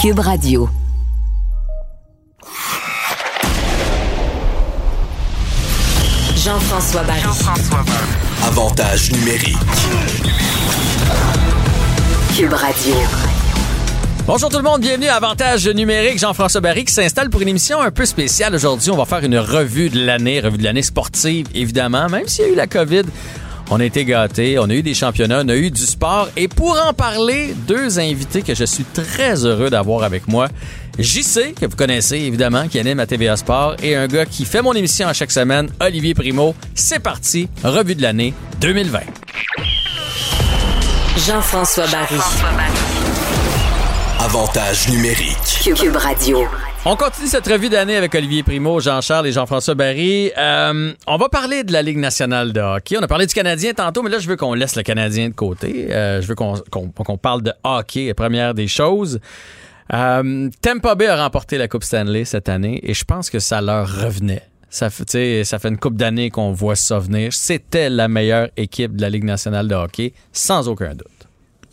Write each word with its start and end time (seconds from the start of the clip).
Cube 0.00 0.20
Radio. 0.20 0.66
Jean-François 6.36 7.02
Barry. 7.02 7.20
Avantage 8.46 9.12
numérique. 9.12 9.58
Cube 12.34 12.54
Radio. 12.54 12.94
Bonjour 14.26 14.48
tout 14.48 14.56
le 14.56 14.62
monde, 14.62 14.80
bienvenue 14.80 15.08
à 15.08 15.16
Avantage 15.16 15.68
numérique. 15.68 16.18
Jean-François 16.18 16.62
Barry 16.62 16.86
qui 16.86 16.94
s'installe 16.94 17.28
pour 17.28 17.42
une 17.42 17.48
émission 17.48 17.82
un 17.82 17.90
peu 17.90 18.06
spéciale. 18.06 18.54
Aujourd'hui, 18.54 18.90
on 18.90 18.96
va 18.96 19.04
faire 19.04 19.22
une 19.22 19.36
revue 19.36 19.90
de 19.90 20.02
l'année, 20.02 20.40
revue 20.40 20.56
de 20.56 20.64
l'année 20.64 20.80
sportive, 20.80 21.46
évidemment. 21.54 22.08
Même 22.08 22.26
s'il 22.26 22.46
y 22.46 22.48
a 22.48 22.52
eu 22.52 22.56
la 22.56 22.66
COVID, 22.66 23.02
on 23.70 23.80
a 23.80 23.84
été 23.84 24.04
gâtés, 24.04 24.58
on 24.58 24.68
a 24.68 24.74
eu 24.74 24.82
des 24.82 24.94
championnats, 24.94 25.42
on 25.44 25.48
a 25.48 25.56
eu 25.56 25.70
du 25.70 25.86
sport. 25.86 26.28
Et 26.36 26.48
pour 26.48 26.76
en 26.86 26.92
parler, 26.92 27.54
deux 27.66 27.98
invités 27.98 28.42
que 28.42 28.54
je 28.54 28.64
suis 28.64 28.84
très 28.84 29.44
heureux 29.44 29.70
d'avoir 29.70 30.02
avec 30.02 30.28
moi. 30.28 30.48
JC, 30.98 31.54
que 31.58 31.66
vous 31.66 31.76
connaissez 31.76 32.16
évidemment, 32.16 32.68
qui 32.68 32.78
anime 32.78 33.00
à 33.00 33.06
TVA 33.06 33.36
Sport, 33.36 33.76
et 33.82 33.96
un 33.96 34.06
gars 34.06 34.26
qui 34.26 34.44
fait 34.44 34.60
mon 34.60 34.74
émission 34.74 35.08
à 35.08 35.12
chaque 35.12 35.30
semaine, 35.30 35.70
Olivier 35.80 36.14
Primo. 36.14 36.54
C'est 36.74 36.98
parti, 36.98 37.48
revue 37.64 37.94
de 37.94 38.02
l'année 38.02 38.34
2020. 38.60 39.00
Jean-François 41.26 41.86
Barry. 41.86 42.16
Avantage 44.18 44.88
numérique. 44.88 45.60
Cube, 45.62 45.76
Cube 45.76 45.96
Radio. 45.96 46.46
On 46.86 46.96
continue 46.96 47.26
cette 47.26 47.46
revue 47.46 47.68
d'année 47.68 47.94
avec 47.94 48.14
Olivier 48.14 48.42
Primo, 48.42 48.80
Jean-Charles 48.80 49.26
et 49.26 49.32
Jean-François 49.32 49.74
Barry. 49.74 50.32
Euh, 50.38 50.94
on 51.06 51.16
va 51.18 51.28
parler 51.28 51.62
de 51.62 51.74
la 51.74 51.82
Ligue 51.82 51.98
nationale 51.98 52.54
de 52.54 52.60
hockey. 52.60 52.96
On 52.98 53.02
a 53.02 53.06
parlé 53.06 53.26
du 53.26 53.34
Canadien 53.34 53.74
tantôt, 53.74 54.02
mais 54.02 54.08
là, 54.08 54.18
je 54.18 54.26
veux 54.26 54.36
qu'on 54.36 54.54
laisse 54.54 54.76
le 54.76 54.82
Canadien 54.82 55.28
de 55.28 55.34
côté. 55.34 55.88
Euh, 55.90 56.22
je 56.22 56.26
veux 56.26 56.34
qu'on 56.34 57.18
parle 57.18 57.42
de 57.42 57.52
hockey, 57.64 58.14
première 58.14 58.54
des 58.54 58.66
choses. 58.66 59.20
Euh, 59.92 60.48
Tampa 60.62 60.94
Bay 60.94 61.08
a 61.08 61.22
remporté 61.22 61.58
la 61.58 61.68
Coupe 61.68 61.84
Stanley 61.84 62.24
cette 62.24 62.48
année 62.48 62.80
et 62.82 62.94
je 62.94 63.04
pense 63.04 63.28
que 63.28 63.40
ça 63.40 63.60
leur 63.60 64.02
revenait. 64.02 64.42
Ça 64.70 64.88
fait, 64.88 65.44
ça 65.44 65.58
fait 65.58 65.68
une 65.68 65.78
coupe 65.78 65.96
d'années 65.96 66.30
qu'on 66.30 66.52
voit 66.52 66.76
ça 66.76 66.98
venir. 66.98 67.34
C'était 67.34 67.90
la 67.90 68.08
meilleure 68.08 68.48
équipe 68.56 68.96
de 68.96 69.02
la 69.02 69.10
Ligue 69.10 69.24
nationale 69.24 69.68
de 69.68 69.74
hockey, 69.74 70.14
sans 70.32 70.66
aucun 70.66 70.94
doute. 70.94 71.06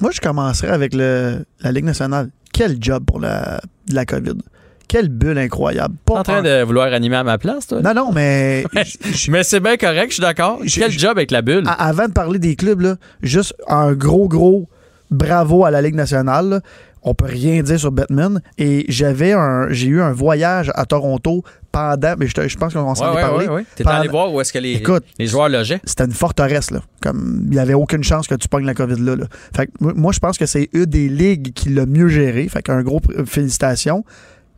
Moi, 0.01 0.11
je 0.11 0.19
commencerai 0.19 0.67
avec 0.67 0.93
le, 0.93 1.45
la 1.61 1.71
Ligue 1.71 1.85
nationale. 1.85 2.29
Quel 2.51 2.77
job 2.81 3.05
pour 3.05 3.21
la, 3.21 3.61
la 3.89 4.05
COVID. 4.05 4.35
Quelle 4.87 5.09
bulle 5.09 5.37
incroyable. 5.37 5.95
T'es 6.05 6.13
Pas 6.13 6.19
en 6.19 6.23
train 6.23 6.37
un- 6.37 6.41
de 6.43 6.63
vouloir 6.63 6.93
animer 6.93 7.17
à 7.17 7.23
ma 7.23 7.37
place, 7.37 7.67
toi? 7.67 7.81
Non, 7.81 7.93
non, 7.93 8.11
mais 8.13 8.63
Mais 9.29 9.43
c'est 9.43 9.59
bien 9.59 9.75
correct, 9.77 10.09
je 10.09 10.13
suis 10.15 10.21
d'accord. 10.21 10.59
Je- 10.63 10.79
Quel 10.79 10.91
job 10.91 11.11
avec 11.17 11.31
la 11.31 11.41
bulle? 11.41 11.65
avant 11.77 12.07
de 12.07 12.13
parler 12.13 12.39
des 12.39 12.55
clubs, 12.55 12.79
là, 12.81 12.95
juste 13.21 13.53
un 13.67 13.93
gros, 13.93 14.27
gros 14.29 14.69
bravo 15.11 15.65
à 15.65 15.71
la 15.71 15.81
Ligue 15.81 15.95
nationale. 15.95 16.49
là. 16.49 16.61
On 17.03 17.13
peut 17.13 17.25
rien 17.25 17.61
dire 17.63 17.79
sur 17.79 17.91
Batman. 17.91 18.41
Et 18.57 18.85
j'avais 18.89 19.31
un, 19.31 19.67
j'ai 19.69 19.87
eu 19.87 20.01
un 20.01 20.11
voyage 20.11 20.71
à 20.75 20.85
Toronto 20.85 21.43
pendant, 21.71 22.15
mais 22.17 22.27
je, 22.27 22.47
je 22.47 22.57
pense 22.57 22.73
qu'on 22.73 22.95
s'en 22.95 23.13
Ouais, 23.13 23.19
est 23.19 23.23
parlé. 23.23 23.47
ouais, 23.47 23.53
ouais. 23.53 23.65
T'es 23.75 23.87
allé 23.87 24.09
voir 24.09 24.33
où 24.33 24.41
est-ce 24.41 24.51
que 24.51 24.59
les, 24.59 24.73
Écoute, 24.73 25.03
les 25.17 25.27
joueurs 25.27 25.47
logeaient? 25.47 25.79
c'était 25.85 26.03
une 26.03 26.11
forteresse, 26.11 26.69
là. 26.71 26.81
Comme 27.01 27.43
il 27.45 27.51
n'y 27.51 27.59
avait 27.59 27.75
aucune 27.75 28.03
chance 28.03 28.27
que 28.27 28.35
tu 28.35 28.49
pognes 28.49 28.65
la 28.65 28.73
COVID 28.73 28.99
là. 29.01 29.15
là. 29.15 29.25
Fait 29.55 29.67
que 29.67 29.71
moi- 29.79 30.11
je 30.11 30.19
pense 30.19 30.37
que 30.37 30.45
c'est 30.45 30.69
une 30.73 30.85
des 30.85 31.07
ligues 31.07 31.53
qui 31.53 31.69
l'a 31.69 31.85
mieux 31.85 32.09
géré. 32.09 32.49
Fait 32.49 32.61
qu'un 32.61 32.81
gros 32.81 32.99
félicitations. 33.25 34.03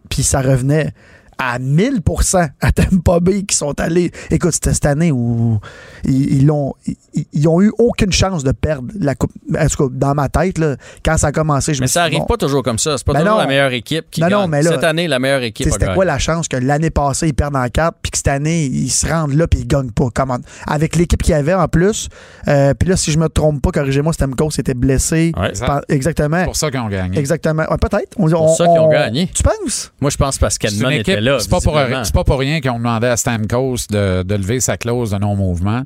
Puis 0.10 0.24
ça 0.24 0.42
revenait 0.42 0.94
à 1.40 1.58
1000% 1.58 2.50
à 2.62 2.72
Tampa 2.72 3.20
Bay 3.20 3.44
qui 3.44 3.56
sont 3.56 3.80
allés. 3.80 4.12
Écoute, 4.30 4.52
c'était 4.54 4.74
cette 4.74 4.86
année 4.86 5.12
où 5.12 5.60
ils, 6.04 6.42
ils 6.44 6.52
ont, 6.52 6.74
ils, 6.86 6.96
ils 7.34 7.48
ont 7.48 7.62
eu 7.62 7.72
aucune 7.80 8.12
chance 8.12 8.44
de 8.44 8.52
perdre 8.52 8.90
la 9.00 9.16
coupe. 9.16 9.32
En 9.58 9.66
tout 9.68 9.88
cas, 9.90 9.94
dans 9.96 10.14
ma 10.14 10.30
tête, 10.30 10.58
là, 10.58 10.76
quand 11.04 11.18
ça 11.18 11.28
a 11.28 11.32
commencé, 11.32 11.74
je 11.74 11.80
Mais 11.80 11.86
me 11.86 11.88
ça 11.88 12.02
suis 12.04 12.10
dit, 12.12 12.16
arrive 12.18 12.28
bon, 12.28 12.34
pas 12.34 12.38
toujours 12.38 12.62
comme 12.62 12.78
ça. 12.78 12.98
C'est 12.98 13.06
pas 13.06 13.14
Ben 13.14 13.20
toujours 13.20 13.36
non. 13.36 13.42
la 13.42 13.48
meilleure 13.48 13.72
équipe 13.72 14.06
qui 14.12 14.22
Non, 14.22 14.30
non, 14.30 14.40
gagne. 14.42 14.50
mais 14.50 14.62
là, 14.64 14.72
Cette 14.72 14.84
année, 14.84 15.08
la 15.08 15.20
meilleure 15.20 15.42
équipe 15.44 15.66
C'était 15.72 15.86
gagné. 15.86 15.96
quoi 15.96 16.06
la 16.06 16.20
chance 16.20 16.48
que 16.48 16.58
l'année 16.58 16.90
passée, 16.90 17.28
ils 17.30 17.34
perdent 17.34 17.56
en 17.56 17.68
4 17.68 17.98
puis 18.02 18.12
que 18.12 18.18
cette 18.18 18.28
année, 18.28 18.66
ils 18.66 18.90
se 18.90 19.08
rendent 19.08 19.34
là 19.34 19.48
puis 19.48 19.62
ils 19.62 19.68
gagnent 19.68 19.92
pas? 19.92 20.08
Comment? 20.14 20.38
Avec 20.68 20.96
l'équipe 20.96 21.22
qu'il 21.24 21.32
y 21.32 21.36
avait 21.36 21.54
en 21.54 21.68
plus, 21.68 22.10
euh, 22.48 22.74
puis 22.74 22.90
là, 22.90 22.98
si 22.98 23.12
je 23.12 23.18
me 23.18 23.30
trompe 23.30 23.62
pas, 23.62 23.72
corrigez-moi, 23.72 24.12
Stamkos 24.14 24.52
était 24.60 24.74
blessé. 24.74 25.32
Ouais. 25.38 25.52
Exactement. 25.90 26.40
C'est 26.40 26.46
pour 26.46 26.56
ça 26.56 26.70
qu'ils 26.72 26.80
ont 26.82 26.90
gagné. 26.90 27.18
Exactement. 27.18 27.64
Ouais, 27.70 27.78
Peut-être. 27.80 28.18
On- 28.18 28.30
pour 28.30 28.42
on- 28.42 28.56
ça 28.56 28.66
qu'ils 28.66 28.80
ont 28.80 28.88
on- 28.88 28.92
gagné. 28.92 29.30
Tu 29.34 29.42
penses? 29.44 29.92
Moi, 30.02 30.10
je 30.12 30.18
pense 30.18 30.38
parce 30.38 30.58
C'est 30.60 30.68
une 30.68 30.74
qu'Edmond 30.78 30.90
équipe- 30.90 31.08
était 31.10 31.22
là. 31.22 31.29
C'est 31.40 31.50
pas, 31.50 31.60
pour, 31.62 31.74
pas 31.74 32.24
pour 32.24 32.40
rien 32.40 32.62
qu'ils 32.62 32.72
ont 32.72 32.78
demandé 32.80 33.08
à 33.08 33.18
Stamkos 33.18 33.76
de, 33.90 34.24
de 34.24 34.36
lever 34.36 34.60
sa 34.60 34.78
clause 34.78 35.12
de 35.12 35.18
non-mouvement, 35.18 35.84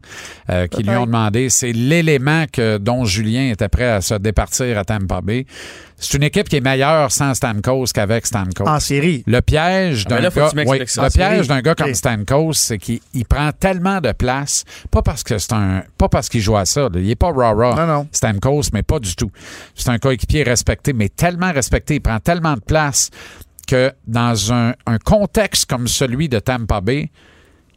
euh, 0.50 0.68
qu'ils 0.68 0.88
lui 0.88 0.96
ont 0.96 1.06
demandé. 1.06 1.50
C'est 1.50 1.74
l'élément 1.74 2.46
que, 2.52 2.78
dont 2.78 3.04
Julien 3.06 3.50
était 3.52 3.70
prêt 3.70 3.90
à 3.90 4.02
se 4.02 4.14
départir 4.16 4.78
à 4.78 4.86
Tampa 4.86 5.22
Bay. 5.22 5.46
C'est 5.98 6.18
une 6.18 6.24
équipe 6.24 6.50
qui 6.50 6.58
est 6.58 6.62
meilleure 6.62 7.12
sans 7.14 7.34
Stamkos 7.34 7.86
qu'avec 7.94 8.26
Stamkos. 8.26 8.68
En 8.68 8.80
série. 8.82 9.24
Le 9.26 9.40
piège 9.42 10.04
Ah, 10.08 10.10
d'un 10.20 10.30
gars, 10.30 10.50
oui, 10.66 10.80
le 10.80 10.86
c'est 10.86 11.14
piège 11.14 11.48
d'un 11.48 11.62
gars 11.62 11.76
comme 11.76 11.94
Stamkos, 11.94 12.54
c'est 12.54 12.78
qu'il 12.78 13.00
il 13.14 13.24
prend 13.26 13.52
tellement 13.58 14.02
de 14.02 14.12
place, 14.12 14.66
pas 14.92 15.02
parce 15.02 15.24
que 15.24 15.38
c'est 15.38 15.54
un, 15.54 15.84
pas 15.98 16.10
parce 16.10 16.28
qu'il 16.28 16.42
joue 16.42 16.58
à 16.58 16.66
ça. 16.66 16.82
là. 16.82 16.90
Il 16.96 17.10
est 17.10 17.16
pas 17.16 17.32
rah 17.32 17.54
Non, 17.54 17.88
non. 17.88 18.08
Stamkos, 18.12 18.64
mais 18.74 18.84
pas 18.84 19.00
du 19.00 19.16
tout. 19.16 19.32
C'est 19.76 19.90
un 19.90 19.98
coéquipier 19.98 20.44
respecté, 20.44 20.92
mais 20.92 21.08
tellement 21.08 21.54
respecté, 21.54 21.96
il 21.96 22.02
prend 22.02 22.20
tellement 22.20 22.56
de 22.56 22.62
place 22.62 23.10
que 23.68 23.92
dans 24.08 24.54
un, 24.54 24.74
un 24.86 24.98
contexte 24.98 25.70
comme 25.70 25.88
celui 25.88 26.30
de 26.30 26.40
Tampa 26.40 26.82
Bay, 26.82 27.12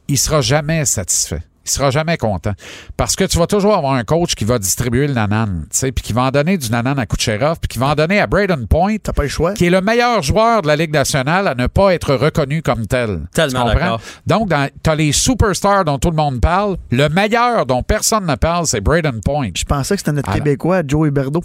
il 0.09 0.19
sera 0.19 0.41
jamais 0.41 0.85
satisfait. 0.85 1.43
Il 1.65 1.71
sera 1.71 1.91
jamais 1.91 2.17
content. 2.17 2.53
Parce 2.97 3.17
que 3.17 3.25
tu 3.25 3.39
vas 3.39 3.49
toujours 3.49 3.75
avoir 3.77 3.95
un 3.95 4.05
coach 4.05 4.37
qui 4.37 4.45
va 4.45 4.61
distribuer 4.61 5.09
le 5.09 5.15
nanan, 5.15 5.63
tu 5.69 5.77
sais, 5.77 5.91
puis 5.91 6.05
qui 6.05 6.13
va 6.13 6.23
en 6.23 6.31
donner 6.31 6.57
du 6.59 6.71
nanan 6.71 6.97
à 6.97 7.07
Kucherov, 7.07 7.59
puis 7.59 7.67
qui 7.67 7.81
va 7.81 7.89
en 7.89 7.95
donner 7.97 8.21
à 8.21 8.29
Braden 8.29 8.69
Point, 8.69 8.99
T'as 9.03 9.13
pas 9.13 9.25
le 9.25 9.29
choix. 9.29 9.53
qui 9.53 9.67
est 9.67 9.71
le 9.71 9.81
meilleur 9.81 10.23
joueur 10.23 10.63
de 10.63 10.69
la 10.69 10.77
Ligue 10.77 10.93
nationale 10.93 11.49
à 11.49 11.57
ne 11.57 11.67
pas 11.67 11.93
être 11.93 12.15
reconnu 12.15 12.63
comme 12.63 12.87
tel. 12.87 13.23
Tellement 13.35 13.65
Tu 13.65 13.71
comprends? 13.73 13.75
d'accord. 13.75 14.01
Donc, 14.29 14.53
tu 14.85 14.91
as 14.91 14.95
les 14.95 15.11
superstars 15.11 15.85
dont 15.85 15.99
tout 15.99 16.11
le 16.11 16.17
monde 16.17 16.41
parle. 16.41 16.77
Le 16.93 17.09
meilleur 17.09 17.67
dont 17.67 17.83
personne 17.83 18.27
ne 18.27 18.37
parle, 18.37 18.69
c'est 18.69 18.81
Braden 18.81 19.21
Point. 19.25 19.51
Je 19.57 19.65
pensais 19.65 19.97
que 19.97 20.01
c'était 20.03 20.13
notre 20.13 20.29
Alors. 20.29 20.45
Québécois, 20.45 20.83
Joe 20.87 21.09
Huberdeau. 21.09 21.43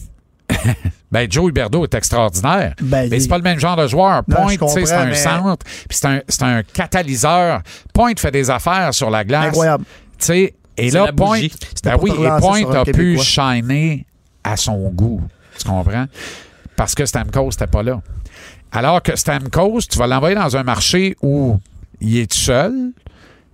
Ben, 1.12 1.30
Joe 1.30 1.50
Huberdeau 1.50 1.84
est 1.84 1.94
extraordinaire. 1.94 2.74
Ben, 2.82 3.10
mais 3.10 3.20
c'est 3.20 3.28
pas 3.28 3.38
le 3.38 3.44
même 3.44 3.60
genre 3.60 3.76
de 3.76 3.86
joueur. 3.86 4.24
Point, 4.24 4.54
je 4.54 4.58
tu 4.60 4.68
sais, 4.70 4.86
c'est 4.86 4.94
un 4.94 5.08
mais- 5.08 5.16
centre, 5.16 5.66
puis 5.66 5.98
c'est 5.98 6.08
un, 6.08 6.22
c'est 6.26 6.44
un 6.44 6.64
catalyseur. 6.64 7.62
Point 7.94 8.14
fait 8.18 8.32
des 8.32 8.50
affaires 8.50 8.94
sur 8.94 9.10
la 9.10 9.26
glace. 9.26 9.48
Incroyable. 9.48 9.84
Tu 10.18 10.26
sais, 10.26 10.54
et 10.78 10.90
là, 10.90 11.12
Point, 11.12 11.42
ben 11.84 11.98
oui, 12.02 12.12
et 12.12 12.40
Point 12.40 12.74
a 12.74 12.86
pu 12.86 13.18
shiner 13.20 14.06
à 14.42 14.56
son 14.56 14.90
goût. 14.90 15.22
Tu 15.60 15.68
comprends? 15.68 16.06
Parce 16.78 16.96
que 16.96 17.06
Stamkos 17.06 17.50
n'était 17.50 17.68
pas 17.68 17.84
là. 17.84 18.02
Alors 18.72 19.02
que 19.02 19.16
Stamkos, 19.16 19.82
tu 19.90 20.00
vas 20.00 20.08
l'envoyer 20.08 20.36
dans 20.36 20.56
un 20.56 20.64
marché 20.64 21.18
où 21.22 21.60
il 22.00 22.18
est 22.18 22.32
tout 22.32 22.38
seul. 22.38 22.74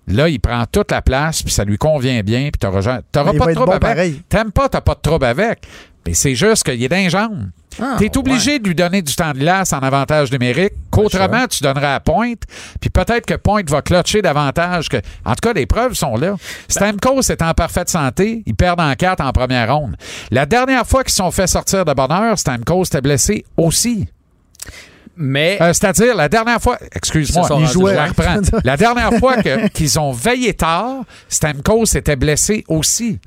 Là, 0.07 0.29
il 0.29 0.39
prend 0.39 0.63
toute 0.71 0.91
la 0.91 1.01
place, 1.01 1.43
puis 1.43 1.51
ça 1.51 1.65
lui 1.65 1.77
convient 1.77 2.21
bien, 2.21 2.43
puis 2.43 2.59
tu 2.59 2.65
n'auras 2.65 3.01
Mais 3.33 3.37
pas 3.37 3.47
de 3.47 3.53
trouble 3.53 3.79
bon 3.79 3.87
avec. 3.87 4.29
T'aimes 4.29 4.51
pas, 4.51 4.69
t'as 4.69 4.79
pas 4.79 4.95
de 4.95 5.01
trouble 5.01 5.25
avec. 5.25 5.67
Mais 6.07 6.13
c'est 6.13 6.35
juste 6.35 6.63
qu'il 6.63 6.81
est 6.81 6.87
les 6.87 7.09
jambes. 7.09 7.49
Ah, 7.81 7.97
T'es 7.99 8.17
obligé 8.17 8.59
de 8.59 8.67
lui 8.69 8.73
donner 8.73 9.01
du 9.01 9.13
temps 9.13 9.33
de 9.33 9.39
glace 9.39 9.73
en 9.73 9.79
avantage 9.79 10.31
numérique, 10.31 10.71
qu'autrement 10.89 11.45
tu 11.47 11.61
donnerais 11.61 11.93
à 11.95 11.99
Pointe, 11.99 12.43
puis 12.79 12.89
peut-être 12.89 13.25
que 13.25 13.33
Pointe 13.33 13.69
va 13.69 13.81
clutcher 13.81 14.21
davantage. 14.21 14.87
Que... 14.87 14.97
En 15.25 15.31
tout 15.31 15.41
cas, 15.43 15.53
les 15.53 15.65
preuves 15.65 15.93
sont 15.93 16.15
là. 16.15 16.35
Stamkos 16.69 17.29
est 17.29 17.41
en 17.41 17.53
parfaite 17.53 17.89
santé, 17.89 18.41
ils 18.45 18.55
perdent 18.55 18.79
en 18.79 18.95
quatre 18.95 19.21
en 19.21 19.31
première 19.33 19.75
ronde. 19.75 19.97
La 20.31 20.45
dernière 20.45 20.87
fois 20.87 21.03
qu'ils 21.03 21.11
se 21.11 21.17
sont 21.17 21.29
fait 21.29 21.45
sortir 21.45 21.83
de 21.83 21.93
bonne 21.93 22.11
heure, 22.11 22.39
Stamkos 22.39 22.85
était 22.85 23.01
blessé 23.01 23.45
aussi. 23.57 24.07
Mais 25.17 25.57
Euh, 25.59 25.73
C'est-à-dire, 25.73 26.15
la 26.15 26.29
dernière 26.29 26.61
fois, 26.61 26.77
excuse-moi, 26.93 27.47
Ils 27.59 27.67
je 27.67 27.73
la 28.63 28.77
dernière 28.77 29.13
fois 29.19 29.35
qu'ils 29.73 29.99
ont 29.99 30.11
veillé 30.13 30.53
tard, 30.53 31.01
Stamkos 31.27 31.95
était 31.95 32.15
blessé 32.15 32.63
aussi. 32.67 33.19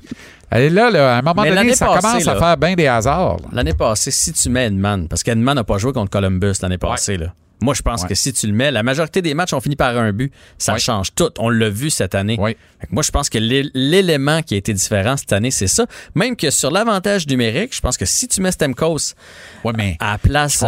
Et 0.53 0.69
là, 0.69 0.89
là, 0.91 1.15
à 1.15 1.19
un 1.19 1.21
moment 1.21 1.43
Mais 1.43 1.55
donné, 1.55 1.73
ça 1.75 1.85
passée, 1.87 2.01
commence 2.01 2.27
à 2.27 2.35
faire 2.37 2.57
bien 2.57 2.73
des 2.75 2.87
hasards. 2.87 3.37
l'année 3.53 3.73
passée, 3.73 4.11
si 4.11 4.33
tu 4.33 4.49
mets 4.49 4.65
Edman, 4.67 5.07
parce 5.07 5.23
qu'Edman 5.23 5.55
n'a 5.55 5.63
pas 5.63 5.77
joué 5.77 5.93
contre 5.93 6.09
Columbus 6.11 6.53
l'année 6.61 6.77
passée, 6.77 7.17
là. 7.17 7.27
Moi, 7.63 7.75
je 7.75 7.83
pense 7.83 8.01
Ouais. 8.01 8.07
que 8.09 8.15
si 8.15 8.33
tu 8.33 8.47
le 8.47 8.53
mets, 8.53 8.71
la 8.71 8.81
majorité 8.81 9.21
des 9.21 9.35
matchs 9.35 9.53
ont 9.53 9.61
fini 9.61 9.75
par 9.75 9.95
un 9.95 10.11
but. 10.11 10.33
Ça 10.57 10.73
Ouais. 10.73 10.79
change 10.79 11.13
tout. 11.13 11.29
On 11.37 11.47
l'a 11.49 11.69
vu 11.69 11.91
cette 11.91 12.15
année. 12.15 12.35
Oui. 12.39 12.57
Fait 12.79 12.87
que 12.87 12.91
Moi, 12.91 13.03
je 13.03 13.11
pense 13.11 13.29
que 13.29 13.37
l'é- 13.37 13.69
l'élément 13.75 14.41
qui 14.41 14.55
a 14.55 14.57
été 14.57 14.73
différent 14.73 15.15
cette 15.15 15.31
année, 15.31 15.51
c'est 15.51 15.67
ça. 15.67 15.85
Même 16.15 16.35
que 16.35 16.49
sur 16.49 16.71
l'avantage 16.71 17.27
numérique, 17.27 17.75
je 17.75 17.79
pense 17.79 17.97
que 17.97 18.05
si 18.05 18.27
tu 18.27 18.41
mets 18.41 18.51
Stemkos 18.51 19.13
Ouais, 19.63 19.73
mais 19.77 19.95
à 19.99 20.13
la 20.13 20.17
place 20.17 20.59
de 20.59 20.65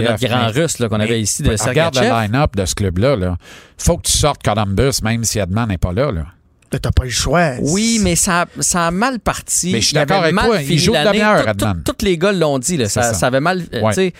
notre 0.00 0.24
grand 0.24 0.46
russe 0.52 0.76
qu'on 0.76 1.00
avait 1.00 1.20
ici 1.20 1.42
de 1.42 1.48
Regarde 1.50 1.96
le 1.96 2.00
Sergachev, 2.02 2.28
line-up 2.32 2.54
de 2.54 2.64
ce 2.64 2.74
club-là. 2.76 3.16
Là. 3.16 3.36
Faut 3.76 3.96
que 3.96 4.02
tu 4.06 4.16
sortes 4.16 4.40
Columbus, 4.44 5.02
même 5.02 5.24
si 5.24 5.40
Edman 5.40 5.66
n'est 5.68 5.78
pas 5.78 5.92
là. 5.92 6.12
là. 6.12 6.26
T'as 6.70 6.90
pas 6.90 7.04
le 7.04 7.10
choix. 7.10 7.52
Oui, 7.60 8.00
mais 8.02 8.16
ça, 8.16 8.42
a- 8.42 8.46
ça 8.62 8.88
a 8.88 8.90
mal 8.90 9.18
parti. 9.20 9.70
Mais 9.72 9.80
je 9.80 9.86
suis 9.86 9.94
Il 9.94 9.98
avait 9.98 10.06
d'accord 10.06 10.22
avec 10.24 10.34
mal 10.34 10.46
toi, 10.46 10.62
il 10.62 10.78
joue 10.78 10.90
de 10.92 10.96
l'année. 10.96 11.18
demi-heure, 11.18 11.38
Tout- 11.38 11.52
tout- 11.52 11.64
Edman. 11.64 11.82
Tous 11.84 12.04
les 12.04 12.18
gars 12.18 12.32
l'ont 12.32 12.58
dit. 12.58 12.76
Là, 12.76 12.88
ça, 12.88 13.02
ça. 13.02 13.14
ça 13.14 13.26
avait 13.28 13.40
mal. 13.40 13.62
euh, 13.72 13.80
Ouais. 13.82 13.90
tu 13.94 13.94
sais, 13.94 14.12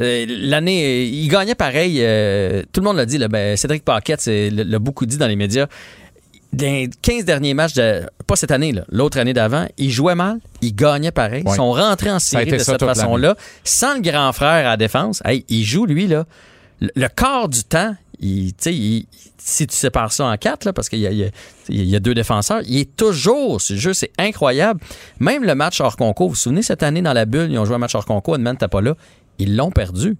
euh, 0.00 0.26
L'année, 0.28 1.04
il 1.04 1.28
gagnait 1.28 1.54
pareil. 1.54 1.98
euh, 2.00 2.62
tout 2.72 2.80
le 2.80 2.84
monde 2.86 2.96
l'a 2.96 3.06
dit. 3.06 3.18
Là, 3.18 3.28
ben, 3.28 3.56
Cédric 3.56 3.84
Paquette 3.84 4.20
c'est- 4.20 4.50
l'a 4.50 4.78
beaucoup 4.78 5.06
dit 5.06 5.16
dans 5.16 5.26
les 5.28 5.36
médias. 5.36 5.66
dans 6.52 6.66
les 6.66 6.90
15 7.00 7.24
derniers 7.24 7.54
matchs, 7.54 7.72
de, 7.74 8.02
pas 8.26 8.36
cette 8.36 8.50
année, 8.50 8.72
là, 8.72 8.82
l'autre 8.90 9.18
année 9.18 9.32
d'avant, 9.32 9.66
ils 9.78 9.90
jouaient 9.90 10.14
mal, 10.14 10.38
ils 10.60 10.74
gagnaient 10.74 11.10
pareil. 11.10 11.42
Ouais. 11.46 11.52
Ils 11.52 11.56
sont 11.56 11.72
rentrés 11.72 12.10
en 12.10 12.18
série 12.18 12.50
de 12.50 12.58
cette 12.58 12.84
façon-là, 12.84 13.36
sans 13.64 13.94
le 13.94 14.00
grand 14.02 14.30
frère 14.34 14.66
à 14.66 14.70
la 14.70 14.76
défense. 14.76 15.22
Hey, 15.24 15.46
il 15.48 15.64
joue, 15.64 15.86
lui, 15.86 16.08
là, 16.08 16.26
le, 16.82 16.90
le 16.94 17.08
quart 17.08 17.48
du 17.48 17.64
temps, 17.64 17.94
il, 18.22 18.52
il- 18.66 19.06
si 19.38 19.66
tu 19.66 19.74
sépares 19.76 20.12
ça 20.12 20.26
en 20.26 20.36
quatre, 20.36 20.64
là, 20.64 20.72
parce 20.72 20.88
qu'il 20.88 21.00
y 21.00 21.06
a, 21.06 21.10
y 21.10 21.30
y 21.68 22.00
deux 22.00 22.14
défenseurs, 22.14 22.60
il 22.66 22.78
est 22.78 22.96
toujours 22.96 23.60
le 23.68 23.76
jeu, 23.76 23.92
c'est 23.92 24.12
incroyable. 24.18 24.80
Même 25.20 25.42
le 25.44 25.54
match 25.54 25.80
hors 25.80 25.96
concours, 25.96 26.28
vous 26.28 26.34
vous 26.34 26.40
souvenez, 26.40 26.62
cette 26.62 26.82
année, 26.84 27.02
dans 27.02 27.12
la 27.12 27.24
bulle, 27.26 27.50
ils 27.50 27.58
ont 27.58 27.64
joué 27.64 27.74
un 27.74 27.78
match 27.78 27.94
hors 27.94 28.06
concours, 28.06 28.36
Edmond 28.36 28.52
n'était 28.52 28.68
pas 28.68 28.80
là, 28.80 28.94
ils 29.38 29.56
l'ont 29.56 29.70
perdu. 29.72 30.16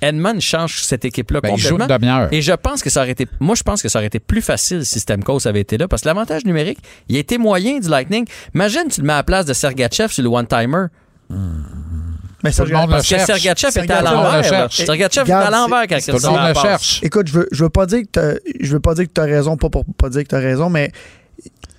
Edmond 0.00 0.40
change 0.40 0.82
cette 0.82 1.04
équipe-là 1.04 1.42
Ben, 1.42 1.50
il 1.50 1.58
joue 1.58 1.76
complètement. 1.76 1.88
une. 1.88 1.88
Et 2.32 2.40
je 2.40 2.52
pense 2.54 2.82
que 2.82 2.88
ça 2.88 3.02
aurait 3.02 3.10
été. 3.10 3.26
Moi, 3.38 3.54
je 3.54 3.62
pense 3.62 3.82
que 3.82 3.90
ça 3.90 3.98
aurait 3.98 4.06
été 4.06 4.18
plus 4.18 4.40
facile 4.40 4.86
si 4.86 4.98
Stamkos 4.98 5.46
avait 5.46 5.60
été 5.60 5.76
là. 5.76 5.86
Parce 5.86 6.00
que 6.00 6.08
l'avantage 6.08 6.46
numérique, 6.46 6.78
il 7.10 7.16
a 7.16 7.18
été 7.18 7.36
moyen 7.36 7.78
du 7.78 7.86
Lightning. 7.86 8.26
Imagine, 8.54 8.84
tu 8.90 9.02
le 9.02 9.06
mets 9.06 9.12
à 9.12 9.16
la 9.16 9.22
place 9.24 9.44
de 9.44 9.52
Sergachev 9.52 10.08
sur 10.10 10.22
le 10.22 10.30
one-timer. 10.30 10.86
Mais 12.44 12.52
Tout 12.52 12.64
le 12.64 12.72
monde 12.72 12.86
le 12.90 12.94
Parce 12.96 13.08
que. 13.08 13.18
Sergachev 13.18 13.68
était 13.82 13.92
à 13.92 14.02
l'envers. 14.02 14.72
Sergachev 14.72 15.22
était 15.22 15.32
à 15.32 15.50
l'envers 15.50 15.86
quand 15.88 15.98
Tout 16.04 16.12
le 16.12 16.28
monde 16.30 16.54
cherche. 16.62 17.00
Écoute, 17.02 17.26
je 17.28 17.32
veux, 17.32 17.48
je 17.50 17.64
veux 17.64 17.70
pas 17.70 17.86
dire 17.86 18.02
que 18.02 18.08
t'as- 18.12 18.38
je 18.60 18.72
veux 18.72 18.80
pas 18.80 18.94
dire 18.94 19.06
que 19.06 19.12
tu 19.12 19.20
as 19.20 19.24
raison, 19.24 19.56
pas 19.56 19.68
pour 19.70 19.84
pas 19.96 20.08
dire 20.08 20.22
que 20.22 20.28
tu 20.28 20.34
as 20.34 20.38
raison, 20.40 20.70
mais 20.70 20.92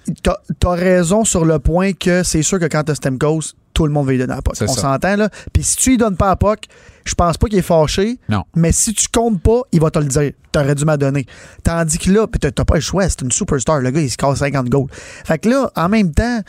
tu 0.06 0.30
as 0.68 0.70
raison 0.72 1.24
sur 1.24 1.46
le 1.46 1.60
point 1.60 1.94
que 1.94 2.24
c'est 2.24 2.42
sûr 2.42 2.60
que 2.60 2.66
quand 2.66 2.84
tu 2.84 2.92
as 2.92 2.96
Stemkos, 2.96 3.54
tout 3.74 3.86
le 3.86 3.94
monde 3.94 4.08
va 4.08 4.12
lui 4.12 4.18
donner 4.20 4.34
la 4.36 4.42
POC. 4.42 4.56
On 4.64 4.68
s'entend 4.74 5.16
là. 5.16 5.30
Puis 5.54 5.64
si 5.64 5.78
tu 5.78 5.90
lui 5.92 5.98
donnes 5.98 6.18
pas 6.18 6.28
la 6.30 6.36
POC, 6.36 6.66
je 7.06 7.14
pense 7.14 7.38
pas 7.38 7.48
qu'il 7.48 7.60
est 7.60 7.62
fâché. 7.62 8.20
Non. 8.28 8.44
Mais 8.56 8.72
si 8.72 8.94
tu 8.94 9.08
comptes 9.08 9.42
pas, 9.42 9.62
il 9.72 9.80
va 9.80 9.90
te 9.92 10.00
le 10.00 10.06
dire. 10.06 10.32
T'aurais 10.52 10.76
dû 10.76 10.84
m'en 10.84 10.98
donner. 10.98 11.26
Tandis 11.64 11.98
que 12.00 12.10
là, 12.12 12.26
t'as 12.40 12.52
t'as 12.52 12.66
pas 12.66 12.76
le 12.76 12.82
choix, 12.82 13.08
c'est 13.08 13.22
une 13.22 13.32
superstar. 13.32 13.80
Le 13.80 13.92
gars, 13.92 14.02
il 14.02 14.10
se 14.10 14.18
casse 14.18 14.40
50 14.40 14.68
goals. 14.68 14.88
Fait 14.92 15.38
que 15.38 15.48
là, 15.50 15.72
en 15.76 15.88
même 15.90 16.12
temps, 16.12 16.42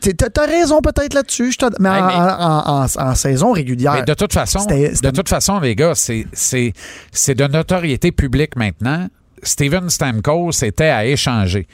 t'as 0.00 0.46
raison 0.46 0.80
peut-être 0.80 1.14
là-dessus. 1.14 1.52
Mais, 1.78 1.88
en, 1.88 1.94
Hey, 1.94 2.02
mais- 2.02 2.14
en- 2.14 2.84
en- 2.84 2.86
en 3.10 3.14
saison 3.14 3.52
régulière. 3.52 3.94
Mais 3.94 4.02
de 4.02 4.14
toute 4.14 4.32
façon, 4.32 4.64
de 4.66 5.10
toute 5.10 5.28
façon, 5.28 5.60
les 5.60 5.74
gars, 5.74 5.92
c'est, 5.94 6.26
de 7.34 7.46
notoriété 7.46 8.12
publique 8.12 8.56
maintenant. 8.56 9.08
Steven 9.42 9.88
Stamkos 9.88 10.62
était 10.62 10.90
à 10.90 11.06
échanger. 11.06 11.66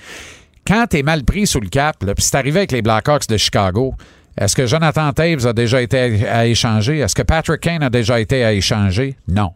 Quand 0.67 0.87
t'es 0.88 1.03
mal 1.03 1.25
pris 1.25 1.47
sous 1.47 1.61
le 1.61 1.69
cap, 1.69 1.97
puis 1.99 2.14
c'est 2.19 2.37
arrivé 2.37 2.58
avec 2.61 2.73
les 2.73 2.82
Blackhawks 2.82 3.29
de 3.29 3.37
Chicago, 3.37 3.94
est-ce 4.38 4.55
que 4.55 4.67
Jonathan 4.67 5.12
Taves 5.12 5.47
a 5.47 5.53
déjà 5.53 5.81
été 5.81 6.27
à, 6.29 6.47
échanger? 6.47 6.99
Est-ce 6.99 7.15
que 7.15 7.23
Patrick 7.23 7.61
Kane 7.61 7.83
a 7.83 7.91
déjà 7.91 8.21
été 8.21 8.44
à 8.44 8.53
échanger? 8.53 9.17
Non. 9.29 9.53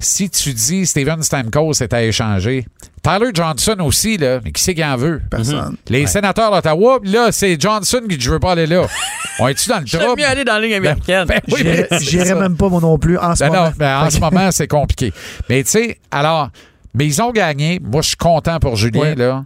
Si 0.00 0.28
tu 0.30 0.52
dis 0.52 0.86
Steven 0.86 1.22
Stamkos 1.22 1.74
est 1.82 1.92
à 1.94 2.02
échanger, 2.02 2.66
Tyler 3.02 3.30
Johnson 3.34 3.76
aussi, 3.80 4.16
là, 4.16 4.40
mais 4.44 4.50
qui 4.50 4.62
c'est 4.62 4.74
qui 4.74 4.84
en 4.84 4.96
veut? 4.96 5.20
Personne. 5.30 5.76
Les 5.88 6.06
sénateurs 6.06 6.50
d'Ottawa, 6.50 6.98
là, 7.04 7.28
c'est 7.30 7.60
Johnson 7.60 8.00
qui 8.08 8.16
dit 8.16 8.24
je 8.24 8.30
veux 8.30 8.40
pas 8.40 8.52
aller 8.52 8.66
là. 8.66 8.86
On 9.38 9.48
est-tu 9.48 9.68
dans 9.68 9.80
le 9.80 9.86
J'aime 9.86 10.00
trouble? 10.00 10.20
mieux 10.22 10.26
aller 10.28 10.44
dans 10.44 10.54
la 10.54 10.60
ligne 10.60 10.74
américaine. 10.74 11.26
Ben 11.26 11.40
oui, 11.48 11.54
J'irais 11.58 11.88
mais 11.90 11.98
c'est 11.98 12.04
j'irais 12.04 12.24
ça. 12.26 12.34
même 12.36 12.56
pas 12.56 12.68
moi 12.68 12.80
non 12.80 12.98
plus 12.98 13.18
en 13.18 13.34
ce 13.34 13.40
Ben 13.44 13.50
moment. 13.50 13.64
non, 13.66 13.72
ben 13.76 13.98
en 14.00 14.10
ce 14.10 14.18
moment, 14.20 14.50
c'est 14.52 14.68
compliqué. 14.68 15.12
Mais 15.48 15.62
tu 15.64 15.70
sais, 15.70 15.98
alors, 16.10 16.50
mais 16.94 17.06
ils 17.06 17.20
ont 17.20 17.30
gagné. 17.32 17.80
Moi, 17.82 18.00
je 18.02 18.08
suis 18.08 18.16
content 18.16 18.58
pour 18.60 18.76
Julien, 18.76 19.00
Ouais. 19.00 19.14
là. 19.16 19.44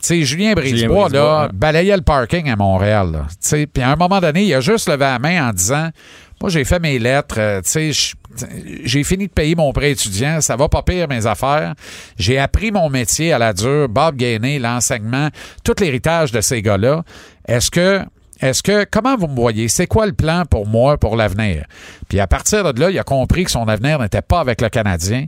Sais, 0.00 0.22
Julien 0.22 0.52
Brisebois, 0.54 1.08
là, 1.08 1.42
ouais. 1.44 1.48
balayait 1.52 1.96
le 1.96 2.02
parking 2.02 2.48
à 2.50 2.56
Montréal, 2.56 3.24
puis 3.50 3.82
à 3.82 3.90
un 3.90 3.96
moment 3.96 4.20
donné, 4.20 4.44
il 4.44 4.54
a 4.54 4.60
juste 4.60 4.88
levé 4.88 5.00
la 5.04 5.18
main 5.18 5.48
en 5.48 5.52
disant 5.52 5.90
Moi, 6.40 6.50
j'ai 6.50 6.64
fait 6.64 6.78
mes 6.78 6.98
lettres, 7.00 7.34
euh, 7.38 7.60
tu 7.62 7.70
sais, 7.70 7.92
je- 7.92 8.14
j'ai 8.84 9.02
fini 9.02 9.26
de 9.26 9.32
payer 9.32 9.56
mon 9.56 9.72
prêt 9.72 9.90
étudiant, 9.90 10.40
ça 10.40 10.54
va 10.54 10.68
pas 10.68 10.82
pire 10.82 11.08
mes 11.08 11.26
affaires. 11.26 11.74
J'ai 12.16 12.38
appris 12.38 12.70
mon 12.70 12.88
métier 12.90 13.32
à 13.32 13.38
la 13.38 13.52
dure, 13.52 13.88
Bob 13.88 14.14
Gainé, 14.14 14.60
l'enseignement, 14.60 15.28
tout 15.64 15.74
l'héritage 15.80 16.30
de 16.30 16.40
ces 16.40 16.62
gars-là. 16.62 17.02
Est-ce 17.48 17.70
que 17.72 18.02
est-ce 18.40 18.62
que, 18.62 18.86
comment 18.88 19.16
vous 19.16 19.26
me 19.26 19.34
voyez? 19.34 19.66
C'est 19.66 19.88
quoi 19.88 20.06
le 20.06 20.12
plan 20.12 20.44
pour 20.48 20.64
moi, 20.68 20.96
pour 20.96 21.16
l'avenir? 21.16 21.64
Puis 22.08 22.20
à 22.20 22.28
partir 22.28 22.72
de 22.72 22.78
là, 22.80 22.88
il 22.90 22.96
a 23.00 23.02
compris 23.02 23.42
que 23.42 23.50
son 23.50 23.66
avenir 23.66 23.98
n'était 23.98 24.22
pas 24.22 24.38
avec 24.38 24.60
le 24.60 24.68
Canadien. 24.68 25.24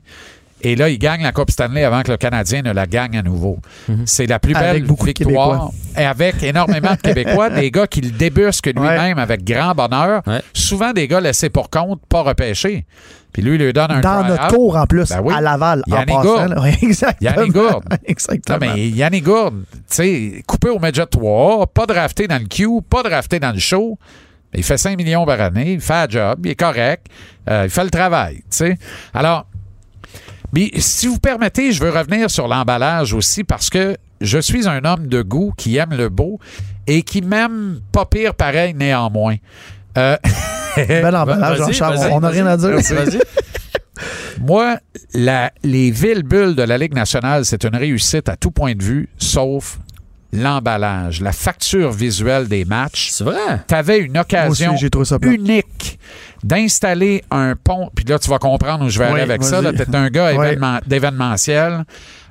Et 0.62 0.76
là, 0.76 0.88
il 0.88 0.98
gagne 0.98 1.22
la 1.22 1.32
Coupe 1.32 1.50
Stanley 1.50 1.84
avant 1.84 2.02
que 2.02 2.10
le 2.10 2.16
Canadien 2.16 2.62
ne 2.62 2.72
la 2.72 2.86
gagne 2.86 3.16
à 3.16 3.22
nouveau. 3.22 3.58
C'est 4.04 4.26
la 4.26 4.38
plus 4.38 4.52
belle 4.52 4.84
Avec 4.84 4.84
victoire. 4.84 5.70
Et 5.96 6.04
avec 6.04 6.42
énormément 6.42 6.92
de 6.92 7.00
Québécois, 7.00 7.50
des 7.50 7.70
gars 7.70 7.86
qui 7.86 8.00
le 8.00 8.10
débusquent 8.10 8.66
lui-même 8.74 9.18
avec 9.18 9.44
grand 9.44 9.74
bonheur. 9.74 10.22
Ouais. 10.26 10.42
Souvent 10.52 10.92
des 10.92 11.08
gars 11.08 11.20
laissés 11.20 11.50
pour 11.50 11.70
compte, 11.70 12.00
pas 12.08 12.22
repêchés. 12.22 12.84
Puis 13.32 13.42
lui, 13.42 13.54
il 13.56 13.64
lui 13.64 13.72
donne 13.72 13.90
un 13.90 14.00
Dans 14.00 14.24
notre 14.24 14.48
cours 14.48 14.76
en 14.76 14.86
plus, 14.86 15.08
Ben 15.08 15.20
oui. 15.22 15.32
à 15.34 15.40
Laval. 15.40 15.82
Yannick 15.86 16.10
en 16.10 16.22
passant, 16.22 16.46
Gourde. 16.46 16.66
exactement. 16.82 17.30
Yannick 17.30 17.52
Gourde. 17.52 17.84
Non, 17.90 17.96
Exactement. 18.04 18.58
mais 18.74 18.88
Yannick 18.88 19.24
Gourde, 19.24 19.64
tu 19.72 19.78
sais, 19.88 20.42
coupé 20.46 20.68
au 20.68 20.78
Midget 20.78 21.06
3, 21.06 21.66
pas 21.68 21.86
drafté 21.86 22.26
dans 22.26 22.38
le 22.38 22.46
Q, 22.46 22.66
pas 22.88 23.02
drafté 23.02 23.38
dans 23.38 23.52
le 23.52 23.58
show. 23.58 23.98
Il 24.52 24.64
fait 24.64 24.78
5 24.78 24.96
millions 24.98 25.24
par 25.24 25.40
année, 25.40 25.74
il 25.74 25.80
fait 25.80 26.06
le 26.06 26.10
job, 26.10 26.40
il 26.44 26.50
est 26.50 26.54
correct, 26.56 27.06
euh, 27.48 27.62
il 27.66 27.70
fait 27.70 27.84
le 27.84 27.90
travail, 27.90 28.36
tu 28.38 28.42
sais. 28.50 28.76
Alors, 29.14 29.46
mais 30.52 30.70
si 30.78 31.06
vous 31.06 31.18
permettez, 31.18 31.72
je 31.72 31.82
veux 31.82 31.90
revenir 31.90 32.30
sur 32.30 32.48
l'emballage 32.48 33.12
aussi 33.14 33.44
parce 33.44 33.70
que 33.70 33.96
je 34.20 34.38
suis 34.38 34.68
un 34.68 34.84
homme 34.84 35.06
de 35.06 35.22
goût 35.22 35.52
qui 35.56 35.76
aime 35.76 35.94
le 35.94 36.08
beau 36.08 36.38
et 36.86 37.02
qui 37.02 37.22
m'aime 37.22 37.80
pas 37.92 38.04
pire 38.06 38.34
pareil 38.34 38.74
néanmoins. 38.74 39.36
Euh, 39.98 40.16
Bel 40.76 41.16
emballage, 41.16 41.58
Jean-Charles. 41.58 41.98
On 42.12 42.20
n'a 42.20 42.28
rien 42.28 42.46
à 42.46 42.56
dire. 42.56 42.70
Vas-y. 42.70 43.20
Moi, 44.40 44.78
la- 45.14 45.52
les 45.62 45.90
villes 45.90 46.22
bulles 46.22 46.54
de 46.54 46.62
la 46.62 46.78
Ligue 46.78 46.94
nationale, 46.94 47.44
c'est 47.44 47.64
une 47.64 47.76
réussite 47.76 48.28
à 48.28 48.36
tout 48.36 48.50
point 48.50 48.74
de 48.74 48.82
vue, 48.82 49.08
sauf 49.18 49.78
l'emballage, 50.32 51.20
la 51.20 51.32
facture 51.32 51.90
visuelle 51.90 52.46
des 52.48 52.64
matchs. 52.64 53.10
C'est 53.10 53.24
vrai? 53.24 53.36
Tu 53.68 53.74
avais 53.74 53.98
une 53.98 54.16
occasion 54.16 54.72
aussi, 54.72 54.80
j'ai 54.80 54.88
trouvé 54.90 55.04
ça 55.04 55.18
plat. 55.18 55.32
unique 55.32 55.98
d'installer 56.42 57.22
un 57.30 57.54
pont. 57.56 57.90
Puis 57.94 58.04
là, 58.04 58.18
tu 58.18 58.28
vas 58.30 58.38
comprendre 58.38 58.84
où 58.84 58.88
je 58.88 58.98
vais 58.98 59.06
Oui, 59.06 59.12
aller 59.12 59.22
avec 59.22 59.42
ça. 59.42 59.60
vas-y. 59.60 59.74
Tu 59.76 59.82
es 59.82 59.96
un 59.96 60.08
gars 60.08 60.32
Oui. 60.36 60.56
d'événementiel. 60.86 61.84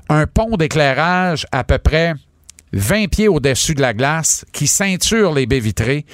Un 0.10 0.26
pont 0.26 0.58
d'éclairage 0.58 1.46
à 1.52 1.64
peu 1.64 1.78
près 1.78 2.14
20 2.72 3.08
pieds 3.10 3.28
au-dessus 3.28 3.74
de 3.74 3.82
la 3.82 3.94
glace 3.94 4.46
qui 4.54 4.68
ceinture 4.68 5.34
les 5.34 5.46
baies 5.48 5.60
vitrées. 5.60 6.06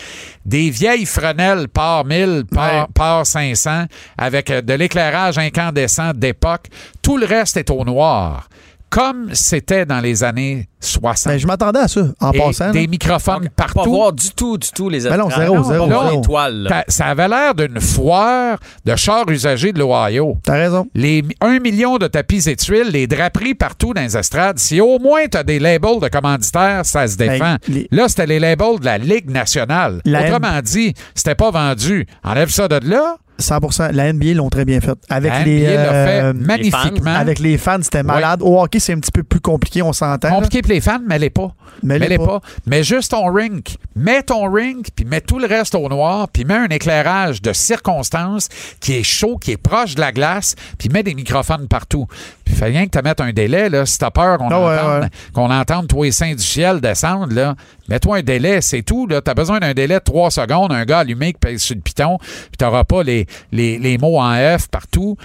Des 0.45 0.69
vieilles 0.69 1.06
frenelles 1.06 1.68
par 1.68 2.06
1000, 2.06 2.44
par, 2.50 2.74
Ouais. 2.74 2.86
par 2.94 3.25
500 3.25 3.86
avec 4.18 4.50
euh, 4.50 4.62
de 4.62 4.74
l'éclairage 4.74 5.38
incandescent 5.38 6.12
d'époque. 6.13 6.68
Tout 7.01 7.18
le 7.18 7.25
reste 7.25 7.57
est 7.57 7.69
au 7.69 7.83
noir. 7.83 8.48
Comme 8.95 9.30
c'était 9.33 9.86
dans 9.86 10.00
les 10.00 10.24
années 10.24 10.69
60. 10.80 11.33
Ben, 11.33 11.38
je 11.39 11.45
m'attendais 11.47 11.80
à 11.80 11.88
ça, 11.89 12.01
en 12.21 12.31
Et 12.31 12.38
passant. 12.38 12.68
là. 12.68 12.71
des 12.71 12.88
microphones 12.88 13.50
Pas 13.56 13.65
partout. 13.74 13.89
voir 13.92 14.13
du 14.13 14.30
tout, 14.31 14.57
du 14.57 14.69
tout 14.71 14.88
les 14.88 15.01
Ben 15.01 15.18
non, 15.18 15.27
étoiles. 15.30 15.42
zéro, 15.47 15.63
zéro, 15.63 15.88
pas 15.88 16.09
zéro. 16.09 16.83
Ça- 16.88 17.06
avait 17.07 17.27
l'air 17.27 17.53
d'une 17.56 17.81
foire 17.81 18.57
de 18.86 18.95
chars 18.95 19.30
usagés 19.30 19.74
de 19.74 19.79
l'Ohio. 19.79 20.38
T'as 20.43 20.53
raison. 20.53 20.88
Les 20.96 21.24
1 21.41 21.60
million 21.60 21.98
de 21.98 22.08
tapis 22.08 22.48
et 22.50 22.55
tuiles, 22.55 22.89
les 22.91 23.05
draperies 23.08 23.53
partout 23.55 23.93
dans 23.93 24.01
les 24.01 24.15
estrades. 24.15 24.60
Si 24.60 24.79
au 24.79 24.98
moins 25.00 25.25
tu 25.29 25.38
as 25.38 25.43
des 25.43 25.60
labels 25.60 26.00
de 26.01 26.08
commanditaires, 26.08 26.86
ça 26.86 27.05
se 27.08 27.17
défend. 27.17 27.55
Ben, 27.55 27.58
les- 27.67 27.88
Là, 27.91 28.08
c'était 28.08 28.27
les 28.27 28.39
labels 28.39 28.79
de 28.79 28.86
la 28.86 28.98
Ligue 28.98 29.29
nationale. 29.29 30.01
La 30.05 30.22
Autrement 30.24 30.62
dit, 30.62 30.93
c'était 31.13 31.36
pas 31.36 31.51
vendu. 31.51 32.08
Enlève 32.24 32.50
ça 32.50 32.67
de 32.70 32.79
là. 32.89 33.17
100% 33.39 33.92
La 33.92 34.13
NBA 34.13 34.34
l'ont 34.34 34.50
très 34.50 34.65
bien 34.65 34.80
fait. 34.82 34.98
Avec 35.10 35.32
La 35.32 35.44
les, 35.44 35.62
NBA 35.62 35.75
l'a 35.75 35.92
fait 36.06 36.24
euh, 36.24 36.34
magnifiquement. 36.34 37.13
avec 37.15 37.39
les 37.39 37.58
fans, 37.58 37.80
c'était 37.82 38.04
malade. 38.04 38.42
Au 38.42 38.62
hockey, 38.62 38.80
c'est 38.80 38.94
un 38.94 39.00
petit 39.00 39.12
peu 39.12 39.24
plus 39.24 39.42
compliqué, 39.42 39.82
on 39.82 39.94
s'entend. 39.94 40.30
Compliqué 40.30 40.62
pour 40.62 40.72
les 40.72 40.82
fans, 40.82 41.00
mais 41.06 41.15
elle 41.15 41.24
est 41.25 41.30
pas. 41.30 41.54
Mais 41.84 41.89
Mais 41.89 41.96
elle 41.96 42.04
elle 42.04 42.12
est 42.13 42.24
est 42.24 42.25
pas. 42.25 42.39
Mais 42.65 42.84
juste 42.84 43.12
ton 43.12 43.32
rink. 43.32 43.75
Mets 43.96 44.24
ton 44.24 44.51
rink, 44.51 44.88
puis 44.96 45.06
mets 45.06 45.22
tout 45.22 45.39
le 45.39 45.48
reste 45.48 45.75
au 45.75 45.88
noir, 45.89 46.27
puis 46.32 46.46
mets 46.46 46.56
un 46.56 46.68
éclairage 46.68 47.42
de 47.42 47.54
circonstance 47.54 48.48
qui 48.80 48.94
est 48.96 49.04
chaud, 49.04 49.38
qui 49.38 49.51
est 49.51 49.58
proche 49.58 49.96
de 49.96 50.01
la 50.01 50.12
glace, 50.12 50.56
puis 50.77 50.89
mets 50.89 51.04
des 51.04 51.13
microphones 51.13 51.68
partout. 51.68 52.08
Puis 52.46 52.56
fait 52.56 52.65
rien 52.65 52.86
que 52.86 52.98
tu 52.98 53.04
mettes 53.04 53.22
un 53.22 53.34
délai, 53.34 53.70
là, 53.70 53.86
si 53.86 53.98
t'as 53.98 54.12
peur 54.12 54.38
qu'on 54.38 54.50
Ah 54.50 54.58
entende, 54.58 55.10
ouais. 55.36 55.56
entende 55.56 55.88
tous 55.88 56.04
les 56.04 56.12
saints 56.12 56.36
du 56.36 56.44
ciel 56.44 56.80
descendre, 56.80 57.34
là, 57.34 57.56
mets-toi 57.89 58.18
un 58.18 58.22
délai, 58.22 58.62
c'est 58.62 58.84
tout. 58.84 59.08
Là. 59.08 59.22
T'as 59.22 59.34
besoin 59.34 59.60
d'un 59.60 59.74
délai 59.74 59.96
de 59.96 60.04
3 60.04 60.32
secondes, 60.32 60.72
un 60.72 60.86
gars 60.86 61.00
allumé 61.00 61.34
qui 61.34 61.39
pèse 61.39 61.62
sur 61.62 61.75
le 61.75 61.82
piton, 61.82 62.18
puis 62.20 62.58
t'auras 62.58 62.84
pas 62.84 63.04
les, 63.04 63.25
les, 63.51 63.77
les 63.77 63.98
mots 63.98 64.20
en 64.20 64.34
F 64.58 64.68
partout. 64.70 65.18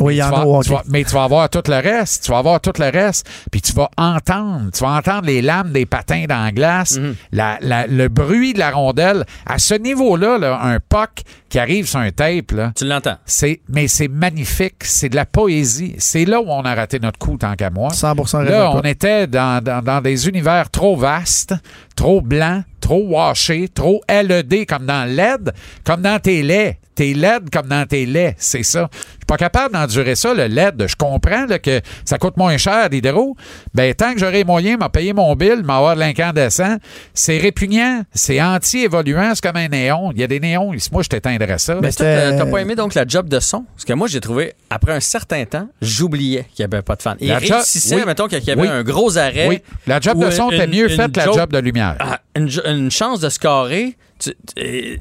Oui, 0.00 0.14
il 0.14 0.16
y 0.16 0.20
Mais 0.20 0.24
en 0.24 0.60
tu 0.60 0.72
a 0.74 0.82
mais 0.88 1.04
tu 1.04 1.14
vas 1.14 1.24
avoir 1.24 1.48
tout 1.48 1.62
le 1.68 1.74
reste. 1.80 2.24
Tu 2.24 2.30
vas 2.32 2.38
avoir 2.38 2.60
tout 2.60 2.72
le 2.78 2.90
reste. 2.90 3.28
Puis 3.52 3.60
tu 3.62 3.72
vas 3.72 3.88
entendre. 3.96 4.70
Tu 4.72 4.82
vas 4.82 4.90
entendre 4.96 5.26
les 5.26 5.40
lames 5.42 5.70
des 5.72 5.86
patins 5.86 6.24
dans 6.28 6.42
la 6.44 6.52
glace, 6.52 6.98
Mhm. 6.98 7.14
la- 7.32 7.58
la- 7.60 7.86
le 7.86 8.08
bruit 8.08 8.52
de 8.54 8.58
la 8.58 8.70
rondelle. 8.70 9.24
À 9.46 9.58
ce 9.58 9.74
niveau-là, 9.74 10.38
là, 10.38 10.58
un 10.62 10.80
puck 10.80 11.22
qui 11.48 11.58
arrive 11.58 11.86
sur 11.88 12.00
un 12.00 12.10
tape, 12.10 12.50
là, 12.52 12.72
Tu 12.74 12.84
l'entends. 12.86 13.16
c'est, 13.24 13.60
mais 13.68 13.86
c'est 13.86 14.08
magnifique. 14.08 14.76
C'est 14.82 15.08
de 15.08 15.16
la 15.16 15.26
poésie. 15.26 15.94
C'est 15.98 16.24
là 16.24 16.40
où 16.40 16.46
on 16.48 16.62
a 16.62 16.74
raté 16.74 16.98
notre 16.98 17.18
coup, 17.18 17.36
tant 17.36 17.54
qu'à 17.54 17.70
moi. 17.70 17.90
100 17.90 18.14
raison. 18.14 18.38
Là, 18.40 18.72
de 18.72 18.78
on 18.78 18.82
était 18.82 19.26
dans, 19.28 19.62
dans- 19.62 19.82
dans 19.82 20.00
des 20.00 20.28
univers 20.28 20.70
trop 20.70 20.96
vastes, 20.96 21.54
trop 21.94 22.20
blancs, 22.20 22.64
trop 22.80 23.04
washés, 23.08 23.68
trop 23.68 24.00
LED 24.08 24.66
comme 24.66 24.86
dans 24.86 25.04
LED, 25.08 25.52
comme 25.84 26.02
dans 26.02 26.18
tes 26.18 26.42
laits. 26.42 26.78
T'es 26.94 27.12
laide 27.12 27.50
comme 27.50 27.66
dans 27.66 27.84
tes 27.86 28.06
laits, 28.06 28.36
c'est 28.38 28.62
ça. 28.62 28.88
Je 28.92 28.98
suis 28.98 29.18
pas 29.26 29.36
capable 29.36 29.74
d'endurer 29.74 30.14
ça, 30.14 30.32
le 30.32 30.46
LED. 30.46 30.86
Je 30.86 30.94
comprends 30.96 31.46
là, 31.46 31.58
que 31.58 31.80
ça 32.04 32.18
coûte 32.18 32.36
moins 32.36 32.56
cher, 32.56 32.88
l'hydro. 32.88 33.36
Ben, 33.74 33.92
tant 33.94 34.12
que 34.12 34.20
j'aurai 34.20 34.38
les 34.38 34.44
moyens, 34.44 34.78
m'a 34.78 34.88
payer 34.88 35.12
mon 35.12 35.34
bill, 35.34 35.62
m'avoir 35.64 35.94
de 35.96 36.00
l'incandescent, 36.00 36.76
c'est 37.14 37.38
répugnant, 37.38 38.02
c'est 38.14 38.40
anti-évoluant, 38.40 39.32
c'est 39.34 39.42
comme 39.44 39.56
un 39.56 39.68
néon. 39.68 40.10
Il 40.12 40.20
y 40.20 40.24
a 40.24 40.26
des 40.26 40.40
néons, 40.40 40.72
ici, 40.72 40.88
moi, 40.92 41.02
je 41.02 41.08
t'éteindrais 41.08 41.58
ça. 41.58 41.76
Mais 41.82 41.90
t'as 41.90 42.46
pas 42.46 42.58
aimé 42.60 42.74
donc 42.74 42.94
la 42.94 43.04
job 43.06 43.28
de 43.28 43.40
son? 43.40 43.64
Parce 43.74 43.84
que 43.84 43.92
moi, 43.92 44.06
j'ai 44.08 44.20
trouvé, 44.20 44.54
après 44.70 44.92
un 44.92 45.00
certain 45.00 45.44
temps, 45.44 45.68
j'oubliais 45.82 46.46
qu'il 46.54 46.64
n'y 46.66 46.72
avait 46.74 46.82
pas 46.82 46.96
de 46.96 47.02
fan. 47.02 47.16
Job- 47.20 47.38
réussissait, 47.40 47.96
oui. 47.96 48.02
mettons, 48.06 48.28
qu'il 48.28 48.42
y 48.44 48.50
avait 48.50 48.60
Oui. 48.60 48.68
un 48.68 48.82
gros 48.82 49.16
arrêt. 49.18 49.48
oui, 49.48 49.60
la 49.86 50.00
job 50.00 50.24
de 50.24 50.30
son 50.30 50.50
était 50.50 50.66
mieux 50.66 50.88
faite 50.88 51.12
que 51.12 51.18
la 51.20 51.32
job 51.32 51.52
de 51.52 51.58
lumière. 51.58 51.96
Ah, 51.98 52.20
une, 52.36 52.48
une 52.66 52.90
chance 52.90 53.20
de 53.20 53.28
scorer. 53.28 53.96
Tu 54.13 54.13
euh, 54.13 54.13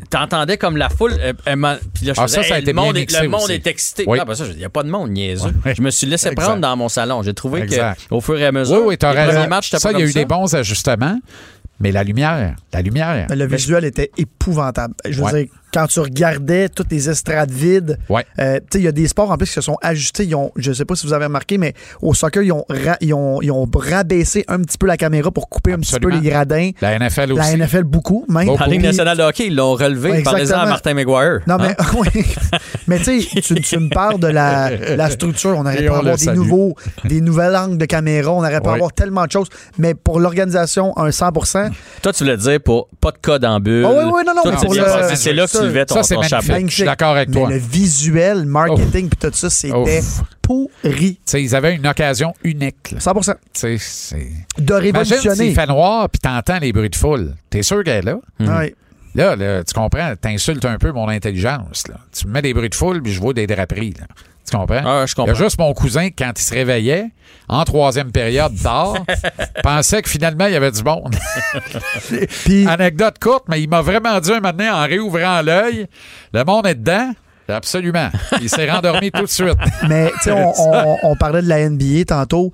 t'entendais 0.09 0.57
comme 0.57 0.77
la 0.77 0.89
foule. 0.89 1.13
euh, 1.19 1.33
euh, 1.47 1.75
puis 1.93 2.05
là, 2.05 2.13
je 2.13 2.19
Ah, 2.21 2.23
faisais, 2.27 2.37
ça, 2.43 2.43
ça 2.43 2.53
a 2.55 2.57
Hey, 2.57 2.63
été 2.63 2.71
le 2.73 2.75
monde, 2.75 2.95
le 2.95 3.27
monde 3.27 3.51
est 3.51 3.65
excité. 3.67 4.03
Oui. 4.07 4.17
Ah, 4.21 4.25
ben 4.25 4.35
ça, 4.35 4.45
il 4.49 4.57
n'y 4.57 4.65
a 4.65 4.69
pas 4.69 4.83
de 4.83 4.89
monde 4.89 5.11
niaiseux. 5.11 5.53
Je 5.65 5.81
me 5.81 5.89
suis 5.91 6.07
laissé 6.07 6.27
Exact. 6.29 6.41
prendre 6.43 6.61
dans 6.61 6.75
mon 6.75 6.89
salon. 6.89 7.21
J'ai 7.23 7.33
trouvé 7.33 7.61
Exact. 7.61 8.07
qu'au 8.09 8.21
fur 8.21 8.37
et 8.39 8.45
à 8.45 8.51
mesure, 8.51 8.77
Oui, 8.81 8.81
oui, 8.87 8.91
les 8.93 8.97
premiers 8.97 9.47
matchs, 9.47 9.71
Ça, 9.71 9.91
il 9.91 9.99
y 9.99 10.01
a 10.01 10.05
eu 10.05 10.11
ça. 10.11 10.19
des 10.19 10.25
bons 10.25 10.53
ajustements, 10.55 11.19
mais 11.79 11.91
la 11.91 12.03
lumière, 12.03 12.55
la 12.73 12.81
lumière. 12.81 13.27
Le 13.29 13.45
visuel 13.45 13.85
était 13.85 14.11
épouvantable. 14.17 14.93
Je 15.05 15.17
veux 15.17 15.23
Ouais. 15.23 15.43
dire, 15.45 15.53
quand 15.73 15.87
tu 15.87 15.99
regardais 15.99 16.69
toutes 16.69 16.91
les 16.91 17.09
estrades 17.09 17.51
vides, 17.51 17.97
Ouais. 18.09 18.25
euh, 18.39 18.59
tu 18.59 18.65
sais, 18.73 18.79
il 18.79 18.83
y 18.85 18.87
a 18.87 18.91
des 18.91 19.07
sports 19.07 19.31
en 19.31 19.37
plus 19.37 19.47
qui 19.47 19.53
se 19.53 19.61
sont 19.61 19.77
ajustés. 19.81 20.25
Ils 20.25 20.35
ont, 20.35 20.51
je 20.55 20.71
sais 20.71 20.85
pas 20.85 20.95
si 20.95 21.07
vous 21.07 21.13
avez 21.13 21.25
remarqué, 21.25 21.57
mais 21.57 21.73
au 22.01 22.13
soccer, 22.13 22.43
ils 22.43 22.51
ont, 22.51 22.65
ra- 22.69 22.97
ils 23.01 23.13
ont, 23.13 23.41
ils 23.41 23.51
ont 23.51 23.67
rabaissé 23.73 24.45
un 24.47 24.59
petit 24.59 24.77
peu 24.77 24.87
la 24.87 24.97
caméra 24.97 25.31
pour 25.31 25.49
couper 25.49 25.73
un 25.73 25.79
petit 25.79 25.99
peu 25.99 26.09
les 26.09 26.21
gradins. 26.21 26.71
La 26.81 26.97
NFL 26.99 27.31
aussi. 27.33 27.57
La 27.57 27.65
NFL, 27.65 27.83
beaucoup, 27.83 28.25
même. 28.29 28.45
Beaucoup. 28.47 28.63
En 28.63 28.67
Ligue 28.67 28.83
nationale 28.83 29.17
de 29.17 29.23
hockey, 29.23 29.47
ils 29.47 29.55
l'ont 29.55 29.73
relevé. 29.73 30.11
Ouais, 30.11 30.23
Parlez-en 30.23 30.59
à. 30.59 30.65
Martin 30.65 30.93
McGuire. 30.93 31.39
Non, 31.47 31.55
Hein? 31.59 31.73
mais, 31.79 31.85
oui. 32.15 32.25
mais 32.87 32.99
tu 32.99 33.21
sais, 33.21 33.41
tu, 33.61 33.77
me 33.79 33.89
parles 33.89 34.19
de 34.19 34.27
la, 34.27 34.69
la 34.95 35.09
structure. 35.09 35.55
On 35.57 35.61
aurait 35.65 35.77
pu 35.77 35.87
avoir 35.89 36.15
des 36.17 36.31
nouveaux, 36.33 36.75
des 37.05 37.21
nouvelles 37.21 37.55
angles 37.55 37.77
de 37.77 37.85
caméra. 37.85 38.31
On 38.31 38.37
aurait 38.39 38.59
pu 38.61 38.67
Oui. 38.67 38.75
avoir 38.75 38.93
tellement 38.93 39.25
de 39.25 39.31
choses. 39.31 39.47
Mais 39.77 39.93
pour 39.95 40.19
l'organisation, 40.19 40.97
un 40.97 41.09
100% 41.09 41.69
Toi, 42.01 42.13
tu 42.13 42.23
voulais 42.23 42.37
dire 42.37 42.59
pour 42.63 42.87
pas 43.01 43.11
de 43.11 43.17
code 43.21 43.45
en 43.45 43.59
bulle. 43.59 43.85
Ah 43.87 43.91
oui, 43.91 44.11
oui, 44.13 44.21
non, 44.25 44.33
non. 44.35 44.51
C'est 45.15 45.33
là 45.33 45.47
que 45.47 45.62
ça- 45.63 45.67
levais 45.70 45.86
ton, 45.86 45.96
ça, 45.96 46.03
c'est 46.03 46.15
ton 46.15 46.22
chapeau. 46.24 46.53
Je 46.67 46.74
suis 46.74 46.84
d'accord 46.84 47.15
avec 47.15 47.29
mais 47.29 47.36
toi. 47.39 47.50
le 47.50 47.58
visuel, 47.58 48.39
le 48.39 48.46
marketing, 48.46 49.10
puis 49.10 49.17
tout 49.20 49.36
ça, 49.36 49.50
c'était 49.50 50.01
pourri. 50.41 51.15
Tu 51.15 51.20
sais, 51.25 51.43
ils 51.43 51.55
avaient 51.55 51.75
une 51.75 51.88
occasion 51.88 52.34
unique. 52.43 52.91
là. 52.91 53.00
100 53.00 53.13
Tu 53.22 53.32
sais, 53.53 53.77
c'est- 53.79 54.17
De 54.58 54.63
Imagine 54.74 54.93
révolutionner. 54.93 55.36
s'il 55.36 55.55
fait 55.55 55.65
noir 55.67 56.10
puis 56.10 56.20
t'entends 56.20 56.60
les 56.60 56.72
bruits 56.74 56.89
de 56.89 56.96
foule. 56.96 57.36
T'es 57.50 57.63
sûr 57.63 57.84
qu'elle 57.84 58.08
est 58.08 58.12
là? 58.12 58.17
Ouais. 58.39 58.75
Là, 59.15 59.36
là, 59.36 59.63
tu 59.63 59.74
comprends, 59.74 60.13
t'insultes 60.20 60.65
un 60.65 60.77
peu 60.77 60.91
mon 60.91 61.08
intelligence. 61.08 61.88
Là. 61.88 61.96
Tu 62.17 62.27
me 62.27 62.34
mets 62.34 62.41
des 62.41 62.53
bruits 62.53 62.70
de 62.70 62.75
foule 62.75 63.01
puis 63.01 63.13
je 63.13 63.20
vois 63.22 63.34
des 63.34 63.46
draperies. 63.48 63.93
Là. 64.00 64.05
Tu 64.50 64.58
comprends? 64.58 64.82
Ah, 64.86 65.05
je 65.05 65.13
Il 65.13 65.20
y 65.20 65.22
a 65.22 65.25
comprends. 65.27 65.43
juste 65.43 65.60
mon 65.60 65.74
cousin, 65.74 66.10
quand 66.10 66.32
il 66.38 66.41
se 66.41 66.53
réveillait, 66.53 67.05
en 67.48 67.63
troisième 67.63 68.12
période 68.12 68.53
tard, 68.62 68.96
pensait 69.63 70.01
que 70.01 70.10
finalement, 70.10 70.48
il 70.48 70.53
y 70.53 70.55
avait 70.55 70.72
du 70.72 70.84
monde. 70.84 71.15
Puis, 72.43 72.67
Anecdote 72.67 73.15
courte, 73.20 73.46
mais 73.48 73.62
il 73.62 73.70
m'a 73.70 73.82
vraiment 73.82 74.20
dit 74.20 74.32
un 74.32 74.39
matin, 74.41 74.74
en 74.75 74.84
réouvrant 74.88 75.41
l'œil, 75.41 75.88
le 76.34 76.43
monde 76.43 76.67
est 76.67 76.75
dedans? 76.75 77.12
Absolument. 77.47 78.09
Il 78.41 78.50
s'est 78.50 78.69
rendormi 78.69 79.12
tout 79.12 79.21
de 79.23 79.27
suite. 79.27 79.57
mais 79.89 80.12
tu 80.21 80.23
sais, 80.25 80.31
on, 80.31 80.53
on- 80.57 80.97
on 81.03 81.15
parlait 81.15 81.41
de 81.41 81.47
la 81.50 81.69
NBA 81.69 82.05
tantôt. 82.07 82.51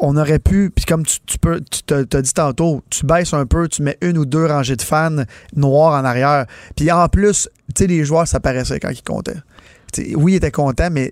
On 0.00 0.16
aurait 0.16 0.38
pu, 0.38 0.70
puis 0.74 0.84
comme 0.84 1.04
tu, 1.06 1.18
tu 1.26 1.38
peux, 1.38 1.60
tu 1.60 1.82
t'as 1.84 2.04
t'as 2.04 2.20
dit 2.20 2.32
tantôt, 2.34 2.82
tu 2.90 3.06
baisses 3.06 3.32
un 3.32 3.46
peu, 3.46 3.68
tu 3.68 3.82
mets 3.82 3.96
une 4.02 4.18
ou 4.18 4.26
deux 4.26 4.44
rangées 4.46 4.76
de 4.76 4.82
fans 4.82 5.24
noirs 5.56 6.00
en 6.00 6.04
arrière. 6.04 6.46
Puis 6.76 6.90
en 6.90 7.08
plus, 7.08 7.48
tu 7.74 7.84
sais, 7.84 7.86
les 7.86 8.04
joueurs, 8.04 8.26
ça 8.28 8.40
paraissait 8.40 8.80
quand 8.80 8.90
ils 8.90 9.02
comptaient. 9.02 9.36
Oui, 10.16 10.32
ils 10.32 10.36
étaient 10.36 10.50
contents, 10.50 10.90
mais 10.90 11.10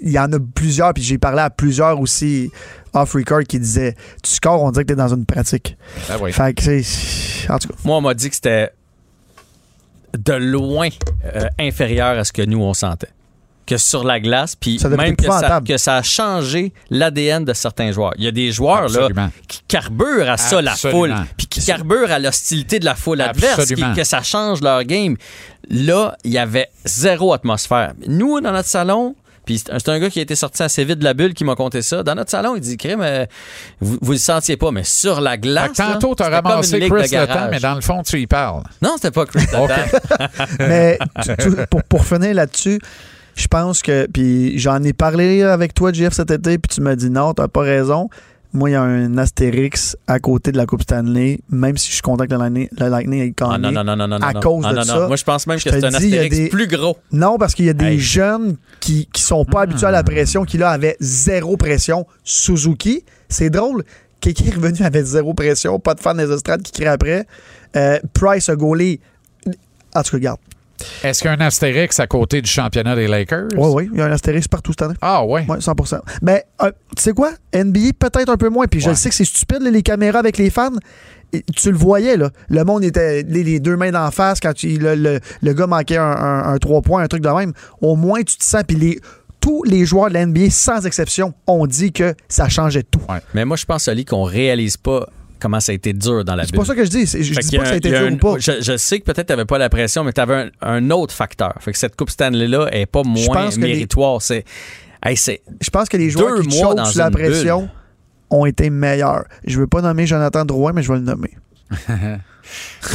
il 0.00 0.10
y 0.10 0.18
en 0.18 0.32
a 0.32 0.38
plusieurs, 0.54 0.92
puis 0.92 1.02
j'ai 1.04 1.16
parlé 1.18 1.42
à 1.42 1.50
plusieurs 1.50 2.00
aussi 2.00 2.50
off-record 2.92 3.44
qui 3.44 3.60
disaient 3.60 3.94
Tu 4.22 4.32
scores, 4.32 4.62
on 4.64 4.72
dirait 4.72 4.84
que 4.84 4.88
t'es 4.88 4.96
dans 4.96 5.14
une 5.14 5.24
pratique. 5.26 5.76
Ah 6.10 6.14
oui. 6.20 6.32
Fait 6.32 6.52
que 6.52 6.62
c'est. 6.62 7.48
En 7.48 7.58
tout 7.58 7.68
cas. 7.68 7.74
Moi, 7.84 7.96
on 7.96 8.00
m'a 8.00 8.14
dit 8.14 8.28
que 8.28 8.34
c'était 8.34 8.70
de 10.16 10.32
loin 10.34 10.88
euh, 11.34 11.48
inférieur 11.58 12.18
à 12.18 12.24
ce 12.24 12.32
que 12.32 12.42
nous, 12.42 12.62
on 12.62 12.74
sentait. 12.74 13.08
Que 13.66 13.78
sur 13.78 14.04
la 14.04 14.20
glace, 14.20 14.54
puis 14.54 14.78
Ça 14.78 14.88
même 14.88 15.00
être 15.00 15.16
que 15.16 15.24
ça, 15.24 15.30
épouvantable. 15.38 15.66
que 15.66 15.76
ça 15.76 15.96
a 15.96 16.02
changé 16.02 16.72
l'ADN 16.88 17.44
de 17.44 17.52
certains 17.52 17.90
joueurs. 17.90 18.12
Il 18.16 18.22
y 18.22 18.28
a 18.28 18.30
des 18.30 18.52
joueurs 18.52 18.88
là, 18.88 19.08
qui 19.48 19.60
carburent 19.66 20.30
à 20.30 20.36
ça, 20.36 20.62
la 20.62 20.76
foule, 20.76 21.12
puis 21.36 21.48
qui 21.48 21.64
carburent 21.64 22.12
à 22.12 22.20
l'hostilité 22.20 22.78
de 22.78 22.84
la 22.84 22.94
foule 22.94 23.20
adverse, 23.20 23.56
qui- 23.66 23.72
Absolument. 23.72 23.94
que 23.94 24.04
ça 24.04 24.22
change 24.22 24.60
leur 24.62 24.84
game. 24.84 25.16
Là, 25.68 26.16
il 26.22 26.30
y 26.30 26.38
avait 26.38 26.68
zéro 26.84 27.32
atmosphère. 27.32 27.94
Nous, 28.06 28.40
dans 28.40 28.52
notre 28.52 28.68
salon, 28.68 29.16
puis 29.46 29.58
c'est 29.58 29.88
un- 29.88 29.98
gars 29.98 30.10
qui 30.10 30.18
a 30.18 30.22
été 30.22 30.34
sorti 30.34 30.62
assez 30.62 30.84
vite 30.84 30.98
de 30.98 31.04
la 31.04 31.14
bulle 31.14 31.32
qui 31.32 31.44
m'a 31.44 31.54
conté 31.54 31.80
ça. 31.80 32.02
Dans 32.02 32.14
notre 32.14 32.30
salon, 32.30 32.54
il 32.56 32.60
dit 32.60 32.76
Crime, 32.76 33.00
euh, 33.00 33.24
vous, 33.80 33.96
vous 34.02 34.12
le 34.12 34.18
sentiez 34.18 34.58
pas, 34.58 34.70
mais 34.72 34.84
sur 34.84 35.20
la 35.22 35.30
Fait 35.32 35.38
glace. 35.38 35.70
que 35.70 35.76
tantôt, 35.76 36.14
t'as 36.14 36.28
ramassé 36.28 36.78
Chris 36.80 36.90
de 36.90 36.94
le 36.96 37.02
garage. 37.08 37.28
temps, 37.34 37.48
mais 37.50 37.60
dans 37.60 37.74
le 37.76 37.80
fond, 37.80 38.02
tu 38.02 38.20
y 38.20 38.26
parles. 38.26 38.64
Non, 38.82 38.92
c'était 38.96 39.12
pas 39.12 39.24
Chris 39.24 39.40
le 39.40 39.46
temps. 39.52 39.66
Mais 40.58 40.98
tu- 41.24 41.36
tu- 41.38 41.66
pour, 41.70 41.82
pour 41.84 42.04
finir 42.04 42.34
là-dessus, 42.34 42.78
je 43.36 43.46
pense 43.46 43.82
que. 43.82 44.06
Puis 44.12 44.58
j'en 44.58 44.82
ai 44.82 44.92
parlé 44.92 45.42
avec 45.42 45.72
toi, 45.74 45.92
Jeff, 45.92 46.12
cet 46.12 46.30
été, 46.30 46.58
puis 46.58 46.68
tu 46.74 46.80
m'as 46.80 46.96
dit 46.96 47.08
non, 47.10 47.32
t'as 47.34 47.48
pas 47.48 47.62
raison. 47.62 48.08
Moi, 48.56 48.70
il 48.70 48.72
y 48.72 48.76
a 48.76 48.82
un 48.82 49.18
Astérix 49.18 49.98
à 50.06 50.18
côté 50.18 50.50
de 50.50 50.56
la 50.56 50.64
Coupe 50.64 50.80
Stanley, 50.82 51.40
même 51.50 51.76
si 51.76 51.88
je 51.88 51.92
suis 51.94 52.02
content 52.02 52.24
que 52.24 52.32
le 52.32 52.88
Lightning, 52.88 53.20
ait 53.20 53.34
gagné. 53.36 53.52
Ah, 53.54 53.58
non, 53.58 53.70
non, 53.70 53.84
non, 53.84 53.96
non, 53.96 54.08
non. 54.08 54.16
à 54.26 54.32
cause 54.32 54.64
Ah, 54.66 54.72
de 54.72 54.80
ça. 54.82 55.06
Moi, 55.06 55.16
je 55.16 55.24
pense 55.24 55.46
même 55.46 55.58
que 55.58 55.62
c'est 55.62 55.84
un 55.84 55.92
Astérix 55.92 56.48
plus 56.48 56.66
gros. 56.66 56.96
Non, 57.12 57.36
parce 57.36 57.54
qu'il 57.54 57.66
y 57.66 57.68
a 57.70 57.74
des 57.74 57.98
jeunes 57.98 58.56
qui 58.80 59.08
qui 59.12 59.20
sont 59.20 59.44
pas 59.44 59.62
habitués 59.62 59.86
à 59.86 59.90
la 59.90 60.02
pression, 60.02 60.44
qui 60.46 60.56
là 60.56 60.70
avaient 60.70 60.96
zéro 61.00 61.58
pression. 61.58 62.06
Suzuki, 62.24 63.04
c'est 63.28 63.50
drôle. 63.50 63.84
Quelqu'un 64.20 64.46
est 64.46 64.54
revenu 64.54 64.80
avec 64.82 65.04
zéro 65.04 65.34
pression, 65.34 65.78
pas 65.78 65.94
de 65.94 66.00
fan 66.00 66.16
des 66.16 66.32
estrades 66.32 66.62
qui 66.62 66.72
crient 66.72 66.86
après. 66.86 67.26
Euh, 67.76 67.98
Price 68.14 68.48
a 68.48 68.56
gaulé. 68.56 69.00
En 69.94 70.02
tout 70.02 70.12
cas, 70.12 70.16
regarde. 70.16 70.38
Est-ce 71.02 71.20
qu'il 71.20 71.30
y 71.30 71.34
a 71.34 71.36
un 71.36 71.40
astérix 71.46 71.98
à 72.00 72.06
côté 72.06 72.42
du 72.42 72.50
championnat 72.50 72.94
des 72.96 73.06
Lakers? 73.08 73.48
Oui, 73.56 73.68
oui, 73.72 73.88
il 73.92 73.98
y 73.98 74.02
a 74.02 74.06
un 74.06 74.12
Astérix 74.12 74.48
partout 74.48 74.72
cette 74.72 74.82
année. 74.82 74.94
Ah, 75.00 75.24
ouais. 75.24 75.44
Oui, 75.48 75.58
100% 75.58 75.98
Mais 76.22 76.44
euh, 76.62 76.70
tu 76.96 77.02
sais 77.02 77.12
quoi? 77.12 77.30
NBA, 77.54 77.92
peut-être 77.98 78.28
un 78.30 78.36
peu 78.36 78.48
moins. 78.48 78.66
Puis 78.66 78.80
je 78.80 78.88
Ouais. 78.88 78.94
sais 78.94 79.08
que 79.08 79.14
c'est 79.14 79.24
stupide, 79.24 79.62
les 79.62 79.82
caméras 79.82 80.18
avec 80.18 80.38
les 80.38 80.50
fans. 80.50 80.70
Et 81.32 81.42
tu 81.54 81.70
le 81.72 81.76
voyais, 81.76 82.16
là. 82.16 82.30
Le 82.48 82.64
monde 82.64 82.84
était 82.84 83.22
les, 83.24 83.42
les 83.42 83.58
deux 83.60 83.76
mains 83.76 83.90
d'en 83.90 84.10
face 84.10 84.38
quand 84.40 84.52
tu- 84.54 84.78
le, 84.78 84.94
le- 84.94 85.20
le 85.42 85.52
gars 85.54 85.66
manquait 85.66 85.96
un, 85.96 86.02
un, 86.04 86.52
un 86.54 86.58
trois 86.58 86.82
points, 86.82 87.02
un 87.02 87.08
truc 87.08 87.22
de 87.22 87.28
même. 87.28 87.52
Au 87.80 87.96
moins, 87.96 88.22
tu 88.22 88.36
te 88.36 88.44
sens. 88.44 88.62
Puis 88.66 88.76
les, 88.76 89.00
tous 89.40 89.64
les 89.64 89.84
joueurs 89.84 90.08
de 90.08 90.14
la 90.14 90.24
NBA, 90.24 90.50
sans 90.50 90.86
exception, 90.86 91.34
ont 91.48 91.66
dit 91.66 91.92
que 91.92 92.14
ça 92.28 92.48
changeait 92.48 92.84
tout. 92.84 93.00
Mais 93.34 93.44
moi, 93.44 93.56
je 93.56 93.64
pense, 93.64 93.88
Ali, 93.88 94.04
qu'on 94.04 94.22
réalise 94.22 94.76
pas 94.76 95.08
comment 95.40 95.60
ça 95.60 95.72
a 95.72 95.74
été 95.74 95.92
dur 95.92 96.24
dans 96.24 96.34
la 96.34 96.44
C'est 96.44 96.52
bulle. 96.52 96.60
pas 96.60 96.66
ça 96.66 96.74
que 96.74 96.84
je 96.84 96.90
dis. 96.90 97.06
C'est- 97.06 97.22
Je 97.22 97.34
Fait 97.34 97.40
dis 97.40 97.56
pas 97.56 97.62
que 97.62 97.68
ça 97.68 97.74
a 97.74 97.76
été 97.76 97.88
dur 97.90 97.98
un- 98.00 98.12
ou 98.12 98.16
pas. 98.16 98.34
Je, 98.38 98.52
je 98.60 98.76
sais 98.76 98.98
que 99.00 99.04
peut-être 99.04 99.26
tu 99.26 99.32
n'avais 99.32 99.44
pas 99.44 99.58
la 99.58 99.68
pression, 99.68 100.04
mais 100.04 100.12
tu 100.12 100.20
avais 100.20 100.34
un, 100.34 100.50
un 100.62 100.90
autre 100.90 101.14
facteur. 101.14 101.54
Fait 101.60 101.72
que 101.72 101.78
cette 101.78 101.96
Coupe 101.96 102.10
Stanley-là 102.10 102.68
est 102.72 102.86
pas 102.86 103.02
moins 103.02 103.26
pense 103.34 103.56
que 103.56 103.60
les- 103.60 103.68
méritoire. 103.74 104.20
C'est. 104.22 104.44
Hey, 105.04 105.16
c'est. 105.16 105.42
Je 105.60 105.70
pense 105.70 105.88
que 105.88 105.96
les 105.96 106.10
joueurs 106.10 106.40
qui 106.40 106.48
mois 106.48 106.58
chauffent 106.58 106.74
dans 106.76 106.84
sous 106.86 106.98
la 106.98 107.10
pression 107.10 107.60
bulle. 107.60 107.70
ont 108.30 108.46
été 108.46 108.70
meilleurs. 108.70 109.24
Je 109.46 109.58
veux 109.60 109.66
pas 109.66 109.80
nommer 109.82 110.06
Jonathan 110.06 110.44
Drouin, 110.44 110.72
mais 110.72 110.82
je 110.82 110.88
vais 110.92 110.98
le 110.98 111.04
nommer. 111.04 111.30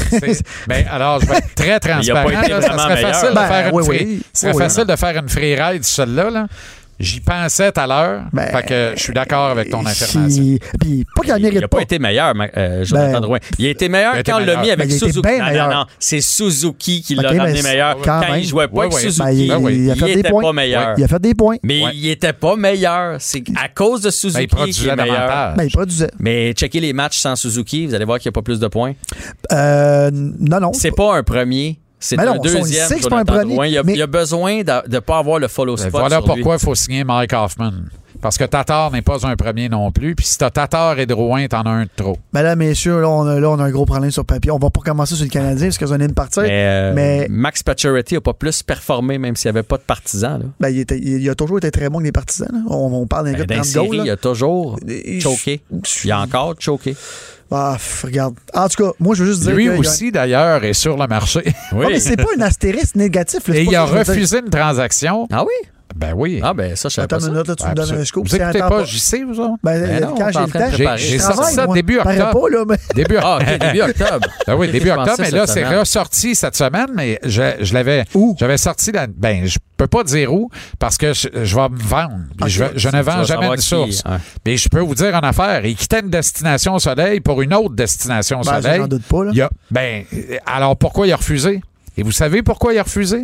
C'est- 0.09 0.43
Ben, 0.67 0.85
alors, 0.89 1.19
je 1.21 1.25
vais 1.27 1.37
être 1.37 1.55
très 1.55 1.67
Il 1.67 1.71
a 1.71 1.79
pas 1.79 1.89
transparent. 2.23 2.41
été 2.41 2.49
là. 2.51 2.61
ça 2.61 2.77
serait 2.77 2.95
meilleur. 2.95 3.11
facile, 3.13 3.29
Ben, 3.35 3.41
de, 3.43 3.47
faire 3.47 3.67
une 3.67 3.75
oui, 3.75 3.83
free- 3.85 4.05
oui. 4.05 4.23
ça 4.33 4.39
serait 4.41 4.53
Oui, 4.53 4.63
facile 4.63 4.85
de 4.85 4.95
faire 4.95 5.17
une 5.17 5.29
free 5.29 5.55
ride, 5.61 5.83
celle-là. 5.83 6.29
Là. 6.29 6.47
J'y 7.01 7.19
pensais 7.19 7.71
tout 7.71 7.79
à 7.81 7.87
l'heure. 7.87 8.21
Ben, 8.31 8.47
fait 8.47 8.63
que 8.65 8.93
je 8.95 9.01
suis 9.03 9.13
d'accord 9.13 9.49
avec 9.49 9.69
ton 9.69 9.85
affirmation. 9.85 10.29
Si- 10.29 10.59
Puis 10.79 11.05
pas 11.15 11.21
qu'il 11.23 11.33
en 11.33 11.37
Il 11.37 11.53
n'a 11.55 11.61
pas. 11.67 11.77
pas 11.77 11.81
été 11.83 11.99
meilleur, 11.99 12.33
euh, 12.57 12.83
Jonathan 12.85 13.11
Ben, 13.13 13.19
Drouin. 13.21 13.37
Il 13.59 13.65
a 13.65 13.69
été 13.69 13.89
meilleur 13.89 14.15
il 14.15 14.19
a 14.19 14.23
quand 14.23 14.35
on 14.41 14.45
l'a 14.45 14.57
mis 14.61 14.69
avec 14.71 14.87
Ben, 14.89 14.95
a 14.95 14.99
Suzuki. 14.99 15.21
bien 15.21 15.37
non, 15.39 15.45
meilleur. 15.45 15.69
non, 15.69 15.75
non. 15.75 15.85
C'est 15.99 16.21
Suzuki 16.21 17.01
qui 17.01 17.15
l'a 17.15 17.29
ramené 17.29 17.61
meilleur. 17.61 17.97
quand 18.01 18.21
il 18.37 18.45
jouait 18.45 18.67
pas 18.67 18.83
avec. 18.83 18.93
Suzuki, 18.93 19.19
Ben, 19.19 19.31
il, 19.31 19.47
Ben 19.49 19.57
oui. 19.57 19.77
il 19.85 19.91
a 19.91 19.95
fait 19.95 19.99
il 20.09 20.13
des 20.13 20.19
était 20.19 20.29
points. 20.29 20.41
pas 20.43 20.53
meilleur. 20.53 20.93
Il 20.97 21.03
a 21.03 21.07
fait 21.07 21.19
des 21.21 21.33
points. 21.33 21.57
Mais 21.63 21.83
Ouais. 21.83 21.91
il 21.95 22.09
était 22.09 22.33
pas 22.33 22.55
meilleur. 22.55 23.15
C'est 23.19 23.43
à 23.61 23.67
cause 23.67 24.01
de 24.01 24.05
Ben, 24.07 24.11
Suzuki 24.11 24.43
il 24.43 24.47
qu'il 24.47 24.55
produisait 24.57 24.89
est 24.89 24.95
meilleur. 24.95 25.55
Ben, 25.55 25.63
il 25.63 25.71
produisait. 25.71 26.11
Mais 26.19 26.53
checker 26.53 26.79
les 26.79 26.93
matchs 26.93 27.17
sans 27.17 27.35
Suzuki, 27.35 27.87
vous 27.87 27.93
allez 27.95 28.05
voir 28.05 28.19
qu'il 28.19 28.29
n'y 28.29 28.33
a 28.33 28.37
pas 28.37 28.41
plus 28.43 28.59
de 28.59 28.67
points. 28.67 28.93
Euh, 29.51 30.09
non, 30.13 30.59
non. 30.59 30.73
C'est 30.73 30.91
pas 30.95 31.15
un 31.15 31.23
premier. 31.23 31.79
C'est 32.03 32.17
Mais 32.17 32.23
un 32.23 32.33
non, 32.33 32.41
deuxième. 32.41 32.63
sait 32.65 32.95
que 32.95 33.03
c'est 33.03 33.09
pas 33.09 33.17
un 33.17 33.19
Jonathan 33.25 33.47
premier. 33.55 33.69
Il, 33.69 33.77
a, 33.77 33.83
mais- 33.83 33.93
il 33.93 34.01
a 34.01 34.07
besoin 34.07 34.63
de 34.63 34.89
ne 34.89 34.99
pas 34.99 35.19
avoir 35.19 35.37
le 35.39 35.47
follow 35.47 35.75
Ben, 35.75 35.81
spot. 35.83 35.91
voilà 35.91 36.15
sur 36.17 36.25
pourquoi 36.25 36.55
il 36.55 36.59
faut 36.59 36.73
signer 36.75 37.03
Mike 37.03 37.31
Hoffman. 37.33 37.71
Parce 38.21 38.37
que 38.37 38.43
Tatar 38.43 38.91
n'est 38.91 39.01
pas 39.01 39.25
un 39.25 39.35
premier 39.35 39.67
non 39.69 39.91
plus. 39.91 40.13
Puis 40.15 40.25
si 40.27 40.37
t'as 40.37 40.49
Tatar 40.51 40.99
et 40.99 41.05
Drouin, 41.07 41.47
t'en 41.47 41.61
as 41.61 41.69
un 41.69 41.83
de 41.83 41.89
trop. 41.95 42.17
Ben 42.33 42.43
là, 42.43 42.55
messieurs, 42.55 43.01
là 43.01 43.09
on, 43.09 43.25
a, 43.25 43.39
là, 43.39 43.49
on 43.49 43.57
a 43.59 43.63
un 43.63 43.71
gros 43.71 43.85
problème 43.85 44.11
sur 44.11 44.25
papier. 44.25 44.51
On 44.51 44.59
va 44.59 44.69
pas 44.69 44.81
commencer 44.81 45.15
sur 45.15 45.23
le 45.25 45.29
Canadien 45.31 45.67
parce 45.67 45.77
qu'ils 45.79 45.91
ont 45.93 45.95
une 45.99 46.13
partie. 46.13 46.39
Mais, 46.41 46.49
euh, 46.51 46.93
mais- 46.93 47.27
Max 47.29 47.63
Pacioretty 47.63 48.17
a 48.17 48.21
pas 48.21 48.33
plus 48.33 48.61
performé, 48.61 49.17
même 49.17 49.35
s'il 49.35 49.49
n'y 49.51 49.57
avait 49.57 49.63
pas 49.67 49.77
de 49.77 49.83
partisans. 49.83 50.39
Là. 50.39 50.45
Ben, 50.59 50.69
il, 50.69 50.79
était- 50.79 50.99
il 50.99 51.27
a 51.29 51.35
toujours 51.35 51.57
été 51.57 51.71
très 51.71 51.89
bon 51.89 51.97
avec 51.97 52.07
les 52.07 52.11
partisans. 52.11 52.49
là. 52.51 52.59
On, 52.67 52.93
on 52.93 53.07
parle 53.07 53.25
d'un 53.25 53.31
Ben, 53.31 53.37
gars 53.39 53.45
de 53.45 53.55
dans 53.55 53.61
les 53.63 53.69
30 53.71 53.73
goals. 53.73 53.85
séries, 53.85 53.97
là. 53.97 54.03
il 54.05 54.09
a 54.11 54.17
toujours 54.17 54.79
choqué. 55.19 55.61
Il 56.03 56.11
a 56.11 56.21
encore 56.21 56.55
choqué. 56.59 56.95
Ah, 57.53 57.77
regarde. 58.03 58.35
En 58.53 58.67
tout 58.69 58.83
cas, 58.83 58.91
moi, 58.99 59.13
je 59.13 59.23
veux 59.23 59.29
juste 59.31 59.41
dire. 59.43 59.53
Lui 59.53 59.65
que 59.65 59.71
a- 59.71 59.77
aussi, 59.77 60.11
d'ailleurs, 60.11 60.63
est 60.63 60.73
sur 60.73 60.95
le 60.97 61.05
marché. 61.07 61.41
Oui. 61.73 61.85
Ah, 61.85 61.89
mais 61.89 61.99
c'est 61.99 62.15
pas 62.15 62.29
un 62.37 62.41
astérisque 62.41 62.95
négatif. 62.95 63.47
là, 63.47 63.55
Et 63.57 63.63
il 63.63 63.75
a 63.75 63.83
refusé 63.85 64.39
une 64.39 64.49
transaction. 64.49 65.27
Ah 65.31 65.43
oui? 65.43 65.67
Ben 65.95 66.13
oui. 66.15 66.39
Ah 66.43 66.53
ben 66.53 66.75
ça, 66.75 66.89
je 66.89 66.95
savais 66.95 67.05
Attends 67.05 67.17
pas 67.17 67.25
une 67.25 67.31
minute, 67.33 67.47
là, 67.47 67.55
tu 67.55 67.65
me 67.67 67.73
donnes 67.73 67.99
un 68.01 68.05
scoop. 68.05 68.27
Vous 68.27 68.35
écoutez 68.35 68.59
pas 68.59 68.83
JC, 68.83 69.23
vous 69.25 69.39
autres? 69.39 69.55
Ben, 69.63 69.81
Ben 69.81 70.01
non, 70.01 70.15
quand 70.17 70.29
j'ai 70.31 70.39
en 70.39 70.43
le 70.43 70.49
train 70.49 70.59
de 70.59 70.65
temps, 70.65 70.71
préparer. 70.73 70.97
J'ai 70.97 71.19
sorti 71.19 71.53
ça 71.53 71.65
moi. 71.65 71.75
début 71.75 71.97
octobre. 71.99 72.31
pas, 72.41 72.49
là, 72.49 72.63
mais... 72.67 72.77
Début 72.95 73.17
Ah, 73.21 73.39
début 73.59 73.81
octobre. 73.81 74.27
Ben 74.47 74.55
oui, 74.55 74.71
début 74.71 74.89
octobre, 74.91 75.15
mais 75.19 75.31
là, 75.31 75.47
c'est 75.47 75.65
ressorti 75.65 76.35
cette 76.35 76.55
semaine, 76.55 76.87
mais 76.95 77.19
je, 77.23 77.41
je 77.59 77.73
l'avais. 77.73 78.05
Où? 78.13 78.35
J'avais 78.39 78.57
sorti 78.57 78.91
la. 78.91 79.07
Ben, 79.07 79.45
je 79.45 79.57
peux 79.77 79.87
pas 79.87 80.03
dire 80.03 80.33
où, 80.33 80.49
parce 80.79 80.97
que 80.97 81.13
je, 81.13 81.27
je 81.43 81.55
vais 81.55 81.69
me 81.69 81.77
vendre. 81.77 82.15
Je, 82.47 82.63
ne 82.95 83.01
vends 83.01 83.23
jamais 83.23 83.49
qui- 83.55 83.61
source. 83.61 84.03
ouais. 84.05 84.17
Mais 84.45 84.57
je 84.57 84.69
peux 84.69 84.79
vous 84.81 84.95
dire 84.95 85.15
en 85.15 85.19
affaire, 85.19 85.65
il 85.65 85.75
quittait 85.75 85.99
une 86.01 86.09
destination 86.09 86.75
au 86.75 86.79
soleil 86.79 87.19
pour 87.19 87.41
une 87.41 87.53
autre 87.53 87.75
destination 87.75 88.41
au 88.41 88.43
Ben, 88.43 88.61
soleil. 88.61 88.79
j'en 88.81 88.87
doute 88.87 89.03
pas, 89.03 89.23
là. 89.25 89.31
Il 89.33 89.41
a- 89.41 89.49
ben, 89.71 90.03
alors 90.45 90.77
pourquoi 90.77 91.07
il 91.07 91.11
a 91.13 91.15
refusé? 91.17 91.61
Et 91.97 92.03
vous 92.03 92.11
savez 92.11 92.41
pourquoi 92.41 92.73
il 92.73 92.79
a 92.79 92.83
refusé? 92.83 93.23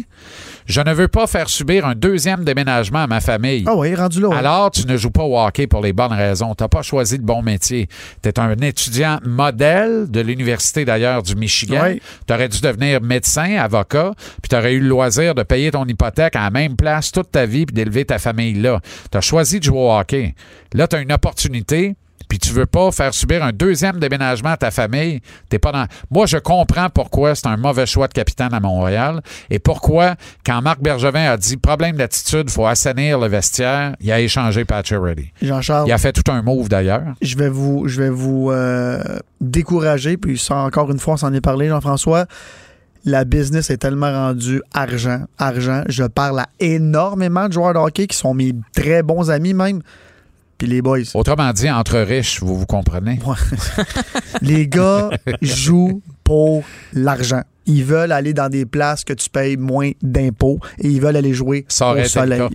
Je 0.67 0.81
ne 0.81 0.93
veux 0.93 1.07
pas 1.07 1.27
faire 1.27 1.49
subir 1.49 1.85
un 1.85 1.95
deuxième 1.95 2.43
déménagement 2.43 2.99
à 2.99 3.07
ma 3.07 3.21
famille. 3.21 3.63
Ah 3.65 3.75
oui, 3.75 3.95
rendu 3.95 4.19
là. 4.19 4.27
ouais. 4.27 4.35
Alors, 4.35 4.69
tu 4.69 4.85
ne 4.85 4.97
joues 4.97 5.11
pas 5.11 5.23
au 5.23 5.39
hockey 5.39 5.65
pour 5.65 5.81
les 5.81 5.93
bonnes 5.93 6.11
raisons. 6.11 6.53
Tu 6.55 6.63
n'as 6.63 6.67
pas 6.67 6.81
choisi 6.81 7.15
le 7.17 7.23
bon 7.23 7.41
métier. 7.41 7.87
Tu 8.21 8.27
es 8.29 8.37
un 8.39 8.53
étudiant 8.57 9.19
modèle 9.23 10.11
de 10.11 10.19
l'Université 10.19 10.83
d'ailleurs 10.83 11.23
du 11.23 11.35
Michigan. 11.35 11.81
Ouais. 11.83 12.01
Tu 12.27 12.33
aurais 12.33 12.49
dû 12.49 12.59
devenir 12.59 13.01
médecin, 13.01 13.55
avocat, 13.57 14.11
puis 14.41 14.49
tu 14.49 14.55
aurais 14.57 14.73
eu 14.73 14.81
le 14.81 14.89
loisir 14.89 15.35
de 15.35 15.43
payer 15.43 15.71
ton 15.71 15.85
hypothèque 15.85 16.35
à 16.35 16.41
la 16.43 16.51
même 16.51 16.75
place 16.75 17.11
toute 17.13 17.31
ta 17.31 17.45
vie 17.45 17.65
puis 17.65 17.73
d'élever 17.73 18.03
ta 18.03 18.19
famille 18.19 18.55
là. 18.55 18.81
Tu 19.09 19.17
as 19.17 19.21
choisi 19.21 19.59
de 19.59 19.63
jouer 19.63 19.79
au 19.79 19.91
hockey. 19.97 20.35
Là, 20.73 20.87
tu 20.87 20.97
as 20.97 20.99
une 20.99 21.13
opportunité. 21.13 21.95
Puis 22.27 22.39
tu 22.39 22.51
veux 22.51 22.65
pas 22.65 22.91
faire 22.91 23.13
subir 23.13 23.43
un 23.43 23.51
deuxième 23.51 23.99
déménagement 23.99 24.49
à 24.49 24.57
ta 24.57 24.71
famille, 24.71 25.21
t'es 25.49 25.59
pas 25.59 25.71
dans. 25.71 25.85
Moi, 26.11 26.25
je 26.25 26.37
comprends 26.37 26.89
pourquoi 26.89 27.35
c'est 27.35 27.47
un 27.47 27.57
mauvais 27.57 27.85
choix 27.85 28.07
de 28.07 28.13
capitaine 28.13 28.53
à 28.53 28.59
Montréal 28.59 29.21
et 29.49 29.59
pourquoi, 29.59 30.15
quand 30.45 30.61
Marc 30.61 30.81
Bergevin 30.81 31.31
a 31.31 31.37
dit 31.37 31.57
problème 31.57 31.95
d'attitude, 31.95 32.49
faut 32.49 32.65
assainir 32.65 33.19
le 33.19 33.27
vestiaire, 33.27 33.95
il 33.99 34.11
a 34.11 34.19
échangé 34.19 34.65
Pacioretty. 34.65 35.31
Jean-Charles, 35.41 35.87
Il 35.87 35.93
a 35.93 35.97
fait 35.97 36.13
tout 36.13 36.29
un 36.31 36.41
move 36.41 36.69
d'ailleurs. 36.69 37.03
je 37.21 37.37
vais 37.37 37.49
vous, 37.49 37.87
je 37.87 38.01
vais 38.01 38.09
vous 38.09 38.51
euh, 38.51 39.01
décourager, 39.41 40.17
puis 40.17 40.37
ça, 40.37 40.55
encore 40.57 40.91
une 40.91 40.99
fois, 40.99 41.13
on 41.13 41.17
s'en 41.17 41.33
est 41.33 41.41
parlé, 41.41 41.67
Jean-François. 41.69 42.25
La 43.05 43.23
business 43.23 43.69
est 43.69 43.77
tellement 43.77 44.11
rendue 44.11 44.61
argent, 44.73 45.21
argent. 45.37 45.83
Je 45.87 46.03
parle 46.03 46.39
à 46.39 46.47
énormément 46.59 47.47
de 47.47 47.53
joueurs 47.53 47.73
de 47.73 47.79
hockey 47.79 48.07
qui 48.07 48.17
sont 48.17 48.33
mes 48.33 48.53
très 48.75 49.01
bons 49.01 49.29
amis 49.29 49.53
même. 49.53 49.81
Puis 50.57 50.67
les 50.67 50.81
boys, 50.81 50.99
Autrement 51.13 51.51
dit, 51.53 51.69
entre 51.69 51.99
riches, 51.99 52.41
vous 52.41 52.57
vous 52.57 52.65
comprenez. 52.65 53.19
les 54.41 54.67
gars 54.67 55.09
jouent 55.41 56.01
pour 56.23 56.63
l'argent. 56.93 57.41
Ils 57.65 57.83
veulent 57.83 58.11
aller 58.11 58.33
dans 58.33 58.49
des 58.49 58.65
places 58.65 59.03
que 59.03 59.13
tu 59.13 59.29
payes 59.29 59.57
moins 59.57 59.91
d'impôts 60.01 60.59
et 60.79 60.87
ils 60.87 61.01
veulent 61.01 61.17
aller 61.17 61.33
jouer 61.33 61.65
Ça 61.67 61.87
aurait 61.89 62.01
au 62.01 62.05
été 62.05 62.19
le 62.19 62.23
soleil. 62.25 62.39
cas. 62.39 62.49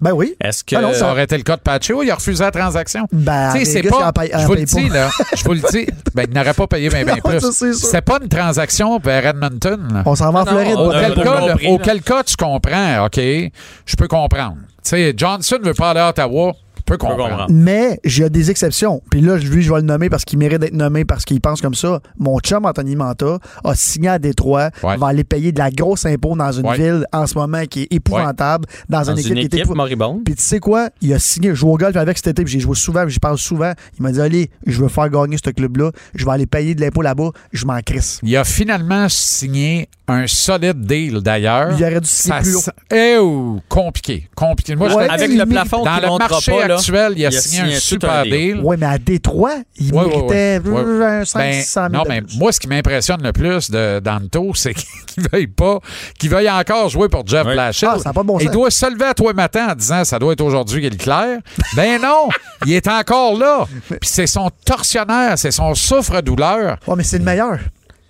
Ben 0.00 0.12
oui. 0.14 0.34
Est-ce 0.40 0.64
que 0.64 0.74
Ah 0.74 0.80
non, 0.80 0.92
Ça 0.94 1.12
aurait 1.12 1.22
été 1.24 1.36
le 1.36 1.44
cas 1.44 1.56
de 1.56 1.60
Pacho, 1.60 2.02
il 2.02 2.10
a 2.10 2.16
refusé 2.16 2.42
la 2.42 2.50
transaction. 2.50 3.06
Ben, 3.12 3.52
Tu 3.52 3.58
sais, 3.64 3.82
les 3.82 3.88
c'est 3.88 3.88
pas. 3.88 4.12
Je 4.40 4.46
vous 4.46 4.54
le 4.54 4.64
dis, 4.64 4.88
là. 4.88 5.10
Je 5.36 5.44
vous 5.44 5.52
le 5.52 5.60
dis. 5.70 5.86
Ben, 6.14 6.26
il 6.28 6.34
n'aurait 6.34 6.54
pas 6.54 6.66
payé 6.66 6.88
bien, 6.88 7.04
bien 7.04 7.14
Non, 7.24 7.38
plus. 7.38 7.72
C'est 7.74 8.00
pas 8.02 8.18
une 8.20 8.28
transaction 8.28 8.98
vers 8.98 9.24
Edmonton, 9.26 9.80
là. 9.92 10.02
On 10.04 10.16
s'en 10.16 10.32
va 10.32 10.40
en 10.40 10.44
Non, 10.44 10.50
Floride. 10.50 10.76
Auquel, 10.76 11.14
cas, 11.14 11.22
le- 11.46 11.50
compris, 11.52 11.66
là. 11.66 11.72
auquel 11.72 12.02
cas, 12.02 12.22
tu 12.24 12.34
comprends, 12.36 13.04
OK, 13.06 13.16
je 13.20 13.96
peux 13.96 14.08
comprendre. 14.08 14.56
Tu 14.82 14.90
sais, 14.90 15.14
Johnson 15.16 15.58
veut 15.62 15.74
pas 15.74 15.90
aller 15.90 16.00
à 16.00 16.08
Ottawa, 16.08 16.52
comprendre. 16.84 17.28
comprendre. 17.28 17.46
Mais 17.50 18.00
j'ai 18.04 18.28
des 18.30 18.50
exceptions. 18.50 19.02
Puis 19.10 19.20
là, 19.20 19.36
lui, 19.36 19.62
je 19.62 19.70
vais 19.72 19.80
le 19.80 19.86
nommer 19.86 20.08
parce 20.10 20.24
qu'il 20.24 20.38
mérite 20.38 20.58
d'être 20.60 20.74
nommé 20.74 21.04
parce 21.04 21.24
qu'il 21.24 21.40
pense 21.40 21.60
comme 21.60 21.74
ça. 21.74 22.00
Mon 22.18 22.38
chum 22.40 22.64
Anthony 22.64 22.96
Manta 22.96 23.38
a 23.64 23.74
signé 23.74 24.08
à 24.08 24.18
Détroit, 24.18 24.70
Ouais. 24.82 24.96
va 24.96 25.08
aller 25.08 25.24
payer 25.24 25.52
de 25.52 25.58
la 25.58 25.70
grosse 25.70 26.06
impôt 26.06 26.34
dans 26.36 26.52
une 26.52 26.66
Ouais. 26.66 26.76
ville 26.76 27.06
en 27.12 27.26
ce 27.26 27.36
moment 27.36 27.62
qui 27.68 27.82
est 27.82 27.92
épouvantable, 27.92 28.66
dans, 28.88 28.98
dans 29.02 29.04
une 29.04 29.12
une 29.12 29.18
équipe 29.18 29.32
qui 29.34 29.38
est 29.40 29.44
équipe 29.46 29.58
épouvantable. 29.60 29.76
moribonde? 29.96 30.24
Puis 30.24 30.34
tu 30.34 30.42
sais 30.42 30.58
quoi? 30.58 30.88
Il 31.00 31.12
a 31.12 31.18
signé, 31.18 31.50
je 31.50 31.54
joue 31.54 31.70
au 31.70 31.76
golf 31.76 31.96
avec 31.96 32.16
cet 32.18 32.28
été, 32.28 32.44
puis 32.44 32.52
j'ai 32.52 32.60
joué 32.60 32.74
souvent, 32.74 33.06
j'y 33.08 33.18
parle 33.18 33.38
souvent. 33.38 33.72
Il 33.98 34.02
m'a 34.02 34.12
dit, 34.12 34.20
allez, 34.20 34.50
je 34.66 34.82
veux 34.82 34.88
faire 34.88 35.08
gagner 35.08 35.36
ce 35.42 35.50
club-là, 35.50 35.90
je 36.14 36.24
vais 36.24 36.30
aller 36.30 36.46
payer 36.46 36.74
de 36.74 36.80
l'impôt 36.80 37.02
là-bas, 37.02 37.30
je 37.52 37.64
m'en 37.66 37.80
crisse. 37.80 38.20
Il 38.22 38.36
a 38.36 38.44
finalement 38.44 39.06
signé 39.08 39.88
un 40.08 40.26
solide 40.26 40.80
deal, 40.84 41.20
d'ailleurs. 41.20 41.72
Il 41.78 41.82
aurait 41.84 42.00
dû 42.00 42.08
signer 42.08 42.36
Ça 42.36 42.42
plus 42.42 42.54
haut. 42.54 42.58
s- 42.58 42.70
Eh, 42.92 43.16
oh, 43.20 43.60
compliqué, 43.68 44.28
compliqué. 44.34 44.74
Moi, 44.76 44.92
Ouais, 44.94 45.08
Avec 45.08 45.30
le 45.30 45.46
plafond 45.46 45.84
dans 45.84 45.96
qui 45.96 46.02
le 46.02 46.18
marché 46.18 46.52
pas, 46.52 46.66
actuel, 46.74 47.12
il 47.16 47.26
a, 47.26 47.30
il 47.30 47.36
a 47.36 47.40
signé, 47.40 47.60
signé 47.62 47.74
un 47.76 47.80
super 47.80 48.10
un 48.12 48.22
deal. 48.22 48.32
deal. 48.32 48.60
Ouais, 48.62 48.76
mais 48.76 48.86
à 48.86 48.98
Détroit, 48.98 49.54
il 49.76 49.92
Ouais, 49.94 50.06
méritait 50.06 50.60
ouais. 50.64 50.70
Ouais. 50.70 50.80
euh, 50.80 51.24
500 51.24 51.80
Ben, 51.88 51.90
000 51.92 52.02
non, 52.04 52.08
mais 52.08 52.22
moi, 52.38 52.52
ce 52.52 52.60
qui 52.60 52.68
m'impressionne 52.68 53.22
le 53.22 53.32
plus 53.32 53.70
de 53.70 54.00
Danto, 54.00 54.52
c'est 54.54 54.74
qu'il 54.74 55.24
veuille 55.32 55.46
pas, 55.46 55.78
qu'il 56.18 56.30
veuille 56.30 56.50
encore 56.50 56.88
jouer 56.88 57.08
pour 57.08 57.26
Jeff. 57.26 57.44
Blashill. 57.44 57.88
Ah, 57.92 57.98
ça 57.98 58.10
a 58.10 58.12
pas 58.12 58.22
de 58.22 58.26
bon 58.26 58.38
Il 58.38 58.50
doit 58.50 58.70
se 58.70 58.86
lever 58.90 59.06
à 59.06 59.14
toi 59.14 59.32
matin 59.32 59.68
en 59.70 59.74
disant 59.74 60.04
ça 60.04 60.18
doit 60.18 60.32
être 60.32 60.40
aujourd'hui 60.40 60.80
qu'il 60.82 60.94
est 60.94 60.96
clair. 60.96 61.38
Ben 61.76 62.00
non, 62.00 62.28
il 62.66 62.72
est 62.74 62.86
encore 62.88 63.36
là. 63.38 63.64
Puis 63.88 63.98
c'est 64.10 64.26
son 64.26 64.50
tortionnaire, 64.64 65.38
c'est 65.38 65.50
son 65.50 65.74
souffre-douleur. 65.74 66.76
Ouais, 66.86 66.94
mais 66.96 67.04
c'est 67.04 67.18
le 67.18 67.24
meilleur. 67.24 67.58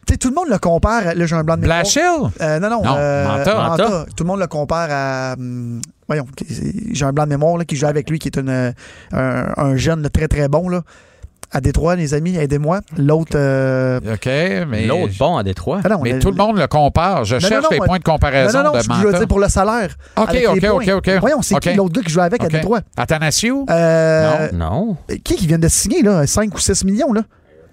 Tu 0.06 0.14
sais, 0.14 0.18
tout 0.18 0.28
le 0.30 0.34
monde 0.34 0.48
le 0.50 0.58
compare. 0.58 1.14
Là, 1.14 1.26
j'ai 1.26 1.36
un 1.36 1.44
blanc 1.44 1.56
de. 1.56 1.62
Blashill? 1.62 2.02
Euh, 2.40 2.58
non, 2.58 2.70
non. 2.70 2.82
Non, 2.82 2.94
euh, 2.96 3.24
Manta. 3.38 3.54
Manta. 3.54 4.06
Tout 4.16 4.24
le 4.24 4.28
monde 4.28 4.40
le 4.40 4.48
compare 4.48 4.88
à. 4.90 5.34
hum, 5.38 5.80
voyons, 6.14 6.26
j'ai 6.92 7.04
un 7.04 7.12
blanc 7.12 7.24
de 7.24 7.30
mémoire 7.30 7.56
là, 7.56 7.64
qui 7.64 7.76
joue 7.76 7.86
avec 7.86 8.08
lui, 8.10 8.18
qui 8.18 8.28
est 8.28 8.38
une, 8.38 8.48
euh, 8.48 8.72
un, 9.12 9.52
un 9.56 9.76
jeune 9.76 10.02
là, 10.02 10.08
très, 10.08 10.28
très 10.28 10.48
bon. 10.48 10.68
Là. 10.68 10.82
À 11.54 11.60
Détroit, 11.60 11.96
les 11.96 12.14
amis, 12.14 12.34
aidez-moi. 12.38 12.80
L'autre. 12.96 13.32
euh, 13.34 14.00
OK, 14.14 14.24
mais. 14.70 14.86
L'autre 14.86 15.12
bon 15.18 15.36
à 15.36 15.42
Détroit. 15.42 15.80
ah 15.84 15.88
non, 15.90 16.00
Mais 16.02 16.18
tout 16.18 16.30
le 16.30 16.36
monde 16.36 16.56
le 16.56 16.66
compare. 16.66 17.26
Je 17.26 17.34
Non, 17.34 17.40
cherche 17.40 17.52
non, 17.52 17.60
non, 17.64 17.68
les 17.72 17.76
moi- 17.76 17.86
points 17.88 17.98
de 17.98 18.04
comparaison 18.04 18.58
Non, 18.58 18.64
non, 18.64 18.72
non, 18.72 18.78
de 18.78 18.82
je 19.02 19.06
veux 19.06 19.12
dire 19.18 19.28
pour 19.28 19.38
le 19.38 19.48
salaire. 19.48 19.94
OK, 20.16 20.28
avec 20.30 20.48
OK, 20.48 20.60
les 20.62 20.68
OK. 20.70 20.88
OK. 20.96 21.10
Voyons, 21.20 21.42
c'est 21.42 21.54
OK. 21.56 21.60
qui 21.60 21.74
l'autre 21.74 21.92
gars 21.92 22.00
qui 22.02 22.10
joue 22.10 22.20
avec 22.20 22.42
à 22.42 22.48
Détroit? 22.48 22.80
Athanasiou? 22.96 23.66
Euh, 23.68 24.48
Non. 24.54 24.96
Qui 25.24 25.36
qui 25.36 25.46
vient 25.46 25.58
de 25.58 25.68
signer, 25.68 26.00
là, 26.02 26.26
5 26.26 26.54
ou 26.54 26.58
6 26.58 26.86
millions, 26.86 27.12
là? 27.12 27.20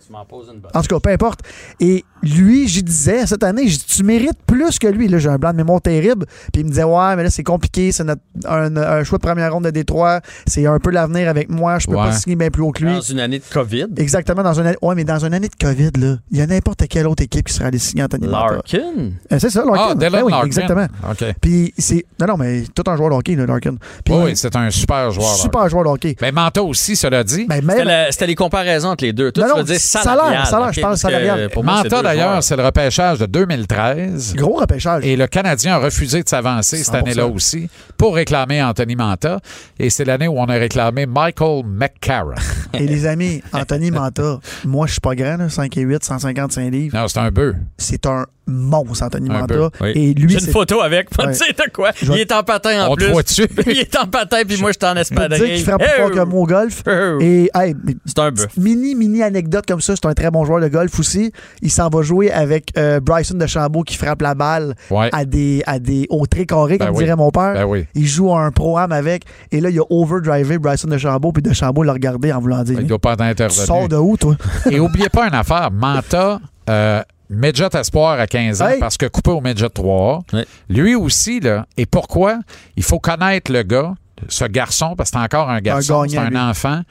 Tu 0.10 0.14
m'en 0.14 0.26
poses 0.26 0.48
une 0.52 0.60
bonne. 0.60 0.72
En 0.74 0.82
tout 0.82 0.88
cas, 0.88 1.00
peu 1.00 1.12
importe. 1.12 1.42
Et 1.80 2.04
lui, 2.24 2.68
j'y 2.68 2.82
disais, 2.82 3.28
cette 3.28 3.44
année, 3.44 3.68
j'ai 3.68 3.78
dit, 3.78 3.86
tu 3.86 4.04
mérites 4.04 4.40
plus 4.48 4.80
que 4.80 4.88
lui. 4.88 5.08
Là, 5.08 5.20
j'ai 5.20 5.30
un 5.30 5.38
blanc 5.38 5.52
de 5.52 5.58
mémoire 5.58 5.80
terrible. 5.82 6.26
Puis 6.52 6.62
il 6.62 6.66
me 6.66 6.70
disait, 6.70 6.84
ouais, 6.84 7.16
mais 7.16 7.22
là, 7.22 7.30
c'est 7.30 7.44
compliqué. 7.44 7.92
C'est 7.92 8.04
notre- 8.04 8.22
un, 8.46 8.76
un 8.76 9.04
choix 9.04 9.20
de 9.20 9.22
première 9.24 9.54
ronde 9.54 9.66
de 9.66 9.70
Détroit. 9.70 10.22
C'est 10.48 10.66
un 10.66 10.80
peu 10.80 10.90
l'avenir 10.90 11.30
avec 11.30 11.48
moi. 11.52 11.78
Je 11.78 11.86
peux 11.86 11.94
Ouais. 11.96 12.06
pas 12.08 12.12
signer 12.14 12.36
bien 12.36 12.50
plus 12.50 12.64
haut 12.64 12.72
que 12.72 12.84
lui. 12.84 12.92
Dans 12.92 13.02
une 13.02 13.20
année 13.20 13.38
de 13.38 13.44
COVID, 13.54 13.86
Exactement, 13.98 14.42
dans 14.42 14.60
une 14.60 14.66
année. 14.66 14.78
Ouais, 14.82 14.96
mais 14.96 15.04
dans 15.04 15.24
une 15.24 15.32
année 15.36 15.48
de 15.48 15.56
COVID, 15.64 15.92
là, 16.00 16.16
il 16.32 16.38
y 16.38 16.42
a 16.42 16.48
n'importe 16.48 16.88
quelle 16.88 17.06
autre 17.06 17.22
équipe 17.22 17.46
qui 17.48 17.54
serait 17.54 17.66
allée 17.66 17.78
signer 17.78 18.02
Anthony. 18.04 18.26
Larkin? 18.26 19.12
Euh, 19.32 19.38
c'est 19.38 19.52
ça, 19.52 19.64
Larkin. 19.64 19.88
Ah, 19.92 19.96
Ben 19.96 20.24
oui, 20.24 20.32
Larkin. 20.32 20.48
Exactement. 20.48 20.88
OK. 21.12 21.24
Puis 21.40 21.72
c'est. 21.78 22.04
Non, 22.20 22.26
non, 22.26 22.38
mais 22.38 22.64
tout 22.74 22.84
un 22.90 22.96
joueur 22.98 23.12
de 23.12 23.16
hockey, 23.16 23.36
là, 23.36 23.46
Larkin. 23.46 23.76
Puis, 24.04 24.14
Oui, 24.16 24.22
oui, 24.26 24.32
c'est 24.36 24.56
un 24.56 24.72
super 24.72 25.12
joueur. 25.12 25.36
super 25.36 25.70
joueur 25.70 25.84
de 25.84 25.90
hockey. 25.90 26.16
Mais 26.20 26.32
Manta 26.32 26.64
aussi, 26.64 26.96
cela 26.96 27.24
dit. 27.24 27.46
Ben, 27.48 27.62
C'était 27.62 27.76
même. 27.76 27.86
la- 27.88 28.12
C'était 28.12 28.26
les 28.28 28.36
comparaisons 28.36 28.90
entre 28.90 29.04
les 29.04 29.14
deux. 29.14 29.32
Toi, 29.32 29.44
Non, 29.44 29.50
tu 29.50 29.54
non, 29.60 29.64
veux 29.66 29.72
dire 29.72 29.80
salaire, 30.04 30.48
salaire, 30.48 30.74
je 30.74 30.82
parle 30.82 30.98
salarial. 30.98 31.50
pour 31.50 31.64
moi, 31.64 31.82
c'est 31.84 31.90
Manta, 31.92 32.02
d'ailleurs, 32.04 32.44
c'est 32.44 32.56
le 32.56 32.66
repêchage 32.66 33.20
de 33.20 33.26
2013. 33.26 34.36
Gros 34.36 34.56
repêchage. 34.56 35.06
Et 35.06 35.16
le 35.16 35.28
Canadien 35.28 35.76
a 35.76 35.78
refusé 35.80 36.24
de 36.24 36.30
s'avancer 36.30 36.78
cette 36.78 36.94
100%. 36.94 36.98
année-là 37.00 37.28
aussi 37.28 37.70
pour 37.98 38.16
réclamer 38.16 38.62
Anthony 38.64 38.96
Manta. 38.96 39.40
Et 39.78 39.90
c'est 39.90 40.06
l'année 40.06 40.28
où 40.28 40.38
on 40.40 40.46
a 40.46 40.54
réclamé 40.54 41.06
Michael 41.06 41.64
McCarron. 41.66 42.36
Et 42.74 42.86
les 42.88 43.06
amis, 43.06 43.42
Anthony 43.54 43.92
Manta, 43.92 44.40
moi, 44.66 44.88
je 44.88 44.94
suis 44.94 45.02
pas 45.02 45.16
grand, 45.16 45.38
là, 45.38 45.50
5 45.50 45.76
et 45.78 45.82
8, 45.82 46.04
155 46.04 46.72
livres. 46.72 46.98
non, 46.98 47.08
c'est 47.08 47.20
un 47.20 47.32
bœuf. 47.32 47.56
C'est 47.78 48.06
un 48.06 48.26
monstre, 48.50 49.04
Anthony 49.04 49.30
Un 49.30 49.34
Manta. 49.34 49.56
peu, 49.56 49.70
oui. 49.82 49.92
Et 49.96 50.14
lui, 50.14 50.30
J'ai 50.38 50.46
une 50.46 50.52
photo 50.52 50.82
avec. 50.82 51.10
Ouais. 51.18 51.28
de 51.28 51.34
sais 51.34 51.54
de 51.54 51.72
quoi. 51.72 51.92
Je 52.02 52.12
Il 52.14 52.20
est 52.20 52.32
en 52.32 52.44
patin 52.44 52.86
en 52.88 52.92
On 52.92 52.96
plus. 52.96 53.08
Il 53.68 53.80
est 53.80 53.96
en 53.98 54.06
patin, 54.08 54.38
puis 54.48 54.58
moi, 54.60 54.72
je 54.72 54.78
suis 54.80 54.92
en 54.92 54.96
espadrille. 54.98 55.40
dire 55.40 55.56
qu'il 55.56 55.64
frappe 55.66 55.82
plus 55.82 55.90
fort 56.02 56.12
que 56.12 56.24
moi 56.26 56.42
au 56.42 56.46
golf. 56.46 56.84
Et, 57.22 57.50
hey, 57.56 57.76
C'est 58.06 58.20
un 58.20 58.32
bœuf. 58.32 58.48
Mini, 58.58 58.96
mini 58.96 59.24
anecdote 59.24 59.66
comme 59.68 59.82
ça, 59.82 59.94
c'est 59.96 60.08
un 60.08 60.14
très 60.14 60.32
bon 60.32 60.46
joueur 60.46 60.62
de 60.62 60.68
golf 60.68 60.98
aussi. 61.00 61.32
Il 61.62 61.72
s'en 61.72 61.90
va 61.90 62.02
jouer 62.02 62.32
avec 62.32 62.72
euh, 62.78 63.00
Bryson 63.00 63.36
de 63.38 63.46
Chambault 63.48 63.84
qui 63.84 63.96
frappe 63.96 64.22
la 64.22 64.36
balle 64.36 64.76
Ouais. 64.90 65.10
à 65.14 65.26
des, 65.26 65.64
à 65.68 65.80
des 65.80 66.06
au 66.10 66.26
très 66.26 66.46
carré, 66.46 66.78
Ben 66.78 66.88
comme 66.88 66.96
oui. 66.98 67.04
dirait 67.04 67.16
mon 67.16 67.32
père. 67.32 67.54
Ben 67.54 67.66
oui. 67.66 67.86
Il 67.96 68.08
joue 68.08 68.34
un 68.36 68.52
pro-am 68.52 68.92
avec. 68.92 69.24
Et 69.52 69.62
là, 69.62 69.70
il 69.70 69.80
a 69.80 69.84
overdrivé 69.90 70.58
Bryson 70.58 70.88
de 70.88 70.98
Chambault, 70.98 71.32
puis 71.32 71.42
de 71.44 71.54
Chambault 71.54 71.84
l'a 71.84 71.94
regardé 71.94 72.32
en 72.32 72.40
voulant 72.40 72.64
dire 72.64 72.80
Il 72.80 72.88
doit 72.88 73.00
pas 73.00 73.16
être 73.20 73.48
Tu 73.48 73.54
sors 73.56 73.88
de 73.88 73.96
où, 73.96 74.18
toi 74.18 74.36
Et 74.70 74.80
oubliez 74.80 75.10
pas 75.10 75.28
une 75.28 75.36
affaire. 75.36 75.70
Manta, 75.72 76.40
euh, 76.70 77.02
Midget 77.30 77.70
Espoir 77.76 78.20
à 78.20 78.26
15 78.28 78.62
ans 78.62 78.68
Hey. 78.70 78.80
parce 78.80 78.98
que 78.98 79.06
coupé 79.06 79.32
au 79.32 79.42
Midget 79.42 79.70
3 79.70 80.24
Ouais. 80.34 80.46
Lui 80.70 80.96
aussi, 80.96 81.40
là. 81.40 81.66
Et 81.78 81.86
pourquoi? 81.86 82.40
Il 82.76 82.84
faut 82.84 83.00
connaître 83.00 83.52
le 83.52 83.64
gars. 83.64 83.94
ce 84.28 84.46
garçon, 84.46 84.96
parce 84.98 85.12
que 85.12 85.18
c'est 85.18 85.24
encore 85.24 85.50
un 85.50 85.62
garçon, 85.62 86.06
c'est 86.10 86.18
un 86.18 86.30
lui. 86.30 86.38
enfant. 86.38 86.82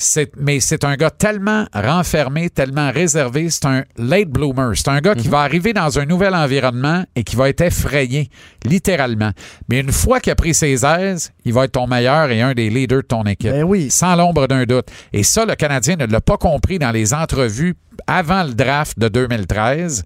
C'est- 0.00 0.30
mais 0.38 0.60
c'est 0.60 0.84
un 0.84 0.94
gars 0.94 1.10
tellement 1.10 1.66
renfermé, 1.74 2.50
tellement 2.50 2.92
réservé. 2.92 3.50
C'est 3.50 3.64
un 3.66 3.82
late 3.96 4.28
bloomer. 4.28 4.70
C'est 4.76 4.86
un 4.88 5.00
gars 5.00 5.14
Mhm. 5.16 5.20
qui 5.22 5.26
va 5.28 5.40
arriver 5.40 5.72
dans 5.72 5.98
un 5.98 6.06
nouvel 6.06 6.36
environnement 6.36 7.04
et 7.16 7.24
qui 7.24 7.34
va 7.34 7.48
être 7.48 7.62
effrayé, 7.62 8.30
littéralement. 8.64 9.32
Mais 9.68 9.80
une 9.80 9.90
fois 9.90 10.20
qu'il 10.20 10.30
a 10.30 10.36
pris 10.36 10.54
ses 10.54 10.86
aises, 10.86 11.32
il 11.44 11.52
va 11.52 11.64
être 11.64 11.72
ton 11.72 11.88
meilleur 11.88 12.30
et 12.30 12.40
un 12.42 12.52
des 12.54 12.70
leaders 12.70 12.98
de 13.02 13.06
ton 13.08 13.24
équipe. 13.24 13.50
Ben 13.50 13.64
oui. 13.64 13.90
Sans 13.90 14.14
l'ombre 14.14 14.46
d'un 14.46 14.64
doute. 14.64 14.86
Et 15.12 15.24
ça, 15.24 15.44
le 15.44 15.56
Canadien 15.56 15.96
ne 15.96 16.06
l'a 16.06 16.20
pas 16.20 16.36
compris 16.36 16.78
dans 16.78 16.92
les 16.92 17.12
entrevues 17.12 17.74
avant 18.06 18.44
le 18.44 18.54
draft 18.54 18.96
de 19.00 19.08
2013. 19.08 20.04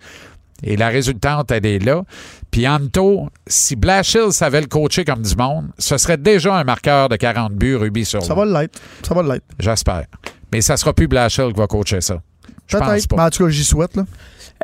Et 0.62 0.76
la 0.76 0.88
résultante, 0.88 1.50
elle 1.50 1.66
est 1.66 1.78
là. 1.78 2.02
Puis 2.50 2.68
Anto, 2.68 3.28
si 3.46 3.76
Blashill 3.76 4.30
savait 4.32 4.60
le 4.60 4.66
coacher 4.66 5.04
comme 5.04 5.22
du 5.22 5.34
monde, 5.36 5.70
ce 5.78 5.96
serait 5.98 6.16
déjà 6.18 6.54
un 6.56 6.64
marqueur 6.64 7.08
de 7.08 7.16
40 7.16 7.52
buts 7.52 7.76
rubis 7.76 8.04
sur 8.04 8.22
Ça 8.24 8.34
va 8.34 8.44
l'être. 8.44 8.80
Ça 9.02 9.14
va 9.14 9.22
l'être. 9.22 9.44
J'espère. 9.58 10.04
Mais 10.52 10.60
ça 10.60 10.76
sera 10.76 10.92
plus 10.92 11.08
Blashill 11.08 11.52
qui 11.52 11.58
va 11.58 11.66
coacher 11.66 12.00
ça. 12.00 12.20
Je 12.66 12.76
pense 12.76 12.88
Peut-être. 12.88 13.08
pas. 13.08 13.16
Mais 13.16 13.22
en 13.22 13.30
tout 13.30 13.44
cas, 13.44 13.50
j'y 13.50 13.64
souhaite. 13.64 13.96
Là. 13.96 14.04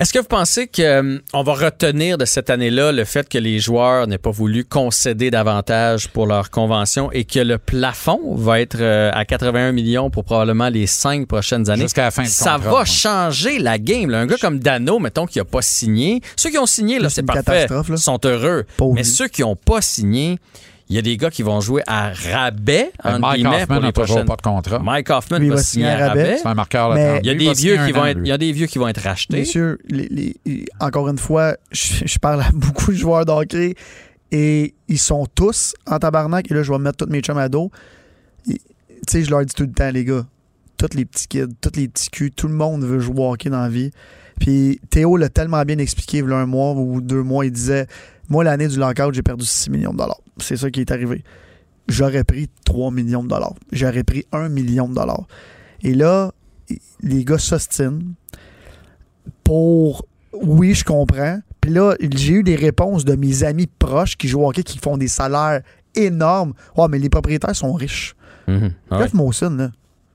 Est-ce 0.01 0.13
que 0.13 0.21
vous 0.21 0.27
pensez 0.29 0.69
qu'on 0.69 1.43
va 1.43 1.55
retenir 1.55 2.19
de 2.19 2.25
cette 2.25 2.51
année-là 2.51 2.93
le 2.93 3.05
fait 3.05 3.29
que 3.29 3.37
les 3.37 3.59
joueurs 3.59 4.07
n'aient 4.07 4.17
pas 4.17 4.31
voulu 4.31 4.65
concéder 4.65 5.33
davantage 5.33 6.09
pour 6.09 6.27
leur 6.29 6.51
convention 6.51 7.11
et 7.11 7.25
que 7.25 7.41
le 7.41 7.59
plafond 7.59 8.37
va 8.37 8.61
être 8.61 8.77
euh, 8.81 9.11
à 9.13 9.25
81 9.25 9.73
millions 9.73 10.09
pour 10.09 10.23
probablement 10.23 10.69
les 10.69 10.87
cinq 10.87 11.27
prochaines 11.27 11.69
années? 11.69 11.83
Jusqu'à 11.83 12.05
la 12.05 12.11
fin 12.13 12.25
Ça 12.27 12.53
contrat, 12.55 12.71
va 12.71 12.79
ouais. 12.81 12.87
changer 12.87 13.59
la 13.59 13.79
game. 13.79 14.09
là. 14.11 14.21
Un 14.21 14.27
gars 14.27 14.37
comme 14.41 14.61
Dano, 14.61 15.01
mettons, 15.01 15.27
qui 15.27 15.39
n'a 15.39 15.45
pas 15.45 15.63
signé. 15.63 16.21
Ceux 16.37 16.51
qui 16.51 16.59
ont 16.59 16.67
signé, 16.67 17.01
là, 17.01 17.09
C'est 17.09 17.17
c'est 17.17 17.21
une 17.23 17.27
parfait. 17.27 17.43
catastrophe, 17.45 17.89
là. 17.89 17.97
sont 17.97 18.21
heureux. 18.25 18.67
Pauvre 18.77 18.95
Mais 18.95 19.03
ceux 19.03 19.27
qui 19.27 19.41
n'ont 19.43 19.57
pas 19.57 19.81
signé, 19.83 20.39
il 20.91 20.97
y 20.97 20.99
a 20.99 21.03
des 21.03 21.17
gars 21.17 21.31
qui 21.31 21.43
vont 21.43 21.61
jouer 21.61 21.83
à 21.87 22.13
rabais, 22.13 22.91
Mais 23.05 23.11
entre 23.11 23.21
Mike 23.21 23.37
guillemets, 23.37 23.63
Hoffman 23.63 23.67
pour 23.67 23.81
n'a 23.83 23.87
les 23.89 23.93
toujours 23.93 24.07
prochaines. 24.07 24.25
pas 24.27 24.37
de 24.37 24.43
contrat. 24.43 24.79
Mike 24.79 25.11
Hoffman 25.11 25.39
Lui, 25.39 25.47
il 25.47 25.51
va 25.51 25.57
va 25.57 25.63
signer 25.63 25.89
à 25.89 26.09
rabais. 26.09 26.37
C'est 26.39 26.47
un 26.49 26.55
marqueur 26.55 26.91
30 26.95 27.21
Il 27.23 27.27
y 27.27 27.31
a 27.31 27.35
des 27.35 27.53
vieux 27.53 27.77
qui 27.87 27.93
vont 27.93 28.07
être, 28.07 28.21
il 28.23 28.29
y 28.29 28.33
a 28.33 28.39
des 28.39 28.53
vieux 28.53 28.67
qui 28.67 28.79
vont 28.79 28.89
être 28.89 29.03
rachetés. 29.03 29.37
Messieurs, 29.39 29.79
les- 29.89 30.35
les- 30.47 30.65
encore 30.81 31.09
une 31.09 31.19
fois, 31.19 31.57
je, 31.73 32.05
je 32.07 32.19
parle 32.19 32.41
à 32.43 32.51
beaucoup 32.55 32.91
de 32.93 32.97
joueurs 32.97 33.25
d'hockey 33.27 33.75
et 34.33 34.75
ils 34.89 34.99
sont 34.99 35.27
tous 35.35 35.75
en 35.87 35.99
tabarnak. 35.99 36.51
Et 36.51 36.55
là, 36.55 36.63
je 36.63 36.73
vais 36.73 36.79
mettre 36.79 37.05
tous 37.05 37.11
mes 37.13 37.21
chums 37.21 37.39
à 37.39 37.49
dos. 37.49 37.71
Tu 38.47 38.57
sais, 39.09 39.25
je 39.25 39.31
leur 39.31 39.45
dis 39.45 39.55
tout 39.55 39.63
le 39.65 39.73
temps, 39.73 39.91
les 39.91 40.05
gars, 40.05 40.27
tous 40.77 40.95
les 40.97 41.05
petits 41.05 41.29
kids, 41.29 41.47
tous 41.61 41.73
les 41.77 41.89
petits 41.89 42.11
culs, 42.11 42.31
tout 42.33 42.49
le 42.49 42.55
monde 42.55 42.85
veut 42.85 43.01
jouer 43.01 43.21
au 43.21 43.33
hockey 43.33 43.49
dans 43.51 43.61
la 43.61 43.69
vie. 43.69 43.91
Puis 44.41 44.81
Théo 44.91 45.17
l'a 45.17 45.29
tellement 45.29 45.63
bien 45.65 45.79
expliqué, 45.79 46.19
il 46.19 46.29
y 46.29 46.33
a 46.33 46.37
un 46.37 46.47
mois 46.47 46.73
ou 46.73 47.01
deux 47.01 47.23
mois, 47.23 47.45
il 47.45 47.53
disait 47.53 47.87
Moi, 48.29 48.45
l'année 48.45 48.69
du 48.69 48.79
lockout, 48.79 49.13
j'ai 49.13 49.23
perdu 49.23 49.45
6 49.45 49.71
millions 49.71 49.93
de 49.93 49.99
dollars. 49.99 50.21
C'est 50.39 50.57
ça 50.57 50.71
qui 50.71 50.81
est 50.81 50.91
arrivé. 50.91 51.25
J'aurais 51.89 52.25
pris 52.25 52.49
3 52.65 52.91
millions 52.91 53.23
de 53.23 53.29
dollars. 53.29 53.55
J'aurais 53.73 54.05
pris 54.05 54.27
1 54.33 54.49
million 54.51 54.89
de 54.89 54.95
dollars. 54.95 55.27
Et 55.83 55.95
là, 55.95 56.33
les 57.01 57.25
gars 57.25 57.39
s'ostinent 57.39 58.15
pour 59.45 60.05
oui, 60.33 60.75
je 60.75 60.85
comprends. 60.85 61.41
Puis 61.61 61.71
là, 61.71 61.95
j'ai 62.01 62.35
eu 62.35 62.43
des 62.43 62.57
réponses 62.57 63.05
de 63.05 63.15
mes 63.15 63.45
amis 63.45 63.67
proches 63.67 64.17
qui 64.17 64.29
jouent 64.29 64.43
au 64.43 64.49
hockey 64.49 64.63
qui 64.63 64.79
font 64.79 64.97
des 64.97 65.09
salaires 65.09 65.63
énormes. 65.95 66.53
Ouais, 66.77 66.87
mais 66.89 66.99
les 66.99 67.09
propriétaires 67.09 67.57
sont 67.57 67.73
riches. 67.73 68.15
Jeff 68.91 69.13
Mawson, 69.13 69.51
là, 69.51 69.71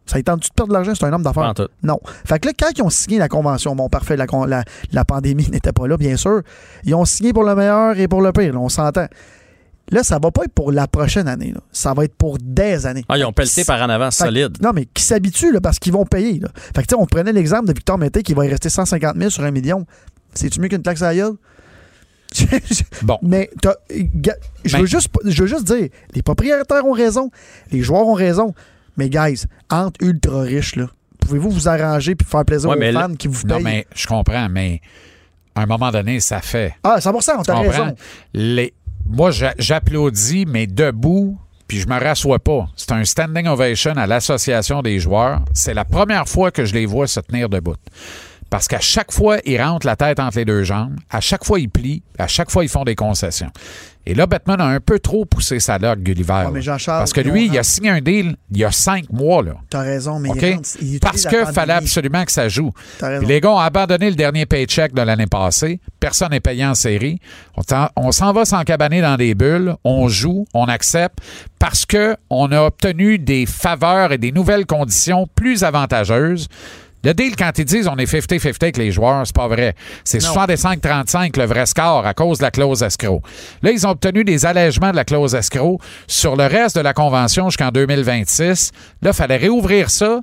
ça 0.06 0.20
y 0.20 0.24
tente-tu 0.24 0.50
de 0.50 0.54
perdre 0.54 0.70
de 0.70 0.74
l'argent? 0.74 0.94
C'est 0.96 1.06
un 1.06 1.14
homme 1.14 1.24
d'affaires. 1.24 1.54
Non. 1.82 2.00
Fait 2.26 2.40
que 2.40 2.48
là, 2.48 2.54
quand 2.60 2.70
ils 2.78 2.82
ont 2.84 2.90
signé 2.90 3.18
la 3.20 3.28
convention, 3.30 3.76
bon, 3.76 3.88
parfait, 3.90 4.18
la, 4.18 4.26
la, 4.48 4.64
la 4.92 5.06
pandémie 5.06 5.48
n'était 5.52 5.72
pas 5.72 5.88
là, 5.88 5.98
bien 5.98 6.18
sûr. 6.18 6.42
Ils 6.84 6.94
ont 6.96 7.06
signé 7.06 7.32
pour 7.34 7.44
le 7.44 7.56
meilleur 7.56 7.98
et 7.98 8.08
pour 8.08 8.22
le 8.22 8.32
pire, 8.32 8.54
là, 8.54 8.60
on 8.60 8.70
s'entend. 8.70 9.08
Là, 9.92 10.02
ça 10.02 10.18
va 10.18 10.32
pas 10.32 10.46
être 10.46 10.54
pour 10.54 10.72
la 10.72 10.88
prochaine 10.88 11.28
année. 11.28 11.52
là. 11.54 11.60
Ça 11.74 11.94
va 11.94 12.06
être 12.06 12.16
pour 12.16 12.38
des 12.42 12.86
années. 12.86 13.04
Ah, 13.10 13.18
ils 13.18 13.26
ont 13.26 13.34
pelleté 13.34 13.66
par 13.66 13.82
en 13.82 13.90
avant 13.90 14.10
Fait 14.12 14.24
que- 14.24 14.30
solide. 14.30 14.58
Non, 14.62 14.72
mais 14.74 14.86
qui 14.86 15.04
s'habituent 15.04 15.52
là, 15.52 15.60
parce 15.62 15.78
qu'ils 15.78 15.92
vont 15.94 16.06
payer. 16.06 16.40
Là. 16.40 16.48
Fait 16.56 16.82
que, 16.84 16.88
tu 16.88 16.96
sais, 16.96 16.96
on 16.96 17.06
prenait 17.06 17.34
l'exemple 17.34 17.68
de 17.68 17.74
Victor 17.74 17.98
Mété 17.98 18.24
qui 18.24 18.34
va 18.34 18.46
y 18.46 18.50
rester 18.50 18.70
150 18.70 19.18
000 19.18 19.30
sur 19.30 19.44
un 19.44 19.52
million. 19.52 19.86
C'est-tu 20.34 20.62
mieux 20.62 20.70
qu'une 20.70 20.82
taxe 20.84 21.02
à 21.02 21.08
la 21.08 21.16
gueule? 21.16 21.34
Bon. 23.04 23.20
Mais 23.22 23.50
je 23.62 23.70
Ben- 24.72 24.80
veux, 24.80 24.86
juste, 24.88 25.10
je 25.26 25.42
veux 25.44 25.48
juste 25.48 25.66
dire, 25.68 25.90
les 26.16 26.22
propriétaires 26.24 26.86
ont 26.86 26.94
raison, 26.94 27.30
les 27.72 27.82
joueurs 27.82 28.08
ont 28.08 28.14
raison. 28.14 28.54
Mais, 28.98 29.10
guys, 29.10 29.46
entre 29.70 30.04
ultra 30.04 30.42
riches, 30.42 30.76
là, 30.76 30.88
pouvez-vous 31.20 31.50
vous 31.50 31.68
arranger 31.68 32.16
puis 32.16 32.28
faire 32.28 32.46
plaisir 32.46 32.70
Ouais, 32.70 32.78
aux 32.78 32.94
fans 32.94 33.08
là- 33.08 33.16
qui 33.18 33.28
vous 33.28 33.46
Non, 33.48 33.56
payent? 33.56 33.64
mais 33.64 33.88
je 33.96 34.08
comprends, 34.08 34.50
mais 34.50 34.82
à 35.56 35.62
un 35.62 35.66
moment 35.66 35.92
donné, 35.92 36.20
ça 36.20 36.42
fait. 36.42 36.76
Ah, 36.84 37.00
100 37.02 37.12
on 37.16 37.20
Tu 37.20 37.44
t'a 37.48 37.56
raison. 37.60 37.96
Les... 38.34 38.74
Moi, 39.08 39.32
j'a- 39.32 39.54
j'applaudis, 39.58 40.46
mais 40.48 40.66
debout, 40.68 41.38
puis 41.68 41.80
je 41.80 41.88
me 41.88 42.00
rassois 42.00 42.40
pas. 42.40 42.68
C'est 42.76 42.92
un 42.94 43.04
standing 43.04 43.48
ovation 43.48 43.92
à 43.98 44.08
l'association 44.08 44.82
des 44.82 45.00
joueurs. 45.00 45.42
C'est 45.54 45.74
la 45.74 45.86
première 45.86 46.28
fois 46.28 46.52
que 46.52 46.66
je 46.66 46.74
les 46.74 46.86
vois 46.86 47.08
se 47.08 47.20
tenir 47.20 47.50
debout. 47.50 47.76
Parce 48.54 48.68
qu'à 48.68 48.80
chaque 48.80 49.12
fois, 49.12 49.38
ils 49.46 49.60
rentrent 49.60 49.88
la 49.88 49.96
tête 49.96 50.20
entre 50.20 50.38
les 50.38 50.46
deux 50.46 50.62
jambes. 50.62 50.96
À 51.10 51.20
chaque 51.22 51.44
fois, 51.44 51.60
ils 51.60 51.68
plient. 51.72 52.04
À 52.20 52.28
chaque 52.28 52.52
fois, 52.52 52.64
ils 52.64 52.70
font 52.70 52.84
des 52.84 52.94
concessions. 52.94 53.50
Et 54.06 54.14
là, 54.14 54.28
Batman 54.28 54.62
a 54.62 54.66
un 54.66 54.80
peu 54.80 55.00
trop 55.00 55.26
poussé 55.26 55.60
sa 55.60 55.80
logue, 55.80 56.04
Gulliver. 56.04 56.46
Ouais, 56.52 56.62
Jean-Charles, 56.62 57.00
Parce 57.00 57.14
que 57.14 57.22
lui, 57.22 57.48
il 57.48 57.58
a 57.58 57.64
signé 57.64 57.90
un 57.90 58.00
deal 58.02 58.36
il 58.52 58.58
y 58.60 58.64
a 58.64 58.72
cinq 58.72 59.12
mois. 59.12 59.42
Là. 59.42 59.54
T'as 59.72 59.80
raison, 59.80 60.20
mais 60.20 60.30
OK? 60.30 60.38
il 60.44 60.54
rentre- 60.54 60.70
il 60.82 60.96
utilise 60.96 61.00
Parce 61.00 61.24
pandémie. 61.24 61.54
fallait 61.54 61.74
absolument 61.74 62.24
que 62.26 62.32
ça 62.32 62.48
joue. 62.48 62.72
Puis 63.00 63.26
les 63.26 63.42
gars 63.42 63.50
ont 63.52 63.58
abandonné 63.58 64.10
le 64.12 64.16
dernier 64.16 64.46
paycheck 64.46 64.94
de 64.94 65.02
l'année 65.02 65.26
passée. 65.26 65.80
Personne 66.00 66.30
n'est 66.30 66.40
payé 66.40 66.64
en 66.64 66.76
série. 66.76 67.20
On 67.96 68.12
s'en- 68.12 68.34
va 68.34 68.46
s'encabaner 68.46 69.02
dans 69.02 69.16
des 69.16 69.34
bulles. 69.34 69.74
On 69.84 70.10
joue, 70.10 70.46
on 70.54 70.66
accepte 70.66 71.18
parce 71.58 71.88
que 71.88 72.16
on 72.30 72.52
a 72.52 72.62
obtenu 72.62 73.18
des 73.18 73.48
faveurs 73.48 74.12
et 74.12 74.20
des 74.20 74.32
nouvelles 74.32 74.68
conditions 74.68 75.28
plus 75.34 75.64
avantageuses. 75.64 76.50
Le 77.04 77.14
deal, 77.14 77.36
quand 77.36 77.52
ils 77.58 77.66
disent 77.66 77.88
on 77.88 77.98
est 77.98 78.12
50-50 78.12 78.64
avec 78.64 78.78
les 78.78 78.92
joueurs, 78.92 79.26
c'est 79.26 79.36
pas 79.36 79.48
vrai. 79.48 79.76
C'est 80.04 80.20
65-35 80.20 81.38
le 81.38 81.46
vrai 81.46 81.66
score 81.66 82.06
à 82.06 82.14
cause 82.14 82.38
de 82.38 82.44
la 82.44 82.52
clause 82.52 82.82
escroc. 82.82 83.22
Là, 83.62 83.72
ils 83.72 83.86
ont 83.86 83.92
obtenu 83.92 84.24
des 84.24 84.46
allègements 84.46 84.92
de 84.92 84.96
la 84.96 85.04
clause 85.06 85.36
escroc 85.36 85.80
sur 86.08 86.36
le 86.36 86.46
reste 86.46 86.76
de 86.76 86.82
la 86.82 86.94
convention 86.94 87.50
jusqu'en 87.50 87.70
2026. 87.70 88.72
Là, 89.02 89.10
il 89.12 89.14
fallait 89.14 89.38
réouvrir 89.38 89.90
ça. 89.90 90.22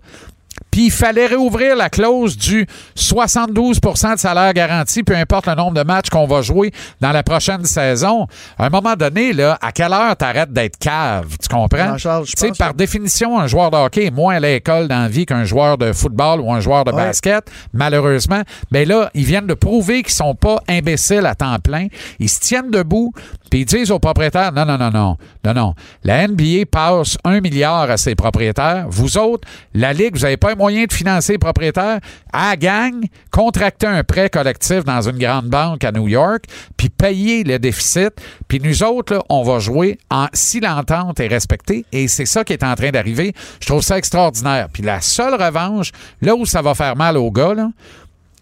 Puis 0.70 0.86
il 0.86 0.90
fallait 0.90 1.26
réouvrir 1.26 1.76
la 1.76 1.90
clause 1.90 2.36
du 2.36 2.66
72% 2.96 4.14
de 4.14 4.18
salaire 4.18 4.52
garanti, 4.52 5.02
peu 5.02 5.16
importe 5.16 5.46
le 5.46 5.54
nombre 5.54 5.74
de 5.74 5.82
matchs 5.82 6.08
qu'on 6.10 6.26
va 6.26 6.42
jouer 6.42 6.72
dans 7.00 7.12
la 7.12 7.22
prochaine 7.22 7.64
saison. 7.64 8.26
À 8.58 8.66
un 8.66 8.70
moment 8.70 8.94
donné, 8.94 9.32
là, 9.32 9.58
à 9.60 9.72
quelle 9.72 9.92
heure 9.92 10.16
t'arrêtes 10.16 10.52
d'être 10.52 10.78
cave? 10.78 11.36
Tu 11.42 11.48
comprends? 11.48 11.98
Sais, 11.98 12.48
pense 12.48 12.58
par 12.58 12.74
définition, 12.74 13.38
un 13.38 13.46
joueur 13.46 13.70
de 13.70 13.76
hockey 13.76 14.06
est 14.06 14.10
moins 14.10 14.36
à 14.36 14.40
l'école 14.40 14.88
dans 14.88 15.02
la 15.02 15.08
vie 15.08 15.26
qu'un 15.26 15.44
joueur 15.44 15.76
de 15.78 15.92
football 15.92 16.40
ou 16.40 16.52
un 16.52 16.60
joueur 16.60 16.84
de 16.84 16.90
Ouais. 16.92 17.04
basket, 17.06 17.50
malheureusement. 17.72 18.42
Mais 18.70 18.84
là, 18.84 19.10
ils 19.14 19.24
viennent 19.24 19.46
de 19.46 19.54
prouver 19.54 20.02
qu'ils 20.02 20.12
sont 20.14 20.34
pas 20.34 20.60
imbéciles 20.68 21.26
à 21.26 21.34
temps 21.34 21.58
plein. 21.58 21.86
Ils 22.18 22.28
se 22.28 22.40
tiennent 22.40 22.70
debout, 22.70 23.12
puis 23.50 23.60
ils 23.60 23.64
disent 23.64 23.90
aux 23.90 23.98
propriétaires, 23.98 24.52
non, 24.52 24.64
non, 24.64 24.76
non, 24.78 24.90
non, 24.90 25.16
non, 25.44 25.54
non. 25.54 25.74
La 26.04 26.26
NBA 26.28 26.66
passe 26.70 27.16
un 27.24 27.40
milliard 27.40 27.90
à 27.90 27.96
ses 27.96 28.14
propriétaires. 28.14 28.86
Vous 28.88 29.18
autres, 29.18 29.46
la 29.74 29.92
Ligue, 29.92 30.14
vous 30.14 30.22
n'avez 30.22 30.36
pas 30.36 30.52
moyen 30.60 30.84
de 30.84 30.92
financer 30.92 31.32
les 31.32 31.38
propriétaires. 31.38 32.00
À 32.32 32.50
la 32.50 32.56
gang, 32.56 33.04
contracter 33.30 33.86
un 33.86 34.04
prêt 34.04 34.28
collectif 34.28 34.84
dans 34.84 35.00
une 35.08 35.18
grande 35.18 35.46
banque 35.46 35.82
à 35.84 35.90
New 35.90 36.06
York, 36.06 36.44
puis 36.76 36.90
payer 36.90 37.44
le 37.44 37.58
déficit. 37.58 38.10
Puis 38.46 38.60
nous 38.60 38.82
autres, 38.82 39.24
on 39.30 39.42
va 39.42 39.58
jouer 39.58 39.98
en, 40.10 40.26
si 40.34 40.60
l'entente 40.60 41.18
est 41.18 41.28
respectée. 41.28 41.86
Et 41.92 42.08
c'est 42.08 42.26
ça 42.26 42.44
qui 42.44 42.52
est 42.52 42.62
en 42.62 42.74
train 42.74 42.90
d'arriver. 42.90 43.32
Je 43.60 43.66
trouve 43.66 43.82
ça 43.82 43.96
extraordinaire. 43.96 44.68
Puis 44.70 44.82
la 44.82 45.00
seule 45.00 45.34
revanche, 45.34 45.92
là 46.20 46.34
où 46.34 46.44
ça 46.44 46.60
va 46.60 46.74
faire 46.74 46.94
mal 46.94 47.16
aux 47.16 47.30
gars, 47.30 47.54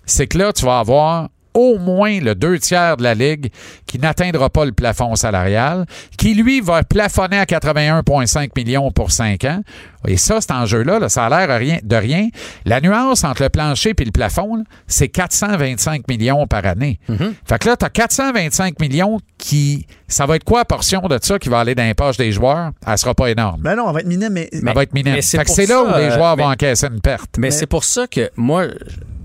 c'est 0.04 0.26
que 0.26 0.38
là, 0.38 0.52
tu 0.52 0.64
vas 0.64 0.80
avoir 0.80 1.28
au 1.58 1.78
moins 1.78 2.20
le 2.20 2.34
deux 2.34 2.58
tiers 2.58 2.96
de 2.96 3.02
la 3.02 3.14
Ligue 3.14 3.50
qui 3.86 3.98
n'atteindra 3.98 4.48
pas 4.48 4.64
le 4.64 4.72
plafond 4.72 5.14
salarial, 5.16 5.86
qui, 6.16 6.34
lui, 6.34 6.60
va 6.60 6.82
plafonner 6.84 7.38
à 7.38 7.44
81,5 7.44 8.50
millions 8.56 8.90
pour 8.90 9.10
5 9.10 9.44
ans. 9.44 9.62
Et 10.06 10.16
ça, 10.16 10.40
cet 10.40 10.52
enjeu-là, 10.52 11.00
là, 11.00 11.08
ça 11.08 11.26
a 11.26 11.46
l'air 11.46 11.58
rien- 11.58 11.80
de 11.82 11.96
rien. 11.96 12.28
La 12.64 12.80
nuance 12.80 13.24
entre 13.24 13.42
le 13.42 13.48
plancher 13.48 13.94
et 13.98 14.04
le 14.04 14.12
plafond, 14.12 14.56
là, 14.56 14.62
c'est 14.86 15.08
425 15.08 16.06
millions 16.08 16.46
par 16.46 16.64
année. 16.64 17.00
Fait 17.44 17.58
que 17.58 17.68
là, 17.68 17.76
tu 17.76 17.84
as 17.84 17.90
425 17.90 18.78
millions 18.80 19.18
qui... 19.38 19.86
Ça 20.06 20.24
va 20.26 20.36
être 20.36 20.44
quoi 20.44 20.60
la 20.60 20.64
portion 20.64 21.00
de 21.02 21.18
ça 21.20 21.38
qui 21.38 21.48
va 21.48 21.60
aller 21.60 21.74
dans 21.74 21.82
les 21.82 21.94
poches 21.94 22.16
des 22.16 22.32
joueurs? 22.32 22.70
Elle 22.86 22.96
sera 22.96 23.14
pas 23.14 23.28
énorme. 23.30 23.60
Ben 23.60 23.74
non, 23.74 23.88
on 23.88 23.92
va 23.92 24.00
être 24.00 24.06
minime, 24.06 24.30
mais. 24.32 24.48
Ça 24.52 24.72
va 24.72 24.82
être 24.84 24.94
minime. 24.94 25.12
mais 25.14 25.22
c'est 25.22 25.36
Fait 25.36 25.44
que 25.66 25.68
là 25.68 25.82
où 25.82 25.86
les 25.98 26.04
euh, 26.04 26.14
joueurs 26.14 26.36
mais- 26.36 26.44
vont 26.44 26.48
encaisser 26.50 26.86
une 26.86 27.00
perte. 27.00 27.30
Mais, 27.36 27.48
Mais- 27.48 27.50
c'est 27.50 27.66
pour 27.66 27.84
ça 27.84 28.06
que 28.06 28.30
moi, 28.36 28.68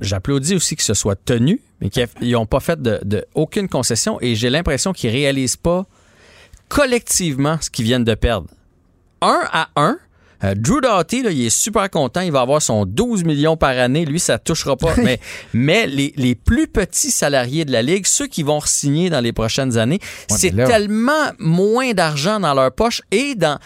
j'applaudis 0.02 0.56
aussi 0.56 0.76
que 0.76 0.84
ce 0.84 0.94
soit 0.94 1.16
tenu, 1.24 1.62
qu'ils 1.90 2.32
n'ont 2.32 2.46
pas 2.46 2.60
fait 2.60 2.82
de, 2.82 3.00
de 3.04 3.26
aucune 3.36 3.68
concession 3.68 4.18
et 4.22 4.36
j'ai 4.36 4.50
l'impression 4.50 4.94
qu'ils 4.94 5.10
réalisent 5.12 5.58
pas 5.58 5.86
collectivement 6.70 7.58
ce 7.62 7.70
qu'ils 7.70 7.86
viennent 7.86 8.04
de 8.04 8.16
perdre. 8.16 8.48
Un 9.22 9.42
à 9.52 9.70
un, 9.76 9.98
Euh, 10.44 10.56
Drew 10.56 10.82
Doughty, 10.82 11.24
là, 11.24 11.32
il 11.32 11.46
est 11.46 11.50
super 11.50 11.90
content. 11.90 12.20
Il 12.20 12.32
va 12.34 12.42
avoir 12.42 12.62
son 12.62 12.86
12 12.86 13.24
millions 13.24 13.56
par 13.56 13.78
année. 13.78 14.04
Lui, 14.06 14.20
ça 14.20 14.38
touchera 14.38 14.76
pas. 14.76 14.94
mais 14.98 15.20
mais 15.54 15.88
les, 15.88 16.14
les 16.18 16.36
plus 16.36 16.68
petits 16.68 17.12
salariés 17.12 17.64
de 17.64 17.72
la 17.72 17.82
Ligue, 17.82 18.06
ceux 18.06 18.28
qui 18.28 18.44
vont 18.44 18.60
signer 18.60 19.10
dans 19.10 19.22
les 19.22 19.32
prochaines 19.32 19.78
années, 19.78 20.00
c'est 20.28 20.54
tellement 20.54 21.32
moins 21.40 21.94
d'argent 21.94 22.42
dans 22.42 22.54
leur 22.54 22.74
poche 22.74 23.02
et 23.12 23.36
dans 23.36 23.58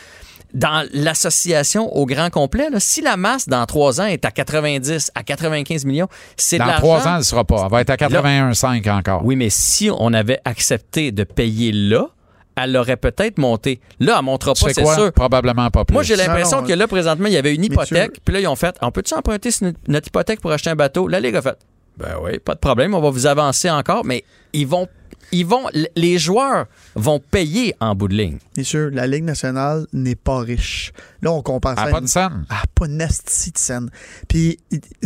dans 0.54 0.88
l'association 0.94 1.94
au 1.96 2.06
grand 2.06 2.30
complet, 2.30 2.70
là, 2.70 2.80
si 2.80 3.02
la 3.02 3.18
masse 3.18 3.48
dans 3.48 3.66
trois 3.66 4.02
ans 4.02 4.06
est 4.06 4.26
à 4.26 4.32
90 4.32 5.12
à 5.14 5.24
95 5.24 5.86
millions, 5.86 6.08
c'est 6.36 6.58
Dans 6.58 6.72
trois 6.74 7.08
ans, 7.08 7.14
elle 7.14 7.18
ne 7.20 7.24
sera 7.24 7.44
pas. 7.44 7.64
Elle 7.66 7.72
va 7.72 7.82
être 7.82 7.90
à 7.90 7.96
81,5 7.96 8.90
encore. 8.92 9.26
Oui, 9.26 9.36
mais 9.36 9.50
si 9.50 9.90
on 9.96 10.14
avait 10.14 10.40
accepté 10.46 11.12
de 11.12 11.24
payer 11.24 11.72
là, 11.72 12.08
elle 12.56 12.76
aurait 12.76 12.98
peut-être 12.98 13.38
monté. 13.38 13.80
Là, 14.00 14.14
elle 14.14 14.20
ne 14.20 14.26
montera 14.26 14.54
pas, 14.54 14.74
c'est 14.74 14.82
quoi? 14.82 14.96
sûr. 14.96 15.14
Probablement 15.14 15.70
pas 15.70 15.86
plus. 15.86 15.94
Moi, 15.94 16.04
j'ai 16.04 16.16
l'impression 16.16 16.64
que 16.64 16.74
là, 16.74 16.88
présentement, 16.88 17.28
il 17.28 17.34
y 17.34 17.38
avait 17.38 17.54
une 17.54 17.64
hypothèque. 17.64 18.20
Puis 18.26 18.34
là, 18.34 18.40
ils 18.40 18.48
ont 18.48 18.56
fait 18.56 18.76
on 18.82 18.92
peut-tu 18.92 19.14
emprunter 19.14 19.50
notre 19.88 20.08
hypothèque 20.08 20.42
pour 20.42 20.52
acheter 20.52 20.70
un 20.70 20.76
bateau? 20.76 21.08
La 21.08 21.20
Ligue 21.20 21.36
a 21.36 21.42
fait 21.42 21.58
ben 21.98 22.16
oui, 22.22 22.38
pas 22.38 22.54
de 22.54 22.60
problème, 22.60 22.94
on 22.94 23.02
va 23.02 23.10
vous 23.10 23.26
avancer 23.26 23.70
encore. 23.70 24.06
Mais 24.06 24.24
ils 24.54 24.68
vont. 24.68 24.88
Ils 25.32 25.46
vont, 25.46 25.66
les 25.96 26.18
joueurs 26.18 26.68
vont 26.96 27.20
payer 27.20 27.76
en 27.80 27.96
bout 27.96 28.08
de 28.08 28.16
ligne. 28.16 28.38
Bien 28.56 28.64
sûr, 28.64 28.90
la 28.92 29.08
Ligue 29.08 29.26
nationale 29.26 29.86
n'est 29.94 30.16
pas 30.16 30.40
riche. 30.40 30.94
Là, 31.22 31.32
on 31.32 31.42
compare 31.42 31.76
ça 31.76 31.84
Elle 31.84 31.90
à 31.90 31.92
pas 31.92 32.02
de 32.02 32.08
scène. 32.08 32.46
Ah, 32.50 32.64
pas 32.74 32.86
une 32.86 33.02
esti 33.02 33.52
de 33.52 33.58
scène. 33.58 33.90
Puis, 34.28 34.58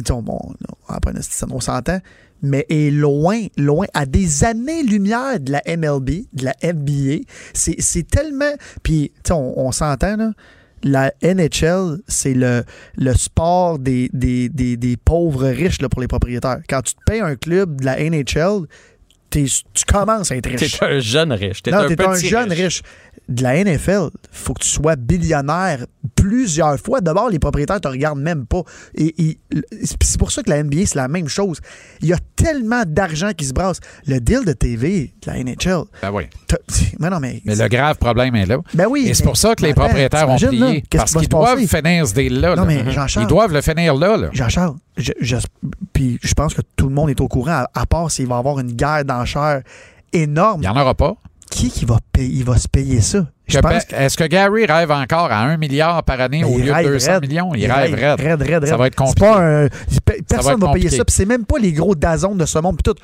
bon, 0.08 0.40
ah, 0.88 1.00
pas 1.00 1.12
de 1.12 1.22
scène, 1.22 1.50
on 1.52 1.60
s'entend, 1.60 2.00
mais 2.44 2.66
est 2.70 2.92
loin, 2.92 3.48
loin, 3.58 3.86
à 3.94 4.06
des 4.06 4.44
années-lumière 4.44 5.40
de 5.40 5.52
la 5.52 5.62
MLB, 5.66 6.26
de 6.34 6.46
la 6.46 6.56
NBA. 6.64 7.24
C'est 7.54 7.76
c'est 7.80 8.08
tellement. 8.08 8.54
Puis, 8.84 9.12
tu 9.16 9.30
sais, 9.30 9.34
on, 9.34 9.60
on 9.60 9.72
s'entend, 9.72 10.18
là. 10.18 10.32
La 10.84 11.14
NHL, 11.22 12.00
c'est 12.08 12.34
le, 12.34 12.64
le 12.98 13.14
sport 13.14 13.78
des, 13.78 14.10
des, 14.14 14.50
des, 14.50 14.78
des 14.78 14.98
pauvres 14.98 15.48
riches 15.48 15.80
là, 15.80 15.90
pour 15.90 16.02
les 16.02 16.08
propriétaires. 16.08 16.60
Quand 16.68 16.82
tu 16.82 16.96
te 16.96 17.00
payes 17.06 17.20
un 17.20 17.36
club 17.36 17.82
de 17.82 17.86
la 17.86 17.98
NHL, 18.04 18.66
tu 19.32 19.86
commences 19.88 20.32
à 20.32 20.36
être 20.36 20.48
riche. 20.50 20.80
T'es 20.80 20.86
un 20.86 21.00
jeune 21.00 21.32
riche. 21.34 21.64
T'es 21.64 21.72
Non, 21.72 21.80
un 21.80 21.88
t'es 21.88 22.02
un 22.04 22.14
jeune 22.16 22.52
riche. 22.52 22.82
De 23.30 23.44
la 23.44 23.64
NFL, 23.64 24.10
faut 24.32 24.54
que 24.54 24.62
tu 24.64 24.68
sois 24.68 24.96
billionnaire 24.98 25.86
plusieurs 26.16 26.78
fois. 26.80 27.00
D'abord, 27.02 27.30
les 27.30 27.40
propriétaires 27.40 27.80
te 27.80 27.88
regardent 27.88 28.20
même 28.20 28.46
pas. 28.46 28.62
Et, 28.96 29.14
et- 29.30 29.40
c'est 29.84 30.18
pour 30.18 30.32
ça 30.32 30.44
que 30.44 30.50
la 30.50 30.62
NBA, 30.64 30.86
c'est 30.86 30.96
la 30.96 31.08
même 31.08 31.28
chose. 31.30 31.60
Il 32.02 32.08
y 32.10 32.14
a 32.14 32.18
tellement 32.36 32.84
d'argent 32.86 33.32
qui 33.36 33.46
se 33.46 33.54
brasse. 33.54 33.80
Le 34.06 34.20
deal 34.20 34.44
de 34.46 34.52
TV 34.54 35.14
de 35.26 35.32
la 35.32 35.38
NHL, 35.44 35.84
Ben 36.02 36.12
oui. 36.12 36.24
mais 37.00 37.10
non, 37.10 37.20
mais. 37.20 37.42
Mais 37.46 37.56
le 37.56 37.68
grave 37.70 37.98
problème 37.98 38.36
est 38.36 38.46
là. 38.46 38.58
Ben 38.74 38.88
oui, 38.90 39.06
Et 39.08 39.14
c'est 39.14 39.24
pour 39.24 39.38
ça 39.38 39.56
que 39.56 39.64
les 39.64 39.74
propriétaires 39.74 40.28
ont 40.30 40.38
là, 40.38 40.48
plié. 40.50 40.84
Parce 40.92 41.14
qu'ils 41.14 41.30
doivent 41.30 41.60
finir 41.66 42.08
ce 42.08 42.14
deal-là. 42.14 42.56
Non, 42.56 42.64
là. 42.64 42.68
mais 42.68 42.92
Jean-Charles- 42.92 43.26
Ils 43.26 43.30
doivent 43.30 43.54
le 43.54 43.62
finir 43.62 43.96
là. 43.96 44.18
là. 44.18 44.30
Jean-Charles, 44.34 44.76
je, 44.98 45.12
je- 45.22 45.38
puis 45.94 46.20
je 46.22 46.34
pense 46.34 46.54
que 46.54 46.62
tout 46.76 46.90
le 46.90 46.94
monde 46.96 47.10
est 47.10 47.22
au 47.22 47.28
courant, 47.28 47.52
à, 47.52 47.70
à 47.74 47.86
part 47.86 48.12
s'il 48.12 48.28
va 48.28 48.36
y 48.36 48.40
avoir 48.40 48.60
une 48.60 48.74
guerre 48.74 49.06
d'enchères 49.22 49.62
énorme. 50.14 50.62
Il 50.62 50.70
n'y 50.70 50.78
en 50.78 50.80
aura 50.82 50.94
pas. 50.96 51.16
Qui 51.50 51.70
qui 51.70 51.84
va, 51.84 51.98
payer, 52.14 52.30
il 52.40 52.46
va 52.46 52.58
se 52.58 52.68
payer 52.70 53.02
ça? 53.02 53.28
Je 53.46 53.58
Que 53.58 53.62
pense 53.62 53.86
ben- 53.92 54.00
Est-ce 54.00 54.16
que 54.16 54.24
Gary 54.24 54.66
rêve 54.66 54.90
encore 54.90 55.30
à 55.34 55.40
1 55.42 55.58
milliard 55.58 56.02
par 56.04 56.22
année 56.22 56.44
Mais 56.44 56.50
au 56.50 56.58
lieu 56.58 56.68
de 56.68 56.72
rêve 56.72 56.88
200 56.88 57.12
raide. 57.12 57.22
millions? 57.28 57.54
Il, 57.54 57.62
Il 57.64 57.70
rêve 57.70 57.94
rêve 57.94 58.16
raide. 58.20 58.22
raide, 58.22 58.42
raide, 58.42 58.66
Ça 58.68 58.78
va 58.78 58.88
être 58.88 58.96
compliqué. 58.96 59.20
pas 59.20 59.40
un- 59.42 59.68
Personne 60.30 60.62
ne 60.62 60.66
va 60.66 60.72
payer 60.72 60.90
ça. 60.90 61.04
C'est 61.10 61.26
même 61.26 61.46
pas 61.46 61.60
les 61.60 61.74
gros 61.74 61.94
dazons 61.94 62.36
de 62.36 62.46
ce 62.46 62.58
monde. 62.60 62.78
Puis 62.82 62.94
tout. 62.94 63.00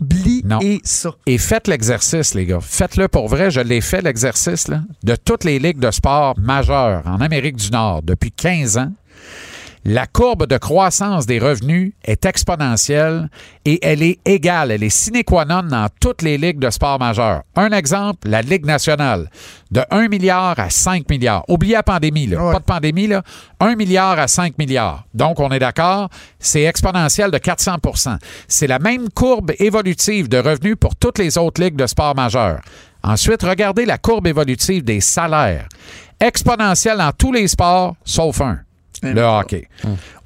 Oubliez 0.00 0.42
Non. 0.44 0.60
ça. 0.84 1.10
Et 1.26 1.36
faites 1.38 1.66
l'exercice, 1.66 2.34
les 2.34 2.46
gars. 2.46 2.60
Faites-le 2.60 3.08
pour 3.08 3.26
vrai. 3.28 3.50
Je 3.50 3.60
l'ai 3.60 3.80
fait, 3.80 4.02
l'exercice, 4.02 4.68
là, 4.68 4.82
de 5.02 5.16
toutes 5.16 5.42
les 5.42 5.58
ligues 5.58 5.80
de 5.80 5.90
sport 5.90 6.34
majeures 6.38 7.02
en 7.06 7.20
Amérique 7.20 7.56
du 7.56 7.70
Nord 7.70 8.02
depuis 8.04 8.30
15 8.30 8.78
ans. 8.78 8.92
La 9.86 10.06
courbe 10.06 10.46
de 10.46 10.56
croissance 10.56 11.26
des 11.26 11.38
revenus 11.38 11.92
est 12.02 12.24
exponentielle 12.24 13.28
et 13.66 13.86
elle 13.86 14.02
est 14.02 14.18
égale, 14.24 14.70
elle 14.70 14.82
est 14.82 14.88
sine 14.88 15.22
qua 15.24 15.44
non 15.44 15.62
dans 15.62 15.88
toutes 16.00 16.22
les 16.22 16.38
ligues 16.38 16.58
de 16.58 16.70
sport 16.70 16.98
majeures. 16.98 17.42
Un 17.54 17.68
exemple, 17.68 18.26
la 18.26 18.40
Ligue 18.40 18.64
nationale, 18.64 19.28
de 19.70 19.82
1 19.90 20.08
milliard 20.08 20.58
à 20.58 20.70
5 20.70 21.10
milliards. 21.10 21.44
Oubliez 21.48 21.74
la 21.74 21.82
pandémie, 21.82 22.26
là. 22.26 22.42
Ouais. 22.42 22.52
Pas 22.54 22.60
de 22.60 22.64
pandémie, 22.64 23.08
là. 23.08 23.22
1 23.60 23.76
milliard 23.76 24.18
à 24.18 24.26
5 24.26 24.56
milliards. 24.56 25.04
Donc, 25.12 25.38
on 25.38 25.50
est 25.50 25.58
d'accord, 25.58 26.08
c'est 26.38 26.62
exponentiel 26.62 27.30
de 27.30 27.36
400% 27.36 28.16
C'est 28.48 28.66
la 28.66 28.78
même 28.78 29.10
courbe 29.10 29.52
évolutive 29.58 30.30
de 30.30 30.38
revenus 30.38 30.76
pour 30.80 30.96
toutes 30.96 31.18
les 31.18 31.36
autres 31.36 31.62
ligues 31.62 31.76
de 31.76 31.86
sport 31.86 32.14
majeures. 32.14 32.62
Ensuite, 33.02 33.42
regardez 33.42 33.84
la 33.84 33.98
courbe 33.98 34.26
évolutive 34.26 34.82
des 34.82 35.02
salaires. 35.02 35.68
Exponentielle 36.20 36.96
dans 36.96 37.12
tous 37.12 37.32
les 37.32 37.48
sports, 37.48 37.96
sauf 38.02 38.40
un, 38.40 38.60
le 39.12 39.22
hockey. 39.22 39.68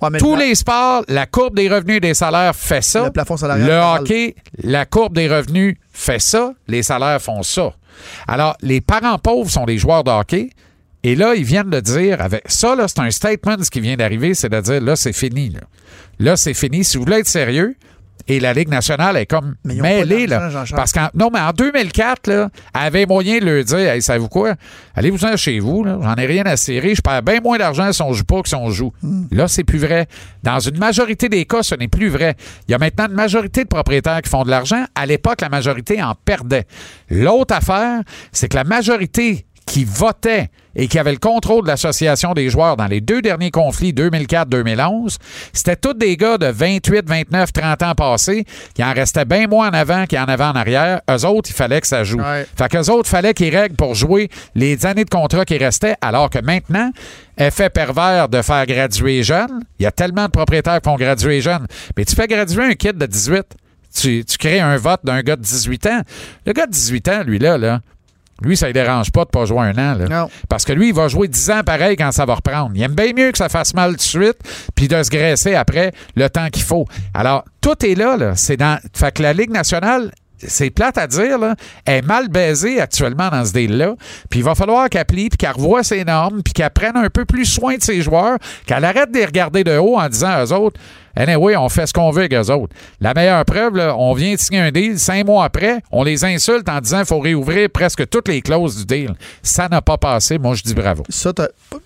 Ouais, 0.00 0.08
mais 0.10 0.18
Tous 0.18 0.34
le- 0.36 0.42
les 0.42 0.54
sports, 0.54 1.02
la 1.08 1.26
courbe 1.26 1.56
des 1.56 1.68
revenus 1.68 1.96
et 1.96 2.00
des 2.00 2.14
salaires 2.14 2.54
fait 2.54 2.82
ça. 2.82 3.04
Le 3.06 3.10
plafond 3.10 3.36
salarial 3.36 3.66
Le 3.68 4.00
hockey, 4.00 4.34
la 4.62 4.86
courbe 4.86 5.14
des 5.14 5.28
revenus 5.28 5.76
fait 5.92 6.20
ça. 6.20 6.52
Les 6.68 6.82
salaires 6.82 7.20
font 7.20 7.42
ça. 7.42 7.72
Alors, 8.26 8.56
les 8.62 8.80
parents 8.80 9.18
pauvres 9.18 9.50
sont 9.50 9.64
des 9.64 9.78
joueurs 9.78 10.04
de 10.04 10.10
hockey. 10.10 10.50
Et 11.04 11.14
là, 11.14 11.34
ils 11.34 11.44
viennent 11.44 11.70
de 11.70 11.80
dire, 11.80 12.20
avec 12.20 12.42
ça, 12.46 12.74
là, 12.74 12.86
c'est 12.88 12.98
un 13.00 13.10
statement, 13.10 13.56
ce 13.62 13.70
qui 13.70 13.80
vient 13.80 13.96
d'arriver, 13.96 14.34
c'est 14.34 14.48
de 14.48 14.60
dire, 14.60 14.80
là, 14.80 14.96
c'est 14.96 15.12
fini. 15.12 15.50
Là, 15.50 15.60
là 16.18 16.36
c'est 16.36 16.54
fini. 16.54 16.84
Si 16.84 16.96
vous 16.96 17.04
voulez 17.04 17.18
être 17.18 17.28
sérieux, 17.28 17.76
et 18.28 18.40
la 18.40 18.52
Ligue 18.52 18.68
nationale 18.68 19.16
est 19.16 19.26
comme 19.26 19.54
mêlée, 19.64 20.26
là. 20.26 20.50
Parce 20.76 20.92
qu'en 20.92 21.08
non, 21.14 21.30
mais 21.32 21.40
en 21.40 21.52
2004, 21.52 22.26
là, 22.26 22.50
elle 22.74 22.80
avait 22.80 23.06
moyen 23.06 23.38
de 23.38 23.46
leur 23.46 23.64
dire, 23.64 23.78
hey, 23.78 24.02
savez-vous 24.02 24.28
quoi? 24.28 24.54
Allez-vous-en 24.94 25.36
chez 25.36 25.58
vous, 25.60 25.82
là. 25.82 25.98
J'en 26.02 26.14
ai 26.14 26.26
rien 26.26 26.44
à 26.44 26.56
serrer. 26.56 26.94
Je 26.94 27.00
perds 27.00 27.22
bien 27.22 27.40
moins 27.40 27.56
d'argent 27.56 27.90
si 27.92 28.02
on 28.02 28.12
joue 28.12 28.24
pas 28.24 28.42
que 28.42 28.48
si 28.48 28.54
on 28.54 28.70
joue. 28.70 28.92
Hmm. 29.02 29.24
Là, 29.30 29.48
c'est 29.48 29.64
plus 29.64 29.78
vrai. 29.78 30.06
Dans 30.42 30.60
une 30.60 30.78
majorité 30.78 31.28
des 31.28 31.46
cas, 31.46 31.62
ce 31.62 31.74
n'est 31.74 31.88
plus 31.88 32.08
vrai. 32.08 32.36
Il 32.68 32.72
y 32.72 32.74
a 32.74 32.78
maintenant 32.78 33.06
une 33.08 33.14
majorité 33.14 33.64
de 33.64 33.68
propriétaires 33.68 34.20
qui 34.20 34.28
font 34.28 34.44
de 34.44 34.50
l'argent. 34.50 34.84
À 34.94 35.06
l'époque, 35.06 35.40
la 35.40 35.48
majorité 35.48 36.02
en 36.02 36.14
perdait. 36.14 36.66
L'autre 37.10 37.54
affaire, 37.54 38.02
c'est 38.32 38.48
que 38.48 38.56
la 38.56 38.64
majorité 38.64 39.46
qui 39.68 39.85
votait 39.85 40.48
et 40.74 40.88
qui 40.88 40.98
avait 40.98 41.12
le 41.12 41.18
contrôle 41.18 41.62
de 41.62 41.68
l'association 41.68 42.33
des 42.33 42.48
joueurs 42.48 42.76
dans 42.76 42.87
les 42.87 43.00
deux 43.00 43.20
derniers 43.20 43.50
conflits 43.50 43.92
2004-2011, 43.92 45.16
c'était 45.52 45.76
tous 45.76 45.92
des 45.92 46.16
gars 46.16 46.38
de 46.38 46.46
28, 46.46 47.07
29, 47.07 47.52
30 47.52 47.83
ans 47.83 47.94
passés 47.94 48.44
qui 48.74 48.83
en 48.83 48.92
restaient 48.92 49.24
bien 49.24 49.46
moins 49.46 49.68
en 49.68 49.74
avant 49.74 50.07
qu'il 50.07 50.18
y 50.18 50.20
en 50.20 50.26
avait 50.26 50.44
en 50.44 50.54
arrière. 50.54 51.00
Eux 51.11 51.26
autres, 51.26 51.50
il 51.50 51.54
fallait 51.54 51.81
que 51.81 51.87
ça 51.87 52.04
joue. 52.04 52.18
Ouais. 52.18 52.46
Fait 52.57 52.68
qu'eux 52.68 52.90
autres, 52.90 53.09
fallait 53.09 53.35
qu'ils 53.35 53.54
règlent 53.54 53.76
pour 53.76 53.94
jouer 53.94 54.31
les 54.54 54.87
années 54.87 55.04
de 55.04 55.11
contrat 55.11 55.44
qui 55.44 55.59
restaient, 55.59 55.96
alors 56.00 56.31
que 56.31 56.38
maintenant, 56.38 56.90
effet 57.37 57.70
pervers 57.70 58.28
de 58.28 58.40
faire 58.40 58.64
graduer 58.66 59.22
jeune, 59.22 59.64
il 59.78 59.83
y 59.83 59.87
a 59.87 59.92
tellement 59.92 60.26
de 60.26 60.31
propriétaires 60.31 60.81
qui 60.81 60.88
font 60.88 60.96
graduer 60.96 61.40
jeune, 61.40 61.66
mais 61.96 62.04
tu 62.04 62.14
fais 62.14 62.26
graduer 62.26 62.64
un 62.64 62.74
kid 62.74 62.96
de 62.96 63.07
18, 63.07 63.44
tu, 63.94 64.24
tu 64.24 64.38
crées 64.38 64.61
un 64.61 64.76
vote 64.76 65.00
d'un 65.04 65.20
gars 65.22 65.37
de 65.37 65.42
18 65.42 65.87
ans. 65.87 66.00
Le 66.46 66.52
gars 66.52 66.66
de 66.66 66.72
18 66.72 67.09
ans, 67.09 67.22
lui, 67.24 67.38
là, 67.38 67.59
là, 67.59 67.81
lui, 68.42 68.57
ça 68.57 68.68
ne 68.68 68.72
dérange 68.72 69.11
pas 69.11 69.24
de 69.24 69.31
pas 69.31 69.44
jouer 69.44 69.61
un 69.61 69.72
an. 69.72 69.96
Là. 69.98 70.07
Non. 70.09 70.31
Parce 70.48 70.64
que 70.64 70.72
lui, 70.72 70.88
il 70.88 70.94
va 70.94 71.09
jouer 71.09 71.29
10 71.29 71.51
ans 71.51 71.61
pareil 71.64 71.96
quand 71.96 72.12
ça 72.12 72.24
va 72.24 72.35
reprendre. 72.37 72.70
Il 72.74 72.83
aime 72.83 72.94
bien 72.94 73.12
mieux 73.12 73.33
que 73.33 73.38
ça 73.38 73.48
fasse 73.48 73.74
mal 73.74 73.92
tout 73.92 73.96
de 73.96 74.01
suite, 74.03 74.37
puis 74.74 74.87
de 74.88 75.03
se 75.03 75.11
graisser 75.11 75.55
après 75.55 75.92
le 76.14 76.29
temps 76.31 76.48
qu'il 76.48 76.62
faut. 76.62 76.87
Alors, 77.14 77.44
tout 77.61 77.85
est 77.85 77.94
là. 77.94 78.16
là. 78.16 78.37
C'est 78.37 78.57
dans. 78.57 78.79
Fait 78.94 79.12
que 79.12 79.22
la 79.22 79.33
Ligue 79.33 79.51
nationale. 79.51 80.12
C'est 80.46 80.70
plate 80.70 80.98
à 80.98 81.07
dire, 81.07 81.38
là, 81.38 81.55
est 81.87 82.03
mal 82.03 82.29
baisée 82.29 82.81
actuellement 82.81 83.29
dans 83.29 83.44
ce 83.44 83.53
deal-là. 83.53 83.94
Puis 84.31 84.40
il 84.40 84.44
va 84.44 84.55
falloir 84.55 84.88
qu'elle 84.88 85.05
plie, 85.05 85.29
puis 85.29 85.38
qu'elle 85.38 85.53
revoie 85.53 85.83
ses 85.83 86.05
normes, 86.05 86.42
puis 86.42 86.53
qu'elle 86.53 86.70
prenne 86.70 86.96
un 86.96 87.11
peu 87.11 87.24
plus 87.24 87.44
soin 87.44 87.77
de 87.77 87.83
ses 87.83 88.03
joueurs, 88.03 88.38
qu'elle 88.66 88.85
arrête 88.85 89.11
de 89.11 89.18
les 89.18 89.24
regarder 89.24 89.64
de 89.64 89.77
haut 89.77 89.98
en 89.98 90.09
disant 90.09 90.31
à 90.31 90.44
eux 90.44 90.53
autres, 90.53 90.81
Anyway, 91.18 91.57
on 91.57 91.68
fait 91.68 91.85
ce 91.85 91.92
qu'on 91.92 92.12
veut 92.12 92.20
avec 92.20 92.35
eux 92.35 92.53
autres. 92.53 92.77
La 93.01 93.12
meilleure 93.12 93.44
preuve, 93.44 93.77
on 93.96 94.14
vient 94.14 94.35
de 94.35 94.38
signer 94.38 94.61
un 94.61 94.70
deal, 94.70 95.01
cinq 95.01 95.27
mois 95.27 95.44
après, 95.44 95.81
on 95.90 96.05
les 96.05 96.24
insulte 96.24 96.68
en 96.68 96.81
disant 96.81 96.98
qu'il 96.98 97.07
faut 97.07 97.18
réouvrir 97.18 97.68
presque 97.70 98.09
toutes 98.09 98.29
les 98.29 98.40
clauses 98.40 98.77
du 98.77 98.85
deal. 98.85 99.14
Ça 99.42 99.68
n'a 99.68 99.83
pas 99.83 99.98
passé. 99.98 100.38
Moi, 100.38 100.55
je 100.55 100.62
dis 100.62 100.74
bravo. 100.74 101.03
Ça, 101.09 101.33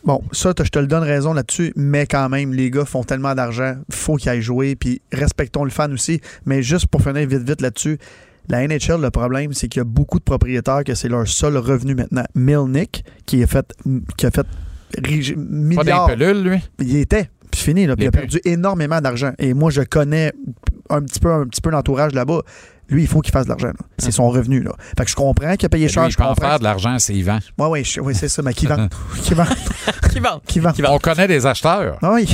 bon, 0.04 0.22
ça, 0.32 0.52
je 0.62 0.68
te 0.68 0.78
le 0.78 0.86
donne 0.86 1.02
raison 1.02 1.32
là-dessus, 1.32 1.72
mais 1.76 2.06
quand 2.06 2.28
même, 2.28 2.52
les 2.52 2.70
gars 2.70 2.84
font 2.84 3.04
tellement 3.04 3.34
d'argent, 3.34 3.76
faut 3.90 4.16
qu'ils 4.16 4.28
aillent 4.28 4.42
jouer, 4.42 4.76
puis 4.76 5.00
respectons 5.12 5.64
le 5.64 5.70
fan 5.70 5.94
aussi. 5.94 6.20
Mais 6.44 6.62
juste 6.62 6.88
pour 6.88 7.00
finir 7.00 7.26
vite, 7.26 7.48
vite 7.48 7.62
là-dessus, 7.62 7.98
la 8.48 8.66
NHL, 8.66 9.00
le 9.00 9.10
problème, 9.10 9.52
c'est 9.52 9.68
qu'il 9.68 9.80
y 9.80 9.82
a 9.82 9.84
beaucoup 9.84 10.18
de 10.18 10.24
propriétaires 10.24 10.84
que 10.84 10.94
c'est 10.94 11.08
leur 11.08 11.26
seul 11.28 11.56
revenu 11.56 11.94
maintenant. 11.94 12.24
Milnick, 12.34 13.04
qui 13.26 13.42
a 13.42 13.46
fait, 13.46 13.72
qui 14.16 14.26
a 14.26 14.30
fait 14.30 14.46
Pas 14.46 15.00
milliards, 15.36 16.06
des 16.08 16.16
pelules, 16.16 16.42
lui? 16.42 16.58
il 16.80 16.96
était, 16.96 17.30
puis 17.50 17.60
fini, 17.60 17.86
là, 17.86 17.96
puis 17.96 18.04
il 18.04 18.08
a 18.08 18.08
est 18.08 18.10
perdu 18.10 18.40
énormément 18.44 19.00
d'argent. 19.00 19.32
Et 19.38 19.54
moi, 19.54 19.70
je 19.70 19.82
connais 19.82 20.32
un 20.90 21.00
petit 21.02 21.20
peu, 21.20 21.32
un 21.32 21.46
petit 21.46 21.60
peu 21.60 21.70
l'entourage 21.70 22.12
là-bas. 22.12 22.40
Lui, 22.88 23.02
il 23.02 23.08
faut 23.08 23.20
qu'il 23.22 23.32
fasse 23.32 23.44
de 23.44 23.48
l'argent. 23.50 23.68
là. 23.68 23.86
C'est 23.96 24.10
son 24.10 24.28
revenu. 24.28 24.60
Là. 24.60 24.72
Fait 24.98 25.04
que 25.04 25.10
je 25.10 25.16
comprends 25.16 25.54
qu'il 25.56 25.64
a 25.64 25.68
payé 25.70 25.88
cher. 25.88 26.02
Lui, 26.02 26.08
il 26.10 26.12
je 26.12 26.18
peut 26.18 26.24
en 26.24 26.34
comprends. 26.34 26.48
faire 26.48 26.58
de 26.58 26.64
l'argent, 26.64 26.98
c'est 26.98 27.14
Yvan. 27.14 27.38
Je- 27.40 28.00
ouais, 28.00 28.12
c'est 28.12 28.28
ça, 28.28 28.42
mais 28.42 28.52
qui 28.52 28.66
vend? 28.66 28.86
qui 29.22 29.32
vend? 29.32 29.44
Qui 30.12 30.20
vend? 30.20 30.40
Qui 30.46 30.60
vend. 30.60 30.72
Qui 30.72 30.82
vend. 30.82 30.94
On 30.94 30.98
connaît 30.98 31.26
des 31.28 31.46
acheteurs. 31.46 31.96
Ah 32.02 32.12
oui. 32.12 32.28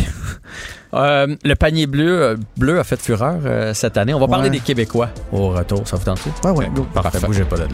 Euh, 0.94 1.36
le 1.44 1.54
panier 1.54 1.86
bleu, 1.86 2.22
euh, 2.22 2.36
bleu 2.56 2.78
a 2.80 2.84
fait 2.84 3.00
fureur 3.00 3.36
euh, 3.44 3.74
cette 3.74 3.96
année. 3.96 4.14
On 4.14 4.20
va 4.20 4.28
parler 4.28 4.50
des 4.50 4.60
Québécois 4.60 5.10
au 5.32 5.48
retour. 5.50 5.86
Ça 5.86 5.96
vous 5.96 6.04
tente? 6.04 6.20
Ah 6.44 6.52
ouais, 6.52 6.68
go. 6.74 6.86
Parfait, 6.94 7.10
Parfait. 7.12 7.26
bougez 7.26 7.44
pas 7.44 7.56
de 7.56 7.62
là. 7.62 7.68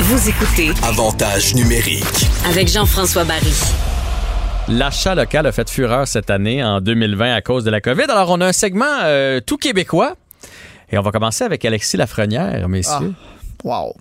Vous 0.00 0.28
écoutez 0.28 0.70
Avantage 0.82 1.54
numérique. 1.54 2.26
avec 2.46 2.68
Jean-François 2.68 3.24
Barry. 3.24 3.52
L'achat 4.68 5.14
local 5.14 5.46
a 5.46 5.52
fait 5.52 5.68
fureur 5.68 6.08
cette 6.08 6.30
année, 6.30 6.64
en 6.64 6.80
2020, 6.80 7.34
à 7.34 7.40
cause 7.42 7.64
de 7.64 7.70
la 7.70 7.80
COVID. 7.82 8.04
Alors, 8.08 8.30
on 8.30 8.40
a 8.40 8.46
un 8.46 8.52
segment 8.52 8.86
euh, 9.02 9.40
tout 9.44 9.58
québécois. 9.58 10.14
Et 10.90 10.96
on 10.98 11.02
va 11.02 11.10
commencer 11.10 11.44
avec 11.44 11.64
Alexis 11.64 11.96
Lafrenière, 11.96 12.66
messieurs. 12.68 13.12
Wow. 13.62 13.94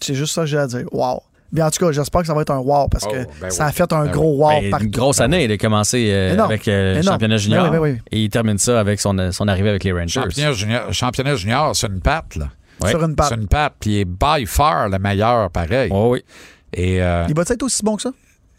C'est 0.00 0.14
juste 0.14 0.34
ça 0.34 0.42
que 0.42 0.46
j'ai 0.48 0.58
à 0.58 0.66
dire. 0.66 0.84
Wow. 0.92 1.22
Bien, 1.52 1.66
en 1.66 1.70
tout 1.70 1.84
cas, 1.84 1.92
j'espère 1.92 2.22
que 2.22 2.26
ça 2.26 2.34
va 2.34 2.40
être 2.42 2.50
un 2.50 2.58
wow 2.58 2.88
parce 2.88 3.04
que 3.06 3.24
Oh, 3.26 3.30
ben 3.40 3.50
ça 3.50 3.64
oui. 3.64 3.68
a 3.68 3.72
fait 3.72 3.92
un 3.92 4.04
Ben 4.06 4.10
gros 4.10 4.36
wow 4.38 4.60
Ben, 4.62 4.70
partout. 4.70 4.84
une 4.86 4.90
grosse 4.90 5.20
année. 5.20 5.44
Il 5.44 5.52
a 5.52 5.58
commencé 5.58 6.08
euh, 6.10 6.38
avec 6.38 6.66
euh, 6.66 6.96
le 6.96 7.02
championnat 7.02 7.34
Ben 7.34 7.38
junior. 7.40 7.64
oui, 7.66 7.70
ben 7.70 7.78
oui. 7.78 7.98
Et 8.10 8.22
il 8.24 8.30
termine 8.30 8.56
ça 8.58 8.80
avec 8.80 8.98
son, 9.00 9.30
son 9.32 9.48
arrivée 9.48 9.68
avec 9.68 9.84
les 9.84 9.92
Rangers. 9.92 10.20
Championnat 10.22 10.52
junior, 10.52 10.92
championnat 10.92 11.36
junior, 11.36 11.76
c'est 11.76 11.88
une 11.88 12.00
patte, 12.00 12.36
là. 12.36 12.48
Sur 12.88 13.04
une 13.04 13.14
patte. 13.14 13.28
C'est 13.28 13.34
une 13.36 13.48
patte, 13.48 13.74
puis 13.78 13.90
il 13.90 13.98
est 14.00 14.04
by 14.06 14.46
far 14.46 14.88
le 14.88 14.98
meilleur, 14.98 15.50
pareil. 15.50 15.90
Oh 15.92 16.08
oui. 16.12 16.24
Et 16.72 17.02
euh, 17.02 17.26
Il 17.28 17.34
va 17.36 17.42
être 17.46 17.62
aussi 17.62 17.82
bon 17.84 17.96
que 17.96 18.02
ça? 18.02 18.10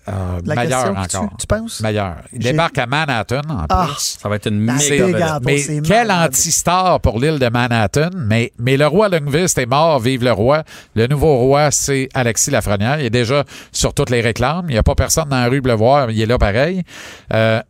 Euh, 0.07 0.39
La 0.45 0.55
meilleur 0.55 0.89
encore. 0.97 1.29
tu, 1.31 1.37
tu 1.39 1.47
penses? 1.47 1.81
Meilleur. 1.81 2.17
Il 2.33 2.39
débarque 2.39 2.77
à 2.77 2.85
Manhattan, 2.85 3.41
en 3.49 3.65
Ah. 3.69 3.85
plus. 3.87 4.17
Ça 4.21 4.27
va 4.29 4.35
être 4.35 4.47
une 4.47 4.59
méga 4.59 5.39
mais 5.43 5.61
quel 5.83 6.11
anti-star 6.11 6.99
pour 6.99 7.19
l'île 7.19 7.39
de 7.39 7.47
Manhattan. 7.49 8.09
Mais, 8.15 8.51
mais 8.59 8.75
le 8.77 8.87
roi 8.87 9.09
Lundqvist 9.09 9.57
est 9.57 9.65
mort, 9.65 9.99
vive 9.99 10.23
le 10.23 10.31
roi. 10.31 10.63
Le 10.95 11.07
nouveau 11.07 11.37
roi, 11.37 11.71
c'est 11.71 12.09
Alexis 12.13 12.51
Lafrenière. 12.51 12.99
Il 12.99 13.05
est 13.05 13.09
déjà 13.09 13.43
sur 13.71 13.93
toutes 13.93 14.09
les 14.09 14.21
réclames. 14.21 14.65
Il 14.67 14.73
n'y 14.73 14.77
a 14.77 14.83
pas 14.83 14.95
personne 14.95 15.29
dans 15.29 15.39
la 15.39 15.47
rue 15.47 15.61
pour 15.61 15.69
le 15.69 15.75
voir. 15.77 16.11
Il 16.11 16.19
est 16.21 16.25
là 16.25 16.37
pareil. 16.37 16.83
Euh, 17.33 17.61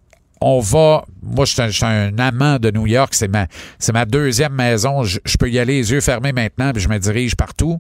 on 0.41 0.60
va. 0.60 1.06
Moi, 1.22 1.46
je 1.46 1.54
suis 1.54 1.62
un, 1.62 1.67
je 1.67 1.78
suis 1.78 1.86
un 1.86 2.17
amant 2.19 2.58
de 2.60 2.69
New 2.72 2.86
York. 2.88 3.13
C'est 3.13 3.30
ma, 3.30 3.48
c'est 3.80 3.93
ma 3.93 4.06
deuxième 4.06 4.54
maison. 4.54 5.04
Je, 5.04 5.19
je 5.24 5.38
peux 5.38 5.50
y 5.50 5.58
aller 5.60 5.76
les 5.78 5.91
yeux 5.91 6.02
fermés 6.02 6.34
maintenant, 6.34 6.72
puis 6.74 6.82
je 6.82 6.89
me 6.89 6.98
dirige 6.98 7.36
partout. 7.36 7.80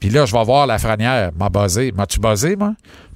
Puis 0.00 0.10
là, 0.10 0.26
je 0.26 0.32
vais 0.32 0.44
voir 0.44 0.66
Lafrenière. 0.66 1.30
M'a 1.38 1.48
buzzé. 1.48 1.92
M'as-tu 1.92 2.18
buzzé, 2.20 2.56
moi? 2.56 2.72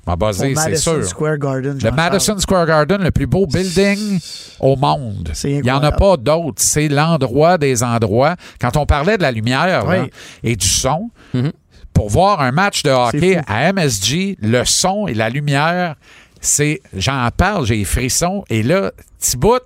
M'a 0.07 0.15
Au 0.15 0.17
buzzé, 0.17 0.55
c'est 0.57 0.65
Madison 0.71 0.95
sûr. 0.95 1.05
Square 1.05 1.39
Garden. 1.39 1.79
Le 1.83 1.91
Madison 1.93 2.37
Square 2.39 2.67
Garden, 2.67 3.03
le 3.03 3.11
plus 3.13 3.27
beau 3.27 3.47
building 3.47 4.19
au 4.59 4.75
monde. 4.77 5.31
Il 5.45 5.63
n'y 5.63 5.71
en 5.71 5.83
a 5.83 5.93
pas 5.93 6.17
d'autres. 6.17 6.61
C'est 6.61 6.89
l'endroit 6.89 7.57
des 7.57 7.83
endroits. 7.85 8.35
Quand 8.61 8.77
on 8.77 8.85
parlait 8.85 9.17
de 9.17 9.23
la 9.23 9.31
lumière 9.31 9.67
là, 9.67 9.85
Oui. 9.87 10.11
et 10.43 10.57
du 10.57 10.67
son, 10.67 11.11
Mhm. 11.35 11.53
pour 11.95 12.09
voir 12.11 12.41
un 12.41 12.51
match 12.51 12.83
de 12.83 12.91
hockey 12.91 13.41
à 13.47 13.69
MSG, 13.73 14.37
le 14.41 14.65
son 14.65 15.07
et 15.07 15.15
la 15.15 15.31
lumière, 15.31 15.95
c'est, 16.41 16.81
j'en 16.97 17.29
parle, 17.37 17.65
j'ai 17.67 17.77
les 17.77 17.85
frissons. 17.85 18.45
Et 18.51 18.65
là, 18.65 18.91
petit 19.21 19.37
bout 19.37 19.61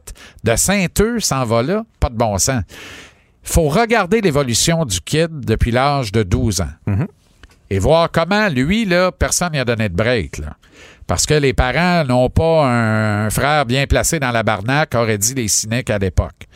de 0.44 0.54
Saint-Eux 0.54 1.18
s'en 1.20 1.44
va 1.46 1.62
là, 1.62 1.82
pas 1.98 2.10
de 2.10 2.16
bon 2.16 2.36
sens. 2.36 2.62
Il 3.42 3.52
faut 3.52 3.68
regarder 3.68 4.20
l'évolution 4.20 4.84
du 4.84 5.00
kid 5.00 5.28
depuis 5.40 5.70
l'âge 5.70 6.12
de 6.12 6.22
12 6.24 6.60
ans 6.60 6.68
Mhm. 6.86 7.06
Et 7.70 7.78
voir 7.78 8.10
comment, 8.10 8.48
lui, 8.48 8.84
là, 8.84 9.12
personne 9.12 9.52
n'y 9.52 9.58
a 9.58 9.64
donné 9.64 9.88
de 9.88 9.94
break. 9.94 10.40
Parce 11.06 11.26
que 11.26 11.34
les 11.34 11.52
parents 11.52 12.04
n'ont 12.04 12.30
pas 12.30 12.66
un, 12.66 13.30
frère 13.30 13.66
bien 13.66 13.86
placé 13.86 14.18
dans 14.18 14.32
la 14.32 14.42
barnaque, 14.42 14.94
auraient 14.94 15.18
dit 15.18 15.34
les 15.34 15.48
cyniques 15.48 15.90
à 15.90 15.98
l'époque. 15.98 16.46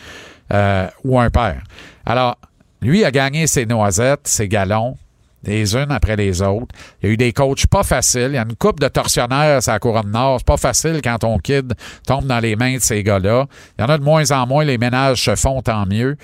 Euh, 0.53 0.89
ou 1.05 1.21
un 1.21 1.31
père. 1.31 1.63
Alors, 2.05 2.37
lui 2.83 3.05
a 3.05 3.11
gagné 3.11 3.47
ses 3.47 3.67
noisettes, 3.67 4.27
ses 4.27 4.49
galons, 4.49 4.97
les 5.45 5.77
unes 5.77 5.91
après 5.91 6.17
les 6.17 6.43
autres. 6.43 6.75
Il 7.01 7.07
y 7.07 7.11
a 7.11 7.13
eu 7.13 7.17
des 7.17 7.33
coachs 7.33 7.67
pas 7.67 7.83
faciles. 7.83 8.31
Il 8.31 8.35
y 8.35 8.39
a 8.39 8.43
une 8.43 8.57
coupe 8.57 8.81
de 8.81 8.89
tortionnaires 8.89 9.61
à 9.67 9.73
la 9.73 9.79
couronne 9.79 10.11
nord. 10.11 10.39
C'est 10.41 10.47
pas 10.47 10.57
facile 10.57 11.01
quand 11.03 11.19
ton 11.19 11.39
kid 11.39 11.75
tombe 12.07 12.27
dans 12.27 12.41
les 12.41 12.57
mains 12.57 12.77
de 12.77 12.81
ces 12.81 13.03
gars-là. 13.03 13.47
Il 13.79 13.83
y 13.83 13.85
en 13.85 13.89
a 13.89 13.99
de 13.99 14.05
moins 14.05 14.31
en 14.33 14.47
moins. 14.47 14.65
Les 14.65 14.79
ménages 14.79 15.23
se 15.23 15.37
font 15.37 15.63
tant 15.63 15.87
mieux. 15.87 16.17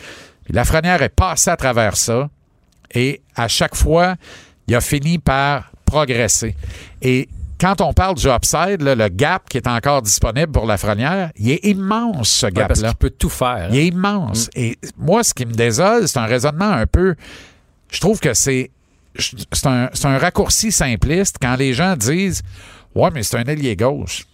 Puis 0.45 0.55
Lafrenière 0.55 1.03
est 1.03 1.15
passé 1.15 1.51
à 1.51 1.57
travers 1.57 1.97
ça. 1.97 2.29
Et 2.95 3.23
à 3.35 3.49
chaque 3.49 3.75
fois, 3.75 4.17
il 4.69 4.75
a 4.75 4.81
fini 4.81 5.19
par 5.19 5.71
progresser. 5.85 6.55
Et 7.03 7.29
quand 7.59 7.81
on 7.81 7.93
parle 7.95 8.17
du 8.17 8.29
upside, 8.29 8.83
là, 8.83 8.95
le 8.95 9.09
gap 9.09 9.49
qui 9.49 9.57
est 9.57 9.67
encore 9.67 10.03
disponible 10.03 10.53
pour 10.53 10.67
Lafrenière, 10.67 11.31
il 11.37 11.51
est 11.53 11.65
immense, 11.65 12.29
ce 12.29 12.47
Ouais, 12.47 12.53
parce 12.53 12.81
gap-là. 12.81 12.89
qu'il 12.91 12.99
peut 12.99 13.11
tout 13.11 13.31
faire. 13.31 13.69
Il 13.71 13.79
est 13.79 13.87
immense. 13.87 14.49
Mm. 14.49 14.51
Et 14.61 14.79
moi, 14.99 15.25
ce 15.25 15.33
qui 15.33 15.47
me 15.47 15.53
désole, 15.55 16.07
c'est 16.09 16.19
un 16.19 16.27
raisonnement 16.27 16.71
un 16.71 16.87
peu. 16.87 17.15
Je 17.91 18.01
trouve 18.01 18.21
que 18.21 18.35
c'est. 18.35 18.71
C'est 19.19 19.67
un, 19.67 19.89
c'est 19.95 20.07
un 20.07 20.19
raccourci 20.19 20.71
simpliste 20.71 21.37
quand 21.41 21.57
les 21.57 21.73
gens 21.73 21.97
disent 21.97 22.43
Ouais, 22.95 23.09
mais 23.15 23.23
c'est 23.23 23.39
un 23.39 23.45
ailier 23.45 23.75
gauche. 23.75 24.27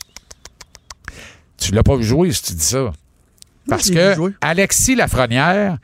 Tu 1.59 1.73
l'as 1.73 1.85
pas 1.85 1.95
vu 1.97 2.03
jouer 2.03 2.33
si 2.33 2.43
tu 2.43 2.55
dis 2.55 2.65
ça. 2.65 2.93
Parce 3.69 3.89
que. 3.91 4.15
Alexis 4.41 4.97
Lafrenière, 4.97 5.79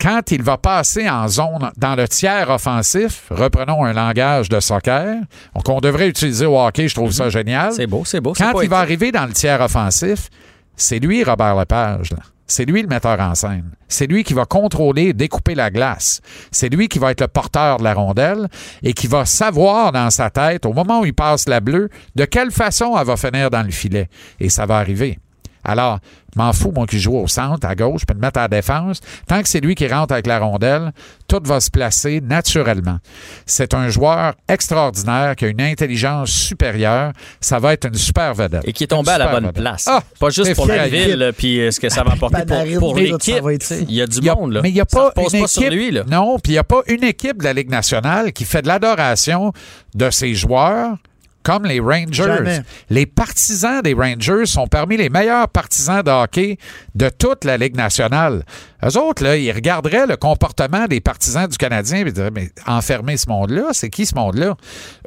quand 0.00 0.30
il 0.30 0.42
va 0.42 0.58
passer 0.58 1.08
en 1.08 1.28
zone 1.28 1.70
dans 1.76 1.94
le 1.94 2.06
tiers 2.08 2.50
offensif, 2.50 3.24
reprenons 3.30 3.84
un 3.84 3.92
langage 3.92 4.48
de 4.48 4.60
soccer, 4.60 5.16
qu'on 5.64 5.80
devrait 5.80 6.08
utiliser 6.08 6.46
au 6.46 6.58
hockey, 6.58 6.88
je 6.88 6.94
trouve 6.94 7.12
ça 7.12 7.30
génial. 7.30 7.72
C'est 7.72 7.86
beau, 7.86 8.04
c'est 8.04 8.20
beau. 8.20 8.34
c'est 8.34 8.44
Quand 8.44 8.60
il 8.60 8.68
va 8.68 8.78
arriver 8.78 9.12
dans 9.12 9.26
le 9.26 9.32
tiers 9.32 9.60
offensif, 9.60 10.28
c'est 10.76 10.98
lui, 10.98 11.24
Robert 11.24 11.56
Lepage. 11.56 12.10
là. 12.10 12.18
C'est 12.46 12.66
lui 12.66 12.82
le 12.82 12.88
metteur 12.88 13.18
en 13.20 13.34
scène. 13.34 13.70
C'est 13.88 14.06
lui 14.06 14.22
qui 14.22 14.34
va 14.34 14.44
contrôler 14.44 15.04
et 15.04 15.12
découper 15.14 15.54
la 15.54 15.70
glace. 15.70 16.20
C'est 16.50 16.68
lui 16.68 16.88
qui 16.88 16.98
va 16.98 17.10
être 17.10 17.22
le 17.22 17.28
porteur 17.28 17.78
de 17.78 17.84
la 17.84 17.94
rondelle 17.94 18.48
et 18.82 18.92
qui 18.92 19.06
va 19.06 19.24
savoir 19.24 19.92
dans 19.92 20.10
sa 20.10 20.28
tête, 20.28 20.66
au 20.66 20.74
moment 20.74 21.00
où 21.00 21.06
il 21.06 21.14
passe 21.14 21.48
la 21.48 21.60
bleue, 21.60 21.88
de 22.16 22.24
quelle 22.26 22.50
façon 22.50 22.98
elle 22.98 23.06
va 23.06 23.16
finir 23.16 23.48
dans 23.48 23.62
le 23.62 23.70
filet. 23.70 24.10
Et 24.40 24.50
ça 24.50 24.66
va 24.66 24.76
arriver. 24.76 25.18
Alors, 25.64 25.98
m'en 26.36 26.52
fous, 26.52 26.72
moi 26.74 26.86
qui 26.86 26.98
joue 26.98 27.16
au 27.16 27.26
centre, 27.28 27.66
à 27.66 27.74
gauche, 27.74 28.00
je 28.02 28.06
peux 28.06 28.14
me 28.14 28.20
mettre 28.20 28.38
à 28.38 28.42
la 28.42 28.48
défense. 28.48 29.00
Tant 29.26 29.40
que 29.42 29.48
c'est 29.48 29.60
lui 29.60 29.74
qui 29.74 29.86
rentre 29.88 30.12
avec 30.12 30.26
la 30.26 30.38
rondelle, 30.40 30.92
tout 31.28 31.40
va 31.44 31.60
se 31.60 31.70
placer 31.70 32.20
naturellement. 32.20 32.98
C'est 33.46 33.72
un 33.72 33.88
joueur 33.88 34.34
extraordinaire 34.48 35.36
qui 35.36 35.44
a 35.44 35.48
une 35.48 35.60
intelligence 35.60 36.30
supérieure. 36.30 37.12
Ça 37.40 37.58
va 37.58 37.72
être 37.72 37.86
une 37.86 37.94
super 37.94 38.34
vedette. 38.34 38.62
Et 38.66 38.72
qui 38.72 38.84
est 38.84 38.88
tombé 38.88 39.10
à 39.12 39.18
la 39.18 39.28
bonne 39.28 39.46
vedette. 39.46 39.62
place. 39.62 39.86
Ah, 39.88 40.02
pas 40.18 40.30
juste 40.30 40.54
pour 40.54 40.66
la 40.66 40.88
ville, 40.88 41.32
puis 41.36 41.60
euh, 41.60 41.70
ce 41.70 41.78
que 41.80 41.88
ça 41.88 42.02
va 42.02 42.12
apporter 42.12 42.42
pour, 42.46 42.78
pour 42.80 42.96
l'équipe. 42.96 43.42
Il 43.88 43.92
y 43.94 44.02
a 44.02 44.06
du 44.06 44.18
Il 44.18 44.24
y 44.24 44.28
a- 44.30 44.34
monde. 44.34 44.52
Là. 44.52 44.60
Mais 44.62 44.70
il 44.70 44.74
n'y 44.74 44.80
a 44.80 44.86
Ça 44.88 44.98
pas 45.14 45.22
une 45.22 45.30
pas 45.30 45.38
équipe. 45.46 45.70
lui. 45.70 45.90
Là. 45.90 46.02
Non, 46.10 46.38
puis 46.38 46.52
il 46.52 46.56
n'y 46.56 46.58
a 46.58 46.64
pas 46.64 46.82
une 46.88 47.04
équipe 47.04 47.38
de 47.38 47.44
la 47.44 47.52
Ligue 47.52 47.70
nationale 47.70 48.32
qui 48.32 48.44
fait 48.44 48.62
de 48.62 48.68
l'adoration 48.68 49.52
de 49.94 50.10
ses 50.10 50.34
joueurs 50.34 50.96
comme 51.44 51.66
les 51.66 51.78
Rangers. 51.78 52.24
Jamais. 52.24 52.62
Les 52.90 53.06
partisans 53.06 53.82
des 53.82 53.94
Rangers 53.94 54.46
sont 54.46 54.66
parmi 54.66 54.96
les 54.96 55.10
meilleurs 55.10 55.48
partisans 55.48 56.02
de 56.02 56.10
hockey 56.10 56.58
de 56.94 57.08
toute 57.10 57.44
la 57.44 57.56
Ligue 57.56 57.76
nationale. 57.76 58.44
Eux 58.84 58.98
autres, 58.98 59.24
là, 59.24 59.36
ils 59.36 59.50
regarderaient 59.50 60.06
le 60.06 60.16
comportement 60.16 60.86
des 60.86 61.00
partisans 61.00 61.46
du 61.46 61.56
Canadien 61.56 62.04
et 62.06 62.12
diraient, 62.12 62.30
mais 62.30 62.50
enfermer 62.66 63.16
ce 63.16 63.28
monde-là, 63.28 63.68
c'est 63.72 63.88
qui 63.88 64.04
ce 64.04 64.14
monde-là? 64.14 64.56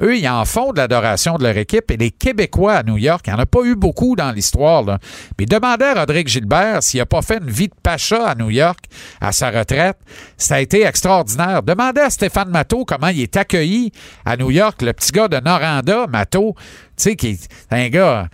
Eux, 0.02 0.16
ils 0.16 0.28
en 0.28 0.44
font 0.44 0.72
de 0.72 0.78
l'adoration 0.78 1.36
de 1.36 1.44
leur 1.44 1.56
équipe 1.56 1.90
et 1.90 1.96
les 1.96 2.10
Québécois 2.10 2.74
à 2.74 2.82
New 2.82 2.96
York, 2.96 3.24
il 3.26 3.32
n'y 3.32 3.36
en 3.36 3.42
a 3.42 3.46
pas 3.46 3.62
eu 3.62 3.76
beaucoup 3.76 4.16
dans 4.16 4.32
l'histoire. 4.32 4.98
Mais 5.38 5.46
demandez 5.46 5.84
à 5.84 6.00
Rodrigue 6.00 6.28
Gilbert 6.28 6.82
s'il 6.82 6.98
n'a 6.98 7.06
pas 7.06 7.22
fait 7.22 7.38
une 7.38 7.50
vie 7.50 7.68
de 7.68 7.74
pacha 7.82 8.28
à 8.28 8.34
New 8.34 8.50
York 8.50 8.80
à 9.20 9.32
sa 9.32 9.50
retraite. 9.50 9.98
Ça 10.36 10.56
a 10.56 10.60
été 10.60 10.84
extraordinaire. 10.84 11.62
Demandez 11.62 12.00
à 12.00 12.10
Stéphane 12.10 12.50
Matteau 12.50 12.84
comment 12.84 13.08
il 13.08 13.20
est 13.20 13.36
accueilli 13.36 13.92
à 14.24 14.36
New 14.36 14.50
York, 14.50 14.82
le 14.82 14.92
petit 14.92 15.12
gars 15.12 15.28
de 15.28 15.38
Noranda, 15.38 16.06
Matteau, 16.08 16.54
tu 16.56 16.64
sais, 16.96 17.16
qui 17.16 17.28
est 17.28 17.48
un 17.70 17.88
gars. 17.88 18.28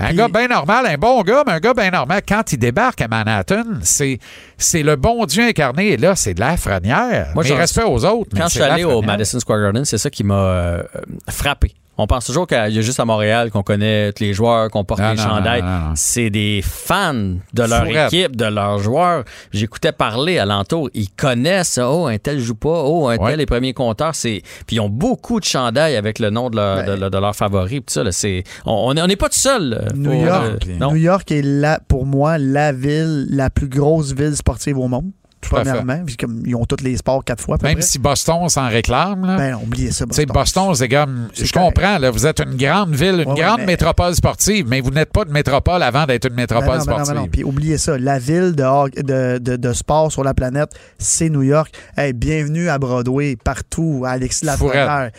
Un 0.00 0.14
gars 0.14 0.28
bien 0.28 0.48
normal, 0.48 0.86
un 0.86 0.96
bon 0.96 1.22
gars, 1.22 1.42
mais 1.46 1.52
un 1.52 1.58
gars 1.60 1.74
bien 1.74 1.90
normal. 1.90 2.22
Quand 2.26 2.52
il 2.52 2.58
débarque 2.58 3.00
à 3.02 3.08
Manhattan, 3.08 3.64
c'est, 3.82 4.18
c'est 4.56 4.82
le 4.82 4.96
bon 4.96 5.26
Dieu 5.26 5.44
incarné. 5.44 5.88
Et 5.92 5.96
là, 5.96 6.16
c'est 6.16 6.34
de 6.34 6.40
la 6.40 6.56
franière. 6.56 7.32
Moi, 7.34 7.44
mais 7.46 7.54
respect 7.54 7.84
aux 7.84 8.04
autres. 8.04 8.30
mais 8.32 8.40
Quand 8.40 8.48
je 8.48 8.52
suis 8.54 8.62
allé 8.62 8.84
au. 8.84 9.02
Madison 9.02 9.38
Square 9.40 9.60
Garden, 9.60 9.84
c'est 9.84 9.98
ça 9.98 10.08
qui 10.10 10.24
m'a 10.24 10.34
euh, 10.34 10.82
frappé. 11.28 11.74
On 12.02 12.06
pense 12.06 12.24
toujours 12.24 12.46
qu'il 12.46 12.56
y 12.56 12.78
a 12.78 12.80
juste 12.80 12.98
à 12.98 13.04
Montréal 13.04 13.50
qu'on 13.50 13.62
connaît 13.62 14.12
tous 14.12 14.22
les 14.24 14.32
joueurs, 14.32 14.70
qu'on 14.70 14.84
porte 14.84 15.00
Non, 15.00 15.10
les 15.10 15.16
non, 15.16 15.22
chandails. 15.22 15.64
C'est 15.94 16.30
des 16.30 16.60
fans 16.64 17.12
de 17.14 17.62
leur 17.62 17.84
Fourette. 17.84 18.12
équipe, 18.12 18.36
de 18.36 18.46
leurs 18.46 18.78
joueurs. 18.78 19.24
J'écoutais 19.52 19.92
parler 19.92 20.38
alentour. 20.38 20.88
Ils 20.94 21.10
connaissent, 21.10 21.78
oh, 21.82 22.06
un 22.06 22.16
tel 22.18 22.40
joue 22.40 22.54
pas, 22.54 22.82
oh, 22.84 23.08
un 23.08 23.16
Ouais. 23.18 23.30
tel 23.32 23.40
est 23.40 23.46
premier 23.46 23.72
compteur. 23.74 24.14
C'est... 24.14 24.42
Puis 24.66 24.76
ils 24.76 24.80
ont 24.80 24.88
beaucoup 24.88 25.40
de 25.40 25.44
chandails 25.44 25.96
avec 25.96 26.18
le 26.18 26.30
nom 26.30 26.48
de 26.48 26.56
leur, 26.56 26.84
Ben. 26.84 26.98
de, 26.98 27.08
de 27.08 27.18
leur 27.18 27.36
favori. 27.36 27.80
Puis 27.80 27.92
ça, 27.92 28.02
là, 28.02 28.12
c'est... 28.12 28.44
On 28.64 28.94
on 28.96 29.06
n'est 29.06 29.16
pas 29.16 29.28
tout 29.28 29.38
seul. 29.38 29.74
euh, 29.74 29.94
New 29.94 30.10
pour, 30.10 30.22
York, 30.24 30.66
euh. 30.68 30.78
New 30.88 30.96
York 30.96 31.30
est 31.32 31.42
la, 31.42 31.80
pour 31.86 32.06
moi 32.06 32.38
la 32.38 32.72
ville, 32.72 33.26
la 33.30 33.50
plus 33.50 33.68
grosse 33.68 34.12
ville 34.14 34.36
sportive 34.36 34.78
au 34.78 34.88
monde. 34.88 35.10
Tout. 35.40 35.50
Premièrement, 35.50 36.02
puis 36.04 36.16
comme 36.18 36.42
ils 36.44 36.54
ont 36.54 36.66
tous 36.66 36.84
les 36.84 36.96
sports 36.98 37.24
quatre 37.24 37.42
fois. 37.42 37.56
Même 37.62 37.74
près. 37.78 37.82
si 37.82 37.98
Boston 37.98 38.48
s'en 38.50 38.68
réclame, 38.68 39.24
là. 39.24 39.36
Ben, 39.36 39.54
oubliez 39.54 39.90
ça. 39.90 40.04
Sais, 40.10 40.26
Boston, 40.26 40.74
c'est 40.74 40.88
comme. 40.88 41.28
Je 41.34 41.50
correct. 41.50 41.74
comprends, 41.74 41.98
là, 41.98 42.10
vous 42.10 42.26
êtes 42.26 42.40
une 42.40 42.56
grande 42.56 42.94
ville, 42.94 43.20
une 43.20 43.20
Ouais, 43.20 43.26
ouais, 43.34 43.40
grande 43.40 43.60
mais- 43.60 43.66
métropole 43.66 44.14
sportive, 44.14 44.66
mais 44.68 44.80
vous 44.82 44.90
n'êtes 44.90 45.12
pas 45.12 45.24
de 45.24 45.32
métropole 45.32 45.82
avant 45.82 46.04
d'être 46.04 46.26
une 46.26 46.34
Ben 46.34 46.42
métropole 46.42 46.78
non, 46.78 46.84
ben 46.84 46.90
non, 46.92 46.96
ben 46.98 47.04
sportive. 47.04 47.22
non. 47.22 47.28
Puis 47.28 47.42
oubliez 47.44 47.78
ça, 47.78 47.96
la 47.98 48.18
ville 48.18 48.54
de, 48.54 49.02
de, 49.02 49.38
de, 49.38 49.56
de 49.56 49.72
sport 49.72 50.12
sur 50.12 50.22
la 50.24 50.34
planète, 50.34 50.72
c'est 50.98 51.30
New 51.30 51.42
York. 51.42 51.72
Hey, 51.96 52.12
bienvenue 52.12 52.68
à 52.68 52.78
Broadway, 52.78 53.36
partout, 53.42 54.02
à 54.06 54.10
Alexis 54.10 54.44
Lafrenière. 54.44 55.10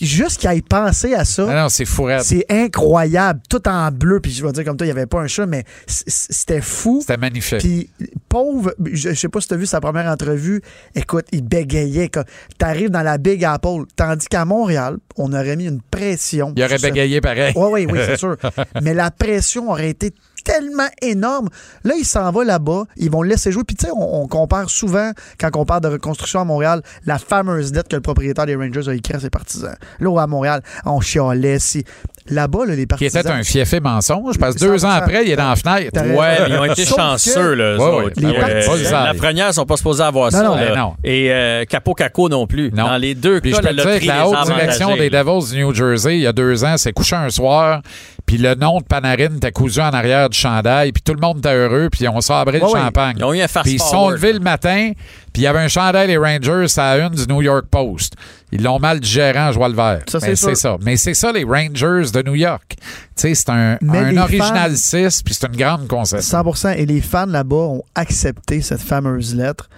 Juste 0.00 0.40
qu'il 0.40 0.50
ait 0.50 0.62
pensé 0.62 1.14
à 1.14 1.24
ça, 1.24 1.44
non, 1.46 1.68
c'est 1.68 1.84
fourette. 1.84 2.22
c'est 2.22 2.44
incroyable. 2.48 3.40
Tout 3.48 3.66
en 3.68 3.90
bleu, 3.90 4.20
puis 4.20 4.30
je 4.32 4.44
vais 4.44 4.52
dire 4.52 4.64
comme 4.64 4.76
toi, 4.76 4.86
il 4.86 4.92
n'y 4.92 4.96
avait 4.98 5.06
pas 5.06 5.20
un 5.20 5.26
chat, 5.26 5.46
mais 5.46 5.64
c'était 5.86 6.60
fou. 6.60 6.98
C'était 7.00 7.16
magnifique. 7.16 7.58
Puis 7.58 7.90
pauvre, 8.28 8.74
je, 8.84 9.10
je 9.10 9.14
sais 9.14 9.28
pas 9.28 9.40
si 9.40 9.48
tu 9.48 9.54
as 9.54 9.56
vu 9.56 9.66
sa 9.66 9.80
première 9.80 10.06
entrevue. 10.10 10.62
Écoute, 10.94 11.26
il 11.32 11.42
bégayait. 11.42 12.08
Tu 12.10 12.64
arrives 12.64 12.90
dans 12.90 13.02
la 13.02 13.18
Big 13.18 13.44
Apple. 13.44 13.84
Tandis 13.96 14.26
qu'à 14.26 14.44
Montréal, 14.44 14.96
on 15.16 15.32
aurait 15.32 15.56
mis 15.56 15.66
une 15.66 15.80
pression. 15.82 16.52
Il 16.56 16.62
aurait 16.64 16.78
ce- 16.78 16.86
bégayé 16.86 17.20
pareil. 17.20 17.52
Oui, 17.56 17.68
oui, 17.72 17.86
oui, 17.90 17.98
c'est 18.06 18.16
sûr. 18.18 18.36
Mais 18.82 18.94
la 18.94 19.10
pression 19.10 19.70
aurait 19.70 19.90
été 19.90 20.12
tellement 20.44 20.86
énorme. 21.02 21.48
Là, 21.82 21.94
il 21.98 22.04
s'en 22.04 22.30
va 22.30 22.44
là-bas. 22.44 22.84
Ils 22.96 23.10
vont 23.10 23.22
le 23.22 23.30
laisser 23.30 23.50
jouer. 23.50 23.64
Puis, 23.64 23.74
tu 23.76 23.86
sais, 23.86 23.92
on, 23.92 24.22
on 24.22 24.28
compare 24.28 24.70
souvent, 24.70 25.10
quand 25.40 25.50
on 25.56 25.64
parle 25.64 25.80
de 25.80 25.88
reconstruction 25.88 26.40
à 26.40 26.44
Montréal, 26.44 26.82
la 27.04 27.18
fameuse 27.18 27.72
lettre 27.72 27.88
que 27.88 27.96
le 27.96 28.02
propriétaire 28.02 28.46
des 28.46 28.54
Rangers 28.54 28.88
a 28.88 28.94
écrite 28.94 29.16
à 29.16 29.20
ses 29.20 29.30
partisans. 29.30 29.74
Là, 29.98 30.20
à 30.22 30.26
Montréal, 30.28 30.62
on 30.84 31.00
chialait. 31.00 31.58
Si... 31.58 31.84
Là-bas, 32.30 32.66
là, 32.66 32.74
les 32.74 32.82
Qui 32.82 32.86
partisans. 32.86 33.20
était 33.20 33.30
un 33.30 33.42
fiefé 33.42 33.80
mensonge, 33.80 34.38
parce 34.38 34.54
que 34.54 34.60
deux 34.60 34.84
ans 34.84 34.90
100%. 34.90 34.96
après, 35.02 35.24
il 35.24 35.30
est 35.32 35.36
dans 35.36 35.48
la 35.50 35.56
fenêtre. 35.56 36.00
Ouais, 36.02 36.36
mais 36.40 36.54
ils 36.54 36.58
ont 36.58 36.64
été 36.64 36.84
chanceux, 36.84 37.54
là. 37.54 37.76
Les 38.16 38.24
Euh, 38.26 38.66
partisans- 38.66 39.04
la 39.04 39.14
première, 39.14 39.48
ils 39.48 39.54
sont 39.54 39.66
pas 39.66 39.76
supposés 39.76 40.02
avoir 40.02 40.26
Non, 40.32 40.38
ça. 40.38 40.42
non. 40.44 40.56
là. 40.56 40.74
Non. 40.76 40.94
Et 41.04 41.30
euh, 41.32 41.64
Capo 41.64 41.94
Caco 41.94 42.28
non 42.28 42.46
plus. 42.46 42.70
Non. 42.72 42.86
Dans 42.88 42.96
les 42.96 43.14
deux 43.14 43.40
Puis 43.40 43.52
cas, 43.52 43.58
je 43.62 43.68
peux 43.68 43.74
dire 43.74 44.00
que 44.00 44.06
la 44.06 44.26
haute 44.28 44.44
direction 44.46 44.96
des 44.96 45.10
Devils 45.10 45.50
du 45.52 45.58
New 45.64 45.74
Jersey, 45.74 46.16
il 46.16 46.22
y 46.22 46.26
a 46.26 46.32
deux 46.32 46.64
ans, 46.64 46.76
s'est 46.76 46.92
couché 46.92 47.16
un 47.16 47.30
soir, 47.30 47.80
puis 48.26 48.38
le 48.38 48.54
nom 48.56 48.78
de 48.80 48.84
Panarin 48.84 49.36
était 49.36 49.52
cousu 49.52 49.80
en 49.80 49.90
arrière 49.90 50.28
du 50.28 50.36
chandail, 50.36 50.90
puis 50.92 51.00
tout 51.02 51.14
le 51.14 51.20
monde 51.20 51.38
était 51.38 51.54
heureux, 51.54 51.88
puis 51.90 52.06
on 52.08 52.20
sabré 52.20 52.58
Ouais, 52.60 52.66
le 52.74 52.78
champagne. 52.80 53.14
Ils 53.18 53.24
ont 53.24 53.32
eu 53.32 53.40
un 53.40 53.48
fast 53.48 53.64
Puis 53.64 53.74
ils 53.76 53.80
se 53.80 53.88
sont 53.88 54.10
levés 54.10 54.32
le 54.32 54.40
matin, 54.40 54.90
puis 55.32 55.42
il 55.42 55.44
y 55.44 55.46
avait 55.46 55.60
un 55.60 55.68
chandail 55.68 56.08
des 56.08 56.16
Rangers 56.16 56.66
à 56.78 56.98
une 56.98 57.10
du 57.10 57.26
New 57.28 57.40
York 57.42 57.66
Post. 57.70 58.14
Ils 58.52 58.62
l'ont 58.62 58.78
mal 58.78 59.00
digéré 59.00 59.38
en 59.38 59.52
joie 59.52 59.68
le 59.68 59.74
vert. 59.74 60.00
Ça, 60.08 60.18
c'est 60.20 60.34
c'est 60.36 60.54
ça. 60.56 60.76
Mais 60.82 60.96
c'est 60.96 61.14
ça, 61.14 61.30
les 61.32 61.44
Rangers 61.44 62.10
de 62.12 62.22
New 62.22 62.34
York. 62.34 62.74
Tu 62.78 62.84
sais, 63.14 63.34
c'est 63.34 63.50
un, 63.50 63.78
Mais 63.80 63.98
un 63.98 64.16
original 64.16 64.70
fans- 64.72 64.76
6, 65.08 65.22
puis 65.22 65.34
c'est 65.34 65.46
une 65.46 65.56
grande 65.56 65.86
concession. 65.88 66.38
100% 66.42 66.74
Et 66.76 66.84
les 66.86 67.00
fans 67.00 67.26
là-bas 67.26 67.56
ont 67.56 67.82
accepté 67.94 68.60
cette 68.60 68.80
fameuse 68.82 69.34
lettre 69.34 69.68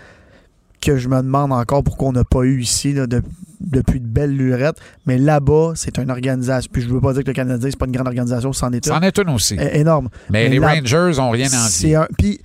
que 0.81 0.97
je 0.97 1.09
me 1.09 1.16
demande 1.22 1.53
encore 1.53 1.83
pourquoi 1.83 2.09
on 2.09 2.12
n'a 2.12 2.24
pas 2.24 2.43
eu 2.43 2.61
ici 2.61 2.93
là, 2.93 3.07
de- 3.07 3.22
depuis 3.61 4.01
de 4.01 4.07
belles 4.07 4.37
lurettes. 4.37 4.76
Mais 5.07 5.18
là-bas, 5.18 5.72
c'est 5.74 5.99
une 5.99 6.11
organisation. 6.11 6.70
Puis 6.72 6.83
je 6.83 6.89
veux 6.89 7.01
pas 7.01 7.12
dire 7.12 7.22
que 7.22 7.29
le 7.29 7.35
Canadien, 7.35 7.68
c'est 7.70 7.79
pas 7.79 7.87
une 7.87 7.93
grande 7.93 8.07
organisation, 8.07 8.53
c'en 8.53 8.72
est 8.72 8.87
C'en 8.87 8.99
une. 8.99 9.05
est 9.05 9.18
une 9.18 9.31
aussi. 9.31 9.55
É- 9.55 9.81
énorme. 9.81 10.09
Mais, 10.31 10.45
mais 10.45 10.49
les 10.51 10.59
là- 10.59 10.68
Rangers 10.74 11.18
ont 11.20 11.31
rien 11.31 11.47
envie. 11.49 11.70
C'est 11.72 11.95
un. 11.95 12.07
Puis, 12.16 12.39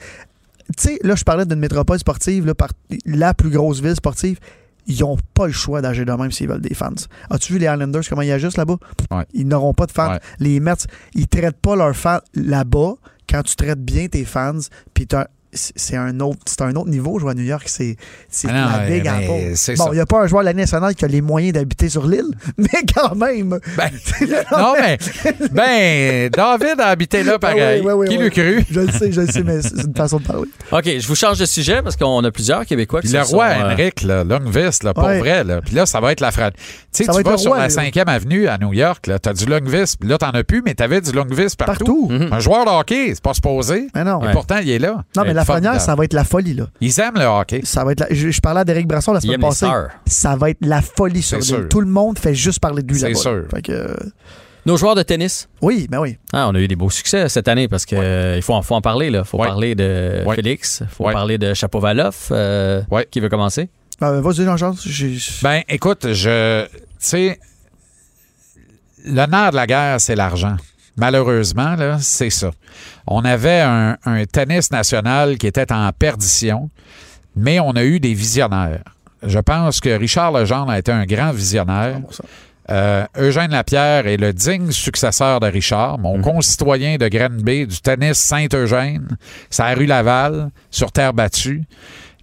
tu 0.78 0.84
sais, 0.90 1.00
là, 1.04 1.16
je 1.16 1.24
parlais 1.24 1.46
d'une 1.46 1.60
métropole 1.60 2.00
sportive, 2.00 2.46
là, 2.48 2.56
par, 2.56 2.70
la 3.06 3.34
plus 3.34 3.50
grosse 3.52 3.82
ville 3.82 3.96
sportive. 3.96 4.40
Ils 4.88 5.00
n'ont 5.00 5.18
pas 5.34 5.46
le 5.48 5.54
choix 5.54 5.82
d'agir 5.82 6.06
de 6.06 6.12
même 6.12 6.32
s'ils 6.32 6.48
veulent 6.50 6.60
des 6.60 6.74
fans. 6.74 6.90
As-tu 7.30 7.54
vu 7.54 7.60
les 7.60 7.68
Islanders, 7.68 8.02
comment 8.10 8.22
ils 8.22 8.32
agissent 8.34 8.58
là-bas? 8.58 8.76
Ouais. 9.12 9.24
Ils 9.34 9.48
n'auront 9.48 9.74
pas 9.74 9.86
de 9.86 9.92
fans. 9.94 10.12
Ouais. 10.12 10.20
Les 10.40 10.60
Mets, 10.60 10.74
ils 11.16 11.28
traitent 11.28 11.62
pas 11.62 11.76
leurs 11.78 11.96
fans 11.96 12.20
là-bas. 12.34 12.96
Quand 13.30 13.44
tu 13.44 13.56
traites 13.56 13.80
bien 13.80 14.08
tes 14.08 14.26
fans, 14.26 14.60
puis 14.94 15.08
c'est 15.10 15.26
c'est 15.54 15.96
un 15.98 16.20
autre 16.20 16.40
c'est 16.46 16.62
un 16.62 16.76
autre 16.76 16.90
niveau 16.90 17.20
jouer 17.20 17.32
à 17.32 17.34
New 17.34 17.44
York 17.44 17.64
c'est 17.68 17.96
c'est 18.30 18.48
Ah 18.50 18.54
non, 18.54 18.72
la 18.78 18.86
big 18.90 19.04
mais 19.04 19.10
apple. 19.10 19.56
c'est 19.56 19.76
bon 19.76 19.88
il 19.92 19.96
n'y 19.96 20.00
a 20.02 20.06
pas 20.06 20.22
un 20.24 20.28
joueur 20.28 20.42
de 20.42 20.46
l'année 20.48 20.62
nationale 20.64 20.96
qui 20.96 21.06
a 21.06 21.08
les 21.08 21.22
moyens 21.22 21.54
d'habiter 21.54 21.90
sur 21.90 22.08
l'île 22.08 22.32
mais 22.58 22.68
quand 22.96 23.16
même 23.16 23.60
Ben, 23.78 23.90
non, 24.52 24.74
mais, 24.80 24.98
ben, 25.52 26.30
David 26.30 26.80
a 26.80 26.88
habité 26.88 27.24
là 27.24 27.40
pareil. 27.40 27.82
Ah 27.84 27.86
oui, 27.86 27.92
oui, 27.94 27.94
oui, 27.94 28.08
Qui 28.10 28.18
oui. 28.18 28.24
l'eût 28.24 28.30
cru? 28.32 28.66
je 28.70 28.80
le 28.80 28.92
sais 28.92 29.12
je 29.12 29.22
le 29.22 29.28
sais 29.28 29.44
mais 29.44 29.62
c'est 29.62 29.84
une 29.86 29.96
façon 29.96 30.18
de 30.20 30.24
parler 30.24 30.50
OK, 30.72 30.86
je 31.00 31.08
vous 31.08 31.16
change 31.16 31.40
de 31.40 31.46
sujet 31.46 31.82
parce 31.82 31.96
qu'on 31.96 32.24
a 32.24 32.32
plusieurs 32.32 32.66
Québécois 32.66 33.02
qui 33.02 33.08
le 33.10 33.22
roi 33.22 33.54
sont, 33.54 33.62
euh, 33.62 33.74
Henrik, 33.74 34.02
là, 34.04 34.24
Longvis, 34.24 34.80
là, 34.84 34.94
pour 34.94 35.04
Ouais. 35.04 35.20
vrai, 35.20 35.44
là. 35.44 35.62
Puis 35.62 35.76
là, 35.76 35.86
ça 35.86 36.00
va 36.00 36.12
être 36.12 36.22
la 36.22 36.32
fraude. 36.32 36.54
Tu 36.94 37.04
sais, 37.04 37.12
tu 37.12 37.22
vas 37.24 37.38
sur 37.38 37.52
roi, 37.52 37.60
la 37.60 37.68
là. 37.68 37.70
5e 37.70 38.08
avenue 38.08 38.48
à 38.48 38.58
New 38.58 38.74
York, 38.74 39.08
là, 39.08 39.20
t'as 39.20 39.34
du 39.34 39.46
Longvis, 39.46 39.96
puis 40.00 40.10
là, 40.10 40.18
t'en 40.18 40.30
as 40.32 40.44
plus, 40.44 40.62
mais 40.66 40.74
t'avais 40.74 41.02
du 41.02 41.12
Longvis 41.12 41.56
partout. 41.58 41.64
Partout. 41.86 42.08
Mhm. 42.10 42.30
Un 42.32 42.40
joueur 42.40 42.66
de 42.66 42.70
hockey, 42.72 43.12
c'est 43.14 43.22
pas 43.24 43.34
supposé. 43.34 43.88
mais 43.94 44.04
non 44.04 44.22
Et 44.24 44.28
Ouais. 44.28 44.32
pourtant, 44.34 44.58
il 44.62 44.70
est 44.70 44.80
là. 44.80 45.04
non 45.16 45.24
mais 45.24 45.34
la 45.34 45.43
ça 45.80 45.96
va 45.96 46.04
être 46.06 46.14
la 46.14 46.24
folie 46.24 46.54
là 46.54 46.68
Ils 46.82 47.00
aiment 47.00 47.16
le 47.16 47.26
hockey. 47.26 47.62
ça 47.64 47.84
va 47.84 47.92
être 47.94 48.02
la- 48.02 48.08
je, 48.14 48.30
je 48.32 48.42
parlais 48.42 48.62
à 48.62 48.66
Derek 48.66 48.88
Brasson 48.88 49.14
la 49.14 49.22
semaine 49.22 49.40
passée 49.40 49.68
ça 50.06 50.36
va 50.36 50.50
être 50.50 50.66
la 50.66 50.82
folie 50.82 51.22
sur 51.22 51.38
C'est 51.44 51.56
sûr. 51.56 51.70
tout 51.70 51.82
le 51.82 51.88
monde 51.88 52.18
fait 52.20 52.34
juste 52.36 52.60
parler 52.60 52.82
de 52.84 52.92
lui 52.92 53.00
C'est 53.00 53.10
là-bas 53.10 53.20
sûr. 53.20 53.44
Fait 53.54 53.62
que, 53.62 53.72
euh, 53.72 53.96
Nos 54.66 54.78
joueurs 54.78 54.96
de 54.96 55.04
tennis? 55.04 55.50
oui 55.62 55.88
ben 55.90 56.00
oui 56.00 56.18
Ah, 56.32 56.48
on 56.50 56.56
a 56.56 56.60
eu 56.60 56.68
des 56.68 56.76
beaux 56.76 56.90
succès 56.90 57.28
cette 57.30 57.48
année 57.48 57.68
parce 57.68 57.86
que 57.86 57.96
euh, 57.96 58.36
il 58.38 58.42
faut 58.42 58.54
en, 58.54 58.62
faut 58.62 58.76
en 58.76 58.82
parler. 58.82 59.08
Il 59.08 59.24
faut 59.26 59.38
Ouais. 59.38 59.48
parler 59.48 59.76
de 59.76 60.24
Ouais. 60.26 60.36
Félix, 60.36 60.80
il 60.82 60.88
faut 60.88 61.06
Ouais. 61.06 61.14
parler 61.14 61.38
de 61.38 61.54
Chapovalov. 61.54 62.16
euh, 62.32 62.82
Ouais. 62.90 63.06
Qui 63.12 63.20
veut 63.20 63.30
commencer? 63.30 63.70
Euh, 64.02 64.22
vas-y 64.22 64.44
Jean-Charles 64.46 64.76
Ben, 65.44 65.62
écoute, 65.70 66.14
je. 66.14 66.66
Tu 66.66 66.70
sais, 67.00 67.40
le 69.06 69.26
nerf 69.26 69.52
de 69.52 69.56
la 69.56 69.68
guerre, 69.68 70.00
c'est 70.02 70.16
l'argent. 70.16 70.56
Malheureusement, 70.96 71.76
là, 71.76 71.98
c'est 72.00 72.30
ça. 72.30 72.52
On 73.08 73.26
avait 73.26 73.62
un, 73.62 73.98
un 74.06 74.26
tennis 74.26 74.72
national 74.72 75.38
qui 75.38 75.48
était 75.48 75.72
en 75.72 75.92
perdition, 75.92 76.70
mais 77.36 77.60
on 77.60 77.72
a 77.72 77.84
eu 77.84 78.00
des 78.00 78.14
visionnaires. 78.14 78.84
Je 79.24 79.40
pense 79.40 79.80
que 79.80 79.90
Richard 79.90 80.32
Legendre 80.32 80.72
a 80.72 80.80
été 80.80 80.92
un 80.92 81.06
grand 81.06 81.32
visionnaire. 81.32 82.00
Ça. 82.12 82.24
Euh, 82.70 83.06
Eugène 83.18 83.52
Lapierre 83.52 84.08
est 84.08 84.18
le 84.18 84.32
digne 84.32 84.72
successeur 84.72 85.40
de 85.40 85.48
Richard, 85.48 86.00
mon 86.00 86.22
concitoyen 86.22 86.96
de 86.96 87.08
Granby 87.10 87.68
du 87.68 87.82
tennis 87.82 88.18
Saint-Eugène, 88.18 89.18
à 89.58 89.74
rue 89.74 89.86
Laval, 89.86 90.50
sur 90.72 90.92
terre 90.92 91.14
battue, 91.14 91.64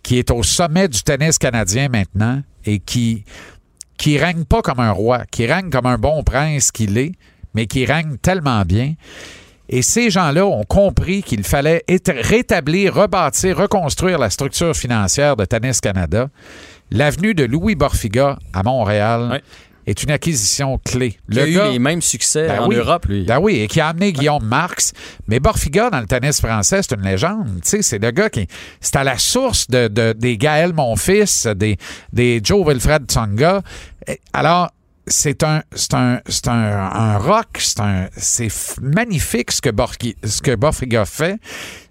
qui 0.02 0.18
est 0.18 0.30
au 0.30 0.42
sommet 0.42 0.88
du 0.88 1.02
tennis 1.02 1.38
canadien 1.38 1.88
maintenant 1.88 2.42
et 2.64 2.78
qui 2.78 3.24
qui 3.98 4.16
règne 4.16 4.44
pas 4.44 4.62
comme 4.62 4.80
un 4.80 4.92
roi, 4.92 5.24
qui 5.30 5.44
règne 5.44 5.68
comme 5.68 5.84
un 5.84 5.98
bon 5.98 6.22
prince 6.22 6.72
qu'il 6.72 6.96
est, 6.96 7.12
mais 7.54 7.66
qui 7.66 7.84
règne 7.84 8.16
tellement 8.18 8.62
bien. 8.62 8.94
Et 9.68 9.82
ces 9.82 10.10
gens-là 10.10 10.44
ont 10.46 10.64
compris 10.64 11.22
qu'il 11.22 11.44
fallait 11.44 11.84
éta- 11.88 12.20
rétablir, 12.20 12.94
rebâtir, 12.94 13.56
reconstruire 13.56 14.18
la 14.18 14.28
structure 14.30 14.74
financière 14.74 15.36
de 15.36 15.44
Tennis 15.44 15.80
Canada. 15.80 16.28
L'avenue 16.90 17.34
de 17.34 17.44
Louis 17.44 17.76
Borfiga 17.76 18.36
à 18.52 18.64
Montréal 18.64 19.40
est 19.86 20.02
une 20.02 20.10
acquisition 20.10 20.78
clé. 20.84 21.16
Il 21.30 21.38
a 21.38 21.46
eu 21.46 21.72
les 21.72 21.78
mêmes 21.78 22.02
succès 22.02 22.48
Ben 22.48 22.62
en 22.62 22.66
oui. 22.68 22.74
Europe, 22.76 23.06
lui. 23.06 23.22
Ben 23.24 23.38
oui, 23.40 23.60
et 23.60 23.68
qui 23.68 23.80
a 23.80 23.88
amené 23.88 24.12
Guillaume 24.12 24.44
Marx. 24.44 24.92
Mais 25.28 25.38
Borfiga, 25.38 25.88
dans 25.88 26.00
le 26.00 26.06
tennis 26.06 26.40
français, 26.40 26.80
c'est 26.82 26.96
une 26.96 27.02
légende. 27.04 27.60
C'est 27.62 28.02
le 28.02 28.10
gars 28.10 28.28
qui. 28.28 28.48
C'est 28.80 28.96
à 28.96 29.04
la 29.04 29.18
source 29.18 29.68
de, 29.68 29.86
de- 29.86 30.12
des 30.18 30.36
Gaël 30.36 30.72
Monfils, 30.72 31.46
des, 31.54 31.76
des 32.12 32.40
Joe 32.42 32.66
Wilfred 32.66 33.04
Tsonga. 33.08 33.62
Alors, 34.32 34.70
c'est 35.06 35.42
un, 35.42 35.62
c'est 35.74 35.94
un, 35.94 36.20
c'est 36.28 36.48
un, 36.48 36.52
un 36.92 37.18
rock, 37.18 37.48
c'est 37.58 37.80
un, 37.80 38.06
c'est 38.16 38.46
f- 38.48 38.78
magnifique 38.80 39.50
ce 39.52 39.60
que, 39.60 39.70
Borki- 39.70 40.16
ce 40.24 40.40
que 40.42 40.54
Borfiga 40.54 41.04
fait, 41.04 41.36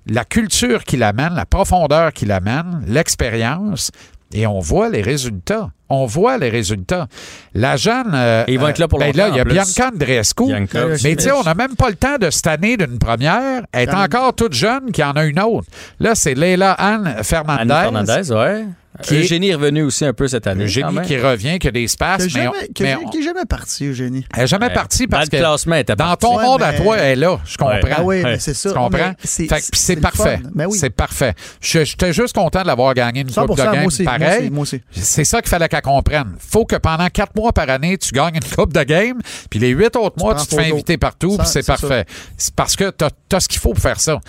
la 0.07 0.26
culture 0.26 0.84
qu'il 0.84 1.03
amène, 1.03 1.34
la 1.34 1.45
profondeur 1.45 2.14
qu'il 2.14 2.32
amène, 2.32 2.84
l'expérience, 2.88 3.91
et 4.32 4.45
on 4.45 4.60
voit 4.60 4.89
les 4.89 5.01
résultats. 5.01 5.72
On 5.91 6.05
voit 6.05 6.38
les 6.38 6.49
résultats. 6.49 7.07
La 7.55 7.76
jeune. 7.76 8.12
euh, 8.14 8.43
Et 8.47 8.53
ils 8.53 8.60
vont 8.60 8.68
être 8.68 8.78
là 8.78 8.88
pour 8.88 8.99
ben 8.99 9.07
longtemps, 9.07 9.18
là, 9.18 9.30
il 9.30 9.38
y 9.38 9.39
a. 9.39 9.43
Bianca 9.43 9.89
Andreescu. 9.91 10.45
Bianca. 10.45 10.86
Mais 11.03 11.16
tu 11.16 11.24
sais, 11.24 11.32
on 11.32 11.41
n'a 11.41 11.55
même 11.55 11.76
pas 11.76 11.89
le 11.89 11.95
temps 11.95 12.18
de 12.20 12.30
cette 12.30 12.45
année 12.45 12.78
d'une 12.78 12.99
première. 12.99 13.64
Elle 13.72 13.89
est 13.89 13.91
Quand- 13.91 14.03
encore 14.03 14.36
toute 14.36 14.53
jeune 14.53 14.91
qui 14.91 15.03
en 15.03 15.14
a 15.14 15.24
une 15.26 15.39
autre. 15.39 15.68
Là, 15.99 16.14
c'est 16.14 16.36
Leila 16.36 16.74
Anne 16.74 17.24
Fernandez. 17.24 17.62
Annie 17.74 18.05
Fernandez, 18.05 18.32
ouais. 18.32 18.66
Qui 19.04 19.16
est- 19.16 19.20
Eugénie 19.22 19.50
est 19.50 19.56
revenu 19.56 19.84
aussi 19.84 20.06
un 20.06 20.14
peu 20.14 20.28
cette 20.28 20.45
année. 20.47 20.64
Le 20.64 20.70
quand 20.70 20.74
génie 20.74 20.93
même. 20.95 21.06
qui 21.06 21.18
revient, 21.18 21.60
qui 21.60 21.68
a 21.68 21.72
des 21.72 21.84
espaces, 21.84 22.28
qui 22.28 22.38
est 22.38 22.41
mais, 22.41 22.47
on- 22.47 22.54
jamais, 22.54 22.68
qui- 22.74 22.84
mais 22.84 22.97
qui 23.12 23.18
est 23.20 23.24
jamais 23.24 23.45
parti 23.47 23.86
Eugénie 23.88 24.26
elle 24.34 24.41
n'est 24.41 24.47
jamais 24.47 24.68
Ouais. 24.68 24.74
partie 24.74 25.08
Dans 25.08 25.18
parce 25.18 25.26
le 25.26 25.32
que 25.32 25.38
classement, 25.38 25.76
elle 25.76 25.84
dans 25.86 25.95
partie. 25.95 26.26
ton 26.26 26.38
Ouais, 26.38 26.43
monde 26.43 26.62
à 26.64 26.74
toi, 26.74 26.97
elle 26.97 27.12
est 27.12 27.16
là. 27.16 27.39
Je 27.45 27.58
comprends. 27.58 27.74
Ouais. 27.76 27.91
ah 27.95 28.04
oui 28.04 28.24
Ouais. 28.24 28.39
c'est 28.39 28.54
ça 28.54 28.70
Tu 28.70 28.76
comprends? 28.76 28.97
Mais 28.97 29.16
c'est- 29.24 29.47
Fait 29.47 29.62
que- 29.62 29.70
puis 29.72 29.80
c'est 29.80 29.95
le 29.95 30.02
parfait. 30.02 30.39
Ben 30.54 30.66
oui. 30.68 30.78
C'est 30.78 30.89
parfait. 30.89 31.34
Je- 31.62 31.84
J'étais 31.84 32.14
juste 32.14 32.36
content 32.36 32.62
de 32.62 32.68
l'avoir 32.68 32.93
gagné 32.93 33.22
une 33.22 33.30
100%, 33.30 33.47
coupe 33.47 33.58
de 33.58 33.64
game 33.78 33.86
aussi, 33.86 34.04
moi 34.04 34.18
pareil. 34.20 34.39
aussi, 34.41 34.50
moi 34.52 34.62
aussi. 34.64 34.82
C'est 34.91 35.24
ça 35.24 35.41
qu'il 35.41 35.50
fallait 35.50 35.68
qu'elle 35.70 35.82
comprenne. 35.82 36.36
faut 36.39 36.66
que 36.66 36.76
pendant 36.76 37.08
quatre 37.08 37.36
mois 37.36 37.52
par 37.54 37.70
année, 37.70 37.97
tu 37.97 38.12
gagnes 38.12 38.36
une 38.36 38.56
coupe 38.56 38.74
de 38.74 38.84
game, 38.84 39.18
puis 39.50 39.60
les 39.60 39.70
huit 39.70 39.95
autres 39.95 40.16
mois, 40.18 40.36
tu 40.36 40.47
te 40.47 40.56
fais 40.56 40.72
inviter 40.72 40.97
partout, 40.97 41.38
puis 41.38 41.47
c'est 41.47 41.66
parfait. 41.66 42.06
C'est 42.38 42.54
parce 42.54 42.76
que 42.76 42.91
tu 42.91 43.06
as, 43.36 43.39
ce 43.39 43.47
qu'il 43.47 43.60
faut 43.60 43.74
pour 43.74 43.82
faire 43.82 44.00
ça. 44.00 44.20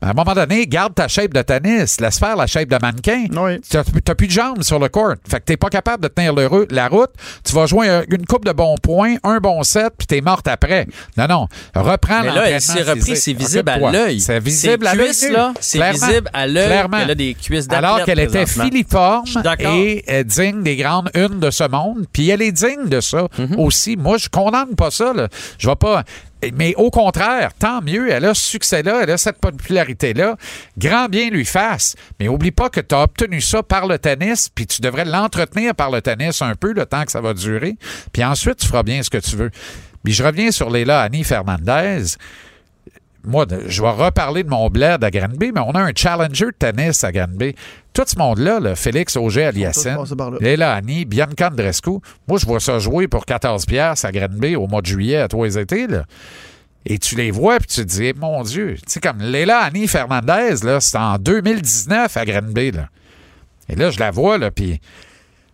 À 0.00 0.10
un 0.10 0.12
moment 0.12 0.32
donné, 0.34 0.66
garde 0.66 0.94
ta 0.94 1.08
shape 1.08 1.34
de 1.34 1.42
tennis, 1.42 2.00
laisse 2.00 2.18
faire 2.18 2.36
la 2.36 2.46
shape 2.46 2.68
de 2.68 2.78
mannequin. 2.80 3.26
Oui. 3.32 3.60
Tu 3.68 3.76
n'as 3.76 3.84
plus 4.20 4.26
de 4.26 4.32
jambes 4.32 4.62
sur 4.62 4.78
le 4.78 4.90
court. 4.90 5.14
Fait 5.26 5.40
que 5.40 5.44
tu 5.46 5.56
pas 5.56 5.70
capable 5.70 6.02
de 6.02 6.08
tenir 6.08 6.34
le 6.34 6.66
la 6.70 6.88
route. 6.88 7.08
Tu 7.42 7.54
vas 7.54 7.64
jouer 7.64 7.88
un- 7.88 8.02
une 8.10 8.26
coupe 8.26 8.44
de 8.44 8.52
bons 8.52 8.74
points, 8.82 9.14
un 9.24 9.38
bon 9.38 9.62
set, 9.62 9.94
puis 9.96 10.06
tu 10.06 10.16
es 10.16 10.20
morte 10.20 10.46
après. 10.46 10.86
Non, 11.16 11.26
non. 11.26 11.46
Reprends 11.74 12.20
là, 12.20 12.24
l'entraînement 12.26 12.50
elle 12.54 12.60
s'est 12.60 12.94
physique. 12.94 13.16
c'est 13.16 13.32
visible 13.32 13.70
à 13.70 13.78
l'œil. 13.78 14.20
C'est 14.20 14.38
visible 14.40 14.86
à 14.86 14.94
l'œil. 14.94 15.12
là, 15.32 15.52
c'est 15.58 15.90
visible 15.92 16.28
à 16.34 16.46
l'œil 16.46 16.66
Clairement. 16.66 16.98
qu'elle 16.98 17.10
a 17.10 17.14
des 17.14 17.32
cuisses 17.34 17.66
Alors 17.70 18.04
qu'elle 18.04 18.20
était 18.20 18.44
filiforme 18.44 19.24
et 19.60 20.04
euh, 20.10 20.22
digne 20.22 20.62
des 20.62 20.76
grandes 20.76 21.10
unes 21.14 21.40
de 21.40 21.50
ce 21.50 21.64
monde. 21.66 22.04
Puis 22.12 22.28
elle 22.28 22.42
est 22.42 22.52
digne 22.52 22.88
de 22.88 23.00
ça 23.00 23.26
Mhm. 23.38 23.58
aussi. 23.58 23.96
Moi, 23.96 24.18
je 24.18 24.28
condamne 24.28 24.74
pas 24.76 24.90
ça. 24.90 25.14
Là. 25.14 25.28
Je 25.58 25.66
vais 25.66 25.76
pas. 25.76 26.04
Mais 26.56 26.74
au 26.76 26.90
contraire, 26.90 27.52
tant 27.58 27.82
mieux. 27.82 28.10
Elle 28.10 28.24
a 28.24 28.34
ce 28.34 28.44
succès-là, 28.44 29.00
elle 29.02 29.10
a 29.10 29.18
cette 29.18 29.38
popularité-là. 29.38 30.36
Grand 30.78 31.06
bien 31.06 31.30
lui 31.30 31.44
fasse. 31.44 31.96
Mais 32.18 32.28
oublie 32.28 32.50
pas 32.50 32.70
que 32.70 32.80
tu 32.80 32.94
as 32.94 33.02
obtenu 33.02 33.40
ça 33.40 33.62
par 33.62 33.86
le 33.86 33.98
tennis, 33.98 34.48
puis 34.48 34.66
tu 34.66 34.80
devrais 34.80 35.04
l'entretenir 35.04 35.74
par 35.74 35.90
le 35.90 36.00
tennis 36.00 36.42
un 36.42 36.54
peu 36.54 36.72
le 36.72 36.86
temps 36.86 37.04
que 37.04 37.12
ça 37.12 37.20
va 37.20 37.34
durer. 37.34 37.76
Puis 38.12 38.24
ensuite, 38.24 38.56
tu 38.56 38.66
feras 38.66 38.82
bien 38.82 39.02
ce 39.02 39.10
que 39.10 39.18
tu 39.18 39.36
veux. 39.36 39.50
Puis 40.04 40.14
je 40.14 40.22
reviens 40.22 40.50
sur 40.50 40.70
Léla 40.70 41.02
Annie 41.02 41.24
Fernandez 41.24 42.16
moi, 43.24 43.46
je 43.66 43.82
vais 43.82 43.90
reparler 43.90 44.42
de 44.42 44.48
mon 44.48 44.68
bled 44.68 45.04
à 45.04 45.10
Granby, 45.10 45.52
mais 45.52 45.60
on 45.60 45.72
a 45.72 45.80
un 45.80 45.92
challenger 45.94 46.46
de 46.46 46.56
tennis 46.58 47.04
à 47.04 47.12
Granby. 47.12 47.54
Tout 47.92 48.04
ce 48.06 48.18
monde-là, 48.18 48.60
là, 48.60 48.74
Félix 48.74 49.16
Auger 49.16 49.44
aliassine. 49.44 49.98
Léla 50.40 50.74
Annie, 50.74 51.04
Bianca 51.04 51.48
Andrescu, 51.48 51.98
moi, 52.26 52.38
je 52.38 52.46
vois 52.46 52.60
ça 52.60 52.78
jouer 52.78 53.08
pour 53.08 53.26
14 53.26 53.66
piastres 53.66 54.06
à 54.06 54.12
Granby 54.12 54.56
au 54.56 54.66
mois 54.66 54.80
de 54.80 54.86
juillet 54.86 55.18
à 55.18 55.28
tous 55.28 55.44
les 55.44 55.58
étés. 55.58 55.86
Là. 55.86 56.04
Et 56.86 56.98
tu 56.98 57.14
les 57.14 57.30
vois, 57.30 57.58
puis 57.58 57.68
tu 57.68 57.80
te 57.82 57.86
dis, 57.86 58.12
mon 58.18 58.42
Dieu, 58.42 58.76
tu 58.76 58.82
sais, 58.86 59.00
comme 59.00 59.20
Léla 59.20 59.58
Annie 59.58 59.86
Fernandez, 59.86 60.56
là, 60.62 60.80
c'était 60.80 60.98
en 60.98 61.18
2019 61.18 62.16
à 62.16 62.24
Granby. 62.24 62.70
Là. 62.72 62.88
Et 63.68 63.76
là, 63.76 63.90
je 63.90 63.98
la 63.98 64.10
vois, 64.10 64.38
là, 64.38 64.50
puis 64.50 64.80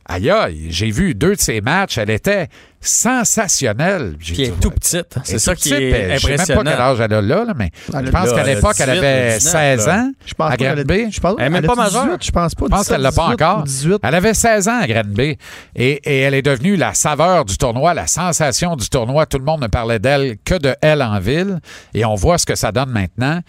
aïe, 0.09 0.31
aïe, 0.31 0.67
j'ai 0.71 0.91
vu 0.91 1.15
deux 1.15 1.35
de 1.35 1.41
ses 1.41 1.61
matchs, 1.61 1.99
elle 1.99 2.11
était 2.11 2.49
sensationnelle. 2.81 4.17
J'ai 4.19 4.35
Qui 4.35 4.43
est 4.45 4.61
tout 4.61 4.71
petite. 4.71 5.17
C'est 5.25 5.39
ça 5.39 5.55
qui 5.55 5.71
petite, 5.71 5.83
est 5.83 5.91
elle- 5.91 6.19
Je 6.19 6.27
sais 6.27 6.29
même 6.29 6.37
pas 6.39 6.45
quel 6.47 6.57
impressionnant. 6.59 6.81
âge 6.81 7.01
elle 7.01 7.13
a 7.15 7.23
là, 7.23 7.45
là, 7.45 7.55
mais 7.57 7.71
je 7.89 8.11
pense 8.11 8.33
qu'à 8.33 8.45
l'époque, 8.45 8.75
elle 8.79 8.87
18, 8.91 8.99
avait 8.99 9.39
19, 9.39 9.53
16 9.53 9.87
là. 9.87 9.97
ans 9.99 10.11
Je 10.25 10.35
pense 10.35 10.53
à 10.53 10.57
Granby. 10.57 11.13
je 11.13 11.21
pense, 11.21 11.35
Elle 11.39 11.47
est 11.47 11.51
même 11.51 11.67
pas 11.67 11.75
18, 11.75 11.99
majeure. 11.99 12.19
Je 12.21 12.31
pense 12.31 12.55
pas. 12.55 12.65
Je 12.67 12.71
pense 12.71 12.89
qu'elle 12.89 13.01
l'a 13.01 13.13
pas 13.13 13.31
17, 13.31 13.43
encore. 13.43 13.63
18. 13.65 13.99
Elle 14.03 14.15
avait 14.15 14.35
16 14.35 14.69
ans 14.69 14.81
à 14.81 14.87
Granby 14.87 15.39
et, 15.75 15.91
et 16.05 16.21
elle 16.21 16.35
est 16.35 16.43
devenue 16.43 16.77
la 16.77 16.95
saveur 16.95 17.45
du 17.45 17.57
tournoi, 17.59 17.95
la 17.95 18.07
sensation 18.07 18.77
du 18.77 18.89
tournoi. 18.89 19.27
Tout 19.27 19.39
le 19.39 19.45
monde 19.45 19.63
ne 19.63 19.67
parlait 19.69 19.99
d'elle 19.99 20.37
que 20.45 20.55
de 20.55 20.75
elle 20.81 21.03
en 21.03 21.19
ville 21.19 21.61
et 21.95 22.05
on 22.05 22.15
voit 22.15 22.39
ce 22.39 22.47
que 22.47 22.55
ça 22.55 22.73
donne 22.73 22.91
maintenant. 22.91 23.41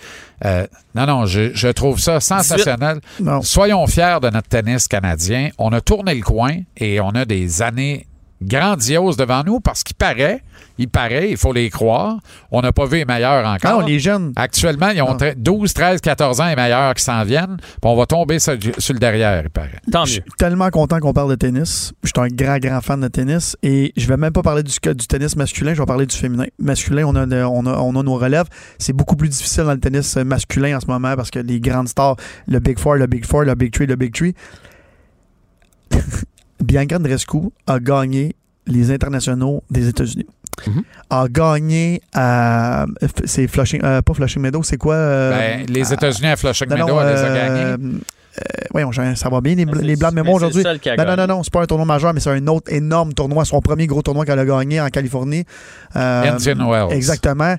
Euh, 0.46 0.68
non, 0.96 1.06
non, 1.06 1.26
je, 1.26 1.52
je 1.54 1.68
trouve 1.68 2.00
ça 2.00 2.20
sensationnel. 2.20 3.00
Soyons 3.42 3.86
fiers 3.88 4.18
de 4.22 4.30
notre 4.30 4.48
tennis 4.48 4.88
canadien. 4.88 5.50
On 5.58 5.72
a 5.74 5.82
tourné 5.82 6.14
le 6.16 6.22
coin 6.22 6.58
et 6.78 7.00
on 7.00 7.10
a 7.10 7.26
des 7.26 7.62
années 7.62 8.06
grandioses 8.42 9.18
devant 9.18 9.44
nous 9.44 9.60
parce 9.60 9.84
qu'il 9.84 9.96
paraît, 9.96 10.42
il 10.78 10.88
paraît, 10.90 11.32
il 11.32 11.38
faut 11.38 11.54
les 11.54 11.70
croire. 11.72 12.18
On 12.52 12.62
n'a 12.62 12.72
pas 12.72 12.86
vu 12.86 12.98
les 12.98 13.06
meilleurs 13.06 13.44
Ah, 13.46 13.54
encore. 13.56 13.80
on 13.80 13.86
les 13.86 14.00
jeunes. 14.00 14.32
Actuellement, 14.36 14.90
ils 14.90 15.02
ont 15.02 15.08
Ah. 15.10 15.18
tre- 15.18 15.34
12, 15.36 15.74
13, 15.74 16.02
14 16.02 16.40
ans 16.40 16.48
et 16.48 16.56
meilleurs 16.56 16.94
qui 16.94 17.04
s'en 17.04 17.24
viennent. 17.24 17.58
Puis 17.58 17.80
on 17.84 17.96
va 17.96 18.06
tomber 18.06 18.38
sur, 18.38 18.54
sur 18.78 18.94
le 18.94 19.00
derrière, 19.00 19.42
il 19.44 19.50
paraît. 19.50 19.80
Tant 19.92 20.06
Je 20.06 20.12
suis 20.14 20.22
tellement 20.38 20.70
content 20.70 21.00
qu'on 21.00 21.14
parle 21.14 21.32
de 21.32 21.36
tennis. 21.36 21.94
Je 22.04 22.10
suis 22.10 22.22
un 22.24 22.28
grand, 22.28 22.58
grand 22.60 22.82
fan 22.82 23.02
de 23.02 23.08
tennis. 23.08 23.58
Et 23.64 23.92
je 23.98 24.08
vais 24.08 24.18
même 24.18 24.34
pas 24.34 24.44
parler 24.44 24.62
du, 24.62 24.72
du 24.72 25.08
tennis 25.08 25.36
masculin, 25.36 25.74
je 25.74 25.80
vais 25.82 25.86
parler 25.88 26.06
du 26.06 26.16
féminin. 26.16 26.46
Masculin, 26.60 27.06
on 27.08 27.16
a, 27.16 27.26
on 27.48 27.66
a, 27.66 27.78
on 27.80 27.96
a 28.00 28.04
nos 28.04 28.16
relèves. 28.18 28.46
C'est 28.78 28.94
beaucoup 28.94 29.16
plus 29.16 29.30
difficile 29.30 29.64
dans 29.64 29.74
le 29.74 29.80
tennis 29.80 30.16
masculin 30.18 30.78
en 30.78 30.80
ce 30.80 30.86
moment 30.86 31.16
parce 31.16 31.32
que 31.32 31.40
les 31.40 31.60
grandes 31.60 31.88
stars, 31.88 32.18
le 32.48 32.60
Big 32.60 32.78
Four, 32.78 32.96
le 32.98 33.08
Big 33.08 33.26
Four, 33.26 33.44
le 33.46 33.56
Big 33.56 33.72
Three, 33.74 33.88
le 33.88 33.96
Big 33.96 34.14
Three. 34.14 34.36
Bianca 36.64 36.98
Andreescu 36.98 37.38
a 37.68 37.80
gagné 37.80 38.36
les 38.66 38.92
internationaux 38.92 39.64
des 39.70 39.88
États-Unis. 39.88 40.26
Mhm. 40.66 40.84
A 41.10 41.28
gagné 41.30 42.02
à. 42.14 42.86
C'est 43.26 43.48
Flushing. 43.48 43.80
euh, 43.84 44.02
pas 44.02 44.14
Flushing 44.14 44.42
Meadow, 44.42 44.64
c'est 44.64 44.78
quoi 44.78 44.96
euh, 44.96 45.30
Ben, 45.32 45.66
les 45.70 45.92
à- 45.92 45.94
États-Unis 45.96 46.28
à 46.30 46.36
Flushing 46.36 46.68
non, 46.70 46.76
Meadow, 46.76 46.88
non, 46.96 47.02
elle 47.02 47.14
les 47.16 47.22
a 47.22 47.26
euh, 47.26 47.36
gagnés. 47.78 47.94
euh, 47.94 48.00
voyons, 48.72 48.92
ça 48.92 49.30
va 49.30 49.40
bien, 49.42 49.56
les, 49.56 49.66
Mais 49.66 49.72
les 49.82 49.96
blancs 49.96 50.12
de 50.12 50.16
mais 50.16 50.22
mémoire 50.24 50.40
c'est 50.40 50.46
aujourd'hui. 50.46 50.64
le 50.64 50.70
seul 50.70 50.80
qui 50.80 50.90
a 50.90 50.96
Ben 50.96 51.04
non, 51.06 51.12
gagné. 51.16 51.28
non, 51.28 51.36
non, 51.38 51.44
c'est 51.44 51.54
pas 51.54 51.62
un 51.62 51.66
tournoi 51.68 51.86
majeur, 51.86 52.14
mais 52.14 52.20
c'est 52.20 52.32
un 52.32 52.48
autre 52.48 52.72
énorme 52.74 53.14
tournoi, 53.14 53.46
son 53.46 53.62
premier 53.62 53.86
gros 53.88 54.02
tournoi 54.02 54.26
qu'elle 54.26 54.40
a 54.40 54.46
gagné 54.46 54.82
en 54.82 54.88
Californie. 54.90 55.44
Euh, 55.96 56.32
Indian 56.34 56.70
Wells. 56.70 56.92
Exactement. 56.96 57.56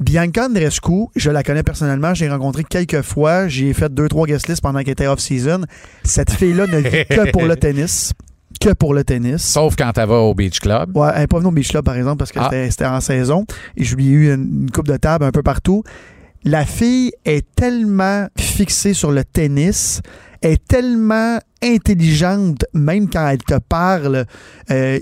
Bianca 0.00 0.46
Andreescu, 0.46 1.06
je 1.16 1.30
la 1.30 1.42
connais 1.42 1.62
personnellement, 1.62 2.12
j'ai 2.14 2.28
rencontré 2.28 2.64
quelques 2.64 3.02
fois, 3.02 3.48
j'ai 3.48 3.72
fait 3.72 3.92
deux, 3.92 4.08
trois 4.08 4.26
guest 4.26 4.46
lists 4.48 4.60
pendant 4.60 4.80
qu'elle 4.80 4.90
était 4.90 5.06
off-season. 5.06 5.62
Cette 6.04 6.30
fille-là 6.32 6.66
ne 6.66 6.78
vit 6.78 7.04
que 7.08 7.30
pour 7.30 7.44
le 7.44 7.56
tennis. 7.56 8.12
Que 8.60 8.72
pour 8.74 8.94
le 8.94 9.04
tennis. 9.04 9.42
Sauf 9.42 9.74
quand 9.76 9.92
elle 9.96 10.08
va 10.08 10.16
au 10.20 10.34
Beach 10.34 10.60
Club. 10.60 10.96
Ouais, 10.96 11.08
elle 11.14 11.20
n'est 11.22 11.26
pas 11.26 11.38
venue 11.38 11.48
au 11.48 11.52
Beach 11.52 11.68
Club, 11.70 11.84
par 11.84 11.96
exemple, 11.96 12.18
parce 12.18 12.32
que 12.32 12.38
Ah. 12.40 12.50
c'était- 12.70 12.86
en 12.86 13.00
saison. 13.00 13.44
Et 13.76 13.84
je 13.84 13.96
lui 13.96 14.06
ai 14.08 14.10
eu 14.10 14.34
une, 14.34 14.62
une 14.64 14.70
coupe 14.70 14.88
de 14.88 14.96
table 14.96 15.24
un 15.24 15.30
peu 15.32 15.42
partout. 15.42 15.82
La 16.44 16.64
fille 16.64 17.12
est 17.24 17.44
tellement 17.56 18.28
fixée 18.38 18.94
sur 18.94 19.10
le 19.12 19.24
tennis, 19.24 20.00
est 20.42 20.64
tellement 20.66 21.38
intelligente, 21.62 22.64
même 22.72 23.08
quand 23.10 23.26
elle 23.28 23.38
te 23.42 23.58
parle 23.58 24.26
euh, 24.70 24.98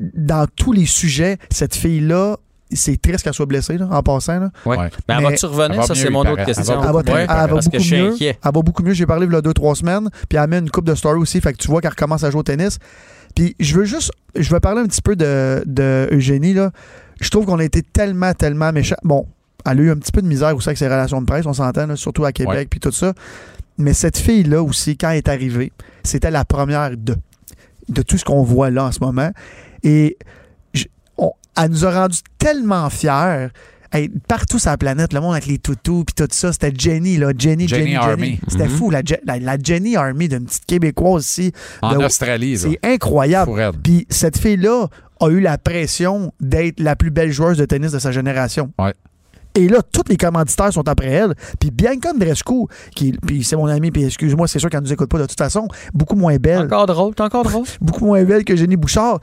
dans 0.00 0.46
tous 0.54 0.72
les 0.72 0.86
sujets. 0.86 1.38
Cette 1.50 1.74
fille-là, 1.74 2.36
c'est 2.76 3.00
triste 3.00 3.22
qu'elle 3.24 3.34
soit 3.34 3.46
blessée, 3.46 3.78
là, 3.78 3.88
en 3.90 4.02
passant. 4.02 4.38
là. 4.40 4.50
Ouais. 4.66 4.76
Ouais. 4.76 4.90
Mais, 5.08 5.16
Mais- 5.16 5.22
va-tu 5.22 5.44
Elle 5.46 5.50
revenir? 5.50 5.80
va 5.80 5.86
Ça, 5.86 5.94
c'est 5.94 6.10
mon 6.10 6.20
autre 6.20 6.44
question. 6.44 6.62
Elle 6.62 6.66
va 6.68 6.74
Elle 6.74 6.86
va, 6.86 6.92
beaucoup 6.92 7.02
très- 7.04 7.12
Ouais, 7.14 7.20
elle 7.22 7.28
va 7.28 7.48
parce 7.48 7.68
que 7.68 7.78
je 7.78 7.78
beaucoup 7.78 7.84
suis 7.84 7.96
mieux. 8.02 8.12
inquiet. 8.12 8.38
Elle 8.44 8.52
va 8.54 8.62
beaucoup 8.62 8.82
mieux. 8.82 8.92
J'ai 8.92 9.06
parlé 9.06 9.26
il 9.26 9.32
y 9.32 9.36
a 9.36 9.40
deux, 9.40 9.52
trois 9.54 9.74
semaines. 9.74 10.08
Puis 10.28 10.38
elle 10.38 10.48
met 10.48 10.58
une 10.58 10.70
coupe 10.70 10.84
de 10.86 10.94
story 10.94 11.18
aussi. 11.20 11.40
Fait 11.40 11.52
que 11.52 11.58
tu 11.58 11.68
vois 11.68 11.80
qu'elle 11.80 11.90
recommence 11.90 12.24
à 12.24 12.30
jouer 12.30 12.40
au 12.40 12.44
tennis. 12.44 12.78
Puis 13.34 13.56
je 13.60 13.74
veux 13.76 13.84
juste. 13.84 14.12
Je 14.34 14.50
veux 14.50 14.60
parler 14.60 14.80
un 14.82 14.86
petit 14.86 15.02
peu 15.02 15.16
de, 15.16 15.62
de 15.66 16.08
Eugénie. 16.12 16.54
Là. 16.54 16.70
Je 17.20 17.28
trouve 17.30 17.46
qu'on 17.46 17.58
a 17.58 17.64
été 17.64 17.82
tellement, 17.82 18.32
tellement 18.34 18.72
méchants. 18.72 18.96
Bon, 19.04 19.26
elle 19.64 19.78
a 19.78 19.82
eu 19.82 19.90
un 19.90 19.96
petit 19.96 20.12
peu 20.12 20.22
de 20.22 20.26
misère 20.26 20.56
aussi 20.56 20.68
avec 20.68 20.78
ses 20.78 20.86
relations 20.88 21.20
de 21.20 21.26
presse, 21.26 21.46
on 21.46 21.52
s'entend, 21.52 21.86
là, 21.86 21.94
surtout 21.96 22.24
à 22.24 22.32
Québec, 22.32 22.68
puis 22.68 22.80
tout 22.80 22.90
ça. 22.90 23.12
Mais 23.78 23.92
cette 23.94 24.18
fille-là 24.18 24.62
aussi, 24.62 24.96
quand 24.96 25.10
elle 25.10 25.18
est 25.18 25.28
arrivée, 25.28 25.72
c'était 26.02 26.30
la 26.32 26.44
première 26.44 26.96
de, 26.96 27.14
de 27.88 28.02
tout 28.02 28.18
ce 28.18 28.24
qu'on 28.24 28.42
voit 28.42 28.70
là 28.70 28.84
en 28.86 28.92
ce 28.92 28.98
moment. 29.00 29.30
Et 29.84 30.16
elle 31.60 31.70
nous 31.70 31.84
a 31.84 31.90
rendus 32.02 32.20
tellement 32.38 32.88
fiers. 32.90 33.48
Hey, 33.94 34.08
partout 34.26 34.58
sur 34.58 34.70
la 34.70 34.78
planète, 34.78 35.12
le 35.12 35.20
monde 35.20 35.32
avec 35.34 35.44
les 35.46 35.58
toutous 35.58 36.04
puis 36.04 36.14
tout 36.14 36.26
ça, 36.30 36.50
c'était 36.52 36.72
Jenny, 36.74 37.18
là. 37.18 37.32
Jenny, 37.36 37.68
Jenny 37.68 37.82
Jenny, 37.92 37.96
Army. 37.96 38.24
Jenny. 38.24 38.40
C'était 38.48 38.64
Mhm. 38.64 38.70
fou, 38.70 38.90
la, 38.90 39.02
Je- 39.04 39.14
la, 39.26 39.38
la 39.38 39.56
Jenny 39.62 39.96
Army 39.96 40.28
d'une 40.28 40.46
petite 40.46 40.64
Québécoise 40.64 41.26
ici. 41.26 41.52
En 41.82 41.92
de- 41.98 42.04
Australie, 42.04 42.54
là. 42.54 42.58
C'est 42.58 42.78
incroyable. 42.88 43.72
Puis 43.82 44.06
cette 44.08 44.38
fille-là 44.38 44.86
a 45.20 45.28
eu 45.28 45.40
la 45.40 45.58
pression 45.58 46.32
d'être 46.40 46.80
la 46.80 46.96
plus 46.96 47.10
belle 47.10 47.32
joueuse 47.32 47.58
de 47.58 47.66
tennis 47.66 47.92
de 47.92 47.98
sa 47.98 48.12
génération. 48.12 48.72
Ouais. 48.78 48.94
Et 49.54 49.68
là, 49.68 49.82
tous 49.82 50.04
les 50.08 50.16
commanditaires 50.16 50.72
sont 50.72 50.88
après 50.88 51.08
elle. 51.10 51.34
Puis 51.60 51.70
Bianca 51.70 52.12
Andreescu, 52.14 52.64
qui, 52.96 53.12
puis 53.12 53.44
c'est 53.44 53.56
mon 53.56 53.66
ami, 53.66 53.90
puis 53.90 54.04
excuse-moi, 54.04 54.48
c'est 54.48 54.58
sûr 54.58 54.70
qu'elle 54.70 54.80
nous 54.80 54.92
écoute 54.94 55.10
pas 55.10 55.18
de 55.18 55.26
toute 55.26 55.36
façon, 55.36 55.68
beaucoup 55.92 56.16
moins 56.16 56.36
belle, 56.36 56.62
Encore 56.62 56.86
drôle, 56.86 57.14
t'es 57.14 57.20
encore 57.24 57.44
drôle? 57.44 57.66
beaucoup 57.82 58.06
moins 58.06 58.24
belle 58.24 58.44
que 58.44 58.56
Jenny 58.56 58.76
Bouchard, 58.76 59.20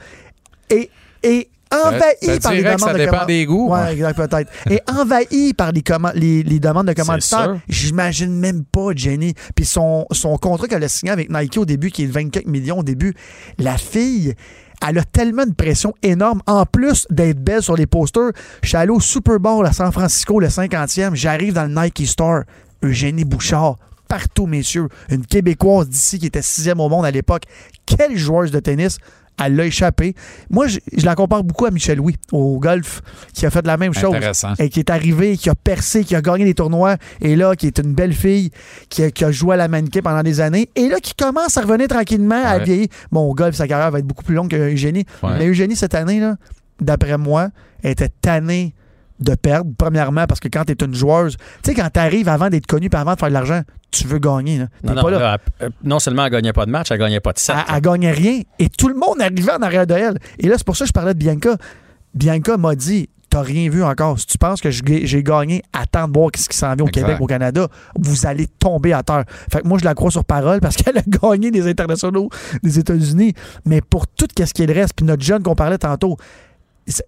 et, 0.70 0.88
et 1.24 1.48
envahie 1.72 2.00
Ça 2.22 2.38
par 2.40 2.52
les 2.52 2.62
demandes 2.62 2.78
ça 2.80 2.92
de 2.92 2.98
dépend 2.98 3.10
command- 3.12 3.26
des 3.26 3.46
goûts. 3.46 3.68
Ouais, 3.70 3.92
exact, 3.92 4.16
peut-être. 4.16 4.50
Et 4.70 4.80
envahi 4.90 5.54
par 5.54 5.72
les, 5.72 5.82
comman- 5.82 6.12
les, 6.14 6.42
les 6.42 6.58
demandes 6.60 6.86
de 6.88 6.92
commanditaires. 6.92 7.58
J'imagine 7.68 8.34
même 8.34 8.64
pas, 8.64 8.88
Jenny. 8.94 9.34
Puis 9.54 9.64
son, 9.64 10.06
son 10.12 10.36
contrat 10.38 10.66
qu'elle 10.68 10.84
a 10.84 10.88
signé 10.88 11.12
avec 11.12 11.30
Nike 11.30 11.56
au 11.58 11.64
début, 11.64 11.90
qui 11.90 12.04
est 12.04 12.06
de 12.06 12.12
24 12.12 12.46
millions 12.46 12.78
au 12.78 12.82
début, 12.82 13.14
la 13.58 13.76
fille, 13.78 14.34
elle 14.86 14.98
a 14.98 15.04
tellement 15.04 15.46
de 15.46 15.52
pression 15.54 15.94
énorme. 16.02 16.42
En 16.46 16.66
plus 16.66 17.06
d'être 17.10 17.38
belle 17.42 17.62
sur 17.62 17.76
les 17.76 17.86
posters, 17.86 18.30
je 18.62 18.68
suis 18.68 18.76
allé 18.76 18.90
au 18.90 19.00
Super 19.00 19.38
Bowl 19.38 19.64
à 19.66 19.72
San 19.72 19.92
Francisco, 19.92 20.40
le 20.40 20.48
50e. 20.48 21.14
J'arrive 21.14 21.52
dans 21.54 21.64
le 21.64 21.74
Nike 21.82 22.06
Store. 22.06 22.42
Eugénie 22.82 23.24
Bouchard, 23.26 23.76
partout, 24.08 24.46
messieurs. 24.46 24.88
Une 25.10 25.26
Québécoise 25.26 25.86
d'ici 25.88 26.18
qui 26.18 26.26
était 26.26 26.40
sixième 26.40 26.80
au 26.80 26.88
monde 26.88 27.04
à 27.04 27.10
l'époque. 27.10 27.42
Quelle 27.84 28.16
joueuse 28.16 28.50
de 28.50 28.58
tennis! 28.58 28.96
Elle 29.42 29.56
l'a 29.56 29.66
échappé. 29.66 30.14
Moi, 30.50 30.66
je, 30.66 30.78
je 30.96 31.04
la 31.04 31.14
compare 31.14 31.44
beaucoup 31.44 31.66
à 31.66 31.70
Michel 31.70 31.98
Louis 31.98 32.16
au 32.32 32.58
golf, 32.58 33.02
qui 33.32 33.46
a 33.46 33.50
fait 33.50 33.66
la 33.66 33.76
même 33.76 33.94
chose. 33.94 34.14
Et 34.58 34.68
qui 34.68 34.80
est 34.80 34.90
arrivé, 34.90 35.36
qui 35.36 35.50
a 35.50 35.54
percé, 35.54 36.04
qui 36.04 36.14
a 36.14 36.20
gagné 36.20 36.44
des 36.44 36.54
tournois, 36.54 36.96
et 37.20 37.36
là, 37.36 37.54
qui 37.56 37.66
est 37.66 37.78
une 37.78 37.94
belle 37.94 38.12
fille, 38.12 38.50
qui 38.88 39.02
a, 39.02 39.10
qui 39.10 39.24
a 39.24 39.30
joué 39.30 39.54
à 39.54 39.56
la 39.56 39.68
mannequin 39.68 40.00
pendant 40.02 40.22
des 40.22 40.40
années, 40.40 40.68
et 40.76 40.88
là, 40.88 41.00
qui 41.00 41.14
commence 41.14 41.56
à 41.56 41.62
revenir 41.62 41.88
tranquillement 41.88 42.42
à 42.44 42.58
vieillir. 42.58 42.88
Bon, 43.10 43.28
au 43.28 43.34
golf, 43.34 43.54
sa 43.54 43.66
carrière 43.66 43.90
va 43.90 43.98
être 43.98 44.06
beaucoup 44.06 44.24
plus 44.24 44.34
longue 44.34 44.50
que 44.50 44.56
Eugénie. 44.56 45.04
Ouais. 45.22 45.30
Mais 45.38 45.48
Eugénie, 45.48 45.76
cette 45.76 45.94
année, 45.94 46.20
là, 46.20 46.36
d'après 46.80 47.18
moi, 47.18 47.48
était 47.82 48.08
tannée 48.08 48.74
de 49.20 49.34
perdre, 49.34 49.70
premièrement, 49.76 50.26
parce 50.26 50.40
que 50.40 50.48
quand 50.48 50.64
tu 50.64 50.72
es 50.72 50.84
une 50.84 50.94
joueuse, 50.94 51.36
tu 51.62 51.70
sais, 51.70 51.74
quand 51.74 51.88
tu 51.92 52.00
arrives 52.00 52.28
avant 52.28 52.48
d'être 52.48 52.66
connu 52.66 52.88
puis 52.88 52.98
avant 53.00 53.14
de 53.14 53.18
faire 53.18 53.28
de 53.28 53.34
l'argent, 53.34 53.60
tu 53.90 54.06
veux 54.06 54.18
gagner. 54.18 54.58
Là. 54.58 54.66
Non, 54.84 54.94
non, 54.94 55.02
pas 55.02 55.10
là. 55.10 55.18
là, 55.18 55.38
elle- 55.60 55.66
euh, 55.66 55.70
non 55.84 55.98
seulement 55.98 56.24
elle 56.26 56.32
gagnait 56.32 56.52
pas 56.52 56.64
de 56.66 56.70
match, 56.70 56.90
elle 56.90 56.98
gagnait 56.98 57.20
pas 57.20 57.32
de 57.32 57.38
set. 57.38 57.54
Elle, 57.68 57.74
elle 57.76 57.82
gagnait 57.82 58.12
rien. 58.12 58.40
Et 58.58 58.68
tout 58.68 58.88
le 58.88 58.94
monde 58.94 59.20
arrivait 59.20 59.52
en 59.52 59.62
arrière 59.62 59.86
de 59.86 59.94
elle. 59.94 60.18
Et 60.38 60.48
là, 60.48 60.54
c'est 60.56 60.64
pour 60.66 60.76
ça 60.76 60.84
que 60.84 60.88
je 60.88 60.92
parlais 60.92 61.12
de 61.14 61.18
Bianca. 61.18 61.56
Bianca 62.14 62.56
m'a 62.56 62.74
dit 62.74 63.08
T'as 63.28 63.42
rien 63.42 63.70
vu 63.70 63.84
encore. 63.84 64.18
Si 64.18 64.26
tu 64.26 64.38
penses 64.38 64.60
que 64.60 64.70
j'ai 64.72 65.22
gagné, 65.22 65.62
attends 65.72 66.08
de 66.08 66.12
voir 66.18 66.30
ce 66.36 66.48
qui 66.48 66.56
s'en 66.56 66.74
vient 66.74 66.84
au 66.84 66.88
Exact. 66.88 67.02
Québec, 67.02 67.20
au 67.20 67.26
Canada, 67.28 67.68
vous 67.96 68.26
allez 68.26 68.48
tomber 68.48 68.92
à 68.92 69.04
terre. 69.04 69.22
Fait 69.52 69.60
que 69.60 69.68
moi, 69.68 69.78
je 69.78 69.84
la 69.84 69.94
crois 69.94 70.10
sur 70.10 70.24
parole 70.24 70.58
parce 70.58 70.74
qu'elle 70.82 70.98
a 70.98 71.02
gagné 71.06 71.52
des 71.52 71.68
internationaux 71.68 72.28
des 72.64 72.80
États-Unis. 72.80 73.34
Mais 73.64 73.82
pour 73.82 74.08
tout 74.08 74.26
ce 74.36 74.52
qui 74.52 74.64
est 74.64 74.66
le 74.66 74.72
reste, 74.74 74.94
puis 74.96 75.06
notre 75.06 75.22
jeune 75.22 75.44
qu'on 75.44 75.54
parlait 75.54 75.78
tantôt, 75.78 76.16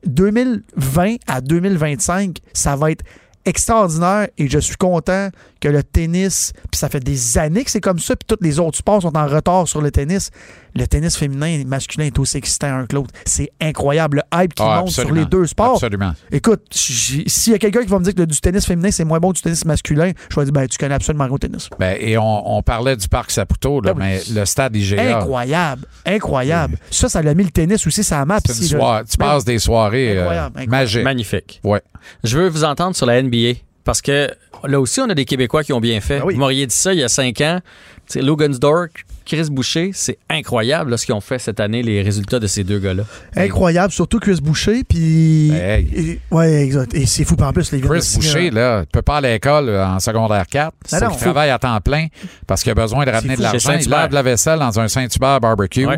2020 0.06 1.16
à 1.26 1.40
2025, 1.40 2.38
ça 2.52 2.76
va 2.76 2.90
être 2.90 3.04
extraordinaire 3.44 4.28
et 4.38 4.48
je 4.48 4.58
suis 4.58 4.76
content 4.76 5.30
que 5.60 5.68
le 5.68 5.82
tennis, 5.82 6.52
puis 6.70 6.78
ça 6.78 6.88
fait 6.88 7.00
des 7.00 7.38
années 7.38 7.64
que 7.64 7.70
c'est 7.70 7.80
comme 7.80 7.98
ça, 7.98 8.14
puis 8.14 8.26
tous 8.26 8.44
les 8.44 8.58
autres 8.60 8.78
sports 8.78 9.02
sont 9.02 9.16
en 9.16 9.26
retard 9.26 9.66
sur 9.66 9.80
le 9.80 9.90
tennis. 9.90 10.30
Le 10.74 10.86
tennis 10.86 11.16
féminin 11.16 11.46
et 11.46 11.64
masculin 11.64 12.06
est 12.06 12.18
aussi 12.18 12.36
excitant 12.38 12.68
un 12.78 12.86
que 12.86 12.94
l'autre. 12.96 13.10
C'est 13.26 13.50
incroyable. 13.60 14.22
Le 14.32 14.42
hype 14.42 14.54
qui 14.54 14.62
Ah, 14.64 14.80
monte 14.80 14.90
sur 14.90 15.12
les 15.12 15.24
deux 15.26 15.46
sports. 15.46 15.74
Absolument. 15.74 16.12
Écoute, 16.30 16.62
s'il 16.72 17.52
y 17.52 17.54
a 17.54 17.58
quelqu'un 17.58 17.82
qui 17.82 17.88
va 17.88 17.98
me 17.98 18.04
dire 18.04 18.14
que 18.14 18.20
le- 18.20 18.26
du 18.26 18.40
tennis 18.40 18.64
féminin, 18.66 18.90
c'est 18.90 19.04
moins 19.04 19.18
bon 19.20 19.30
que 19.30 19.36
du 19.36 19.42
tennis 19.42 19.64
masculin, 19.64 20.12
je 20.30 20.36
vais 20.36 20.44
dire, 20.44 20.52
ben, 20.52 20.66
tu 20.66 20.78
connais 20.78 20.94
absolument 20.94 21.24
rien 21.24 21.32
au 21.34 21.38
tennis. 21.38 21.68
Ben, 21.78 21.96
et 22.00 22.16
on, 22.18 22.56
on 22.56 22.62
parlait 22.62 22.96
du 22.96 23.08
parc 23.08 23.30
Saputo, 23.30 23.80
là, 23.80 23.94
Ben 23.94 24.00
mais 24.00 24.20
le 24.32 24.44
stade 24.44 24.74
IGA. 24.76 25.18
Incroyable. 25.18 25.86
Incroyable. 26.06 26.78
Ça, 26.90 27.08
ça 27.08 27.22
l'a 27.22 27.34
mis 27.34 27.44
le 27.44 27.50
tennis 27.50 27.86
aussi, 27.86 28.02
ça 28.04 28.24
map. 28.24 28.38
Ici, 28.48 28.68
tu 28.68 28.76
Ben, 28.76 29.02
passes 29.18 29.44
des 29.44 29.58
soirées 29.58 30.16
euh, 30.18 30.48
Incroyable. 30.56 31.02
Magnifique. 31.02 31.60
Ouais. 31.64 31.82
Je 32.24 32.38
veux 32.38 32.48
vous 32.48 32.64
entendre 32.64 32.96
sur 32.96 33.06
la 33.06 33.20
NBA. 33.22 33.58
Parce 33.84 34.00
que 34.00 34.30
là 34.64 34.80
aussi, 34.80 35.00
on 35.00 35.10
a 35.10 35.14
des 35.14 35.24
Québécois 35.24 35.64
qui 35.64 35.72
ont 35.72 35.80
bien 35.80 36.00
fait. 36.00 36.20
Ben 36.20 36.24
oui. 36.26 36.34
Vous 36.34 36.40
m'auriez 36.40 36.66
dit 36.66 36.74
ça 36.74 36.92
il 36.92 37.00
y 37.00 37.02
a 37.02 37.08
cinq 37.08 37.40
ans. 37.40 37.60
Tu 38.06 38.14
sais, 38.14 38.22
Logan 38.22 38.52
Stork, 38.54 39.04
Chris 39.24 39.48
Boucher, 39.50 39.90
c'est 39.94 40.18
incroyable 40.30 40.90
là, 40.90 40.96
ce 40.96 41.06
qu'ils 41.06 41.14
ont 41.14 41.20
fait 41.20 41.38
cette 41.38 41.60
année, 41.60 41.82
les 41.82 42.02
résultats 42.02 42.38
de 42.40 42.46
ces 42.46 42.64
deux 42.64 42.78
gars-là. 42.78 43.04
Incroyable, 43.36 43.92
surtout 43.92 44.18
Chris 44.18 44.38
Boucher. 44.42 44.84
Puis. 44.84 45.50
Hey. 45.52 45.88
Et- 45.94 46.20
ouais, 46.34 46.62
exact. 46.64 46.94
Et 46.94 47.06
c'est 47.06 47.24
fou. 47.24 47.36
En 47.42 47.52
plus, 47.52 47.72
les 47.72 47.80
de 47.80 47.86
Chris 47.86 48.02
signer 48.02 48.26
Boucher, 48.26 48.50
là, 48.50 48.82
tu 48.82 48.88
peux 48.92 49.02
pas 49.02 49.16
aller 49.18 49.28
à 49.28 49.32
l'école 49.32 49.68
euh, 49.68 49.86
en 49.86 50.00
secondaire 50.00 50.46
4. 50.46 50.72
Ah 50.92 51.00
non. 51.00 51.10
il 51.12 51.16
travaille 51.18 51.50
à 51.50 51.58
temps 51.58 51.80
plein 51.80 52.06
parce 52.46 52.62
qu'il 52.62 52.72
a 52.72 52.74
besoin 52.74 53.04
de 53.04 53.10
ramener 53.10 53.36
de 53.36 53.42
l'argent. 53.42 53.76
Il 53.80 53.88
lave 53.88 54.12
la 54.12 54.22
vaisselle 54.22 54.58
dans 54.58 54.78
un 54.80 54.88
Saint-Hubert 54.88 55.40
barbecue. 55.40 55.86
Ouais. 55.86 55.96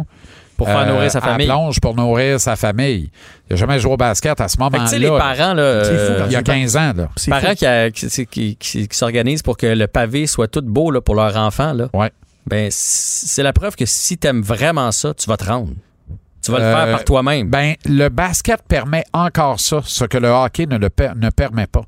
Pour 0.56 0.68
faire 0.68 0.78
euh, 0.78 0.92
nourrir 0.92 1.10
sa 1.10 1.18
à 1.18 1.20
la 1.26 1.32
famille. 1.32 1.46
plonge 1.48 1.80
pour 1.80 1.96
nourrir 1.96 2.38
sa 2.38 2.54
famille. 2.54 3.10
Il 3.50 3.54
n'a 3.54 3.56
jamais 3.56 3.80
joué 3.80 3.92
au 3.92 3.96
basket 3.96 4.40
à 4.40 4.46
ce 4.46 4.56
que, 4.56 4.62
tu 4.78 4.86
sais, 4.86 4.98
les 5.00 5.06
moment-là. 5.08 5.34
parents, 5.36 5.54
là, 5.54 5.82
C'est 5.84 5.90
fou, 5.90 6.12
euh, 6.12 6.26
Il 6.28 6.32
y 6.32 6.36
a 6.36 6.42
15 6.44 6.76
ans, 6.76 6.92
là. 6.96 7.08
c'est 7.16 7.30
parents 7.32 7.48
fou. 7.48 7.54
qui, 7.56 7.66
a- 7.66 7.90
qui, 7.90 8.06
qui- 8.06 8.26
qui- 8.28 8.56
qui- 8.56 8.86
qui 8.88 8.96
s'organisent 8.96 9.42
pour 9.42 9.56
que 9.56 9.66
le 9.66 9.88
pavé 9.88 10.28
soit 10.28 10.46
tout 10.46 10.62
beau 10.62 10.92
là, 10.92 11.00
pour 11.00 11.16
leur 11.16 11.36
enfant, 11.36 11.72
là, 11.72 11.88
Ouais. 11.92 12.12
Ben, 12.46 12.68
c'est 12.70 13.42
la 13.42 13.52
preuve 13.52 13.76
que 13.76 13.86
si 13.86 14.18
tu 14.18 14.26
aimes 14.26 14.42
vraiment 14.42 14.92
ça, 14.92 15.14
tu 15.14 15.28
vas 15.28 15.36
te 15.36 15.44
rendre. 15.44 15.74
Tu 16.44 16.52
vas 16.52 16.58
le 16.58 16.64
Euh, 16.64 16.74
faire 16.84 16.90
par 16.96 17.04
toi-même. 17.04 17.48
Ben, 17.48 17.74
le 17.86 18.08
basket 18.08 18.60
permet 18.68 19.04
encore 19.12 19.60
ça, 19.60 19.80
ce 19.84 20.04
que 20.04 20.18
le 20.18 20.28
hockey 20.28 20.66
ne, 20.66 20.76
le 20.78 20.90
per- 20.90 21.12
ne 21.16 21.30
permet 21.30 21.66
pas. 21.66 21.82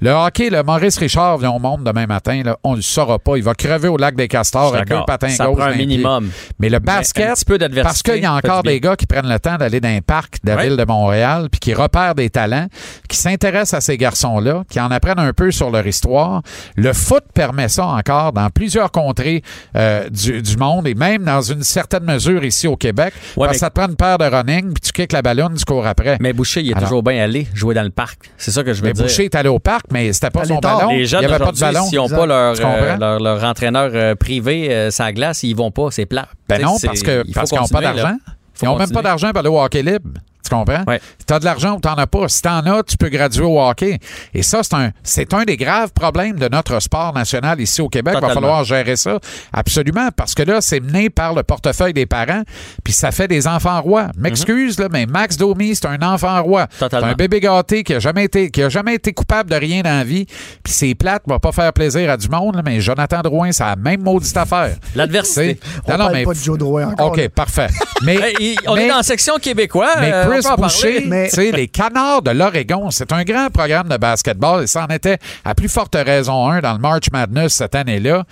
Le 0.00 0.10
hockey, 0.10 0.50
le 0.50 0.62
Maurice 0.62 0.98
Richard 0.98 1.38
vient 1.38 1.50
au 1.50 1.58
monde 1.58 1.84
demain 1.84 2.06
matin, 2.06 2.42
là, 2.44 2.56
on 2.64 2.72
ne 2.72 2.76
le 2.76 2.82
saura 2.82 3.18
pas. 3.18 3.36
Il 3.36 3.42
va 3.42 3.54
crever 3.54 3.88
au 3.88 3.96
lac 3.96 4.16
des 4.16 4.28
Castors 4.28 4.74
avec 4.74 4.88
deux 4.88 5.00
patins 5.06 5.28
ça 5.28 5.46
gauche 5.46 5.56
prend 5.58 5.66
un 5.66 5.72
pied. 5.72 5.86
minimum. 5.86 6.30
Mais 6.58 6.68
le 6.68 6.78
Mais 6.80 6.90
un 6.90 6.96
basket, 6.96 7.34
petit 7.34 7.44
peu 7.44 7.58
parce 7.82 8.02
qu'il 8.02 8.16
y 8.22 8.24
a 8.26 8.32
encore 8.34 8.62
des 8.62 8.80
gars 8.80 8.96
qui 8.96 9.06
prennent 9.06 9.28
le 9.28 9.38
temps 9.38 9.56
d'aller 9.56 9.80
dans 9.80 9.88
un 9.88 10.00
parc 10.00 10.36
de 10.44 10.50
la 10.50 10.56
Ouais. 10.56 10.68
ville 10.68 10.76
de 10.76 10.84
Montréal, 10.84 11.48
puis 11.50 11.60
qui 11.60 11.74
repèrent 11.74 12.14
des 12.14 12.30
talents, 12.30 12.66
qui 13.08 13.16
s'intéressent 13.16 13.74
à 13.74 13.80
ces 13.80 13.96
garçons-là, 13.96 14.64
qui 14.70 14.80
en 14.80 14.90
apprennent 14.90 15.18
un 15.18 15.32
peu 15.32 15.50
sur 15.50 15.70
leur 15.70 15.86
histoire. 15.86 16.42
Le 16.76 16.92
foot 16.92 17.24
permet 17.34 17.68
ça 17.68 17.84
encore 17.86 18.32
dans 18.32 18.48
plusieurs 18.50 18.90
contrées 18.90 19.42
euh, 19.76 20.08
du, 20.08 20.40
du 20.42 20.56
monde 20.56 20.86
et 20.86 20.94
même 20.94 21.24
dans 21.24 21.40
une 21.42 21.62
certaine 21.62 22.04
mesure 22.04 22.44
ici 22.44 22.66
au 22.66 22.76
Québec. 22.76 23.12
Ouais, 23.36 23.46
parce 23.46 23.52
que 23.52 23.58
ça 23.60 23.70
te 23.70 23.74
prend 23.78 23.88
une 23.88 23.96
paire 23.98 24.16
de 24.16 24.24
running, 24.24 24.72
puis 24.72 24.80
tu 24.80 24.92
kicks 24.92 25.12
la 25.12 25.20
ballonne, 25.20 25.54
tu 25.56 25.64
cours 25.66 25.86
après. 25.86 26.16
Mais 26.20 26.32
Boucher, 26.32 26.62
il 26.62 26.70
est 26.70 26.74
Alors- 26.74 26.88
toujours 26.88 27.02
bien 27.02 27.22
allé 27.22 27.46
jouer 27.52 27.74
dans 27.74 27.82
le 27.82 27.90
parc. 27.90 28.30
C'est 28.38 28.50
ça 28.50 28.62
que 28.64 28.72
je 28.72 28.80
veux 28.80 28.86
Mais 28.88 28.92
dire. 28.94 29.04
Boucher 29.04 29.24
est 29.26 29.34
allé 29.34 29.48
au 29.50 29.58
parc, 29.58 29.86
mais 29.90 30.12
c'était 30.14 30.30
pas 30.30 30.44
son 30.46 30.58
tard. 30.60 30.78
ballon. 30.78 30.90
les 30.92 31.00
Il 31.00 31.06
jeunes 31.06 31.20
n'y 31.20 31.26
avait 31.26 31.44
pas 31.44 31.52
de 31.52 31.58
ballon. 31.58 31.84
s'ils 31.86 31.98
n'ont 31.98 32.08
pas 32.08 32.24
leur, 32.26 32.54
euh, 32.58 32.96
leur, 32.96 33.20
leur 33.20 33.44
entraîneur 33.44 33.90
euh, 33.92 34.14
privé 34.14 34.68
euh, 34.72 34.90
sa 34.90 35.12
glace, 35.12 35.42
ils 35.42 35.54
vont 35.54 35.70
pas, 35.70 35.88
c'est 35.90 36.06
plat. 36.06 36.28
Ben 36.48 36.62
non, 36.62 36.76
parce 36.82 37.00
il 37.00 37.04
qu'ils 37.04 37.58
n'ont 37.58 37.66
pas 37.68 37.80
d'argent. 37.82 38.16
Ils 38.62 38.64
n'ont 38.64 38.76
même 38.78 38.90
pas 38.90 39.02
d'argent 39.02 39.30
pour 39.30 39.38
aller 39.40 39.48
au 39.48 39.60
hockey 39.60 39.82
libre. 39.82 40.10
Tu 40.48 40.54
comprends? 40.54 40.82
Ouais. 40.86 41.00
Tu 41.26 41.34
as 41.34 41.38
de 41.38 41.44
l'argent 41.44 41.76
ou 41.76 41.80
tu 41.80 41.88
n'en 41.88 41.94
as 41.94 42.06
pas. 42.06 42.28
Si 42.28 42.40
tu 42.42 42.48
en 42.48 42.60
as, 42.66 42.82
tu 42.84 42.96
peux 42.96 43.08
graduer 43.08 43.44
au 43.44 43.60
hockey. 43.60 43.98
Et 44.34 44.42
ça, 44.42 44.62
c'est 44.62 44.74
un, 44.74 44.90
c'est 45.02 45.34
un 45.34 45.44
des 45.44 45.56
graves 45.56 45.90
problèmes 45.92 46.38
de 46.38 46.48
notre 46.48 46.80
sport 46.80 47.12
national 47.12 47.60
ici 47.60 47.80
au 47.82 47.88
Québec. 47.88 48.14
Il 48.16 48.26
va 48.26 48.32
falloir 48.32 48.64
gérer 48.64 48.96
ça. 48.96 49.18
Absolument. 49.52 50.08
Parce 50.16 50.34
que 50.34 50.42
là, 50.42 50.60
c'est 50.60 50.80
mené 50.80 51.10
par 51.10 51.34
le 51.34 51.42
portefeuille 51.42 51.92
des 51.92 52.06
parents, 52.06 52.42
puis 52.84 52.92
ça 52.92 53.10
fait 53.10 53.28
des 53.28 53.46
enfants 53.46 53.80
rois. 53.82 54.08
M'excuse, 54.16 54.78
là, 54.78 54.88
mais 54.90 55.06
Max 55.06 55.36
Domi, 55.36 55.74
c'est 55.74 55.86
un 55.86 56.00
enfant 56.02 56.42
roi. 56.42 56.66
C'est 56.70 56.78
Totalement. 56.80 57.08
un 57.08 57.14
bébé 57.14 57.40
gâté 57.40 57.84
qui 57.84 57.94
a 57.94 57.98
jamais 57.98 58.24
été, 58.24 58.50
qui 58.50 58.62
a 58.62 58.68
jamais 58.68 58.94
été 58.94 59.12
coupable 59.12 59.50
de 59.50 59.56
rien 59.56 59.82
dans 59.82 59.90
la 59.98 60.04
vie. 60.04 60.26
Puis 60.64 60.72
c'est 60.72 60.94
plate, 60.94 61.22
va 61.26 61.38
pas 61.38 61.52
faire 61.52 61.72
plaisir 61.72 62.10
à 62.10 62.16
du 62.16 62.28
monde, 62.28 62.56
là, 62.56 62.62
mais 62.64 62.80
Jonathan 62.80 63.20
Drouin, 63.22 63.52
c'est 63.52 63.64
la 63.64 63.76
même 63.76 64.02
maudite 64.02 64.36
affaire. 64.36 64.76
L'adversité. 64.94 65.58
On 65.86 65.96
parle 65.96 66.22
pas 66.24 66.32
de 66.32 66.38
Joe 66.38 66.58
Drouin 66.58 66.88
encore. 66.92 67.08
OK, 67.08 67.16
là. 67.18 67.28
parfait. 67.28 67.68
Mais, 68.02 68.18
on 68.66 68.74
mais- 68.74 68.84
est 68.84 68.88
dans 68.88 68.96
la 68.96 69.02
section 69.02 69.36
québécois. 69.38 69.90
mais 70.00 70.12
euh, 70.12 70.24
Chris 70.40 70.48
peut 70.48 70.52
en 70.52 70.56
parler. 70.56 70.92
Boucher, 70.94 71.06
Mais- 71.06 71.28
tu 71.28 71.34
sais, 71.36 71.52
les 71.52 71.68
Canards 71.68 72.22
de 72.22 72.30
l'Oregon, 72.30 72.90
c'est 72.90 73.12
un 73.12 73.22
grand 73.24 73.50
programme 73.50 73.88
de 73.88 73.96
basketball 73.96 74.64
et 74.64 74.66
ça 74.66 74.84
en 74.88 74.94
était 74.94 75.18
à 75.44 75.54
plus 75.54 75.68
forte 75.68 75.94
raison 75.94 76.48
un 76.48 76.60
dans 76.60 76.72
le 76.72 76.78
March 76.78 77.10
Madness 77.12 77.54
cette 77.54 77.74
année-là. 77.74 78.24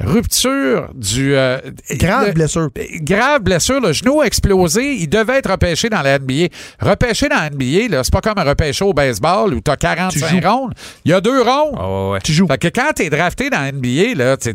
Rupture 0.00 0.88
du... 0.94 1.34
euh, 1.34 1.58
Grave 1.92 2.28
le- 2.28 2.32
blessure. 2.32 2.68
Grave 3.00 3.42
blessure, 3.42 3.80
le 3.80 3.92
genou 3.92 4.20
a 4.20 4.26
explosé. 4.26 4.94
Il 4.94 5.08
devait 5.08 5.38
être 5.38 5.50
repêché 5.50 5.88
dans 5.88 6.02
la 6.02 6.18
NBA. 6.18 6.48
Repêché 6.80 7.28
dans 7.28 7.36
la 7.36 7.50
NBA, 7.50 7.88
là, 7.96 8.04
c'est 8.04 8.12
pas 8.12 8.20
comme 8.20 8.38
un 8.38 8.44
repêché 8.44 8.84
au 8.84 8.92
baseball 8.92 9.54
où 9.54 9.60
tu 9.60 9.70
as 9.70 9.76
45 9.76 10.28
joues. 10.28 10.48
rondes. 10.48 10.74
Il 11.04 11.10
y 11.10 11.14
a 11.14 11.20
deux 11.20 11.42
rondes. 11.42 11.74
Ah 11.76 12.10
ouais. 12.10 12.18
Tu 12.22 12.32
joues. 12.32 12.46
Fait 12.46 12.58
que 12.58 12.68
quand 12.68 12.92
t'es 12.94 13.10
drafté 13.10 13.50
dans 13.50 13.60
la 13.60 13.72
NBA, 13.72 14.14
là, 14.14 14.36
t'es, 14.36 14.54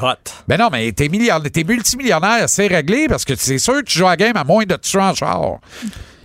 hot. 0.00 0.14
ben 0.48 0.56
non, 0.58 0.68
mais 0.72 0.90
t'es, 0.92 1.08
t'es 1.52 1.64
multimillionnaire, 1.64 2.48
c'est 2.48 2.66
réglé 2.66 3.06
parce 3.08 3.24
que 3.24 3.34
c'est 3.36 3.58
sûr 3.58 3.74
que 3.80 3.84
tu 3.84 3.98
joues 3.98 4.06
à 4.06 4.10
la 4.10 4.16
game 4.16 4.36
à 4.36 4.44
moins 4.44 4.64
de 4.64 4.76
tuer 4.76 5.00
en 5.00 5.14
char. 5.14 5.58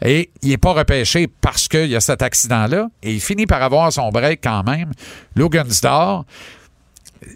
Et 0.03 0.29
il 0.43 0.49
n'est 0.49 0.57
pas 0.57 0.73
repêché 0.73 1.27
parce 1.41 1.67
qu'il 1.67 1.87
y 1.87 1.95
a 1.95 1.99
cet 1.99 2.21
accident-là. 2.21 2.87
Et 3.03 3.13
il 3.13 3.21
finit 3.21 3.45
par 3.47 3.61
avoir 3.63 3.91
son 3.91 4.09
break 4.09 4.39
quand 4.43 4.63
même. 4.63 4.91
Logan 5.35 5.69
Star. 5.71 6.25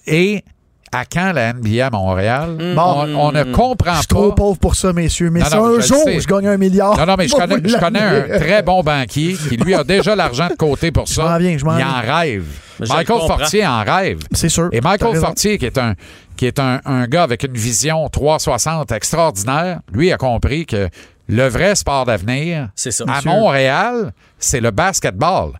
Et 0.05 0.43
à 0.91 1.05
quand 1.05 1.31
la 1.33 1.53
NBA 1.53 1.87
à 1.87 1.89
Montréal? 1.89 2.55
Bon. 2.75 2.81
on, 2.81 3.15
on 3.27 3.31
ne 3.31 3.43
comprend 3.43 3.93
Je 3.93 3.97
suis 3.99 4.07
trop 4.07 4.29
pas. 4.29 4.35
pauvre 4.35 4.59
pour 4.59 4.75
ça, 4.75 4.93
messieurs. 4.93 5.29
Mais 5.29 5.41
Non, 5.41 5.49
non, 5.55 5.65
un 5.77 5.79
je 5.81 5.87
jour, 5.87 6.05
je 6.07 6.27
gagne 6.27 6.47
un 6.47 6.57
milliard. 6.57 6.97
Non, 6.97 7.05
non, 7.05 7.15
mais 7.17 7.27
je 7.27 7.35
connais, 7.35 7.57
vous 7.57 7.69
je 7.69 7.77
connais 7.77 7.99
un 7.99 8.39
très 8.39 8.63
bon 8.63 8.81
banquier 8.81 9.33
qui, 9.33 9.57
lui, 9.57 9.73
a 9.75 9.83
déjà 9.83 10.15
l'argent 10.15 10.47
de 10.49 10.55
côté 10.55 10.91
pour 10.91 11.07
ça. 11.07 11.37
Je 11.39 11.43
viens, 11.43 11.57
je 11.57 11.65
m'en 11.65 11.77
il 11.77 11.83
en 11.83 12.01
rêve. 12.01 12.45
Mais 12.79 12.87
Michael. 12.87 13.19
Fortier 13.27 13.67
en 13.67 13.83
rêve. 13.83 14.19
C'est 14.31 14.49
sûr. 14.49 14.69
Et 14.71 14.81
Michael. 14.81 15.15
Fortier, 15.17 15.57
qui 15.57 15.65
est 15.65 15.77
un 15.77 15.95
qui 16.37 16.45
est 16.45 16.57
un, 16.57 16.79
un 16.85 17.05
gars 17.05 17.23
avec 17.23 17.43
une 17.43 17.53
vision 17.53 18.07
360 18.07 18.93
extraordinaire, 18.93 19.81
lui 19.91 20.13
a 20.13 20.17
compris 20.17 20.65
que 20.65 20.87
le 21.27 21.47
vrai 21.49 21.75
sport 21.75 22.05
d'avenir 22.05 22.69
à. 23.07 23.21
Montréal, 23.25 24.13
c'est 24.39 24.61
le 24.61 24.71
basketball. 24.71 25.51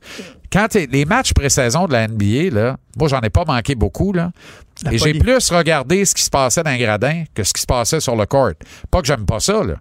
Quand 0.52 0.74
les 0.74 1.06
matchs 1.06 1.34
pré-saison 1.34 1.86
de 1.86 1.94
la 1.94 2.08
NBA, 2.08 2.50
là, 2.52 2.78
moi, 2.98 3.08
j'en 3.08 3.22
ai 3.22 3.30
pas 3.30 3.46
manqué 3.46 3.76
beaucoup. 3.76 4.14
Là, 4.14 4.32
La 4.84 4.94
et 4.94 4.98
j'ai 4.98 5.14
plus 5.14 5.50
regardé 5.52 6.06
ce 6.06 6.16
qui 6.16 6.24
se 6.24 6.30
passait 6.30 6.64
dans 6.64 6.72
les 6.72 6.80
gradins 6.80 7.24
que 7.36 7.44
ce 7.44 7.54
qui 7.54 7.62
se 7.62 7.68
passait 7.68 8.00
sur 8.00 8.16
le 8.16 8.26
court. 8.26 8.54
Pas 8.90 9.02
que 9.02 9.08
j'aime 9.08 9.26
pas 9.26 9.40
ça. 9.40 9.64
Là. 9.64 9.76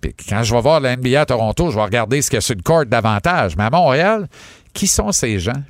Puis 0.00 0.14
quand 0.28 0.42
je 0.42 0.54
vais 0.54 0.60
voir 0.60 0.80
la 0.80 0.96
NBA 0.96 1.20
à 1.20 1.26
Toronto, 1.26 1.70
je 1.70 1.76
vais 1.76 1.82
regarder 1.82 2.20
ce 2.22 2.30
qu'il 2.30 2.36
y 2.36 2.38
a 2.38 2.42
sur 2.42 2.54
le 2.54 2.62
court 2.62 2.86
davantage. 2.86 3.56
Mais 3.56 3.64
à 3.64 3.70
Montréal, 3.70 4.28
qui 4.72 4.86
sont 4.86 5.12
ces 5.12 5.38
gens? 5.38 5.62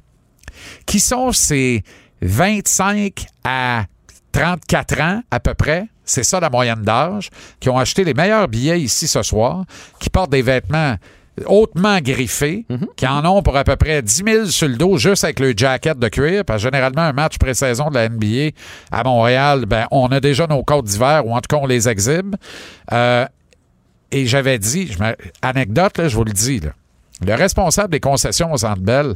Qui 0.87 1.01
sont 1.01 1.33
ces 1.33 1.83
25 2.23 3.25
à 3.45 3.85
34 4.33 5.01
ans 5.01 5.23
à 5.31 5.41
peu 5.41 5.55
près? 5.55 5.87
C'est 6.05 6.25
ça 6.25 6.41
la 6.41 6.51
moyenne 6.51 6.83
d'âge, 6.83 7.31
qui 7.61 7.69
ont 7.69 7.79
acheté 7.79 8.03
les 8.03 8.15
meilleurs 8.15 8.49
billets 8.49 8.81
ici 8.81 9.07
ce 9.07 9.23
soir, 9.23 9.65
qui 10.01 10.11
portent 10.11 10.33
des 10.33 10.43
vêtements 10.43 10.97
hautement 11.47 12.01
griffés, 12.01 12.67
qui 12.97 13.07
en 13.07 13.25
ont 13.25 13.43
pour 13.43 13.57
à 13.57 13.65
peu 13.65 13.77
près 13.77 14.03
10 14.03 14.23
000 14.27 14.47
sur 14.47 14.69
le 14.69 14.77
dos 14.77 14.99
juste 14.99 15.25
avec 15.25 15.41
le 15.41 15.55
jacket 15.57 15.99
de 15.99 16.09
cuir. 16.09 16.45
Parce 16.45 16.63
que 16.63 16.71
généralement, 16.71 17.03
un 17.03 17.13
match 17.13 17.39
pré-saison 17.39 17.89
de 17.89 17.95
la 17.95 18.09
NBA 18.09 18.51
à 18.93 19.05
Montréal, 19.05 19.65
ben, 19.67 19.87
on 19.91 20.09
a 20.09 20.21
déjà 20.21 20.47
nos 20.47 20.63
côtes 20.63 20.87
d'hiver, 20.87 21.27
ou 21.27 21.35
en 21.35 21.41
tout 21.41 21.49
cas, 21.49 21.57
on 21.63 21.67
les 21.67 21.89
exhibe. 21.89 22.37
Euh, 22.93 23.27
et 24.13 24.27
j'avais 24.27 24.59
dit, 24.59 24.89
je 24.89 24.99
anecdote, 25.43 25.99
là, 25.99 26.09
je 26.09 26.17
vous 26.17 26.25
le 26.25 26.33
dis, 26.33 26.61
là, 26.61 26.71
le 27.25 27.35
responsable 27.35 27.93
des 27.93 28.01
concessions 28.01 28.53
au 28.53 28.57
Centre 28.57 28.81
Bell, 28.81 29.15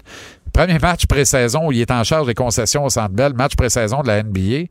premier 0.52 0.78
match 0.78 1.06
pré-saison 1.06 1.68
où 1.68 1.72
il 1.72 1.80
est 1.80 1.90
en 1.90 2.04
charge 2.04 2.26
des 2.26 2.34
concessions 2.34 2.84
au 2.84 2.90
Centre 2.90 3.14
Bell, 3.14 3.32
match 3.34 3.56
pré-saison 3.56 4.02
de 4.02 4.08
la 4.08 4.22
NBA, 4.22 4.68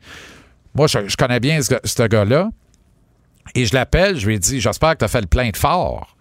moi, 0.75 0.87
je, 0.87 1.07
je 1.07 1.17
connais 1.17 1.39
bien 1.39 1.61
ce, 1.61 1.75
ce 1.83 2.03
gars-là, 2.03 2.49
et 3.55 3.65
je 3.65 3.73
l'appelle, 3.73 4.17
je 4.17 4.27
lui 4.27 4.35
ai 4.35 4.39
dit, 4.39 4.61
j'espère 4.61 4.93
que 4.93 4.99
tu 4.99 5.05
as 5.05 5.09
fait 5.09 5.21
le 5.21 5.27
plein 5.27 5.49
de 5.49 5.57
fort. 5.57 6.12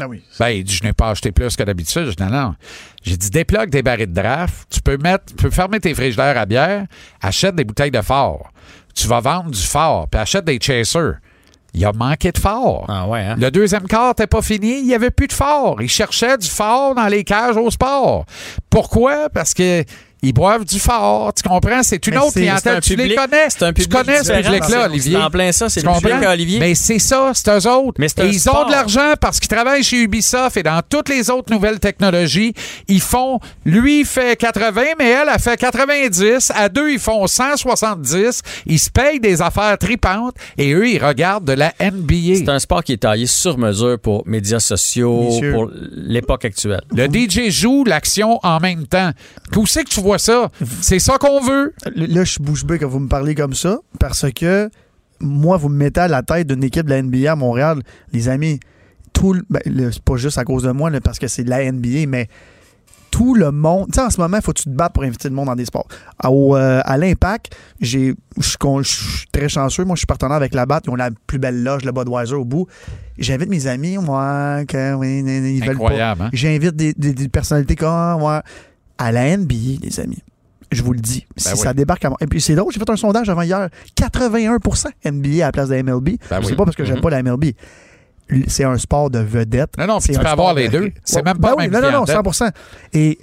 Ah 0.00 0.08
oui. 0.08 0.22
Ben, 0.38 0.48
il 0.48 0.64
dit, 0.64 0.74
je 0.74 0.82
n'ai 0.82 0.92
pas 0.92 1.10
acheté 1.10 1.30
plus 1.30 1.54
que 1.56 1.62
d'habitude. 1.62 2.06
Je 2.06 2.10
dis, 2.10 2.22
non, 2.22 2.30
non. 2.30 2.54
J'ai 3.02 3.16
dit, 3.16 3.30
déplogue 3.30 3.70
tes 3.70 3.82
barils 3.82 4.06
de 4.08 4.20
draft. 4.20 4.66
Tu 4.70 4.80
peux 4.80 4.96
mettre, 4.96 5.26
tu 5.26 5.34
peux 5.34 5.50
fermer 5.50 5.78
tes 5.80 5.94
frigidaires 5.94 6.36
à 6.36 6.46
bière. 6.46 6.86
Achète 7.20 7.54
des 7.54 7.64
bouteilles 7.64 7.90
de 7.90 8.02
fort. 8.02 8.50
Tu 8.94 9.06
vas 9.06 9.20
vendre 9.20 9.50
du 9.50 9.60
fort. 9.60 10.08
Puis 10.08 10.20
achète 10.20 10.44
des 10.44 10.58
chasers. 10.60 11.18
Il 11.76 11.84
a 11.84 11.92
manqué 11.92 12.30
de 12.30 12.38
fort. 12.38 12.86
Ah 12.88 13.08
ouais, 13.08 13.20
hein? 13.20 13.34
Le 13.36 13.50
deuxième 13.50 13.88
quart 13.88 14.10
n'était 14.10 14.28
pas 14.28 14.42
fini. 14.42 14.78
Il 14.78 14.86
n'y 14.86 14.94
avait 14.94 15.10
plus 15.10 15.26
de 15.26 15.32
fort. 15.32 15.82
Il 15.82 15.88
cherchait 15.88 16.38
du 16.38 16.48
fort 16.48 16.94
dans 16.94 17.08
les 17.08 17.24
cages 17.24 17.56
au 17.56 17.68
sport. 17.70 18.26
Pourquoi? 18.70 19.28
Parce 19.28 19.54
que 19.54 19.84
ils 20.24 20.32
boivent 20.32 20.64
du 20.64 20.78
fort. 20.78 21.32
Tu 21.34 21.42
comprends? 21.48 21.82
C'est 21.82 22.04
une 22.06 22.14
Mais 22.14 22.20
autre 22.20 22.32
c'est- 22.32 22.40
clientèle. 22.40 22.76
un 22.76 22.80
Tu 22.80 22.96
les 22.96 23.14
connais. 23.14 23.48
c'est 23.48 23.62
un 23.62 23.72
tu 23.72 23.82
public 23.82 23.92
connais 23.92 24.22
ce 24.24 24.32
public-là, 24.32 24.84
Olivier. 24.86 25.16
en 25.16 25.30
plein 25.30 25.52
ça, 25.52 25.68
c'est 25.68 25.80
Tu 25.82 25.86
le 25.86 25.92
public 25.94 26.14
Olivier. 26.28 26.58
Mais 26.60 26.74
c'est 26.74 26.98
ça, 26.98 27.32
c'est 27.34 27.50
eux 27.50 27.68
autres. 27.70 27.96
Mais 27.98 28.08
c'est 28.08 28.20
Et 28.20 28.22
un 28.22 28.26
ils 28.26 28.40
sport. 28.40 28.64
ont 28.64 28.66
de 28.66 28.72
l'argent 28.72 29.14
parce 29.20 29.38
qu'ils 29.38 29.48
travaillent 29.48 29.82
chez 29.84 30.02
Ubisoft 30.02 30.56
et 30.56 30.62
dans 30.62 30.80
toutes 30.88 31.08
les 31.08 31.30
autres 31.30 31.52
nouvelles 31.52 31.78
technologies. 31.80 32.54
Ils 32.88 33.00
font, 33.00 33.38
lui, 33.64 34.00
il 34.00 34.06
fait 34.06 34.36
80, 34.36 34.82
mais 34.98 35.10
elle 35.10 35.28
a 35.28 35.38
fait 35.38 35.56
90. 35.58 36.50
À 36.54 36.68
deux, 36.68 36.90
ils 36.90 36.98
font 36.98 37.26
170. 37.26 38.42
Ils 38.66 38.78
se 38.78 38.90
payent 38.90 39.20
des 39.20 39.42
affaires 39.42 39.76
tripantes 39.78 40.34
et 40.58 40.72
eux, 40.72 40.88
ils 40.88 41.04
regardent 41.04 41.44
de 41.44 41.52
la 41.52 41.72
NBA. 41.80 42.36
C'est 42.36 42.48
un 42.48 42.58
sport 42.58 42.82
qui 42.82 42.92
est 42.94 42.98
taillé 42.98 43.26
sur 43.26 43.58
mesure 43.58 43.98
pour 43.98 44.22
médias 44.26 44.60
sociaux, 44.60 45.28
pour 45.52 45.70
l'époque 45.92 46.44
actuelle. 46.44 46.82
Le 46.94 47.06
DJ 47.06 47.50
joue 47.50 47.84
l'action 47.84 48.38
en 48.42 48.60
même 48.60 48.86
temps. 48.86 49.10
Où 49.56 49.66
c'est 49.66 49.84
que 49.84 49.90
tu 49.90 50.00
vois 50.00 50.13
ça? 50.18 50.48
C'est 50.80 50.98
ça 50.98 51.18
qu'on 51.18 51.40
veut. 51.40 51.74
Là, 51.94 52.24
je 52.24 52.30
suis 52.32 52.42
bouche 52.42 52.64
bée 52.64 52.78
quand 52.78 52.88
vous 52.88 53.00
me 53.00 53.08
parlez 53.08 53.34
comme 53.34 53.54
ça, 53.54 53.78
parce 53.98 54.30
que 54.32 54.68
moi, 55.20 55.56
vous 55.56 55.68
me 55.68 55.76
mettez 55.76 56.00
à 56.00 56.08
la 56.08 56.22
tête 56.22 56.46
d'une 56.48 56.64
équipe 56.64 56.84
de 56.86 56.90
la 56.90 57.02
NBA 57.02 57.32
à 57.32 57.36
Montréal, 57.36 57.80
les 58.12 58.28
amis. 58.28 58.60
Tout, 59.12 59.40
ben, 59.48 59.60
c'est 59.92 60.02
pas 60.02 60.16
juste 60.16 60.38
à 60.38 60.44
cause 60.44 60.64
de 60.64 60.72
moi, 60.72 60.90
là, 60.90 61.00
parce 61.00 61.18
que 61.20 61.28
c'est 61.28 61.44
de 61.44 61.50
la 61.50 61.70
NBA, 61.70 62.06
mais 62.08 62.26
tout 63.12 63.34
le 63.34 63.52
monde. 63.52 63.86
Tu 63.86 63.94
sais, 63.94 64.00
en 64.00 64.10
ce 64.10 64.20
moment, 64.20 64.38
il 64.38 64.42
faut 64.42 64.52
que 64.52 64.58
tu 64.58 64.64
te 64.64 64.70
battes 64.74 64.92
pour 64.92 65.04
inviter 65.04 65.28
le 65.28 65.36
monde 65.36 65.46
dans 65.46 65.54
des 65.54 65.66
sports. 65.66 65.86
À, 66.18 66.32
au, 66.32 66.56
euh, 66.56 66.80
à 66.84 66.98
l'Impact, 66.98 67.54
je 67.80 68.12
suis 68.82 69.26
très 69.30 69.48
chanceux. 69.48 69.84
Moi, 69.84 69.94
je 69.94 70.00
suis 70.00 70.06
partenaire 70.06 70.34
avec 70.34 70.52
la 70.52 70.66
BAT. 70.66 70.80
Ils 70.86 70.90
ont 70.90 70.96
la 70.96 71.10
plus 71.28 71.38
belle 71.38 71.62
loge, 71.62 71.84
le 71.84 71.92
Budweiser 71.92 72.34
au 72.34 72.44
bout. 72.44 72.66
J'invite 73.16 73.48
mes 73.50 73.68
amis, 73.68 73.98
moi, 73.98 74.64
n- 74.68 75.46
ils 75.46 75.60
veulent 75.64 75.76
pas. 75.90 75.94
Hein? 76.24 76.30
J'invite 76.32 76.74
des, 76.74 76.92
des- 76.92 77.12
des 77.14 77.28
personnalités 77.28 77.76
comme 77.76 78.20
ouais. 78.20 78.40
À 78.98 79.12
la 79.12 79.36
NBA, 79.36 79.80
les 79.82 80.00
amis. 80.00 80.22
Je 80.72 80.82
vous 80.82 80.92
le 80.92 81.00
dis. 81.00 81.24
Si 81.36 81.44
Ben 81.48 81.52
oui. 81.54 81.58
ça 81.58 81.74
débarque 81.74 82.04
à 82.04 82.08
moi. 82.08 82.18
Et 82.20 82.26
puis 82.26 82.40
c'est 82.40 82.54
drôle, 82.54 82.72
j'ai 82.72 82.80
fait 82.80 82.90
un 82.90 82.96
sondage 82.96 83.28
avant 83.28 83.42
hier. 83.42 83.68
81% 83.96 84.88
NBA 85.04 85.28
à 85.44 85.48
la 85.48 85.52
place 85.52 85.68
de 85.68 85.74
la 85.74 85.82
MLB. 85.82 86.16
Ben 86.30 86.40
sais 86.42 86.46
oui. 86.48 86.56
pas 86.56 86.64
parce 86.64 86.76
que 86.76 86.84
j'aime 86.84 86.96
Mhm. 86.96 87.02
pas 87.02 87.10
la 87.10 87.22
MLB. 87.22 87.44
C'est 88.48 88.64
un 88.64 88.78
sport 88.78 89.10
de 89.10 89.18
vedette. 89.18 89.76
Non, 89.78 89.86
non, 89.86 90.00
C'est 90.00 90.14
tu 90.14 90.18
peux 90.18 90.26
avoir 90.26 90.54
les 90.54 90.68
de- 90.68 90.78
deux. 90.78 90.92
C'est 91.04 91.16
Ouais, 91.16 91.22
même 91.22 91.38
pas 91.38 91.48
ben 91.48 91.48
la 91.50 91.54
oui, 91.56 91.62
même 91.70 91.72
Non, 91.72 91.80
non, 91.90 91.98
non, 92.00 92.04
clientèle. 92.04 92.32
100 92.34 92.50
Et 92.94 93.18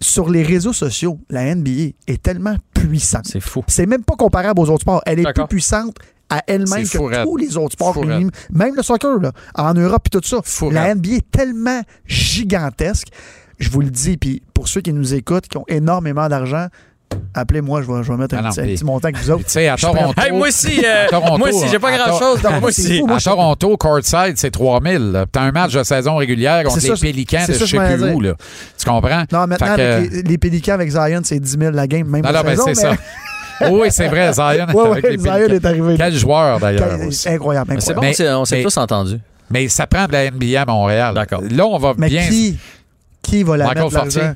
sur 0.00 0.28
les 0.28 0.42
réseaux 0.42 0.72
sociaux, 0.72 1.18
la 1.30 1.44
NBA 1.54 1.92
est 2.08 2.20
tellement 2.20 2.56
puissante. 2.74 3.26
C'est 3.26 3.40
fou. 3.40 3.62
C'est 3.68 3.86
même 3.86 4.02
pas 4.02 4.16
comparable 4.16 4.60
aux 4.60 4.68
autres 4.68 4.80
sports. 4.82 5.00
Elle 5.06 5.20
est 5.20 5.32
plus 5.32 5.46
puissante 5.46 5.96
à 6.28 6.42
elle-même 6.48 6.84
C'est 6.84 6.98
que 6.98 7.22
tous 7.22 7.36
les 7.36 7.56
autres 7.56 7.72
sports. 7.74 8.04
Même 8.04 8.74
le 8.76 8.82
soccer, 8.82 9.18
là, 9.20 9.30
en 9.54 9.74
Europe 9.74 10.08
et 10.12 10.18
tout 10.18 10.20
ça. 10.24 10.40
La. 10.70 10.94
NBA 10.94 11.10
est 11.16 11.30
tellement 11.30 11.80
gigantesque. 12.04 13.08
Je 13.58 13.70
vous 13.70 13.80
le 13.80 13.90
dis, 13.90 14.16
puis 14.16 14.42
pour 14.54 14.68
ceux 14.68 14.80
qui 14.80 14.92
nous 14.92 15.14
écoutent, 15.14 15.46
qui 15.48 15.56
ont 15.56 15.64
énormément 15.68 16.28
d'argent, 16.28 16.66
appelez-moi, 17.34 17.82
je 17.82 17.92
vais, 17.92 18.02
je 18.02 18.10
vais 18.10 18.18
mettre 18.18 18.34
un, 18.34 18.38
Ah 18.38 18.42
non, 18.42 18.48
petit, 18.50 18.60
un 18.60 18.64
puis- 18.64 18.74
petit 18.74 18.84
montant 18.84 19.08
avec 19.08 19.18
vous 19.18 19.30
autres. 19.30 19.44
Puis, 19.44 19.46
tu 19.46 19.52
sais, 19.52 19.68
à. 19.68 19.76
Hey, 20.18 20.32
moi 20.32 20.48
aussi, 20.48 20.82
euh, 20.84 21.06
Toronto, 21.08 21.38
moi 21.38 21.48
aussi, 21.50 21.68
j'ai 21.68 21.78
pas 21.78 21.88
à 21.90 21.96
grand 21.98 22.06
Tor- 22.06 22.18
chose. 22.18 22.42
Non, 22.42 22.50
moi 22.52 22.60
mais 22.66 22.72
c'est 22.72 22.82
aussi. 22.82 22.98
fou, 23.00 23.06
moi, 23.06 23.16
À 23.16 23.18
je- 23.18 23.24
Toronto, 23.24 23.76
courtside, 23.76 24.32
c'est 24.36 24.50
3000. 24.50 25.12
là. 25.12 25.26
T'as 25.30 25.42
un 25.42 25.52
match 25.52 25.72
de 25.74 25.82
saison 25.82 26.16
régulière 26.16 26.62
contre 26.64 26.80
C'est 26.80 26.88
les 26.88 26.96
ça, 26.96 27.00
Pélicans 27.02 27.38
c'est 27.46 27.52
de 27.52 27.58
je 27.58 27.64
sais 27.66 27.78
plus 27.96 28.12
où. 28.12 28.20
Là. 28.20 28.34
Tu 28.78 28.84
comprends? 28.88 29.24
Non, 29.32 29.46
maintenant, 29.46 29.76
que- 29.76 29.80
avec 29.98 30.10
les, 30.12 30.22
les 30.22 30.38
Pélicans 30.38 30.72
avec 30.74 30.90
Zion, 30.90 31.20
c'est 31.24 31.38
10 31.38 31.58
000 31.58 31.70
la 31.72 31.86
game, 31.86 32.06
même 32.08 32.22
Non, 32.22 32.30
ben, 32.32 32.42
saison, 32.50 32.64
c'est 32.66 32.74
ça. 32.74 32.90
mais- 33.60 33.68
oui, 33.70 33.88
c'est 33.90 34.08
vrai, 34.08 34.32
Zion 34.32 34.44
est 34.44 34.72
Ouais, 34.74 34.90
avec 34.90 35.04
ouais, 35.04 35.10
les 35.12 35.18
Zion 35.18 35.34
est 35.36 35.64
arrivé. 35.66 35.94
Quel 35.98 36.14
joueur, 36.14 36.58
d'ailleurs. 36.60 36.82
Incroyable, 36.82 37.04
Mais 37.04 37.10
c'est 37.12 37.28
incroyable. 37.30 37.66
bon, 37.68 37.74
Mais- 38.00 38.30
on 38.34 38.44
s'est 38.46 38.56
mais- 38.56 38.62
tous 38.62 38.76
entendus. 38.78 39.18
Mais 39.50 39.68
ça 39.68 39.86
prend 39.86 40.06
de 40.06 40.12
la 40.12 40.24
NBA 40.30 40.62
à 40.62 40.64
Montréal. 40.64 41.14
D'accord. 41.14 41.42
Là, 41.50 41.66
on 41.66 41.76
va 41.78 41.92
Mais 41.98 42.08
bien. 42.08 42.26
Qui, 43.22 43.42
va 43.42 43.56
la 43.56 43.66
Michael 43.66 43.84
mettre 43.84 43.96
l'argent? 43.96 44.34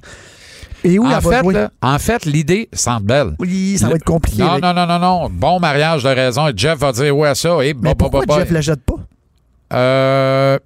Et 0.84 0.98
où 0.98 1.04
en, 1.06 1.08
va 1.08 1.20
fait, 1.20 1.40
jouer? 1.40 1.54
là, 1.54 1.70
en 1.82 1.98
fait, 1.98 2.24
l'idée 2.26 2.68
semble 2.72 3.06
belle. 3.06 3.32
Oui, 3.40 3.76
ça 3.78 3.88
va 3.88 3.96
être 3.96 4.04
compliqué. 4.04 4.42
Non, 4.42 4.50
avec- 4.52 4.62
non, 4.62 4.72
non, 4.74 4.86
non, 4.86 4.98
non. 4.98 5.28
Bon 5.30 5.58
mariage 5.58 6.04
de 6.04 6.08
raison. 6.10 6.46
Et 6.48 6.52
Jeff 6.54 6.78
va 6.78 6.92
dire 6.92 7.16
oui 7.16 7.26
à 7.26 7.34
ça. 7.34 7.58
Et 7.64 7.74
Mais 7.74 7.94
pourquoi 7.94 8.20
bah, 8.20 8.26
bah. 8.28 8.38
Jeff 8.40 8.50
la 8.52 8.60
jette 8.60 8.82
pas? 8.84 8.94
Euh, 9.72 10.58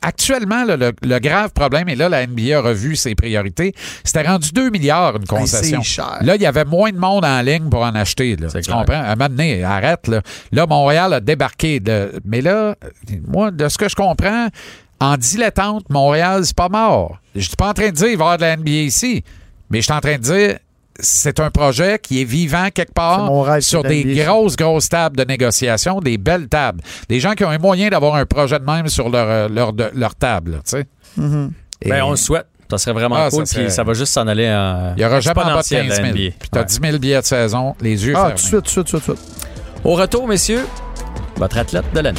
actuellement, 0.00 0.64
là, 0.64 0.78
le, 0.78 0.92
le 1.02 1.18
grave 1.18 1.50
problème, 1.52 1.90
et 1.90 1.94
là, 1.94 2.08
la 2.08 2.26
NBA 2.26 2.56
a 2.56 2.60
revu 2.62 2.96
ses 2.96 3.14
priorités, 3.14 3.74
c'était 4.02 4.26
rendu 4.26 4.50
2 4.52 4.70
milliards 4.70 5.16
une 5.16 5.26
concession. 5.26 5.82
Cher. 5.82 6.18
Là, 6.22 6.36
il 6.36 6.40
y 6.42 6.46
avait 6.46 6.64
moins 6.64 6.90
de 6.90 6.96
monde 6.96 7.26
en 7.26 7.42
ligne 7.42 7.68
pour 7.68 7.82
en 7.82 7.94
acheter. 7.94 8.36
Là. 8.36 8.48
C'est 8.48 8.60
Tu 8.62 8.66
clair. 8.70 8.78
comprends? 8.78 8.94
À 9.02 9.08
un 9.12 9.16
moment 9.16 9.28
donné, 9.28 9.62
arrête. 9.62 10.08
Là, 10.08 10.22
là 10.52 10.66
Montréal 10.66 11.12
a 11.12 11.20
débarqué. 11.20 11.80
de- 11.80 12.12
mais 12.24 12.40
là, 12.40 12.76
moi, 13.28 13.50
de 13.50 13.68
ce 13.68 13.76
que 13.76 13.90
je 13.90 13.94
comprends, 13.94 14.48
en 15.00 15.16
dilettante, 15.16 15.84
Montréal, 15.90 16.42
c'est 16.44 16.56
pas 16.56 16.68
mort. 16.68 17.18
Je 17.34 17.40
suis 17.40 17.56
pas 17.56 17.68
en 17.70 17.74
train 17.74 17.86
de 17.88 17.94
dire 17.94 18.08
qu'il 18.08 18.16
va 18.18 18.24
y 18.24 18.26
avoir 18.26 18.36
de 18.38 18.42
la 18.42 18.56
NBA 18.56 18.70
ici, 18.70 19.22
mais 19.70 19.78
je 19.80 19.84
suis 19.84 19.92
en 19.92 20.00
train 20.00 20.16
de 20.16 20.22
dire 20.22 20.58
c'est 20.98 21.38
un 21.40 21.50
projet 21.50 21.98
qui 22.02 22.22
est 22.22 22.24
vivant 22.24 22.68
quelque 22.72 22.94
part 22.94 23.30
rêve, 23.42 23.60
sur 23.60 23.82
des 23.82 24.02
grosses, 24.14 24.56
grosses 24.56 24.88
tables 24.88 25.14
de 25.16 25.24
négociation, 25.24 26.00
des 26.00 26.16
belles 26.16 26.48
tables. 26.48 26.80
Des 27.10 27.20
gens 27.20 27.32
qui 27.34 27.44
ont 27.44 27.50
un 27.50 27.58
moyen 27.58 27.90
d'avoir 27.90 28.14
un 28.14 28.24
projet 28.24 28.58
de 28.58 28.64
même 28.64 28.88
sur 28.88 29.10
leur, 29.10 29.28
euh, 29.28 29.48
leur, 29.50 29.74
de- 29.74 29.90
leur 29.94 30.14
table. 30.14 30.60
tu 30.64 30.70
sais. 30.70 30.86
Mhm. 31.18 31.52
Et 31.82 31.90
Ben, 31.90 32.02
on 32.02 32.10
le 32.12 32.16
souhaite. 32.16 32.46
Ça 32.70 32.78
serait 32.78 32.94
vraiment 32.94 33.16
Ah, 33.16 33.28
cool. 33.30 33.46
ça 33.46 33.52
serait- 33.54 33.68
ça 33.70 33.84
va 33.84 33.92
juste 33.92 34.12
s'en 34.12 34.26
aller 34.26 34.48
en. 34.48 34.94
Il 34.96 35.00
n'y 35.00 35.04
aura 35.04 35.20
jamais 35.20 35.40
en 35.42 35.44
bas 35.44 35.52
de 35.52 35.58
exponentiel, 35.58 35.88
15 35.88 35.96
000. 35.96 36.06
la 36.08 36.12
Puis 36.14 36.32
tu 36.50 36.58
as 36.58 36.60
Ouais. 36.62 36.66
10 36.66 36.80
000 36.82 36.98
billets 36.98 37.20
de 37.20 37.26
saison, 37.26 37.76
les 37.82 38.06
yeux 38.06 38.14
Ah, 38.16 38.20
fermés. 38.20 38.34
tout 38.34 38.36
de 38.36 38.40
suite, 38.40 38.52
tout 38.74 38.82
de 38.82 38.88
suite, 38.88 39.04
tout 39.04 39.12
de 39.12 39.16
suite. 39.18 39.44
Au 39.84 39.94
retour, 39.94 40.26
messieurs, 40.26 40.66
votre 41.36 41.58
athlète 41.58 41.84
de 41.94 42.00
l'année. 42.00 42.18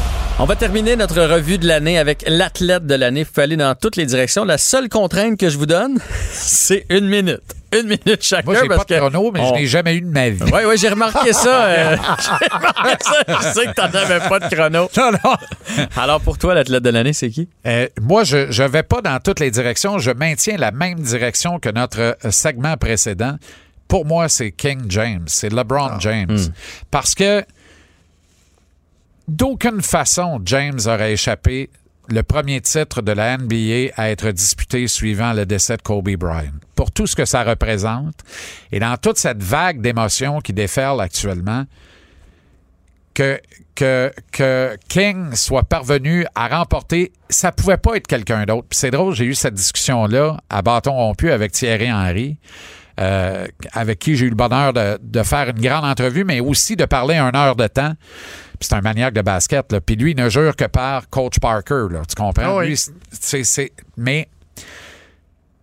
On 0.39 0.45
va 0.45 0.55
terminer 0.55 0.95
notre 0.95 1.21
revue 1.21 1.59
de 1.59 1.67
l'année 1.67 1.99
avec 1.99 2.23
l'athlète 2.27 2.87
de 2.87 2.95
l'année. 2.95 3.23
Vous 3.23 3.29
pouvez 3.31 3.43
aller 3.43 3.57
dans 3.57 3.75
toutes 3.75 3.95
les 3.95 4.07
directions. 4.07 4.43
La 4.43 4.57
seule 4.57 4.89
contrainte 4.89 5.37
que 5.39 5.49
je 5.49 5.57
vous 5.57 5.67
donne, 5.67 5.99
c'est 6.31 6.85
une 6.89 7.07
minute. 7.07 7.41
Une 7.73 7.83
minute 7.87 8.21
chacun. 8.21 8.43
Moi, 8.51 8.55
j'ai 8.61 8.67
pas 8.67 8.75
parce 8.77 8.87
de 8.87 8.95
que 8.95 8.99
chrono, 8.99 9.31
mais 9.31 9.39
on- 9.39 9.49
je 9.49 9.53
n'ai 9.61 9.65
jamais 9.67 9.95
eu 9.95 10.01
de 10.01 10.07
ma 10.07 10.29
vie. 10.29 10.41
Oui, 10.51 10.61
oui, 10.67 10.77
j'ai 10.77 10.89
remarqué 10.89 11.31
ça. 11.31 11.65
euh, 11.65 11.95
j'ai 12.41 12.47
remarqué 12.55 13.03
ça. 13.03 13.13
Je 13.27 13.59
sais 13.59 13.65
que 13.67 13.73
t'en 13.73 13.83
avais 13.83 14.19
pas 14.27 14.39
de 14.39 14.53
chrono. 14.55 14.89
Non, 14.97 15.11
non. 15.11 15.85
Alors, 15.95 16.19
pour 16.21 16.37
toi, 16.39 16.55
l'athlète 16.55 16.83
de 16.83 16.89
l'année, 16.89 17.13
c'est 17.13 17.29
qui? 17.29 17.47
Euh, 17.67 17.87
moi, 18.01 18.23
je 18.23 18.37
ne 18.63 18.67
vais 18.67 18.83
pas 18.83 19.01
dans 19.01 19.19
toutes 19.19 19.39
les 19.39 19.51
directions. 19.51 19.99
Je 19.99 20.09
maintiens 20.11 20.57
la 20.57 20.71
même 20.71 20.99
direction 20.99 21.59
que 21.59 21.69
notre 21.69 21.99
euh, 21.99 22.13
segment 22.31 22.75
précédent. 22.77 23.35
Pour 23.87 24.05
moi, 24.05 24.27
c'est 24.27 24.51
King 24.51 24.85
James. 24.89 25.25
C'est 25.27 25.53
LeBron 25.53 25.99
James. 25.99 26.37
Parce 26.89 27.13
que 27.13 27.43
d'aucune 29.27 29.81
façon, 29.81 30.39
James 30.45 30.79
aurait 30.85 31.13
échappé 31.13 31.69
le 32.09 32.23
premier 32.23 32.61
titre 32.61 33.01
de 33.01 33.11
la 33.11 33.37
NBA 33.37 33.93
à 33.95 34.09
être 34.09 34.31
disputé 34.31 34.87
suivant 34.87 35.33
le 35.33 35.45
décès 35.45 35.77
de 35.77 35.81
Kobe 35.81 36.09
Bryant. 36.15 36.51
Pour 36.75 36.91
tout 36.91 37.07
ce 37.07 37.15
que 37.15 37.25
ça 37.25 37.43
représente 37.43 38.15
et 38.71 38.79
dans 38.79 38.97
toute 38.97 39.17
cette 39.17 39.41
vague 39.41 39.81
d'émotions 39.81 40.39
qui 40.41 40.53
déferle 40.53 40.99
actuellement, 40.99 41.65
que, 43.13 43.39
que, 43.75 44.11
que 44.31 44.77
King 44.87 45.35
soit 45.35 45.63
parvenu 45.63 46.25
à 46.35 46.47
remporter, 46.47 47.11
ça 47.29 47.51
pouvait 47.51 47.77
pas 47.77 47.95
être 47.95 48.07
quelqu'un 48.07 48.45
d'autre. 48.45 48.67
C'est 48.71 48.91
drôle, 48.91 49.13
j'ai 49.13 49.25
eu 49.25 49.35
cette 49.35 49.53
discussion-là 49.53 50.37
à 50.49 50.61
bâton 50.61 50.93
rompu 50.93 51.31
avec 51.31 51.51
Thierry 51.51 51.91
Henry, 51.91 52.37
euh, 52.99 53.47
avec 53.73 53.99
qui 53.99 54.15
j'ai 54.15 54.25
eu 54.25 54.29
le 54.29 54.35
bonheur 54.35 54.73
de, 54.73 54.97
de 55.01 55.23
faire 55.23 55.49
une 55.49 55.61
grande 55.61 55.85
entrevue, 55.85 56.23
mais 56.23 56.39
aussi 56.39 56.75
de 56.75 56.85
parler 56.85 57.15
une 57.15 57.35
heure 57.35 57.55
de 57.55 57.67
temps. 57.67 57.93
Puis 58.61 58.67
c'est 58.69 58.75
un 58.75 58.81
maniaque 58.81 59.15
de 59.15 59.23
basket. 59.23 59.71
Là. 59.71 59.81
Puis 59.81 59.95
lui, 59.95 60.11
il 60.11 60.17
ne 60.17 60.29
jure 60.29 60.55
que 60.55 60.65
par 60.65 61.09
Coach 61.09 61.39
Parker. 61.39 61.87
Là. 61.89 62.03
Tu 62.07 62.13
comprends? 62.15 62.43
Ah 62.45 62.55
oui. 62.57 62.67
Lui, 62.67 62.77
c'est, 63.11 63.43
c'est- 63.43 63.71
mais. 63.97 64.29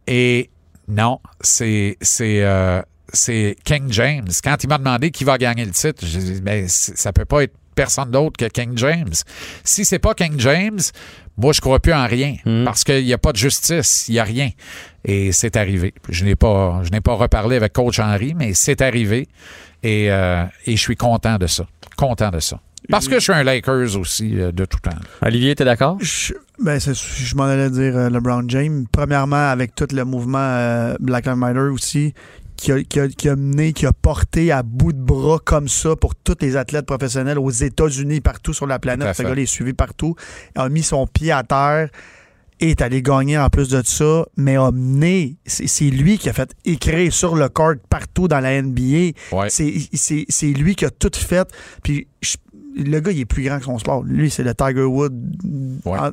Et 0.07 0.51
non, 0.89 1.21
c'est. 1.41 1.97
c'est 2.01 2.43
euh, 2.43 2.83
c'est 3.13 3.57
King 3.65 3.85
James. 3.91 4.29
Quand 4.43 4.57
il 4.63 4.69
m'a 4.69 4.79
demandé 4.79 5.11
qui 5.11 5.25
va 5.25 5.39
gagner 5.39 5.65
le 5.65 5.71
titre, 5.71 6.05
j'ai 6.05 6.19
dit, 6.19 6.41
ben, 6.43 6.67
c'est- 6.69 6.97
ça 6.99 7.13
peut 7.13 7.25
pas 7.25 7.45
être 7.45 7.55
personne 7.75 8.11
d'autre 8.11 8.37
que 8.37 8.47
King 8.47 8.77
James. 8.77 9.13
Si 9.65 9.85
c'est 9.85 9.99
pas 10.01 10.13
King 10.15 10.35
James, 10.41 10.81
moi, 11.37 11.53
je 11.53 11.61
crois 11.61 11.79
plus 11.79 11.95
en 11.95 12.07
rien. 12.07 12.35
Parce 12.65 12.83
qu'il 12.85 13.05
n'y 13.05 13.13
a 13.13 13.19
pas 13.19 13.31
de 13.33 13.37
justice, 13.39 14.07
il 14.09 14.15
n'y 14.15 14.19
a 14.19 14.25
rien. 14.25 14.51
Et 15.05 15.31
c'est 15.33 15.57
arrivé. 15.57 15.95
Je 16.09 16.25
n'ai 16.25 16.35
pas, 16.35 16.81
je 16.83 16.91
n'ai 16.91 17.01
pas 17.01 17.15
reparlé 17.15 17.55
avec 17.57 17.73
Coach 17.73 17.99
Henry, 18.01 18.35
mais 18.35 18.53
c'est 18.55 18.83
arrivé. 18.83 19.29
Et, 19.85 20.11
euh, 20.11 20.45
et 20.67 20.77
je 20.77 20.81
suis 20.83 20.97
content 20.97 21.39
de 21.39 21.47
ça. 21.47 21.65
Content 21.97 22.31
de 22.31 22.41
ça. 22.41 22.61
Parce 22.89 23.09
que 23.09 23.17
je 23.17 23.21
suis 23.21 23.33
un 23.33 23.43
Lakers 23.43 23.97
aussi 23.97 24.39
euh, 24.41 24.53
de 24.53 24.65
tout 24.65 24.79
temps. 24.81 24.91
Olivier, 25.23 25.55
t'es 25.55 25.65
d'accord? 25.65 25.99
Je, 26.01 26.33
ben, 26.63 26.79
c'est- 26.81 26.95
je 26.95 27.35
m'en 27.37 27.45
allais 27.45 27.71
dire 27.71 27.97
euh, 27.97 28.09
LeBron 28.11 28.45
James. 28.49 28.87
Premièrement, 28.91 29.51
avec 29.51 29.75
tout 29.75 29.89
le 29.93 30.05
mouvement 30.05 30.39
euh, 30.39 30.95
Black 31.01 31.27
Lives 31.27 31.37
Matter 31.37 31.59
aussi, 31.73 32.15
qui 32.57 32.73
a, 32.73 32.83
qui, 32.83 32.99
a, 33.01 33.09
qui 33.09 33.29
a 33.29 33.37
mené, 33.37 33.73
qui 33.73 33.87
a 33.87 33.93
porté 33.93 34.51
à 34.53 34.63
bout 34.63 34.93
de 34.93 35.01
bras 35.01 35.39
comme 35.45 35.69
ça 35.69 35.97
pour 35.97 36.15
tous 36.15 36.37
les 36.41 36.57
athlètes 36.57 36.87
professionnels 36.87 37.39
aux 37.39 37.51
États-Unis, 37.51 38.21
partout 38.21 38.53
sur 38.53 38.67
la 38.67 38.79
planète. 38.79 39.09
Ce 39.15 39.23
gars-là 39.29 39.43
est 39.43 39.47
suivi 39.47 39.73
partout. 39.75 40.15
A 40.57 40.69
mis 40.69 40.83
son 40.83 41.07
pied 41.07 41.31
à 41.33 41.43
terre 41.43 41.89
et 42.61 42.71
est 42.71 42.83
allé 42.83 43.03
gagner 43.03 43.39
en 43.39 43.49
plus 43.51 43.69
de 43.69 43.81
ça, 43.85 44.27
mais 44.37 44.57
a 44.57 44.73
mené. 44.73 45.37
C'est 45.47 45.69
c'est 45.69 45.91
lui 45.91 46.19
qui 46.19 46.29
a 46.29 46.33
fait 46.33 46.51
écrire 46.65 47.13
sur 47.13 47.37
le 47.37 47.49
court 47.49 47.75
partout 47.89 48.27
dans 48.27 48.41
la 48.41 48.61
NBA. 48.61 49.13
Ouais. 49.31 49.49
C'est- 49.51 49.89
C'est 49.93 50.25
c'est 50.29 50.47
lui 50.53 50.75
qui 50.75 50.85
a 50.85 50.91
tout 50.91 51.11
fait. 51.15 51.49
Puis 51.85 52.09
je- 52.21 52.37
le 52.79 53.01
gars, 53.01 53.11
il 53.13 53.21
est 53.21 53.25
plus 53.25 53.43
grand 53.45 53.59
que 53.59 53.65
son 53.65 53.79
sport. 53.79 54.03
Lui, 54.05 54.31
c'est 54.31 54.43
le 54.45 54.55
Tiger 54.55 54.85
Wood 54.85 55.13
Ouais. 55.85 55.99
en- 55.99 56.11
Oh, 56.11 56.13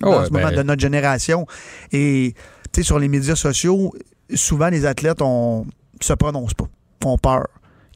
dans 0.00 0.20
ouais, 0.20 0.26
ce 0.26 0.32
moment 0.32 0.48
ben- 0.48 0.56
de 0.56 0.62
notre 0.62 0.80
génération. 0.82 1.46
Et 1.92 2.34
tu 2.72 2.80
sais, 2.80 2.82
sur 2.82 2.98
les 2.98 3.08
médias 3.08 3.36
sociaux, 3.36 3.92
souvent 4.34 4.68
les 4.68 4.84
athlètes 4.86 5.20
on 5.22 5.66
se 6.00 6.12
prononcent 6.14 6.54
pas, 6.54 6.66
ont 7.04 7.18
peur. 7.18 7.46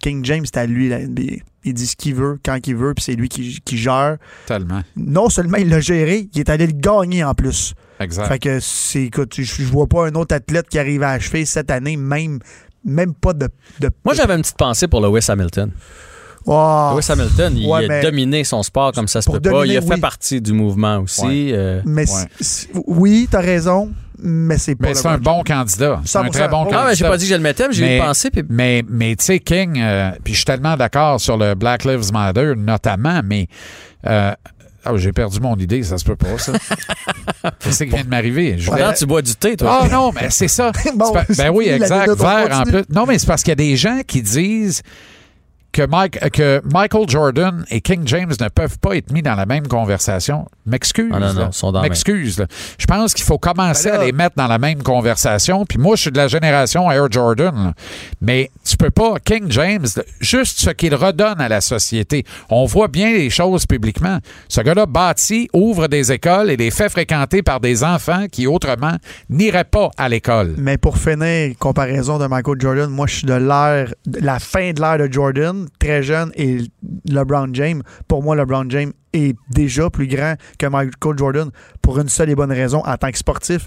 King 0.00 0.24
James, 0.24 0.44
c'est 0.46 0.58
à 0.58 0.66
lui 0.66 0.88
la 0.88 1.00
NBA. 1.00 1.42
Il 1.64 1.74
dit 1.74 1.86
ce 1.86 1.96
qu'il 1.96 2.14
veut, 2.14 2.38
quand 2.44 2.56
il 2.66 2.76
veut, 2.76 2.94
puis 2.94 3.02
c'est 3.04 3.14
lui 3.14 3.28
qui, 3.28 3.58
qui 3.64 3.76
gère. 3.76 4.16
Tellement. 4.46 4.82
Non 4.96 5.28
seulement 5.28 5.56
il 5.58 5.68
l'a 5.68 5.80
géré, 5.80 6.28
il 6.32 6.38
est 6.40 6.48
allé 6.50 6.66
le 6.66 6.72
gagner 6.72 7.24
en 7.24 7.34
plus. 7.34 7.74
Exact. 8.00 8.28
Fait 8.28 8.38
que 8.38 8.60
c'est, 8.60 9.02
écoute, 9.04 9.34
je, 9.36 9.42
je 9.42 9.64
vois 9.64 9.88
pas 9.88 10.06
un 10.06 10.14
autre 10.14 10.34
athlète 10.36 10.68
qui 10.68 10.78
arrive 10.78 11.02
à 11.02 11.10
achever 11.10 11.44
cette 11.44 11.70
année, 11.72 11.96
même, 11.96 12.38
même 12.84 13.12
pas 13.12 13.32
de. 13.32 13.48
de 13.80 13.90
Moi, 14.04 14.14
j'avais 14.14 14.34
une 14.36 14.42
petite 14.42 14.56
pensée 14.56 14.86
pour 14.86 15.00
Lewis 15.00 15.26
Hamilton. 15.28 15.72
Wow. 16.46 16.94
Lewis 16.96 17.06
Hamilton, 17.10 17.54
il 17.56 17.66
Ouais, 17.68 17.84
a 17.84 17.88
mais- 17.88 18.02
dominé 18.02 18.44
son 18.44 18.62
sport 18.62 18.92
comme 18.92 19.08
ça 19.08 19.20
se 19.20 19.26
Pour 19.26 19.40
peut 19.40 19.50
pas. 19.50 19.66
Il 19.66 19.76
a 19.76 19.80
fait 19.82 19.94
oui. 19.94 20.00
partie 20.00 20.40
du 20.40 20.52
mouvement 20.52 20.98
aussi. 20.98 21.22
Ouais. 21.26 21.50
euh. 21.52 21.82
Mais 21.84 22.10
Ouais. 22.10 22.82
oui, 22.86 23.28
t'as 23.30 23.40
raison, 23.40 23.90
mais 24.18 24.56
c'est 24.58 24.74
pas 24.74 24.88
Mais 24.88 24.94
c'est 24.94 25.08
un 25.08 25.18
bon 25.18 25.42
candidat. 25.44 26.00
C'est 26.04 26.18
un 26.18 26.22
100%. 26.24 26.30
très 26.30 26.48
bon 26.48 26.62
Ah, 26.62 26.64
candidat. 26.64 26.84
Ah, 26.88 26.94
j'ai 26.94 27.04
pas 27.04 27.16
dit 27.16 27.24
que 27.26 27.30
je 27.30 27.34
le 27.36 27.42
mettais, 27.42 27.68
mais 27.68 27.74
j'ai 27.74 27.98
pensé. 27.98 28.30
Puis... 28.30 28.42
Mais, 28.48 28.82
mais 28.88 29.14
tu 29.16 29.24
sais, 29.26 29.38
King, 29.40 29.78
euh, 29.80 30.10
puis 30.24 30.32
je 30.32 30.38
suis 30.38 30.44
tellement 30.46 30.76
d'accord 30.76 31.20
sur 31.20 31.36
le 31.36 31.54
Black 31.54 31.84
Lives 31.84 32.12
Matter, 32.12 32.54
notamment, 32.56 33.20
mais. 33.24 33.46
euh, 34.06 34.32
ah, 34.84 34.92
j'ai 34.96 35.12
perdu 35.12 35.38
mon 35.40 35.54
idée, 35.56 35.82
ça 35.82 35.98
se 35.98 36.04
peut 36.04 36.16
pas, 36.16 36.38
ça. 36.38 36.52
Qu'est-ce 37.60 37.84
qui 37.84 37.90
vient 37.90 38.04
de 38.04 38.08
m'arriver? 38.08 38.54
Je 38.58 38.70
voulais- 38.70 38.94
tu 38.94 39.04
bois 39.06 39.20
du 39.22 39.34
thé, 39.34 39.54
toi. 39.56 39.80
Ah 39.82 39.88
non, 39.88 40.12
mais 40.14 40.30
c'est 40.30 40.48
ça. 40.48 40.72
Bon, 40.94 41.06
C'est 41.06 41.12
pas- 41.12 41.24
c'est 41.28 41.36
ben 41.36 41.50
oui, 41.52 41.68
exact. 41.68 42.10
Vert 42.16 42.48
en 42.60 42.62
plus. 42.62 42.84
Non, 42.90 43.04
mais 43.06 43.18
c'est 43.18 43.26
parce 43.26 43.42
qu'il 43.42 43.50
y 43.50 43.52
a 43.52 43.56
des 43.56 43.76
gens 43.76 44.00
qui 44.06 44.22
disent 44.22 44.82
que, 45.78 45.86
Mike, 45.86 46.30
que 46.30 46.60
Michael 46.72 47.08
Jordan 47.08 47.64
et 47.70 47.80
King 47.80 48.02
James 48.06 48.32
ne 48.40 48.48
peuvent 48.48 48.78
pas 48.80 48.96
être 48.96 49.12
mis 49.12 49.22
dans 49.22 49.36
la 49.36 49.46
même 49.46 49.68
conversation. 49.68 50.46
M'excuse. 50.66 51.10
Ah 51.14 51.20
non, 51.20 51.32
non, 51.34 51.52
sont 51.52 51.70
dans 51.70 51.82
la 51.82 51.88
M'excuse. 51.88 52.44
Je 52.78 52.86
pense 52.86 53.14
qu'il 53.14 53.24
faut 53.24 53.38
commencer 53.38 53.88
Ben 53.90 53.94
là- 53.96 54.02
à 54.02 54.04
les 54.06 54.12
mettre 54.12 54.34
dans 54.36 54.48
la 54.48 54.58
même 54.58 54.82
conversation. 54.82 55.64
Puis 55.64 55.78
moi, 55.78 55.94
je 55.94 56.02
suis 56.02 56.10
de 56.10 56.16
la 56.16 56.26
génération 56.26 56.90
Air 56.90 57.06
Jordan. 57.10 57.54
là. 57.54 57.72
Mais 58.20 58.50
tu 58.64 58.76
peux 58.76 58.90
pas. 58.90 59.14
King 59.24 59.44
James, 59.50 59.86
juste 60.20 60.58
ce 60.60 60.70
qu'il 60.70 60.96
redonne 60.96 61.40
à 61.40 61.48
la 61.48 61.60
société. 61.60 62.24
On 62.50 62.64
voit 62.64 62.88
bien 62.88 63.12
les 63.12 63.30
choses 63.30 63.64
publiquement. 63.64 64.18
Ce 64.48 64.60
gars-là 64.60 64.86
bâtit, 64.86 65.48
ouvre 65.52 65.86
des 65.86 66.10
écoles 66.10 66.50
et 66.50 66.56
les 66.56 66.72
fait 66.72 66.88
fréquenter 66.88 67.42
par 67.42 67.60
des 67.60 67.84
enfants 67.84 68.26
qui 68.30 68.48
autrement 68.48 68.96
n'iraient 69.30 69.62
pas 69.62 69.90
à 69.96 70.08
l'école. 70.08 70.54
Mais 70.58 70.76
pour 70.76 70.98
finir, 70.98 71.54
comparaison 71.60 72.18
de 72.18 72.26
Michael 72.26 72.60
Jordan, 72.60 72.90
moi, 72.90 73.06
je 73.06 73.14
suis 73.18 73.26
de 73.26 73.34
l'ère, 73.34 73.94
de 74.06 74.18
la 74.20 74.40
fin 74.40 74.72
de 74.72 74.80
l'ère 74.80 74.98
de 74.98 75.12
Jordan, 75.12 75.67
très 75.78 76.02
jeune, 76.02 76.30
et 76.34 76.58
LeBron 77.08 77.48
James. 77.52 77.82
Pour 78.06 78.22
moi, 78.22 78.36
LeBron 78.36 78.68
James 78.70 78.92
est 79.12 79.36
déjà 79.50 79.88
plus 79.90 80.06
grand 80.06 80.34
que 80.58 80.66
Michael 80.66 81.16
Jordan 81.18 81.50
pour 81.82 81.98
une 81.98 82.08
seule 82.08 82.30
et 82.30 82.34
bonne 82.34 82.52
raison. 82.52 82.82
En 82.84 82.96
tant 82.96 83.10
que 83.10 83.18
sportif, 83.18 83.66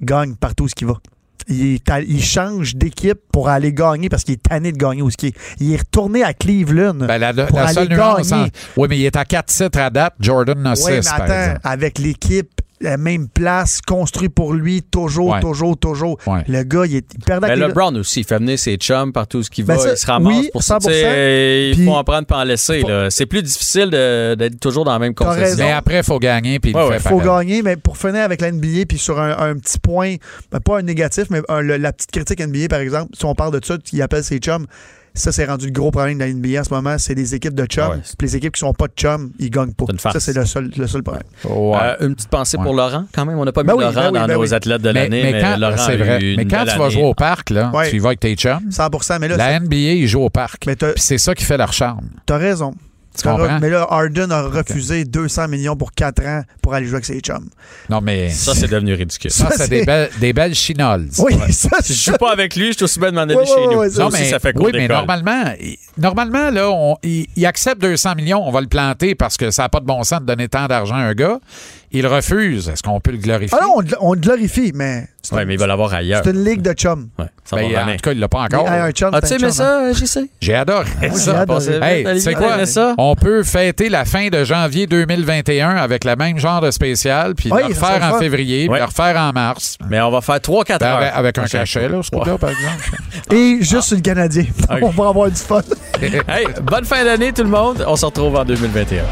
gagne 0.00 0.34
partout 0.36 0.68
ce 0.68 0.74
qu'il 0.74 0.86
va. 0.86 0.94
Il, 1.50 1.74
est 1.76 1.90
à- 1.90 2.00
il 2.02 2.22
change 2.22 2.76
d'équipe 2.76 3.18
pour 3.32 3.48
aller 3.48 3.72
gagner 3.72 4.08
parce 4.10 4.22
qu'il 4.22 4.34
est 4.34 4.42
tanné 4.42 4.70
de 4.70 4.76
gagner 4.76 5.02
qu'il 5.16 5.30
est. 5.30 5.36
Il 5.60 5.72
est 5.72 5.78
retourné 5.78 6.22
à 6.22 6.34
Cleveland. 6.34 6.94
Ben, 6.94 7.16
la, 7.18 7.32
Pour 7.46 7.58
la 7.58 7.64
aller 7.66 7.74
seule 7.74 7.88
gagner. 7.88 8.34
en- 8.34 8.48
Oui, 8.76 8.86
mais 8.90 8.98
il 8.98 9.04
est 9.06 9.16
à 9.16 9.24
4 9.24 9.46
titres 9.46 9.78
à 9.78 9.88
date. 9.88 10.14
Jordan 10.20 10.74
6, 10.76 10.84
Oui, 10.84 10.92
mais 10.96 11.00
par 11.00 11.14
attends, 11.14 11.24
exemple. 11.32 11.60
avec 11.64 11.98
l'équipe, 11.98 12.57
la 12.80 12.96
même 12.96 13.28
place, 13.28 13.80
construit 13.80 14.28
pour 14.28 14.54
lui, 14.54 14.82
toujours, 14.82 15.30
Ouais. 15.30 15.40
toujours, 15.40 15.76
toujours. 15.76 16.16
Ouais. 16.26 16.44
Le 16.48 16.62
gars, 16.62 16.86
il, 16.86 16.96
est, 16.96 17.06
il 17.12 17.24
perdait 17.24 17.48
Ben, 17.48 17.58
les- 17.58 17.66
LeBron 17.66 17.94
aussi, 17.96 18.20
il 18.20 18.24
fait 18.24 18.38
venir 18.38 18.58
ses 18.58 18.76
chums 18.76 19.12
partout 19.12 19.38
où 19.38 19.42
il 19.56 19.64
va, 19.64 19.74
Ben 19.76 19.80
ça, 19.80 19.90
il 19.92 19.96
se 19.96 20.06
ramasse 20.06 20.36
oui, 20.38 20.48
pour 20.52 20.62
ça. 20.62 20.78
100%. 20.78 20.86
Tu 20.88 20.92
sais, 20.94 21.70
Il 21.76 21.84
faut 21.84 21.94
en 21.94 22.04
prendre 22.04 22.26
pas 22.26 22.38
en 22.38 22.44
laisser. 22.44 22.80
Faut- 22.80 22.88
là. 22.88 23.10
C'est 23.10 23.26
plus 23.26 23.42
difficile 23.42 23.90
d'être 23.90 24.60
toujours 24.60 24.84
dans 24.84 24.92
la 24.92 24.98
même 24.98 25.14
concession. 25.14 25.64
Mais 25.64 25.72
après, 25.72 25.98
il 25.98 26.04
faut 26.04 26.18
gagner. 26.18 26.58
Puis 26.60 26.70
il 26.70 26.76
Ouais, 26.76 26.82
le 26.82 26.88
ouais, 26.90 26.98
fait 27.00 27.08
faut 27.08 27.18
pareil. 27.20 27.46
gagner, 27.48 27.62
mais 27.62 27.76
pour 27.76 27.96
finir 27.96 28.22
avec 28.22 28.40
la 28.40 28.52
NBA, 28.52 28.86
puis 28.88 28.98
sur 28.98 29.18
un, 29.20 29.36
un 29.38 29.56
petit 29.56 29.78
point, 29.78 30.14
ben, 30.52 30.60
pas 30.60 30.78
un 30.78 30.82
négatif, 30.82 31.24
mais 31.30 31.40
un- 31.48 31.60
le- 31.60 31.76
la 31.78 31.92
petite 31.92 32.10
critique 32.12 32.40
NBA, 32.40 32.68
par 32.68 32.80
exemple, 32.80 33.10
si 33.18 33.24
on 33.24 33.34
parle 33.34 33.58
de 33.58 33.64
ça, 33.64 33.76
il 33.92 34.02
appelle 34.02 34.22
ses 34.24 34.38
chums, 34.38 34.66
ça, 35.14 35.32
c'est 35.32 35.44
rendu 35.46 35.66
le 35.66 35.72
gros 35.72 35.90
problème 35.90 36.18
de 36.18 36.24
la 36.24 36.32
NBA 36.32 36.60
en 36.60 36.64
ce 36.64 36.72
moment, 36.72 36.96
c'est 36.98 37.14
des 37.14 37.34
équipes 37.34 37.54
de 37.54 37.64
chums. 37.66 37.84
Ah 37.86 37.90
ouais. 37.96 38.02
Puis 38.18 38.26
les 38.28 38.36
équipes 38.36 38.54
qui 38.54 38.60
sont 38.60 38.72
pas 38.72 38.86
de 38.86 38.92
chums, 38.96 39.30
ils 39.38 39.50
gagnent 39.50 39.72
pas. 39.72 39.84
Ça, 40.12 40.20
c'est 40.20 40.34
le 40.34 40.44
seul, 40.44 40.70
le 40.76 40.86
seul 40.86 41.02
problème. 41.02 41.24
Ouais. 41.44 41.78
Euh, 42.00 42.06
une 42.06 42.14
petite 42.14 42.30
pensée 42.30 42.56
Ouais. 42.56 42.64
pour 42.64 42.74
Laurent, 42.74 43.04
quand 43.14 43.24
même. 43.26 43.38
On 43.38 43.44
n'a 43.44 43.52
pas 43.52 43.62
Ben 43.62 43.72
mis 43.74 43.78
oui, 43.78 43.84
Laurent 43.84 43.94
ben 43.94 44.06
oui, 44.12 44.12
dans 44.20 44.26
ben 44.26 44.34
nos 44.34 44.40
oui. 44.42 44.54
athlètes 44.54 44.82
de 44.82 44.90
l'année, 44.90 45.22
mais 45.22 45.32
mais, 45.32 45.40
quand, 45.40 45.56
Laurent 45.58 45.76
c'est 45.76 45.96
vrai. 45.96 46.18
Mais 46.36 46.44
quand 46.46 46.64
tu 46.66 46.78
vas 46.78 46.88
jouer 46.90 47.04
au 47.04 47.14
parc, 47.14 47.50
là, 47.50 47.70
Ouais. 47.74 47.90
tu 47.90 47.96
y 47.96 47.98
vas 47.98 48.08
avec 48.10 48.20
tes 48.20 48.34
chums. 48.34 48.70
100 48.70 49.18
mais 49.20 49.28
là, 49.28 49.36
La 49.36 49.60
NBA, 49.60 49.76
il 49.76 50.06
joue 50.06 50.20
au 50.22 50.30
parc. 50.30 50.64
C'est 50.96 51.18
ça 51.18 51.34
qui 51.34 51.44
fait 51.44 51.56
leur 51.56 51.72
charme. 51.72 52.08
t'as 52.26 52.38
raison. 52.38 52.74
Tu 53.22 53.28
comprends? 53.28 53.58
Mais 53.60 53.70
là, 53.70 53.86
Harden 53.90 54.30
a 54.30 54.42
refusé 54.42 55.04
200 55.04 55.48
millions 55.48 55.76
pour 55.76 55.92
4 55.92 56.22
ans 56.24 56.42
pour 56.62 56.74
aller 56.74 56.86
jouer 56.86 56.96
avec 56.96 57.04
ses 57.04 57.20
chums. 57.20 57.48
Non, 57.90 58.00
mais 58.00 58.30
Ça, 58.30 58.54
c'est 58.54 58.68
devenu 58.68 58.94
ridicule. 58.94 59.30
ça, 59.30 59.50
ça, 59.50 59.56
c'est 59.64 59.68
des 59.68 59.84
belles, 59.84 60.10
des 60.20 60.32
belles 60.32 60.54
chinoles. 60.54 61.08
Oui, 61.18 61.34
ça, 61.52 61.68
Si 61.82 61.94
je 61.94 62.10
joue 62.12 62.16
pas 62.18 62.32
avec 62.32 62.54
lui, 62.56 62.68
je 62.68 62.72
suis 62.72 62.84
aussi 62.84 62.98
bien 63.00 63.10
de 63.10 63.16
m'en 63.16 63.22
aller 63.22 63.34
Ouais, 63.34 63.46
chez 63.46 63.54
ouais, 63.54 63.66
nous. 63.74 63.78
ouais, 63.80 63.90
ça 63.90 64.02
Non, 64.02 64.08
aussi, 64.08 64.20
mais, 64.22 64.30
ça 64.30 64.38
fait 64.38 64.52
oui, 64.56 64.70
mais 64.72 64.88
normalement, 65.96 66.50
là, 66.50 66.70
on- 66.70 66.96
il, 67.02 67.26
il 67.36 67.46
accepte 67.46 67.80
200 67.82 68.14
millions, 68.14 68.42
on 68.46 68.50
va 68.50 68.60
le 68.60 68.66
planter 68.66 69.14
parce 69.14 69.36
que 69.36 69.50
ça 69.50 69.62
n'a 69.62 69.68
pas 69.68 69.80
de 69.80 69.86
bon 69.86 70.02
sens 70.04 70.20
de 70.20 70.26
donner 70.26 70.48
tant 70.48 70.66
d'argent 70.66 70.94
à 70.94 70.98
un 71.00 71.14
gars. 71.14 71.38
Il 71.90 72.06
refuse. 72.06 72.68
Est-ce 72.68 72.82
qu'on 72.82 73.00
peut 73.00 73.12
le 73.12 73.16
glorifier? 73.18 73.56
Ah 73.58 73.64
non, 73.64 73.72
on, 73.76 73.80
le- 73.80 73.96
on 74.00 74.12
le 74.14 74.20
glorifie, 74.20 74.72
mais 74.74 75.06
une- 75.32 75.44
mais 75.44 75.54
il 75.54 75.58
va 75.58 75.66
l'avoir 75.66 75.92
ailleurs. 75.94 76.22
c'est 76.24 76.30
une 76.32 76.44
ligue 76.44 76.60
de 76.62 76.72
chums. 76.72 77.08
Ouais, 77.18 77.26
ça 77.44 77.56
Ben, 77.56 77.62
va 77.62 77.68
en 77.78 77.80
revenir. 77.80 77.96
tout 77.96 78.02
cas, 78.10 78.12
il 78.12 78.18
l'a 78.20 78.28
pas 78.28 78.40
encore. 78.40 78.66
Chum, 78.92 79.14
As-tu 79.14 79.26
c'est 79.26 79.34
un 79.34 79.38
aimé 79.38 79.52
chum, 79.52 79.64
hein. 79.66 79.92
ça, 79.94 80.20
JC? 80.20 80.30
J'ai 80.40 80.54
adoré 80.54 80.86
j'ai 81.02 81.10
ça. 81.10 81.40
adoré. 81.40 81.78
Hey, 81.82 82.04
tu 82.04 82.20
sais 82.20 82.34
quoi? 82.34 82.66
Ça? 82.66 82.94
On 82.98 83.14
peut 83.14 83.42
fêter 83.42 83.88
la 83.88 84.04
fin 84.04 84.28
de 84.28 84.44
janvier 84.44 84.86
2021 84.86 85.70
avec 85.76 86.04
le 86.04 86.14
même 86.16 86.38
genre 86.38 86.60
de 86.60 86.70
spécial, 86.70 87.34
puis 87.34 87.50
Oui, 87.52 87.60
le 87.68 87.74
ça 87.74 87.86
refaire 87.94 88.14
en 88.14 88.18
février, 88.18 88.68
puis 88.68 88.78
le 88.78 88.84
refaire 88.84 89.16
en 89.18 89.32
mars. 89.32 89.76
Mais 89.88 90.00
on 90.00 90.10
va 90.10 90.20
faire 90.20 90.40
3-4 90.40 90.78
Ben, 90.80 90.86
heures. 90.86 90.96
avec, 90.98 91.12
avec 91.14 91.38
un 91.38 91.44
cachet, 91.44 91.88
là, 91.88 92.00
ce 92.02 92.10
coup-là, 92.10 92.36
par 92.38 92.50
exemple. 92.50 92.90
Et 93.34 93.58
juste 93.60 93.82
sur 93.88 93.96
le 93.96 94.02
Canadien. 94.02 94.44
Ok. 94.70 94.78
On 94.82 94.90
va 94.90 95.08
avoir 95.08 95.30
du 95.30 95.36
fun. 95.36 95.62
Hey, 96.00 96.46
bonne 96.62 96.84
fin 96.84 97.04
d'année, 97.04 97.32
tout 97.32 97.42
le 97.44 97.48
monde. 97.50 97.84
On 97.86 97.96
se 97.96 98.04
retrouve 98.06 98.36
en 98.36 98.44
2021. 98.44 99.02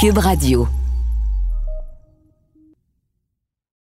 Cube 0.00 0.16
Radio. 0.16 0.79